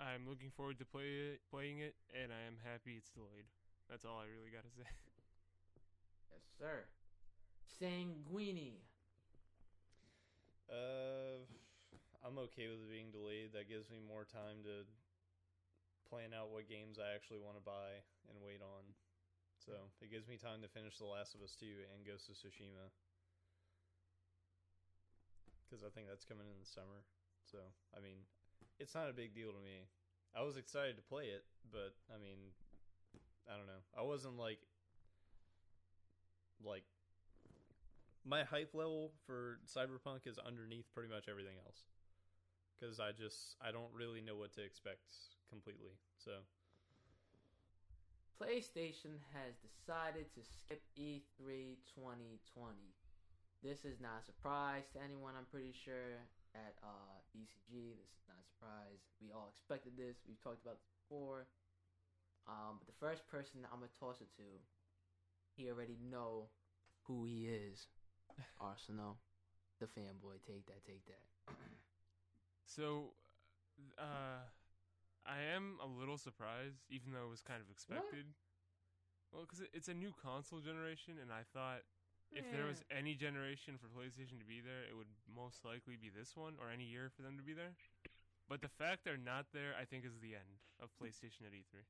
I'm 0.00 0.24
looking 0.24 0.48
forward 0.56 0.80
to 0.80 0.88
play 0.88 1.36
it, 1.36 1.44
playing 1.52 1.84
it, 1.84 2.00
and 2.16 2.32
I 2.32 2.48
am 2.48 2.56
happy 2.64 2.96
it's 2.96 3.12
delayed. 3.12 3.44
That's 3.92 4.08
all 4.08 4.16
I 4.16 4.24
really 4.32 4.48
got 4.48 4.64
to 4.64 4.72
say. 4.72 4.88
Yes, 6.32 6.44
sir. 6.56 6.88
Sanguini. 7.76 8.80
Uh, 10.72 11.44
I'm 12.24 12.40
okay 12.48 12.72
with 12.72 12.80
it 12.80 12.88
being 12.88 13.12
delayed. 13.12 13.52
That 13.52 13.68
gives 13.68 13.92
me 13.92 14.00
more 14.00 14.24
time 14.24 14.64
to 14.64 14.88
plan 16.08 16.32
out 16.32 16.48
what 16.48 16.72
games 16.72 16.96
I 16.96 17.12
actually 17.12 17.44
want 17.44 17.60
to 17.60 17.64
buy 17.64 18.00
and 18.32 18.40
wait 18.40 18.64
on. 18.64 18.96
So 19.60 19.76
it 20.00 20.08
gives 20.08 20.24
me 20.24 20.40
time 20.40 20.64
to 20.64 20.72
finish 20.72 20.96
The 20.96 21.04
Last 21.04 21.36
of 21.36 21.44
Us 21.44 21.52
2 21.52 21.68
and 21.92 22.00
Ghost 22.08 22.32
of 22.32 22.36
Tsushima. 22.40 22.88
Because 25.68 25.84
I 25.84 25.92
think 25.92 26.08
that's 26.08 26.24
coming 26.24 26.48
in 26.48 26.56
the 26.56 26.64
summer. 26.64 27.04
So, 27.44 27.58
I 27.92 28.00
mean, 28.00 28.24
it's 28.80 28.96
not 28.96 29.10
a 29.10 29.12
big 29.12 29.36
deal 29.36 29.52
to 29.52 29.60
me. 29.60 29.84
I 30.32 30.42
was 30.42 30.56
excited 30.56 30.96
to 30.96 31.04
play 31.04 31.28
it, 31.28 31.44
but, 31.70 31.92
I 32.08 32.16
mean, 32.16 32.56
I 33.44 33.56
don't 33.56 33.68
know. 33.68 33.84
I 33.92 34.02
wasn't 34.02 34.36
like. 34.36 34.64
Like, 36.58 36.82
my 38.26 38.42
hype 38.42 38.74
level 38.74 39.12
for 39.26 39.60
Cyberpunk 39.64 40.26
is 40.26 40.38
underneath 40.38 40.92
pretty 40.92 41.08
much 41.08 41.28
everything 41.28 41.54
else 41.64 41.86
because 42.78 43.00
I 43.00 43.10
just 43.12 43.56
I 43.62 43.72
don't 43.72 43.90
really 43.92 44.20
know 44.20 44.36
what 44.36 44.52
to 44.54 44.62
expect 44.62 45.16
completely. 45.50 45.96
So 46.18 46.44
PlayStation 48.38 49.18
has 49.34 49.58
decided 49.58 50.30
to 50.34 50.40
skip 50.44 50.82
E 50.96 51.22
E3 51.40 51.74
2020. 51.94 52.97
This 53.62 53.82
is 53.82 53.98
not 53.98 54.22
a 54.22 54.24
surprise 54.24 54.86
to 54.94 55.02
anyone, 55.02 55.34
I'm 55.34 55.50
pretty 55.50 55.74
sure, 55.74 56.22
at 56.54 56.78
uh, 56.78 57.18
BCG. 57.34 57.98
This 57.98 58.14
is 58.14 58.22
not 58.30 58.38
a 58.38 58.46
surprise. 58.46 59.02
We 59.18 59.34
all 59.34 59.50
expected 59.50 59.98
this. 59.98 60.22
We've 60.30 60.38
talked 60.38 60.62
about 60.62 60.78
this 60.78 60.94
before. 61.02 61.50
Um, 62.46 62.78
but 62.78 62.86
the 62.86 62.98
first 63.02 63.26
person 63.26 63.60
that 63.66 63.74
I'm 63.74 63.82
going 63.82 63.90
to 63.90 63.98
toss 63.98 64.22
it 64.22 64.30
to, 64.38 64.46
he 65.58 65.66
already 65.66 65.98
know 65.98 66.54
who 67.10 67.26
he 67.26 67.50
is. 67.50 67.90
Arsenal, 68.62 69.18
the 69.82 69.90
fanboy. 69.90 70.38
Take 70.46 70.66
that, 70.70 70.86
take 70.86 71.02
that. 71.06 71.26
So, 72.68 73.16
uh, 73.96 74.44
I 75.24 75.40
am 75.56 75.80
a 75.80 75.88
little 75.88 76.18
surprised, 76.18 76.84
even 76.90 77.16
though 77.16 77.24
it 77.24 77.32
was 77.32 77.40
kind 77.40 77.64
of 77.64 77.70
expected. 77.72 78.28
Well, 79.32 79.48
because 79.48 79.64
it's 79.72 79.88
a 79.88 79.94
new 79.94 80.12
console 80.12 80.60
generation, 80.60 81.16
and 81.16 81.32
I 81.32 81.48
thought 81.56 81.80
if 82.32 82.44
there 82.52 82.68
was 82.68 82.84
any 82.92 83.16
generation 83.16 83.80
for 83.80 83.88
PlayStation 83.88 84.36
to 84.36 84.48
be 84.48 84.60
there, 84.60 84.84
it 84.84 84.96
would 84.96 85.10
most 85.28 85.64
likely 85.64 85.96
be 85.96 86.12
this 86.12 86.36
one, 86.36 86.60
or 86.60 86.68
any 86.68 86.84
year 86.84 87.08
for 87.08 87.22
them 87.22 87.36
to 87.36 87.44
be 87.44 87.56
there. 87.56 87.72
But 88.48 88.60
the 88.64 88.72
fact 88.72 89.04
they're 89.04 89.20
not 89.20 89.52
there, 89.52 89.76
I 89.76 89.84
think, 89.84 90.04
is 90.04 90.16
the 90.20 90.36
end 90.36 90.60
of 90.80 90.88
PlayStation 90.96 91.44
at 91.44 91.52
E3. 91.52 91.84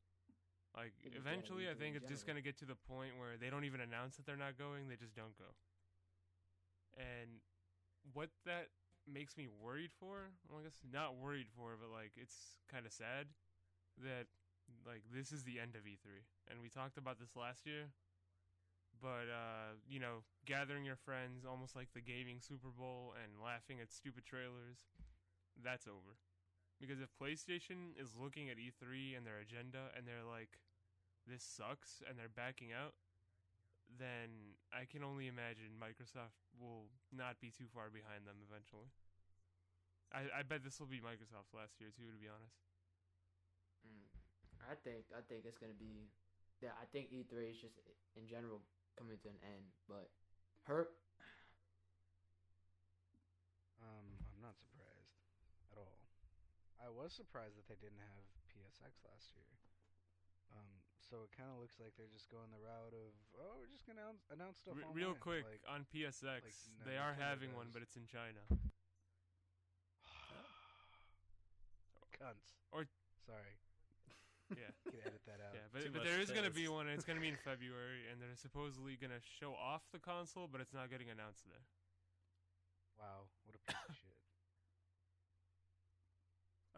Like, 0.77 0.95
think 1.03 1.15
it's 1.15 1.25
the 1.27 1.31
end 1.31 1.43
of 1.43 1.47
eventually, 1.49 1.65
I 1.71 1.75
E3 1.75 1.79
think 1.79 1.95
in 1.95 2.03
it's 2.03 2.11
just 2.11 2.27
going 2.27 2.39
to 2.39 2.43
get 2.43 2.59
to 2.63 2.69
the 2.69 2.79
point 2.87 3.15
where 3.19 3.39
they 3.39 3.51
don't 3.51 3.67
even 3.67 3.83
announce 3.83 4.19
that 4.19 4.27
they're 4.27 4.39
not 4.39 4.59
going, 4.59 4.91
they 4.91 4.99
just 4.99 5.15
don't 5.15 5.35
go. 5.39 5.51
And 6.99 7.43
what 8.15 8.31
that 8.47 8.71
makes 9.07 9.39
me 9.39 9.47
worried 9.47 9.95
for, 9.95 10.35
well, 10.51 10.61
I 10.61 10.67
guess 10.67 10.79
not 10.83 11.17
worried 11.19 11.49
for, 11.55 11.79
but 11.79 11.91
like, 11.95 12.13
it's 12.19 12.59
kind 12.71 12.87
of 12.87 12.93
sad 12.93 13.31
that, 14.03 14.27
like, 14.87 15.03
this 15.15 15.31
is 15.31 15.43
the 15.43 15.59
end 15.59 15.75
of 15.75 15.87
E3. 15.87 16.27
And 16.51 16.61
we 16.61 16.69
talked 16.69 16.99
about 16.99 17.19
this 17.19 17.35
last 17.35 17.67
year, 17.67 17.91
but 19.01 19.31
uh, 19.31 19.79
you 19.89 20.01
know, 20.01 20.27
gathering 20.47 20.85
your 20.85 20.97
friends, 20.97 21.45
almost 21.45 21.75
like 21.77 21.89
the 21.95 22.01
gaming 22.01 22.41
Super 22.41 22.69
Bowl, 22.69 23.15
and 23.17 23.43
laughing 23.43 23.81
at 23.81 23.93
stupid 23.93 24.25
trailers, 24.25 24.87
that's 25.63 25.87
over. 25.87 26.19
Because 26.79 27.01
if 27.03 27.11
PlayStation 27.19 27.99
is 27.99 28.15
looking 28.15 28.49
at 28.51 28.57
E3 28.57 29.19
and 29.19 29.27
their 29.27 29.43
agenda, 29.43 29.91
and 29.97 30.07
they're 30.07 30.27
like, 30.27 30.63
"This 31.27 31.43
sucks," 31.43 32.03
and 32.07 32.19
they're 32.19 32.31
backing 32.31 32.71
out, 32.71 32.95
then 33.97 34.55
I 34.71 34.85
can 34.85 35.03
only 35.03 35.27
imagine 35.27 35.75
Microsoft 35.81 36.39
will 36.61 36.93
not 37.11 37.41
be 37.41 37.51
too 37.51 37.67
far 37.73 37.89
behind 37.89 38.29
them 38.29 38.39
eventually. 38.45 38.93
I, 40.13 40.41
I 40.41 40.43
bet 40.45 40.65
this 40.65 40.81
will 40.81 40.89
be 40.89 41.01
Microsoft's 41.01 41.53
last 41.53 41.81
year 41.81 41.93
too, 41.93 42.09
to 42.09 42.19
be 42.21 42.29
honest. 42.29 42.57
Mm. 43.85 44.09
I 44.69 44.75
think 44.85 45.09
I 45.13 45.23
think 45.25 45.45
it's 45.49 45.59
gonna 45.59 45.77
be 45.77 46.09
yeah. 46.61 46.75
I 46.77 46.87
think 46.91 47.09
E3 47.13 47.51
is 47.51 47.59
just 47.61 47.79
in 48.17 48.27
general 48.27 48.61
coming 48.99 49.19
to 49.23 49.29
an 49.31 49.39
end. 49.47 49.71
But 49.87 50.11
Herp, 50.67 50.91
Um, 53.79 54.19
I'm 54.35 54.43
not 54.43 54.59
surprised 54.59 55.15
at 55.71 55.79
all. 55.79 56.03
I 56.83 56.91
was 56.91 57.15
surprised 57.15 57.55
that 57.57 57.71
they 57.71 57.79
didn't 57.79 58.03
have 58.03 58.27
PSX 58.51 59.07
last 59.07 59.31
year. 59.39 59.47
Um, 60.51 60.83
so 60.99 61.23
it 61.23 61.31
kind 61.31 61.49
of 61.55 61.63
looks 61.63 61.79
like 61.79 61.95
they're 61.95 62.11
just 62.11 62.27
going 62.29 62.51
the 62.51 62.59
route 62.59 62.93
of 62.93 63.15
oh, 63.39 63.55
we're 63.63 63.71
just 63.71 63.87
gonna 63.87 64.03
announce, 64.03 64.27
announce 64.35 64.59
stuff 64.59 64.75
Re- 64.75 64.83
online. 64.83 64.97
real 64.99 65.15
quick 65.15 65.47
Like, 65.47 65.63
on 65.71 65.87
PSX, 65.95 66.43
like 66.43 66.59
they 66.85 66.99
are 66.99 67.15
having 67.15 67.55
one, 67.55 67.71
but 67.71 67.81
it's 67.87 67.95
in 67.97 68.05
China. 68.11 68.43
cunts. 72.19 72.59
Or- 72.75 72.91
sorry, 73.23 73.55
Yeah. 74.57 74.73
you 74.87 74.93
can 74.97 75.01
edit 75.05 75.23
that 75.29 75.41
out. 75.45 75.53
Yeah, 75.53 75.67
but, 75.73 75.85
but 75.93 76.03
there 76.05 76.21
is 76.21 76.31
going 76.33 76.49
to 76.49 76.55
be 76.55 76.69
one, 76.69 76.89
and 76.89 76.97
it's 76.97 77.05
going 77.05 77.21
to 77.21 77.25
be 77.25 77.29
in 77.29 77.41
February, 77.45 78.09
and 78.09 78.17
they're 78.21 78.39
supposedly 78.39 78.97
going 78.97 79.13
to 79.13 79.21
show 79.21 79.53
off 79.53 79.85
the 79.93 80.01
console, 80.01 80.49
but 80.49 80.61
it's 80.65 80.73
not 80.73 80.89
getting 80.89 81.11
announced 81.13 81.45
there. 81.45 81.65
Wow, 82.97 83.29
what 83.45 83.55
a 83.55 83.61
piece 83.69 83.85
of 83.89 83.95
shit. 84.03 84.17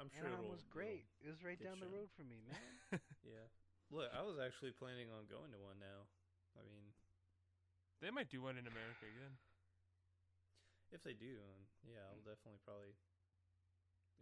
I'm 0.00 0.08
sure 0.08 0.24
Anaheim 0.24 0.48
it'll, 0.48 0.56
was 0.56 0.64
great. 0.64 1.04
It 1.20 1.28
was 1.28 1.44
right 1.44 1.60
down 1.60 1.76
the 1.76 1.88
shown. 1.88 2.08
road 2.08 2.10
from 2.16 2.32
me, 2.32 2.40
man. 2.48 3.00
yeah. 3.36 3.46
Look, 3.92 4.08
I 4.16 4.24
was 4.24 4.40
actually 4.40 4.72
planning 4.72 5.12
on 5.12 5.28
going 5.28 5.52
to 5.52 5.60
one 5.60 5.76
now. 5.76 6.08
I 6.56 6.64
mean, 6.64 6.88
They 8.00 8.08
might 8.08 8.32
do 8.32 8.40
one 8.40 8.56
in 8.56 8.64
America 8.64 9.04
again. 9.04 9.36
if 10.90 11.04
they 11.04 11.12
do, 11.12 11.36
um, 11.52 11.60
yeah, 11.84 12.00
I'll 12.08 12.24
definitely 12.24 12.58
probably 12.64 12.96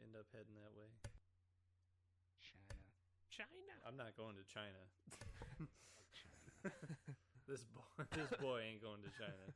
end 0.02 0.18
up 0.18 0.26
heading 0.34 0.58
that 0.60 0.74
way. 0.74 0.90
China. 3.38 3.54
China. 3.70 3.86
I'm 3.86 3.94
not 3.94 4.18
going 4.18 4.34
to 4.34 4.42
China. 4.50 4.82
China. 6.10 6.74
this 7.48 7.62
boy, 7.70 8.02
this 8.18 8.30
boy 8.42 8.58
ain't 8.66 8.82
going 8.82 8.98
to 9.06 9.12
China. 9.14 9.46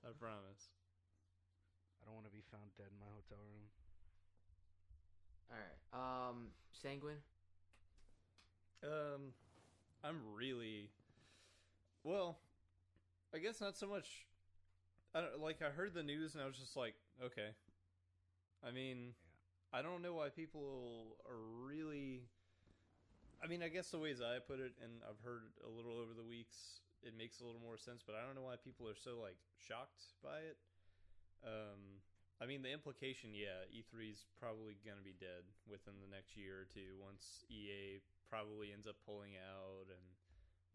I 0.00 0.16
promise. 0.16 0.72
I 2.00 2.08
don't 2.08 2.16
want 2.16 2.24
to 2.24 2.32
be 2.32 2.40
found 2.48 2.72
dead 2.80 2.88
in 2.88 2.96
my 2.96 3.12
hotel 3.12 3.44
room. 3.44 3.68
all 5.52 5.60
right. 5.60 5.76
Um, 5.92 6.56
Sanguine. 6.72 7.20
Um, 8.82 9.36
I'm 10.02 10.16
really, 10.34 10.88
well, 12.04 12.38
I 13.34 13.38
guess 13.38 13.60
not 13.60 13.76
so 13.76 13.86
much. 13.86 14.24
I 15.14 15.20
don't 15.20 15.40
like. 15.40 15.60
I 15.60 15.70
heard 15.70 15.92
the 15.92 16.02
news 16.02 16.34
and 16.34 16.42
I 16.42 16.46
was 16.46 16.56
just 16.56 16.76
like, 16.76 16.94
okay. 17.22 17.48
I 18.66 18.70
mean, 18.70 19.14
I 19.72 19.82
don't 19.82 20.00
know 20.00 20.14
why 20.14 20.28
people 20.28 21.16
are 21.28 21.66
really. 21.66 22.22
I 23.38 23.46
mean, 23.46 23.62
I 23.62 23.70
guess 23.70 23.94
the 23.94 24.02
ways 24.02 24.18
I 24.18 24.42
put 24.42 24.58
it, 24.58 24.74
and 24.82 24.98
I've 25.06 25.22
heard 25.22 25.54
a 25.62 25.70
little 25.70 25.94
over 25.94 26.10
the 26.10 26.26
weeks, 26.26 26.82
it 27.06 27.14
makes 27.14 27.38
a 27.38 27.46
little 27.46 27.62
more 27.62 27.78
sense. 27.78 28.02
But 28.02 28.18
I 28.18 28.26
don't 28.26 28.34
know 28.34 28.46
why 28.46 28.58
people 28.58 28.90
are 28.90 28.98
so 28.98 29.22
like 29.22 29.38
shocked 29.62 30.18
by 30.22 30.42
it. 30.42 30.58
Um, 31.46 32.02
I 32.42 32.46
mean, 32.46 32.62
the 32.62 32.70
implication, 32.70 33.34
yeah, 33.34 33.66
E3 33.70 34.10
is 34.10 34.26
probably 34.38 34.78
going 34.82 34.98
to 34.98 35.06
be 35.06 35.14
dead 35.18 35.46
within 35.66 35.98
the 36.02 36.10
next 36.10 36.38
year 36.38 36.66
or 36.66 36.68
two 36.70 36.98
once 36.98 37.46
EA 37.50 38.02
probably 38.26 38.74
ends 38.74 38.86
up 38.86 38.98
pulling 39.06 39.38
out. 39.38 39.90
And 39.90 40.06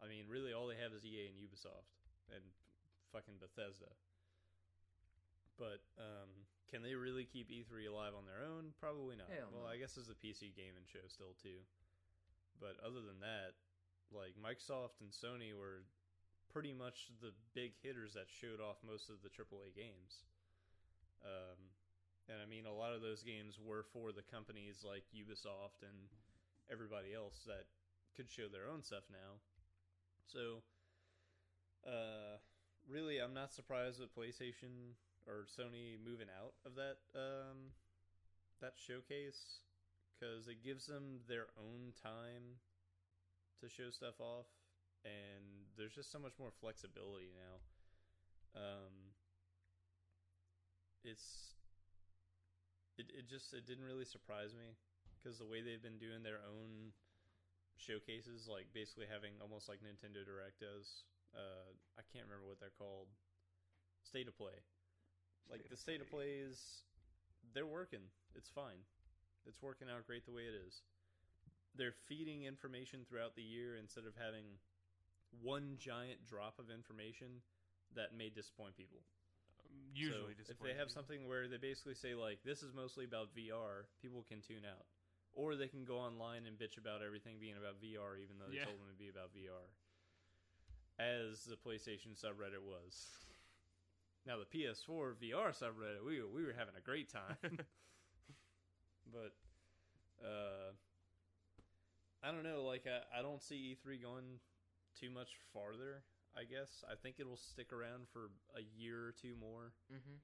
I 0.00 0.08
mean, 0.08 0.24
really, 0.28 0.56
all 0.56 0.68
they 0.68 0.80
have 0.80 0.92
is 0.96 1.04
EA 1.04 1.32
and 1.32 1.36
Ubisoft 1.40 1.88
and 2.32 2.44
fucking 3.12 3.40
Bethesda. 3.40 3.92
But 5.60 5.84
um, 6.00 6.32
can 6.72 6.82
they 6.82 6.96
really 6.96 7.24
keep 7.24 7.48
E3 7.48 7.88
alive 7.88 8.16
on 8.16 8.24
their 8.24 8.42
own? 8.44 8.74
Probably 8.80 9.16
not. 9.16 9.30
Hell 9.30 9.52
well, 9.52 9.68
no. 9.68 9.72
I 9.72 9.76
guess 9.76 9.96
it's 9.96 10.10
a 10.10 10.18
PC 10.18 10.52
gaming 10.56 10.84
show 10.88 11.04
still 11.08 11.36
too. 11.40 11.62
But 12.60 12.78
other 12.84 13.02
than 13.02 13.20
that, 13.20 13.58
like 14.14 14.38
Microsoft 14.38 15.02
and 15.02 15.10
Sony 15.10 15.50
were 15.52 15.84
pretty 16.52 16.72
much 16.72 17.10
the 17.20 17.34
big 17.54 17.72
hitters 17.82 18.14
that 18.14 18.30
showed 18.30 18.62
off 18.62 18.78
most 18.86 19.10
of 19.10 19.22
the 19.22 19.32
AAA 19.32 19.74
games. 19.74 20.22
Um, 21.24 21.74
and 22.28 22.38
I 22.40 22.46
mean, 22.46 22.64
a 22.64 22.72
lot 22.72 22.94
of 22.94 23.02
those 23.02 23.22
games 23.22 23.58
were 23.58 23.84
for 23.92 24.12
the 24.12 24.22
companies 24.22 24.84
like 24.86 25.04
Ubisoft 25.10 25.82
and 25.82 26.08
everybody 26.70 27.12
else 27.12 27.42
that 27.46 27.66
could 28.16 28.30
show 28.30 28.48
their 28.48 28.70
own 28.70 28.82
stuff 28.82 29.04
now. 29.10 29.42
So, 30.24 30.62
uh, 31.84 32.38
really, 32.88 33.18
I'm 33.18 33.34
not 33.34 33.52
surprised 33.52 34.00
with 34.00 34.14
PlayStation 34.14 34.96
or 35.26 35.44
Sony 35.48 35.98
moving 36.00 36.28
out 36.30 36.54
of 36.64 36.76
that 36.76 37.02
um, 37.14 37.72
that 38.60 38.74
showcase 38.76 39.63
because 40.14 40.48
it 40.48 40.62
gives 40.62 40.86
them 40.86 41.20
their 41.28 41.50
own 41.58 41.92
time 42.02 42.62
to 43.60 43.68
show 43.68 43.90
stuff 43.90 44.20
off, 44.20 44.46
and 45.04 45.66
there's 45.76 45.94
just 45.94 46.10
so 46.10 46.18
much 46.18 46.34
more 46.38 46.50
flexibility 46.60 47.30
now. 47.34 47.54
Um, 48.54 49.14
it's 51.02 51.54
it 52.96 53.10
it 53.10 53.26
just 53.28 53.52
it 53.52 53.66
didn't 53.66 53.84
really 53.84 54.06
surprise 54.06 54.54
me 54.54 54.78
because 55.18 55.38
the 55.38 55.46
way 55.46 55.60
they've 55.60 55.82
been 55.82 55.98
doing 55.98 56.22
their 56.22 56.40
own 56.46 56.94
showcases, 57.76 58.46
like 58.46 58.70
basically 58.72 59.06
having 59.10 59.34
almost 59.42 59.68
like 59.68 59.82
Nintendo 59.82 60.22
Direct 60.24 60.60
does. 60.60 61.04
Uh, 61.34 61.66
I 61.98 62.02
can't 62.14 62.24
remember 62.30 62.46
what 62.46 62.60
they're 62.62 62.74
called. 62.78 63.10
State 64.06 64.28
of 64.28 64.36
play. 64.38 64.54
Like 65.50 65.66
the 65.68 65.76
state 65.76 66.00
of 66.00 66.08
play 66.08 66.40
is, 66.40 66.84
they're 67.52 67.66
working. 67.66 68.06
It's 68.36 68.48
fine. 68.48 68.80
It's 69.46 69.62
working 69.62 69.88
out 69.88 70.06
great 70.06 70.24
the 70.26 70.32
way 70.32 70.42
it 70.48 70.54
is. 70.66 70.82
They're 71.76 71.94
feeding 72.08 72.44
information 72.44 73.04
throughout 73.08 73.34
the 73.34 73.42
year 73.42 73.76
instead 73.76 74.06
of 74.06 74.14
having 74.16 74.44
one 75.42 75.76
giant 75.78 76.24
drop 76.26 76.58
of 76.58 76.70
information 76.70 77.42
that 77.94 78.14
may 78.16 78.30
disappoint 78.30 78.76
people. 78.76 79.02
Um, 79.66 79.74
usually, 79.92 80.34
So 80.38 80.52
if 80.52 80.58
they 80.62 80.74
have 80.78 80.88
people. 80.88 80.94
something 81.02 81.26
where 81.26 81.48
they 81.48 81.58
basically 81.58 81.94
say 81.94 82.14
like 82.14 82.38
this 82.44 82.62
is 82.62 82.72
mostly 82.72 83.04
about 83.04 83.34
VR, 83.34 83.86
people 84.00 84.22
can 84.22 84.40
tune 84.40 84.62
out, 84.64 84.86
or 85.34 85.56
they 85.56 85.66
can 85.68 85.84
go 85.84 85.98
online 85.98 86.46
and 86.46 86.56
bitch 86.58 86.78
about 86.78 87.02
everything 87.02 87.36
being 87.40 87.58
about 87.58 87.82
VR, 87.82 88.16
even 88.22 88.38
though 88.38 88.46
they 88.50 88.62
Yeah. 88.62 88.64
told 88.70 88.78
them 88.78 88.88
to 88.90 88.96
be 88.98 89.08
about 89.10 89.34
VR. 89.34 89.66
As 90.98 91.44
the 91.44 91.56
PlayStation 91.56 92.14
subreddit 92.14 92.62
was. 92.62 93.26
Now 94.26 94.38
the 94.38 94.46
PS4 94.46 95.14
VR 95.18 95.50
subreddit, 95.50 96.04
we 96.06 96.22
we 96.22 96.44
were 96.46 96.54
having 96.56 96.76
a 96.78 96.80
great 96.80 97.08
time, 97.10 97.36
but 99.14 99.32
uh, 100.26 100.74
I 102.22 102.32
don't 102.34 102.42
know. 102.42 102.64
Like 102.66 102.84
I, 102.90 103.20
I 103.20 103.22
don't 103.22 103.40
see 103.42 103.78
E3 103.78 104.02
going 104.02 104.42
too 104.98 105.10
much 105.10 105.38
farther. 105.54 106.02
I 106.34 106.42
guess 106.42 106.82
I 106.90 106.98
think 106.98 107.22
it'll 107.22 107.38
stick 107.38 107.70
around 107.72 108.10
for 108.10 108.34
a 108.58 108.62
year 108.74 109.06
or 109.06 109.14
two 109.14 109.38
more, 109.38 109.70
Mm-hmm. 109.86 110.18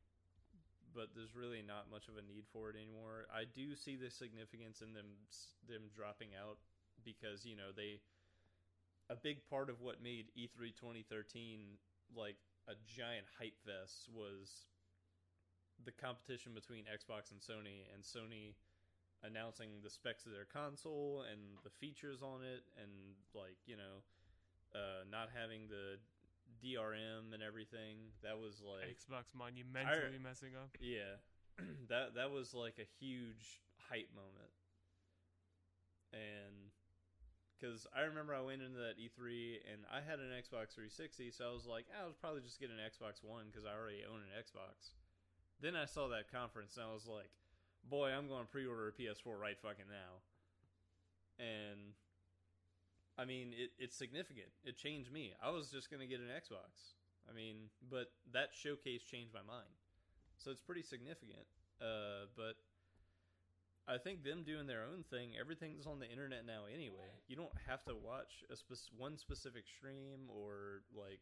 but 0.91 1.15
there's 1.15 1.39
really 1.39 1.63
not 1.63 1.87
much 1.87 2.11
of 2.11 2.19
a 2.19 2.25
need 2.27 2.51
for 2.51 2.67
it 2.71 2.75
anymore. 2.75 3.31
I 3.31 3.47
do 3.47 3.79
see 3.79 3.95
the 3.95 4.11
significance 4.11 4.83
in 4.83 4.91
them 4.93 5.15
them 5.71 5.87
dropping 5.95 6.35
out 6.35 6.59
because 7.07 7.47
you 7.47 7.55
know 7.55 7.71
they 7.71 8.03
a 9.09 9.15
big 9.15 9.47
part 9.49 9.71
of 9.71 9.81
what 9.81 10.03
made 10.03 10.35
E 10.35 10.51
E3 10.51 10.75
2013 10.75 11.79
like 12.15 12.37
a 12.67 12.75
giant 12.91 13.27
hype 13.39 13.59
fest 13.63 14.11
was 14.11 14.67
the 15.85 15.95
competition 15.95 16.53
between 16.55 16.85
Xbox 16.91 17.31
and 17.31 17.39
Sony 17.41 17.87
and 17.95 18.03
Sony 18.03 18.55
announcing 19.23 19.69
the 19.83 19.91
specs 19.91 20.25
of 20.27 20.33
their 20.33 20.49
console 20.49 21.25
and 21.31 21.41
the 21.65 21.71
features 21.71 22.23
on 22.23 22.41
it 22.43 22.65
and 22.81 22.91
like 23.35 23.57
you 23.67 23.77
know 23.77 24.01
uh, 24.75 25.05
not 25.11 25.29
having 25.35 25.69
the 25.69 25.99
DRM 26.63 27.33
and 27.33 27.43
everything 27.43 28.13
that 28.23 28.39
was 28.39 28.63
like 28.63 28.97
Xbox 28.97 29.33
monumentally 29.37 30.19
messing 30.23 30.55
up. 30.57 30.71
yeah, 30.81 31.19
that 31.89 32.15
that 32.15 32.31
was 32.31 32.55
like 32.55 32.79
a 32.79 32.89
huge 32.99 33.63
hype 33.89 34.11
moment, 34.15 34.55
and 36.13 36.71
because 37.59 37.87
I 37.93 38.09
remember 38.09 38.35
I 38.35 38.41
went 38.41 38.63
into 38.63 38.79
that 38.81 38.97
E3 38.97 39.61
and 39.69 39.85
I 39.93 40.01
had 40.01 40.17
an 40.17 40.33
Xbox 40.33 40.73
360, 40.73 41.31
so 41.31 41.45
I 41.45 41.53
was 41.53 41.67
like, 41.67 41.85
"Ah, 41.93 42.09
I'll 42.09 42.17
probably 42.17 42.41
just 42.41 42.61
get 42.61 42.71
an 42.71 42.81
Xbox 42.81 43.21
One 43.23 43.53
because 43.53 43.69
I 43.69 43.77
already 43.77 44.01
own 44.05 44.25
an 44.25 44.33
Xbox. 44.33 44.97
Then 45.61 45.77
I 45.77 45.85
saw 45.85 46.09
that 46.09 46.33
conference 46.33 46.77
and 46.81 46.89
I 46.89 46.93
was 46.93 47.05
like, 47.05 47.29
boy, 47.89 48.11
I'm 48.11 48.29
going 48.29 48.43
to 48.43 48.51
pre-order 48.51 48.89
a 48.89 48.93
PS4 48.93 49.39
right 49.39 49.59
fucking 49.61 49.89
now. 49.89 50.21
And 51.39 51.95
I 53.19 53.25
mean, 53.25 53.53
it, 53.57 53.71
it's 53.79 53.97
significant. 53.97 54.49
It 54.65 54.77
changed 54.77 55.13
me. 55.13 55.33
I 55.43 55.51
was 55.51 55.69
just 55.69 55.91
going 55.91 56.01
to 56.01 56.07
get 56.07 56.21
an 56.21 56.29
Xbox. 56.29 56.97
I 57.29 57.33
mean, 57.33 57.71
but 57.91 58.13
that 58.33 58.51
showcase 58.53 59.03
changed 59.03 59.33
my 59.33 59.45
mind. 59.47 59.73
So 60.39 60.51
it's 60.51 60.61
pretty 60.61 60.83
significant. 60.83 61.45
Uh, 61.81 62.29
but 62.37 62.57
I 63.89 63.99
think 63.99 64.25
them 64.25 64.45
doing 64.45 64.67
their 64.67 64.85
own 64.85 65.05
thing, 65.09 65.33
everything's 65.39 65.87
on 65.87 65.99
the 65.99 66.09
internet 66.09 66.47
now 66.47 66.65
anyway. 66.73 67.13
You 67.29 67.37
don't 67.37 67.53
have 67.69 67.85
to 67.85 67.95
watch 67.97 68.45
a 68.53 68.57
spec- 68.57 68.93
one 68.97 69.17
specific 69.17 69.65
stream 69.67 70.29
or 70.29 70.85
like 70.97 71.21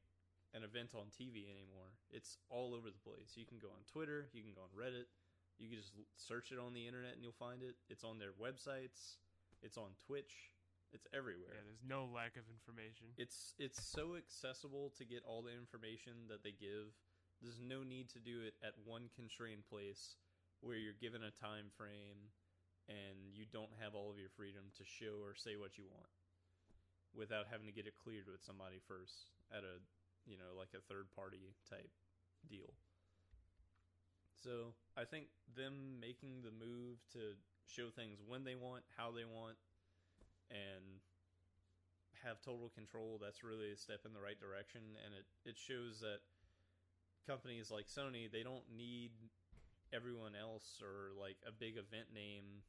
an 0.54 0.62
event 0.62 0.94
on 0.94 1.10
TV 1.10 1.50
anymore. 1.50 1.96
It's 2.10 2.38
all 2.50 2.74
over 2.74 2.90
the 2.90 3.02
place. 3.02 3.34
You 3.34 3.46
can 3.46 3.58
go 3.58 3.68
on 3.68 3.82
Twitter, 3.90 4.28
you 4.32 4.42
can 4.42 4.52
go 4.52 4.62
on 4.62 4.72
Reddit, 4.74 5.10
you 5.58 5.68
can 5.68 5.78
just 5.78 5.92
search 6.16 6.50
it 6.50 6.58
on 6.58 6.72
the 6.72 6.86
internet 6.86 7.14
and 7.14 7.22
you'll 7.22 7.36
find 7.36 7.62
it. 7.62 7.74
It's 7.90 8.04
on 8.04 8.18
their 8.18 8.34
websites, 8.38 9.18
it's 9.62 9.76
on 9.76 9.94
Twitch, 10.06 10.54
it's 10.92 11.06
everywhere. 11.12 11.52
Yeah, 11.52 11.66
there's 11.66 11.84
no 11.84 12.08
lack 12.08 12.38
of 12.38 12.46
information. 12.48 13.12
It's 13.18 13.52
it's 13.58 13.82
so 13.82 14.16
accessible 14.16 14.94
to 14.96 15.04
get 15.04 15.26
all 15.26 15.42
the 15.42 15.52
information 15.52 16.30
that 16.32 16.40
they 16.42 16.54
give. 16.56 16.94
There's 17.42 17.60
no 17.60 17.82
need 17.82 18.08
to 18.16 18.20
do 18.20 18.42
it 18.42 18.54
at 18.64 18.74
one 18.82 19.10
constrained 19.14 19.68
place 19.68 20.16
where 20.60 20.74
you're 20.74 20.98
given 20.98 21.22
a 21.22 21.30
time 21.30 21.70
frame 21.76 22.34
and 22.90 23.30
you 23.30 23.46
don't 23.46 23.70
have 23.78 23.94
all 23.94 24.10
of 24.10 24.18
your 24.18 24.32
freedom 24.32 24.74
to 24.74 24.82
show 24.82 25.22
or 25.22 25.36
say 25.36 25.54
what 25.54 25.78
you 25.78 25.86
want 25.86 26.10
without 27.14 27.46
having 27.46 27.68
to 27.68 27.72
get 27.72 27.86
it 27.86 27.94
cleared 28.00 28.26
with 28.26 28.42
somebody 28.42 28.80
first 28.88 29.30
at 29.52 29.62
a 29.62 29.78
you 30.26 30.36
know 30.36 30.56
like 30.56 30.72
a 30.74 30.82
third 30.88 31.06
party 31.14 31.54
type 31.68 31.92
deal. 32.48 32.72
So 34.42 34.74
I 34.96 35.04
think 35.04 35.26
them 35.56 35.98
making 36.00 36.42
the 36.42 36.54
move 36.54 37.02
to 37.12 37.34
show 37.66 37.90
things 37.90 38.22
when 38.22 38.44
they 38.44 38.54
want, 38.54 38.84
how 38.96 39.10
they 39.10 39.26
want, 39.26 39.58
and 40.50 41.02
have 42.24 42.40
total 42.40 42.70
control, 42.74 43.18
that's 43.20 43.44
really 43.44 43.70
a 43.70 43.76
step 43.76 44.02
in 44.06 44.14
the 44.14 44.22
right 44.22 44.38
direction. 44.38 44.82
And 45.04 45.14
it, 45.14 45.26
it 45.44 45.56
shows 45.58 46.00
that 46.00 46.22
companies 47.26 47.70
like 47.70 47.86
Sony, 47.86 48.30
they 48.30 48.42
don't 48.42 48.64
need 48.70 49.12
everyone 49.92 50.32
else 50.38 50.80
or 50.82 51.14
like 51.18 51.36
a 51.46 51.52
big 51.52 51.76
event 51.76 52.12
name 52.12 52.64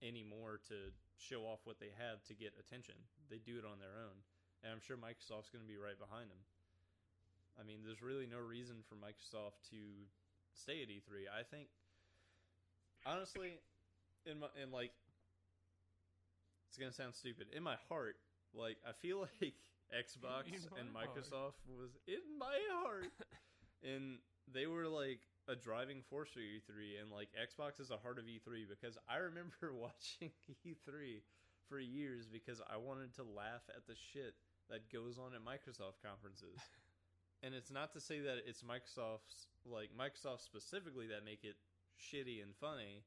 anymore 0.00 0.60
to 0.68 0.92
show 1.20 1.44
off 1.44 1.60
what 1.64 1.80
they 1.80 1.92
have 1.96 2.24
to 2.24 2.34
get 2.34 2.56
attention. 2.56 2.96
They 3.28 3.38
do 3.38 3.60
it 3.60 3.66
on 3.68 3.78
their 3.78 4.00
own. 4.00 4.16
And 4.64 4.72
I'm 4.72 4.80
sure 4.80 4.96
Microsoft's 4.96 5.52
going 5.52 5.64
to 5.64 5.68
be 5.68 5.80
right 5.80 5.96
behind 5.96 6.28
them. 6.28 6.40
I 7.60 7.64
mean, 7.64 7.84
there's 7.84 8.00
really 8.00 8.28
no 8.28 8.40
reason 8.40 8.80
for 8.88 8.96
Microsoft 8.96 9.60
to 9.72 9.80
stay 10.54 10.82
at 10.82 10.88
E3. 10.88 11.28
I 11.28 11.42
think, 11.42 11.68
honestly, 13.06 13.60
in 14.26 14.40
my 14.40 14.48
in 14.62 14.70
like, 14.70 14.92
it's 16.68 16.78
gonna 16.78 16.92
sound 16.92 17.14
stupid. 17.14 17.48
In 17.56 17.62
my 17.62 17.76
heart, 17.88 18.16
like 18.54 18.78
I 18.86 18.92
feel 18.92 19.20
like 19.42 19.54
Xbox 19.90 20.46
and 20.78 20.92
my 20.92 21.04
heart. 21.04 21.16
Microsoft 21.16 21.60
was 21.68 21.90
in 22.06 22.38
my 22.38 22.58
heart, 22.82 23.12
and 23.82 24.18
they 24.52 24.66
were 24.66 24.86
like 24.86 25.20
a 25.48 25.56
driving 25.56 26.02
force 26.08 26.30
for 26.30 26.40
E3, 26.40 27.00
and 27.02 27.10
like 27.10 27.28
Xbox 27.34 27.80
is 27.80 27.88
the 27.88 27.98
heart 27.98 28.18
of 28.18 28.24
E3 28.24 28.68
because 28.68 28.98
I 29.08 29.16
remember 29.16 29.74
watching 29.74 30.30
E3 30.66 31.22
for 31.68 31.78
years 31.78 32.26
because 32.26 32.60
I 32.66 32.76
wanted 32.76 33.14
to 33.14 33.22
laugh 33.22 33.62
at 33.70 33.86
the 33.86 33.94
shit 33.94 34.34
that 34.70 34.90
goes 34.92 35.18
on 35.18 35.34
at 35.34 35.42
Microsoft 35.42 36.02
conferences. 36.02 36.58
And 37.42 37.54
it's 37.54 37.70
not 37.70 37.92
to 37.94 38.00
say 38.00 38.20
that 38.20 38.42
it's 38.46 38.62
Microsoft's 38.62 39.48
like 39.64 39.90
Microsoft 39.96 40.40
specifically 40.40 41.06
that 41.08 41.24
make 41.24 41.44
it 41.44 41.56
shitty 41.98 42.42
and 42.42 42.54
funny. 42.60 43.04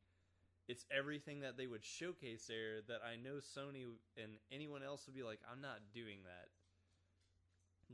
It's 0.67 0.85
everything 0.95 1.41
that 1.41 1.57
they 1.57 1.67
would 1.67 1.83
showcase 1.83 2.45
there 2.47 2.81
that 2.87 3.01
I 3.03 3.15
know 3.21 3.37
Sony 3.37 3.85
and 4.17 4.33
anyone 4.51 4.81
else 4.81 5.05
would 5.05 5.15
be 5.15 5.23
like, 5.23 5.39
I'm 5.51 5.61
not 5.61 5.79
doing 5.93 6.19
that. 6.23 6.49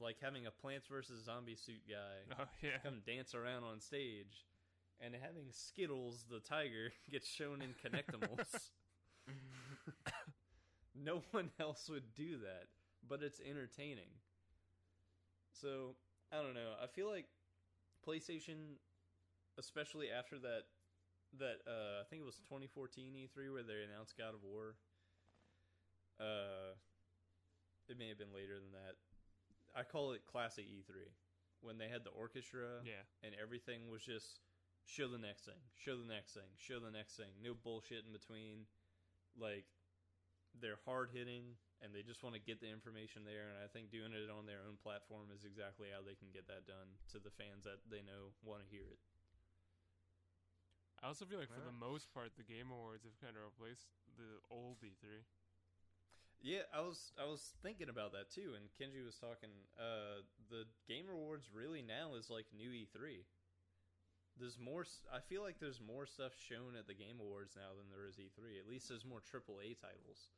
Like 0.02 0.18
having 0.22 0.45
a 0.45 0.52
Plants 0.52 0.88
vs 0.88 1.26
Zombie 1.26 1.56
suit 1.56 1.82
guy 1.90 2.36
Oh 2.40 2.45
yeah. 2.61 2.78
come 2.84 3.02
dance 3.06 3.34
around 3.36 3.64
on 3.64 3.82
stage, 3.82 4.45
and 5.02 5.14
having 5.14 5.52
Skittles 5.52 6.26
the 6.30 6.40
tiger 6.40 6.94
get 7.11 7.26
shown 7.26 7.61
in 7.61 7.74
Kinectimals. 7.74 8.70
no 10.95 11.22
one 11.32 11.49
else 11.60 11.90
would 11.90 12.14
do 12.16 12.38
that, 12.38 12.68
but 13.07 13.24
it's 13.24 13.41
entertaining. 13.41 14.10
So, 15.52 15.95
I 16.31 16.38
don't 16.41 16.53
know. 16.53 16.73
I 16.81 16.88
feel 16.88 17.10
like 17.10 17.26
PlayStation, 18.07 18.77
especially 19.57 20.07
after 20.11 20.38
that, 20.39 20.64
that 21.39 21.61
uh, 21.68 22.01
I 22.01 22.03
think 22.10 22.22
it 22.22 22.26
was 22.26 22.38
2014 22.49 23.14
E3 23.14 23.53
where 23.53 23.64
they 23.64 23.81
announced 23.85 24.18
God 24.18 24.34
of 24.34 24.43
War. 24.43 24.76
Uh, 26.19 26.76
it 27.88 27.97
may 27.97 28.10
have 28.10 28.18
been 28.18 28.34
later 28.34 28.56
than 28.60 28.72
that. 28.73 28.95
I 29.76 29.84
call 29.84 30.11
it 30.11 30.22
classic 30.30 30.65
E3 30.65 31.10
when 31.61 31.77
they 31.77 31.88
had 31.88 32.03
the 32.03 32.10
orchestra 32.11 32.81
Yeah. 32.85 33.03
and 33.23 33.34
everything 33.41 33.89
was 33.89 34.01
just 34.03 34.39
show 34.85 35.07
the 35.07 35.18
next 35.22 35.45
thing, 35.45 35.61
show 35.77 35.97
the 35.97 36.07
next 36.11 36.34
thing, 36.34 36.49
show 36.57 36.80
the 36.80 36.91
next 36.91 37.15
thing. 37.18 37.30
No 37.43 37.53
bullshit 37.53 38.06
in 38.06 38.11
between. 38.14 38.65
Like 39.38 39.65
they're 40.60 40.81
hard 40.85 41.10
hitting 41.14 41.56
and 41.80 41.95
they 41.95 42.03
just 42.03 42.23
want 42.23 42.35
to 42.35 42.43
get 42.43 42.60
the 42.60 42.68
information 42.68 43.23
there 43.23 43.47
and 43.47 43.57
I 43.60 43.72
think 43.72 43.91
doing 43.91 44.11
it 44.11 44.27
on 44.27 44.43
their 44.43 44.64
own 44.68 44.76
platform 44.80 45.31
is 45.31 45.47
exactly 45.47 45.88
how 45.91 46.03
they 46.03 46.19
can 46.19 46.31
get 46.35 46.47
that 46.51 46.68
done 46.68 46.99
to 47.15 47.18
the 47.19 47.31
fans 47.31 47.64
that 47.64 47.84
they 47.88 48.03
know 48.03 48.35
want 48.43 48.64
to 48.64 48.68
hear 48.68 48.84
it. 48.88 48.99
I 50.99 51.07
also 51.07 51.23
feel 51.23 51.39
like 51.39 51.47
for 51.47 51.64
the 51.64 51.72
most 51.72 52.11
part, 52.11 52.35
the 52.35 52.43
Game 52.43 52.76
Awards 52.76 53.07
have 53.07 53.15
kind 53.23 53.39
of 53.39 53.47
replaced 53.47 53.88
the 54.19 54.43
old 54.51 54.84
E 54.84 54.91
E3. 54.91 55.23
Yeah, 56.43 56.68
I 56.76 56.84
was 56.84 57.15
I 57.15 57.23
was 57.23 57.56
thinking 57.64 57.88
about 57.88 58.11
that 58.15 58.31
too 58.31 58.56
and 58.56 58.68
Kenji 58.76 59.03
was 59.03 59.15
talking 59.15 59.51
uh 59.80 60.23
the 60.51 60.68
Game 60.88 61.07
Awards 61.07 61.47
really 61.51 61.84
now 61.84 62.19
is 62.19 62.27
like 62.27 62.51
new 62.51 62.72
E3. 62.72 63.23
There's 64.35 64.60
more 64.60 64.84
I 65.07 65.23
feel 65.23 65.43
like 65.43 65.60
there's 65.60 65.80
more 65.80 66.03
stuff 66.03 66.35
shown 66.35 66.76
at 66.76 66.88
the 66.88 66.95
Game 66.95 67.23
Awards 67.23 67.56
now 67.56 67.76
than 67.76 67.88
there 67.88 68.07
is 68.07 68.19
E3. 68.19 68.60
At 68.60 68.68
least 68.68 68.88
there's 68.91 69.07
more 69.07 69.23
AAA 69.23 69.80
titles. 69.80 70.31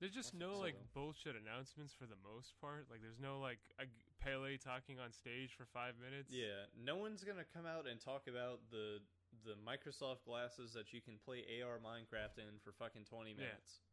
There's 0.00 0.16
just 0.16 0.32
no 0.32 0.56
so, 0.56 0.64
like 0.64 0.80
bullshit 0.96 1.36
announcements 1.36 1.92
for 1.92 2.08
the 2.08 2.16
most 2.24 2.56
part. 2.56 2.88
Like 2.88 3.04
there's 3.04 3.20
no 3.20 3.36
like 3.38 3.60
a 3.76 3.84
Pele 4.16 4.56
talking 4.56 4.96
on 4.96 5.12
stage 5.12 5.52
for 5.52 5.68
five 5.68 6.00
minutes. 6.00 6.32
Yeah, 6.32 6.68
no 6.72 6.96
one's 6.96 7.20
gonna 7.20 7.44
come 7.44 7.68
out 7.68 7.84
and 7.84 8.00
talk 8.00 8.24
about 8.24 8.64
the 8.72 9.04
the 9.44 9.60
Microsoft 9.60 10.24
glasses 10.24 10.72
that 10.72 10.96
you 10.96 11.04
can 11.04 11.20
play 11.20 11.44
AR 11.60 11.76
Minecraft 11.76 12.40
in 12.40 12.56
for 12.64 12.72
fucking 12.72 13.04
twenty 13.04 13.36
Yeah, 13.36 13.52
minutes, 13.52 13.84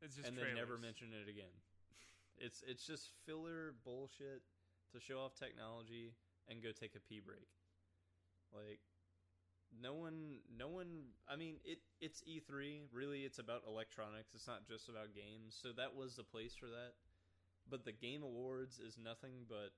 it's 0.00 0.16
just 0.16 0.28
and 0.28 0.36
then 0.36 0.56
never 0.56 0.80
mention 0.80 1.12
it 1.12 1.28
again. 1.28 1.52
It's 2.40 2.64
it's 2.64 2.88
just 2.88 3.12
filler 3.28 3.76
bullshit 3.84 4.40
to 4.92 4.98
show 4.98 5.20
off 5.20 5.36
technology 5.36 6.16
and 6.48 6.64
go 6.64 6.72
take 6.72 6.96
a 6.96 7.00
pee 7.04 7.20
break. 7.20 7.52
Like 8.48 8.80
no 9.70 9.94
one 9.94 10.42
no 10.50 10.68
one 10.68 11.14
I 11.28 11.36
mean 11.36 11.56
it 11.64 11.78
it's 12.00 12.22
E3, 12.22 12.90
really 12.92 13.22
it's 13.22 13.38
about 13.38 13.62
electronics. 13.66 14.34
It's 14.34 14.46
not 14.46 14.66
just 14.66 14.88
about 14.88 15.14
games. 15.14 15.56
So 15.60 15.70
that 15.76 15.94
was 15.94 16.16
the 16.16 16.24
place 16.24 16.54
for 16.54 16.66
that. 16.66 16.98
But 17.68 17.84
the 17.84 17.92
Game 17.92 18.22
Awards 18.22 18.78
is 18.78 18.98
nothing 18.98 19.46
but 19.48 19.70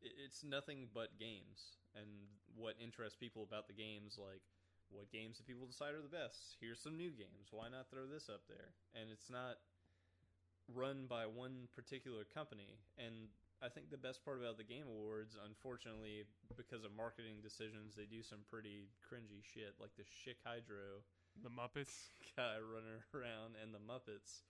it's 0.00 0.42
nothing 0.42 0.88
but 0.94 1.18
games 1.20 1.76
and 1.92 2.08
what 2.56 2.74
interests 2.80 3.18
people 3.20 3.44
about 3.44 3.68
the 3.68 3.76
games 3.76 4.16
like 4.16 4.40
what 4.88 5.12
games 5.12 5.36
do 5.36 5.44
people 5.44 5.68
decide 5.68 5.92
are 5.92 6.00
the 6.00 6.08
best 6.08 6.56
here's 6.56 6.80
some 6.80 6.96
new 6.96 7.12
games 7.12 7.52
why 7.52 7.68
not 7.68 7.84
throw 7.92 8.08
this 8.08 8.32
up 8.32 8.40
there 8.48 8.72
and 8.96 9.12
it's 9.12 9.28
not 9.28 9.60
run 10.74 11.06
by 11.08 11.26
one 11.26 11.68
particular 11.74 12.24
company. 12.24 12.78
And 12.98 13.30
I 13.60 13.68
think 13.68 13.92
the 13.92 14.00
best 14.00 14.24
part 14.24 14.40
about 14.40 14.56
the 14.56 14.64
Game 14.64 14.88
Awards, 14.88 15.36
unfortunately, 15.36 16.24
because 16.56 16.80
of 16.80 16.96
marketing 16.96 17.44
decisions, 17.44 17.92
they 17.92 18.08
do 18.08 18.24
some 18.24 18.40
pretty 18.48 18.88
cringy 19.04 19.44
shit, 19.44 19.76
like 19.76 19.92
the 20.00 20.08
Schick 20.08 20.40
Hydro 20.40 21.04
The 21.44 21.52
Muppets. 21.52 22.08
guy 22.36 22.56
running 22.56 23.04
around 23.12 23.60
and 23.60 23.76
the 23.76 23.82
Muppets, 23.84 24.48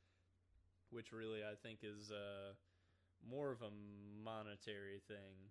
which 0.95 1.11
really 1.11 1.43
I 1.43 1.59
think 1.59 1.83
is 1.83 2.15
uh, 2.15 2.55
more 3.27 3.51
of 3.51 3.67
a 3.67 3.75
monetary 4.23 5.03
thing. 5.11 5.51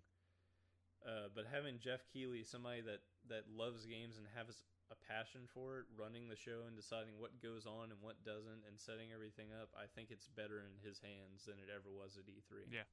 Uh, 1.04 1.28
but 1.32 1.44
having 1.44 1.76
Geoff 1.80 2.04
Keighley, 2.08 2.44
somebody 2.44 2.80
that, 2.80 3.04
that 3.28 3.44
loves 3.52 3.84
games 3.84 4.16
and 4.16 4.24
has 4.36 4.64
a 4.88 4.96
passion 5.04 5.44
for 5.52 5.84
it, 5.84 5.86
running 5.96 6.28
the 6.32 6.36
show 6.36 6.64
and 6.64 6.76
deciding 6.76 7.16
what 7.20 7.40
goes 7.40 7.64
on 7.64 7.92
and 7.92 8.00
what 8.00 8.20
doesn't, 8.24 8.64
and 8.68 8.76
setting 8.76 9.12
everything 9.12 9.52
up, 9.52 9.68
I 9.76 9.84
think 9.84 10.08
it's 10.08 10.28
better 10.32 10.60
in 10.64 10.76
his 10.80 11.00
hands 11.00 11.44
than 11.44 11.60
it 11.60 11.68
ever 11.68 11.88
was 11.88 12.16
at 12.20 12.28
E3. 12.28 12.68
Yeah. 12.68 12.88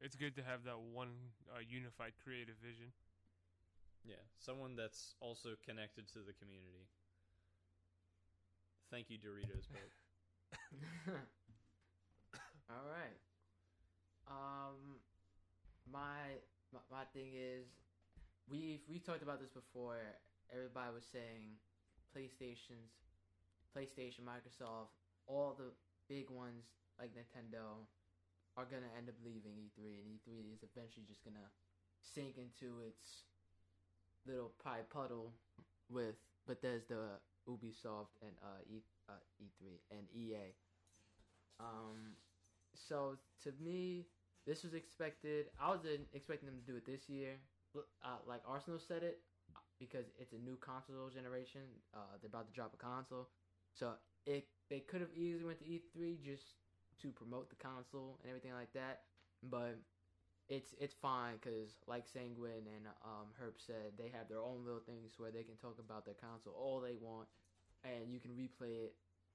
It's 0.00 0.16
good 0.16 0.34
to 0.36 0.42
have 0.42 0.64
that 0.64 0.78
one 0.80 1.12
uh, 1.52 1.60
unified 1.68 2.12
creative 2.24 2.56
vision. 2.64 2.92
Yeah, 4.04 4.16
someone 4.38 4.76
that's 4.76 5.14
also 5.20 5.50
connected 5.64 6.08
to 6.08 6.20
the 6.20 6.32
community. 6.32 6.88
Thank 8.90 9.10
you, 9.10 9.18
Doritos. 9.18 9.66
But 9.70 9.90
All 12.70 12.86
right. 12.90 13.18
Um, 14.28 15.00
my, 15.90 16.38
my 16.72 16.80
my 16.90 17.04
thing 17.14 17.34
is, 17.34 17.66
we 18.48 18.80
we 18.88 18.98
talked 18.98 19.22
about 19.22 19.40
this 19.40 19.50
before. 19.50 19.98
Everybody 20.52 20.90
was 20.94 21.06
saying, 21.06 21.54
PlayStation's, 22.14 22.90
PlayStation, 23.76 24.26
Microsoft, 24.26 24.90
all 25.26 25.54
the 25.56 25.70
big 26.08 26.30
ones 26.30 26.64
like 26.98 27.10
Nintendo, 27.14 27.86
are 28.60 28.68
gonna 28.68 28.92
end 28.92 29.08
up 29.08 29.16
leaving 29.24 29.56
E3, 29.56 30.04
and 30.04 30.06
E3 30.20 30.52
is 30.52 30.60
eventually 30.60 31.08
just 31.08 31.24
gonna 31.24 31.48
sink 32.04 32.36
into 32.36 32.84
its 32.84 33.24
little 34.28 34.52
pie 34.62 34.84
puddle 34.92 35.32
with 35.88 36.20
Bethesda, 36.46 37.16
Ubisoft, 37.48 38.12
and 38.20 38.36
uh, 38.44 38.60
e, 38.68 38.84
uh, 39.08 39.16
E3 39.40 39.80
and 39.96 40.04
EA. 40.12 40.52
Um, 41.58 42.20
so 42.76 43.16
to 43.44 43.52
me, 43.64 44.04
this 44.46 44.62
was 44.62 44.74
expected. 44.74 45.46
I 45.56 45.70
was 45.70 45.80
expecting 46.12 46.46
them 46.46 46.60
to 46.60 46.66
do 46.70 46.76
it 46.76 46.84
this 46.84 47.08
year. 47.08 47.40
Uh, 47.74 48.20
like 48.28 48.42
Arsenal 48.46 48.80
said 48.80 49.02
it, 49.02 49.20
because 49.78 50.04
it's 50.18 50.34
a 50.34 50.38
new 50.44 50.56
console 50.60 51.08
generation. 51.08 51.62
Uh, 51.94 52.20
they're 52.20 52.28
about 52.28 52.46
to 52.48 52.52
drop 52.52 52.74
a 52.74 52.76
console, 52.76 53.28
so 53.72 53.92
it 54.26 54.46
they 54.68 54.80
could 54.80 55.00
have 55.00 55.10
easily 55.16 55.44
went 55.44 55.58
to 55.60 55.64
E3 55.64 56.20
just 56.20 56.60
to 57.02 57.08
promote 57.08 57.50
the 57.50 57.56
console 57.56 58.18
and 58.22 58.28
everything 58.30 58.52
like 58.52 58.72
that. 58.74 59.02
But 59.42 59.78
it's 60.48 60.74
it's 60.78 60.94
fine 60.94 61.38
because 61.40 61.78
like 61.86 62.06
Sanguine 62.06 62.66
and 62.66 62.86
um, 63.04 63.30
Herp 63.40 63.56
said, 63.58 63.94
they 63.98 64.10
have 64.10 64.28
their 64.28 64.40
own 64.42 64.64
little 64.64 64.82
things 64.84 65.14
where 65.18 65.30
they 65.30 65.42
can 65.44 65.56
talk 65.56 65.78
about 65.78 66.04
their 66.04 66.18
console 66.18 66.54
all 66.54 66.80
they 66.80 66.96
want, 67.00 67.28
and 67.84 68.12
you 68.12 68.20
can 68.20 68.32
replay 68.32 68.84
it 68.90 68.94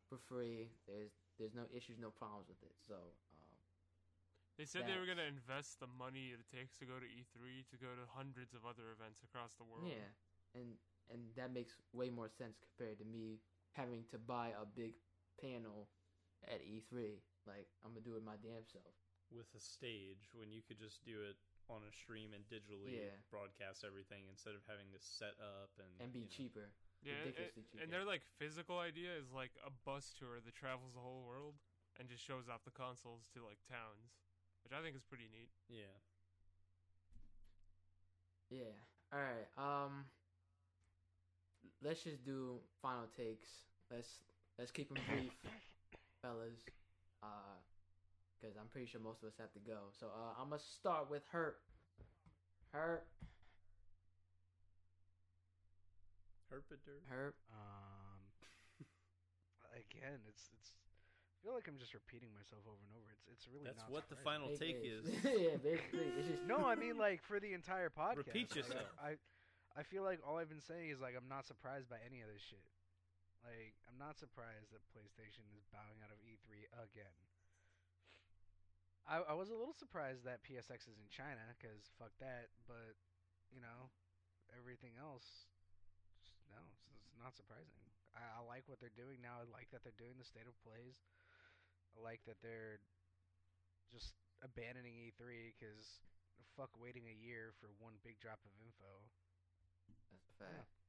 for 0.09 0.17
free. 0.17 0.69
There's 0.87 1.11
there's 1.39 1.55
no 1.55 1.65
issues, 1.73 1.97
no 1.99 2.09
problems 2.11 2.47
with 2.49 2.61
it. 2.63 2.75
So 2.85 2.95
um, 2.95 3.57
They 4.57 4.65
said 4.65 4.87
they 4.87 4.97
were 4.99 5.05
going 5.05 5.19
to 5.19 5.27
invest 5.27 5.79
the 5.79 5.87
money 5.87 6.31
it 6.35 6.39
takes 6.47 6.77
to 6.79 6.85
go 6.85 6.99
to 6.99 7.07
E3 7.07 7.65
to 7.71 7.77
go 7.77 7.91
to 7.95 8.03
hundreds 8.15 8.53
of 8.53 8.63
other 8.65 8.91
events 8.95 9.23
across 9.23 9.55
the 9.55 9.63
world. 9.67 9.87
yeah, 9.89 10.07
and 10.53 10.75
and 11.11 11.21
that 11.35 11.53
makes 11.53 11.75
way 11.93 12.09
more 12.09 12.29
sense 12.29 12.57
compared 12.59 12.97
to 12.99 13.05
me 13.05 13.39
having 13.73 14.03
to 14.11 14.17
buy 14.17 14.49
a 14.55 14.65
big 14.65 14.93
panel 15.39 15.87
at 16.47 16.61
E3. 16.63 17.19
Like 17.47 17.69
I'm 17.85 17.93
gonna 17.93 18.01
do 18.05 18.15
it 18.17 18.23
my 18.25 18.37
damn 18.41 18.65
self. 18.65 18.93
with 19.33 19.49
a 19.57 19.59
stage, 19.61 20.33
when 20.37 20.51
you 20.53 20.61
could 20.65 20.77
just 20.77 21.01
do 21.05 21.21
it 21.25 21.37
on 21.69 21.81
a 21.81 21.91
stream 21.93 22.29
and 22.33 22.45
digitally 22.45 22.93
Yeah. 22.93 23.17
broadcast 23.33 23.81
everything 23.83 24.29
instead 24.29 24.53
of 24.53 24.61
having 24.69 24.85
to 24.93 24.99
set 25.01 25.33
up 25.41 25.73
and 25.81 25.89
and 26.01 26.13
be 26.13 26.19
you 26.21 26.25
know. 26.25 26.31
cheaper. 26.31 26.67
Yeah, 27.01 27.13
and- 27.21 27.25
ridiculously 27.33 27.63
cheap. 27.69 27.81
and 27.81 27.89
their 27.91 28.05
like 28.05 28.21
physical 28.37 28.77
idea 28.77 29.13
is 29.17 29.31
like 29.33 29.51
a 29.65 29.69
bus 29.83 30.13
tour 30.13 30.39
that 30.41 30.53
travels 30.55 30.93
the 30.93 31.01
whole 31.01 31.25
world 31.25 31.57
and 31.99 32.07
just 32.09 32.23
shows 32.23 32.47
off 32.49 32.63
the 32.65 32.71
consoles 32.71 33.27
to 33.33 33.43
like 33.43 33.57
towns, 33.67 34.13
which 34.63 34.73
I 34.73 34.81
think 34.81 34.95
is 34.95 35.03
pretty 35.03 35.27
neat. 35.33 35.49
Yeah, 35.69 35.93
Yeah. 38.49 38.73
All 39.13 39.19
right. 39.19 39.47
Um. 39.57 40.05
Let's 41.81 42.03
just 42.03 42.23
do 42.23 42.59
final 42.81 43.07
takes. 43.17 43.49
Let's 43.91 44.09
let's 44.57 44.71
keep 44.71 44.89
them 44.93 45.01
brief, 45.09 45.33
fellas. 46.21 46.57
Uh, 47.25 47.57
because 48.37 48.57
I'm 48.61 48.69
pretty 48.69 48.85
sure 48.85 49.01
most 49.01 49.23
of 49.23 49.27
us 49.33 49.37
have 49.41 49.49
to 49.57 49.63
go. 49.65 49.89
So 49.97 50.05
uh, 50.13 50.37
I'm 50.37 50.49
gonna 50.53 50.61
start 50.61 51.09
with 51.09 51.23
Herp. 51.33 51.57
Herp. 52.75 53.01
Herpeter. 56.53 57.01
Herp. 57.09 57.33
Um, 57.49 58.21
again, 59.73 60.21
it's 60.29 60.49
it's. 60.53 60.77
I 60.77 61.47
feel 61.47 61.53
like 61.53 61.65
I'm 61.69 61.77
just 61.77 61.93
repeating 61.93 62.29
myself 62.33 62.61
over 62.65 62.81
and 62.85 62.93
over. 62.93 63.09
It's 63.13 63.25
it's 63.31 63.45
really 63.49 63.65
That's 63.65 63.81
not 63.85 63.91
what 63.91 64.09
the 64.09 64.17
final 64.21 64.49
It 64.49 64.59
take 64.59 64.81
is. 64.81 65.05
yeah, 65.25 65.57
basically, 65.61 66.09
it's 66.17 66.29
just 66.29 66.45
No, 66.51 66.65
I 66.65 66.75
mean 66.75 66.97
like 66.97 67.23
for 67.23 67.39
the 67.39 67.53
entire 67.53 67.89
podcast. 67.89 68.29
Repeat 68.29 68.49
Like, 68.53 68.57
yourself. 68.61 68.89
I 69.01 69.17
I 69.77 69.83
feel 69.83 70.03
like 70.03 70.19
all 70.25 70.37
I've 70.37 70.49
been 70.49 70.61
saying 70.63 70.89
is 70.89 71.01
like 71.01 71.13
I'm 71.17 71.29
not 71.29 71.45
surprised 71.45 71.89
by 71.89 71.97
any 72.05 72.21
of 72.21 72.29
this 72.29 72.41
shit. 72.45 72.61
Like 73.45 73.77
I'm 73.85 74.01
not 74.01 74.17
surprised 74.17 74.73
that 74.73 74.81
PlayStation 74.89 75.45
is 75.53 75.61
bowing 75.69 76.01
out 76.01 76.09
of 76.09 76.17
E3 76.25 76.65
again. 76.81 77.13
I 79.05 79.21
I 79.21 79.35
was 79.37 79.53
a 79.53 79.57
little 79.57 79.77
surprised 79.77 80.25
that 80.25 80.41
PSX 80.41 80.89
is 80.89 80.97
in 80.97 81.05
China 81.13 81.45
because 81.53 81.93
fuck 82.01 82.11
that, 82.17 82.49
but 82.65 82.97
you 83.53 83.61
know 83.61 83.93
everything 84.57 84.97
else. 84.97 85.45
No, 86.49 86.57
it's, 86.73 86.89
it's 86.89 87.13
not 87.21 87.37
surprising. 87.37 87.85
I, 88.17 88.41
I 88.41 88.41
like 88.41 88.65
what 88.65 88.81
they're 88.81 88.93
doing 88.97 89.21
now. 89.21 89.41
I 89.41 89.45
like 89.53 89.69
that 89.69 89.85
they're 89.85 89.95
doing 90.01 90.17
the 90.17 90.25
state 90.25 90.49
of 90.49 90.57
plays. 90.65 91.05
I 91.93 92.01
like 92.01 92.25
that 92.25 92.41
they're 92.41 92.81
just 93.93 94.17
abandoning 94.41 94.97
E3 94.97 95.53
because 95.53 96.01
fuck 96.57 96.73
waiting 96.79 97.05
a 97.05 97.15
year 97.15 97.53
for 97.61 97.69
one 97.77 97.99
big 98.01 98.17
drop 98.17 98.41
of 98.41 98.53
info. 98.63 99.05
That's 100.09 100.27
a 100.31 100.35
fact. 100.39 100.84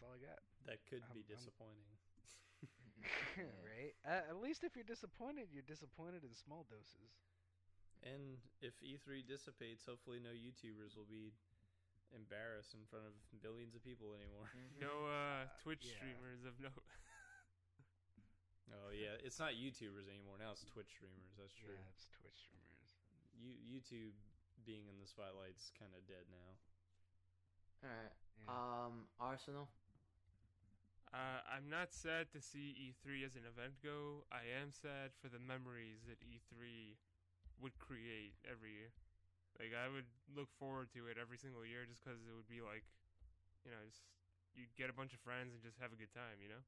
That's, 0.00 0.08
that's 0.08 0.08
all 0.08 0.16
I 0.16 0.20
got. 0.24 0.40
That 0.66 0.80
could 0.88 1.04
be 1.12 1.20
I'm- 1.20 1.28
I'm- 1.28 1.36
disappointing. 1.36 1.90
Right? 3.64 3.96
Uh, 4.04 4.28
at 4.28 4.36
least 4.44 4.60
if 4.64 4.76
you're 4.76 4.84
disappointed, 4.88 5.48
you're 5.52 5.64
disappointed 5.64 6.20
in 6.24 6.32
small 6.36 6.68
doses. 6.68 7.16
And 8.04 8.36
if 8.60 8.76
E3 8.80 9.24
dissipates, 9.24 9.84
hopefully 9.88 10.20
no 10.20 10.32
YouTubers 10.36 10.96
will 10.96 11.08
be 11.08 11.32
embarrassed 12.12 12.72
in 12.76 12.84
front 12.88 13.08
of 13.08 13.12
billions 13.40 13.72
of 13.76 13.80
people 13.84 14.12
anymore. 14.16 14.48
Mhm. 14.52 14.80
No 14.84 14.92
uh, 15.08 15.48
Twitch 15.64 15.84
yeah. 15.88 15.96
streamers 15.96 16.44
of 16.44 16.56
note. 16.60 16.84
Oh 18.70 18.94
yeah, 18.94 19.18
it's 19.18 19.42
not 19.42 19.58
YouTubers 19.58 20.06
anymore. 20.06 20.38
Now 20.38 20.54
it's 20.54 20.62
Twitch 20.62 20.94
streamers. 20.94 21.34
That's 21.34 21.50
true. 21.58 21.74
Yeah, 21.74 21.90
it's 21.90 22.06
Twitch 22.22 22.38
streamers. 22.38 22.90
You, 23.34 23.50
YouTube 23.66 24.14
being 24.62 24.86
in 24.86 24.94
the 25.02 25.10
spotlight's 25.10 25.74
kind 25.74 25.90
of 25.90 26.06
dead 26.06 26.22
now. 26.30 26.50
All 27.82 27.90
right. 27.90 28.14
Yeah. 28.38 28.46
Um. 28.46 29.10
Arsenal. 29.18 29.66
Uh, 31.10 31.42
I'm 31.50 31.66
not 31.66 31.90
sad 31.90 32.30
to 32.30 32.40
see 32.40 32.70
E3 32.78 33.26
as 33.26 33.34
an 33.34 33.42
event 33.42 33.82
go. 33.82 34.22
I 34.30 34.46
am 34.46 34.70
sad 34.70 35.10
for 35.18 35.26
the 35.26 35.42
memories 35.42 36.06
that 36.06 36.22
E3 36.22 36.94
would 37.58 37.74
create 37.82 38.38
every 38.46 38.78
year. 38.78 38.94
Like 39.58 39.74
I 39.74 39.90
would 39.90 40.06
look 40.30 40.50
forward 40.54 40.94
to 40.94 41.10
it 41.10 41.18
every 41.18 41.38
single 41.38 41.66
year 41.66 41.82
just 41.86 42.02
because 42.04 42.22
it 42.22 42.34
would 42.34 42.46
be 42.48 42.62
like, 42.62 42.86
you 43.66 43.70
know, 43.74 43.82
just 43.86 44.06
you'd 44.54 44.72
get 44.78 44.90
a 44.90 44.96
bunch 44.96 45.14
of 45.14 45.20
friends 45.22 45.54
and 45.54 45.62
just 45.62 45.78
have 45.82 45.90
a 45.90 45.98
good 45.98 46.14
time. 46.14 46.38
You 46.42 46.54
know, 46.54 46.62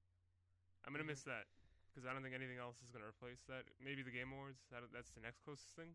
I'm 0.84 0.92
gonna 0.92 1.06
Mhm. 1.06 1.14
miss 1.14 1.22
that 1.24 1.46
because 1.90 2.06
I 2.06 2.12
don't 2.12 2.22
think 2.22 2.34
anything 2.34 2.58
else 2.58 2.82
is 2.82 2.90
gonna 2.90 3.08
replace 3.08 3.42
that. 3.46 3.66
Maybe 3.80 4.02
the 4.02 4.12
Game 4.14 4.32
Awards. 4.32 4.64
That, 4.70 4.82
that's 4.92 5.10
the 5.12 5.20
next 5.22 5.42
closest 5.44 5.74
thing. 5.76 5.94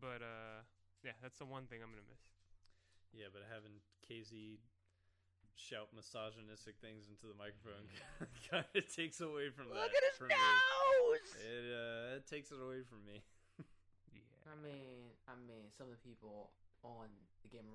But 0.00 0.22
uh, 0.22 0.62
yeah, 1.02 1.18
that's 1.22 1.38
the 1.38 1.46
one 1.46 1.66
thing 1.66 1.82
I'm 1.82 1.90
gonna 1.90 2.06
miss. 2.08 2.22
Yeah, 3.12 3.28
but 3.32 3.42
having 3.48 3.80
KZ 4.06 4.60
shout 5.58 5.90
misogynistic 5.90 6.78
things 6.78 7.10
into 7.10 7.26
the 7.26 7.34
microphone 7.34 7.82
kind 8.50 8.64
of 8.72 8.86
takes 8.86 9.18
away 9.18 9.50
from 9.50 9.68
that. 9.74 9.90
Look 9.90 9.92
at 9.92 10.04
his 10.06 10.16
for 10.16 10.30
me. 10.30 10.38
nose. 10.38 11.28
It 11.42 11.66
uh, 11.74 12.16
it 12.22 12.24
takes 12.30 12.54
it 12.54 12.62
away 12.62 12.86
from 12.86 13.02
me. 13.02 13.20
Yeah. 14.14 14.22
I 14.46 14.54
mean, 14.62 15.12
I 15.26 15.34
mean, 15.34 15.68
some 15.74 15.90
of 15.90 15.98
the 15.98 16.02
people 16.06 16.54
on 16.86 17.10
the 17.42 17.50
game 17.50 17.66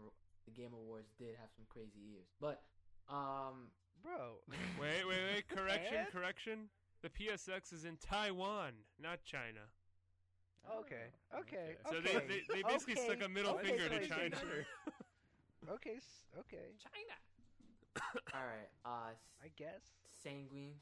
the 0.47 0.55
Game 0.55 0.71
Awards 0.71 1.11
did 1.19 1.35
have 1.39 1.51
some 1.51 1.67
crazy 1.67 1.99
ears, 2.15 2.31
but 2.39 2.63
um, 3.11 3.71
Bro. 4.03 4.43
Wait, 4.81 5.07
wait, 5.07 5.23
wait! 5.33 5.47
Correction, 5.47 5.95
And? 6.03 6.07
correction. 6.11 6.59
The 7.01 7.09
PSX 7.09 7.71
is 7.73 7.85
in 7.85 7.97
Taiwan, 7.97 8.71
not 9.01 9.23
China. 9.23 9.67
Okay, 10.79 11.11
okay, 11.37 11.75
So 11.89 11.97
Okay, 11.97 12.19
they, 12.27 12.27
they, 12.27 12.41
they 12.47 12.63
basically 12.63 12.95
stuck 12.95 13.21
a 13.23 13.27
middle 13.27 13.55
okay, 13.55 13.67
finger 13.67 13.89
to 13.89 14.07
China. 14.07 14.37
Okay, 15.71 15.95
okay. 16.39 16.75
China. 16.75 17.15
All 18.33 18.45
right. 18.45 18.69
Uh, 18.85 19.13
I 19.43 19.47
guess. 19.57 19.81
Sanguine. 20.23 20.75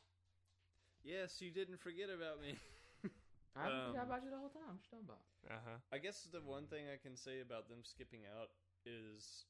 Yes, 1.03 1.41
you 1.41 1.51
didn't 1.51 1.79
forget 1.79 2.09
about 2.09 2.41
me. 2.41 2.55
I'm 3.55 3.65
Um, 3.65 3.95
I 3.97 4.01
Um, 4.01 4.07
bought 4.07 4.23
you 4.23 4.29
the 4.31 4.37
whole 4.37 4.49
time. 4.53 4.63
What 4.77 4.79
you 4.85 4.89
talking 4.91 5.05
about? 5.09 5.23
Uh 5.49 5.59
huh. 5.65 5.77
I 5.91 5.97
guess 5.97 6.27
the 6.31 6.41
one 6.41 6.67
thing 6.67 6.85
I 6.87 6.97
can 7.01 7.17
say 7.17 7.41
about 7.41 7.67
them 7.67 7.83
skipping 7.83 8.21
out 8.39 8.49
is, 8.85 9.45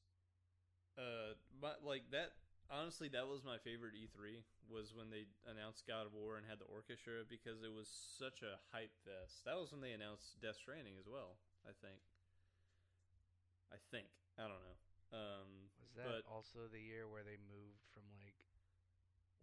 uh, 0.98 1.34
but 1.60 1.84
like 1.84 2.10
that. 2.12 2.32
Honestly, 2.72 3.08
that 3.12 3.28
was 3.28 3.44
my 3.44 3.58
favorite 3.60 3.92
E3 3.92 4.40
was 4.70 4.94
when 4.96 5.10
they 5.12 5.28
announced 5.44 5.84
God 5.84 6.06
of 6.08 6.14
War 6.16 6.40
and 6.40 6.46
had 6.48 6.56
the 6.56 6.64
orchestra 6.72 7.20
because 7.28 7.60
it 7.60 7.68
was 7.68 7.84
such 8.16 8.40
a 8.40 8.56
hype 8.72 8.96
fest. 9.04 9.44
That 9.44 9.60
was 9.60 9.72
when 9.76 9.84
they 9.84 9.92
announced 9.92 10.40
Death 10.40 10.56
Stranding 10.56 10.96
as 10.96 11.04
well. 11.04 11.36
I 11.68 11.76
think. 11.84 12.00
I 13.72 13.76
think 13.90 14.06
I 14.38 14.42
don't 14.48 14.62
know. 14.62 14.78
Um, 15.12 15.68
Was 15.84 15.92
that 16.00 16.08
but 16.08 16.22
also 16.24 16.64
the 16.72 16.80
year 16.80 17.04
where 17.08 17.20
they 17.22 17.36
moved 17.36 17.84
from 17.92 18.04
like 18.16 18.36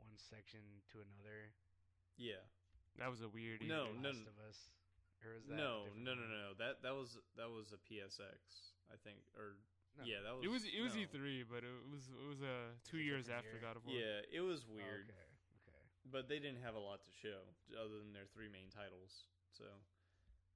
one 0.02 0.18
section 0.18 0.62
to 0.94 1.02
another? 1.06 1.54
yeah, 2.18 2.42
That 2.98 3.08
was 3.14 3.22
a 3.22 3.30
weird. 3.30 3.62
No, 3.64 3.94
evening. 3.94 4.02
no, 4.02 4.10
Last 4.12 4.26
of 4.28 4.38
Us, 4.50 4.60
or 5.24 5.38
is 5.38 5.46
that 5.48 5.54
a 5.54 5.62
no, 5.62 5.86
no, 5.96 6.12
no, 6.18 6.26
no. 6.26 6.48
That 6.58 6.82
that 6.82 6.96
was 6.98 7.16
that 7.38 7.48
was 7.48 7.70
a 7.72 7.80
PSX, 7.86 8.74
I 8.92 8.98
think, 9.06 9.22
or 9.38 9.56
No. 9.96 10.04
yeah, 10.10 10.26
that 10.26 10.34
was. 10.36 10.42
It 10.44 10.50
was 10.52 10.64
it 10.66 10.82
was 10.82 10.94
no. 10.98 11.06
E3, 11.06 11.46
but 11.48 11.62
it 11.64 11.72
was 11.88 12.10
it 12.10 12.28
was 12.28 12.42
uh 12.42 12.74
two 12.84 12.98
a 12.98 13.06
years 13.06 13.30
different 13.30 13.46
after 13.46 13.56
year. 13.62 13.64
God 13.70 13.76
of 13.78 13.86
War. 13.86 13.94
Yeah, 13.96 14.26
it 14.34 14.42
was 14.42 14.66
Oh, 14.68 14.74
weird. 14.74 15.06
okay, 15.08 15.30
okay. 15.70 15.84
but 16.10 16.26
they 16.28 16.42
didn't 16.42 16.66
have 16.66 16.74
a 16.76 16.82
lot 16.82 17.06
to 17.06 17.12
show 17.22 17.46
other 17.78 18.02
than 18.02 18.12
their 18.12 18.28
three 18.34 18.50
main 18.50 18.68
titles. 18.74 19.30
So, 19.54 19.70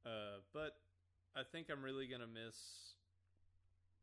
uh, 0.10 0.42
but 0.58 0.76
I 1.38 1.44
think 1.46 1.70
I'm 1.72 1.86
really 1.86 2.08
gonna 2.10 2.28
miss 2.28 2.58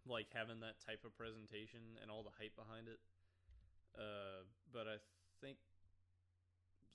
like 0.06 0.28
having 0.32 0.60
that 0.60 0.80
type 0.80 1.04
of 1.04 1.16
presentation 1.16 1.98
and 2.00 2.10
all 2.10 2.22
the 2.22 2.34
hype 2.36 2.54
behind 2.56 2.88
it. 2.88 3.00
Uh, 3.96 4.46
but 4.72 4.86
I 4.86 5.02
think 5.42 5.58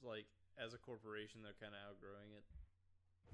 like 0.01 0.29
as 0.55 0.73
a 0.73 0.79
corporation, 0.79 1.43
they're 1.43 1.57
kind 1.59 1.75
of 1.75 1.81
outgrowing 1.83 2.31
it. 2.31 2.45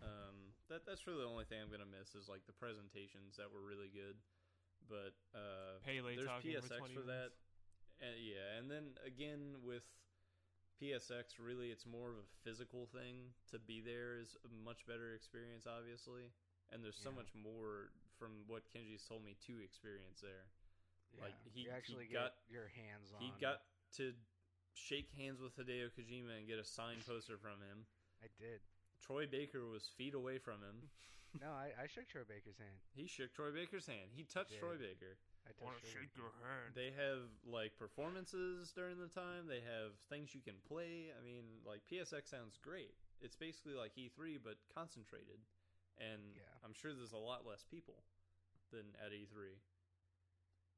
Um, 0.01 0.55
that 0.69 0.87
that's 0.87 1.05
really 1.05 1.21
the 1.21 1.29
only 1.29 1.45
thing 1.45 1.61
I'm 1.61 1.69
gonna 1.69 1.89
miss 1.89 2.17
is 2.17 2.25
like 2.25 2.47
the 2.49 2.57
presentations 2.57 3.37
that 3.37 3.51
were 3.51 3.61
really 3.61 3.91
good. 3.93 4.17
But 4.89 5.13
uh, 5.37 5.77
Pele 5.85 6.17
there's 6.17 6.25
talking 6.25 6.57
for 6.57 6.65
PSX 6.65 6.89
for 6.97 7.05
that. 7.05 7.37
minutes. 7.37 8.01
Uh, 8.01 8.17
yeah, 8.17 8.57
and 8.57 8.65
then 8.65 8.97
again 9.05 9.61
with 9.61 9.85
PSX, 10.81 11.37
really, 11.37 11.69
it's 11.69 11.85
more 11.85 12.09
of 12.09 12.17
a 12.17 12.27
physical 12.41 12.89
thing. 12.89 13.29
To 13.53 13.61
be 13.61 13.85
there 13.85 14.17
is 14.17 14.33
a 14.41 14.49
much 14.49 14.81
better 14.89 15.13
experience, 15.13 15.69
obviously, 15.69 16.33
and 16.73 16.81
there's 16.81 16.97
so 16.97 17.13
much 17.13 17.29
more 17.37 17.93
from 18.21 18.45
what 18.45 18.61
Kenji's 18.69 19.01
told 19.09 19.25
me 19.25 19.33
to 19.49 19.57
experience 19.65 20.21
there. 20.21 20.45
Yeah, 21.17 21.25
Like, 21.25 21.33
he- 21.53 21.65
you 21.65 21.71
actually 21.73 22.05
he 22.05 22.13
got- 22.13 22.37
your 22.47 22.67
hands 22.69 23.09
on. 23.11 23.19
He 23.21 23.33
got 23.41 23.65
to 23.97 24.13
shake 24.77 25.09
hands 25.17 25.41
with 25.41 25.57
Hideo 25.57 25.89
Kojima 25.89 26.37
and 26.37 26.45
get 26.47 26.59
a 26.59 26.63
signed 26.63 27.01
poster 27.05 27.37
from 27.41 27.57
him. 27.65 27.87
I 28.21 28.27
did. 28.37 28.61
Troy 29.01 29.25
Baker 29.25 29.65
was 29.65 29.89
feet 29.97 30.13
away 30.13 30.37
from 30.37 30.61
him. 30.61 30.85
No, 31.39 31.47
I, 31.47 31.71
I 31.79 31.87
shook 31.87 32.09
Troy 32.11 32.27
Baker's 32.27 32.57
hand. 32.59 32.75
He 32.91 33.07
shook 33.07 33.31
Troy 33.31 33.55
Baker's 33.55 33.87
hand. 33.87 34.11
He 34.11 34.25
touched. 34.27 34.51
Troy 34.59 34.75
Baker. 34.75 35.15
I 35.47 35.55
Want 35.63 35.79
to 35.79 35.87
shake 35.87 36.11
your 36.19 36.27
hand? 36.43 36.75
They 36.75 36.91
have 36.91 37.23
like 37.47 37.71
performances 37.79 38.73
during 38.75 38.99
the 38.99 39.07
time. 39.07 39.47
They 39.47 39.61
have 39.63 39.95
things 40.11 40.35
you 40.35 40.41
can 40.43 40.59
play. 40.67 41.07
I 41.15 41.23
mean, 41.23 41.63
like 41.63 41.87
PSX 41.87 42.27
sounds 42.27 42.59
great. 42.59 42.91
It's 43.23 43.37
basically 43.39 43.75
like 43.79 43.95
E3 43.95 44.43
but 44.43 44.59
concentrated, 44.75 45.39
and 46.01 46.35
Yeah. 46.35 46.41
I'm 46.65 46.73
sure 46.73 46.93
there's 46.93 47.13
a 47.13 47.17
lot 47.21 47.45
less 47.45 47.63
people 47.63 48.03
than 48.71 48.95
at 49.05 49.11
E3. 49.13 49.61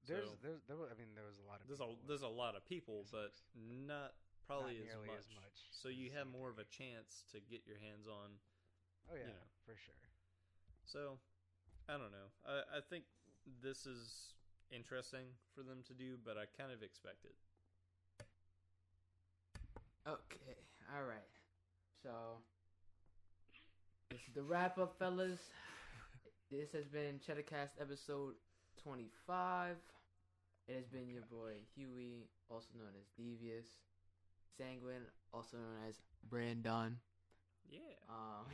There's, 0.05 0.27
So- 0.29 0.35
there's, 0.43 0.61
there, 0.67 0.75
wa- 0.77 0.91
I 0.91 0.95
mean, 0.99 1.15
there 1.15 1.23
was 1.25 1.37
a 1.39 1.47
lot 1.47 1.61
of. 1.61 1.67
There's 1.67 1.79
a 1.79 1.87
people. 1.87 2.03
there's 2.07 2.21
a 2.27 2.27
lot 2.43 2.55
of 2.55 2.65
people, 2.67 3.05
but 3.11 3.31
not 3.55 4.13
probably 4.45 4.83
as, 4.91 4.97
much. 5.07 5.17
as 5.17 5.27
much 5.31 5.57
So 5.71 5.87
you 5.87 6.11
have 6.11 6.27
more 6.27 6.49
of 6.49 6.59
a 6.59 6.65
E3. 6.67 6.69
chance 6.75 7.23
to 7.31 7.39
get 7.39 7.65
your 7.65 7.77
hands 7.79 8.07
on. 8.07 8.39
Oh 9.09 9.15
yeah, 9.15 9.21
you 9.27 9.33
know. 9.33 9.47
for 9.65 9.75
sure. 9.77 9.95
So 10.85 11.19
I 11.87 11.93
don't 11.97 12.11
know. 12.11 12.27
I, 12.45 12.77
I 12.77 12.81
think 12.81 13.05
this 13.61 13.85
is 13.85 14.33
interesting 14.71 15.27
for 15.55 15.63
them 15.63 15.83
to 15.87 15.93
do, 15.93 16.17
but 16.23 16.37
I 16.37 16.45
kind 16.57 16.71
of 16.71 16.83
expect 16.83 17.23
it. 17.25 17.35
Okay, 20.05 20.57
all 20.93 21.03
right. 21.03 21.31
So 22.01 22.09
this 24.13 24.21
is 24.27 24.33
the 24.35 24.43
wrap 24.43 24.77
up, 24.77 24.93
fellas. 24.99 25.39
This 26.51 26.71
has 26.73 26.85
been 26.85 27.17
Cheddah 27.17 27.47
Cast 27.47 27.73
episode 27.81 28.35
twenty 28.83 29.09
five. 29.25 29.77
It 30.67 30.75
has 30.75 30.85
been 30.85 31.09
your 31.09 31.23
boy 31.31 31.53
Huey, 31.75 32.29
also 32.47 32.67
known 32.77 32.93
as 32.99 33.07
Devious, 33.17 33.65
Sanguine, 34.55 35.09
also 35.33 35.57
known 35.57 35.89
as 35.89 35.95
Brandon. 36.29 36.97
Yeah. 37.67 37.79
Um, 38.07 38.45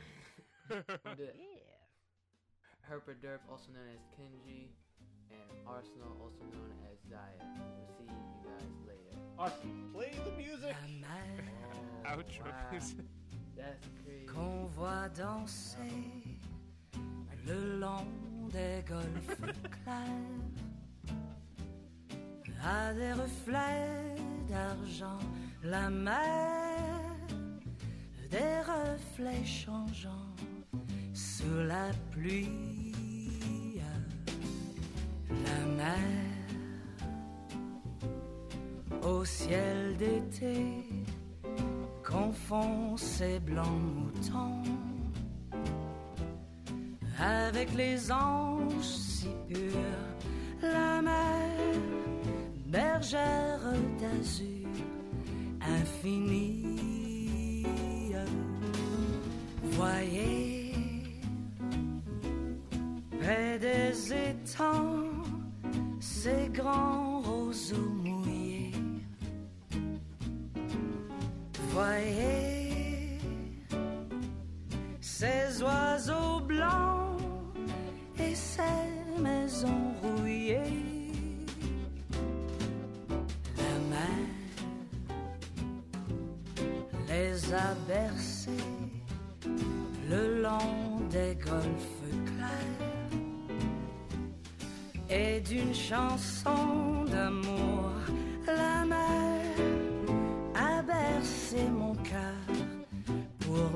the 1.18 1.28
Herper 2.88 3.16
Derp, 3.22 3.40
also 3.50 3.68
known 3.74 3.92
as 3.92 4.00
Kenji, 4.16 4.68
and 5.30 5.68
Arsenal, 5.68 6.16
also 6.22 6.42
known 6.56 6.72
as 6.90 6.98
Zaya. 7.06 7.20
We'll 7.76 7.98
see 7.98 8.04
you 8.08 8.48
guys 8.48 8.72
later. 8.88 9.18
Awesome. 9.38 9.90
Play 9.92 10.14
the 10.24 10.32
music. 10.32 10.74
La 11.02 11.08
Oh, 12.06 12.16
Outro 12.16 12.46
wow. 12.46 12.70
music. 12.72 13.04
Qu'on 14.26 14.66
voit 14.76 15.08
danser 15.08 15.96
le 17.46 17.78
long 17.78 18.06
des 18.52 18.84
golfes 18.88 19.40
clairs. 19.84 21.16
À 22.62 22.92
des 22.92 23.12
reflets 23.12 24.14
d'argent 24.48 25.18
la 25.62 25.88
mer 25.88 27.00
des 28.30 28.60
reflets 28.60 29.44
changeants 29.44 30.34
sous 31.12 31.62
la 31.66 31.90
pluie. 32.10 33.80
La 35.28 35.66
mer 35.76 36.20
au 39.02 39.24
ciel 39.24 39.96
d'été 39.96 40.84
confond 42.02 42.96
ses 42.96 43.38
blancs 43.40 43.66
moutons 43.94 44.62
avec 47.18 47.74
les 47.74 48.10
anges 48.10 48.82
si 48.82 49.28
purs, 49.48 50.62
la 50.62 51.02
mer, 51.02 51.76
bergère 52.66 53.60
d'azur 54.00 54.68
infinie. 55.60 57.66
Voyez, 59.72 60.72
près 63.18 63.58
des 63.58 64.12
étangs, 64.12 65.22
ces 66.00 66.48
grands 66.52 67.20
roseaux 67.20 67.99
Voyez 71.72 73.18
ces 75.00 75.62
oiseaux 75.62 76.40
blancs 76.40 77.20
et 78.18 78.34
ces 78.34 79.20
maisons 79.22 79.94
rouillées. 80.02 80.56
La 83.56 83.74
mer 83.90 84.26
les 87.08 87.54
a 87.54 87.74
bercés 87.86 88.66
le 90.08 90.42
long 90.42 91.00
des 91.08 91.36
golfes 91.36 92.02
clairs 92.26 92.80
et 95.08 95.40
d'une 95.40 95.74
chanson 95.74 97.04
d'amour 97.04 97.89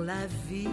la 0.05 0.27
vie. 0.49 0.69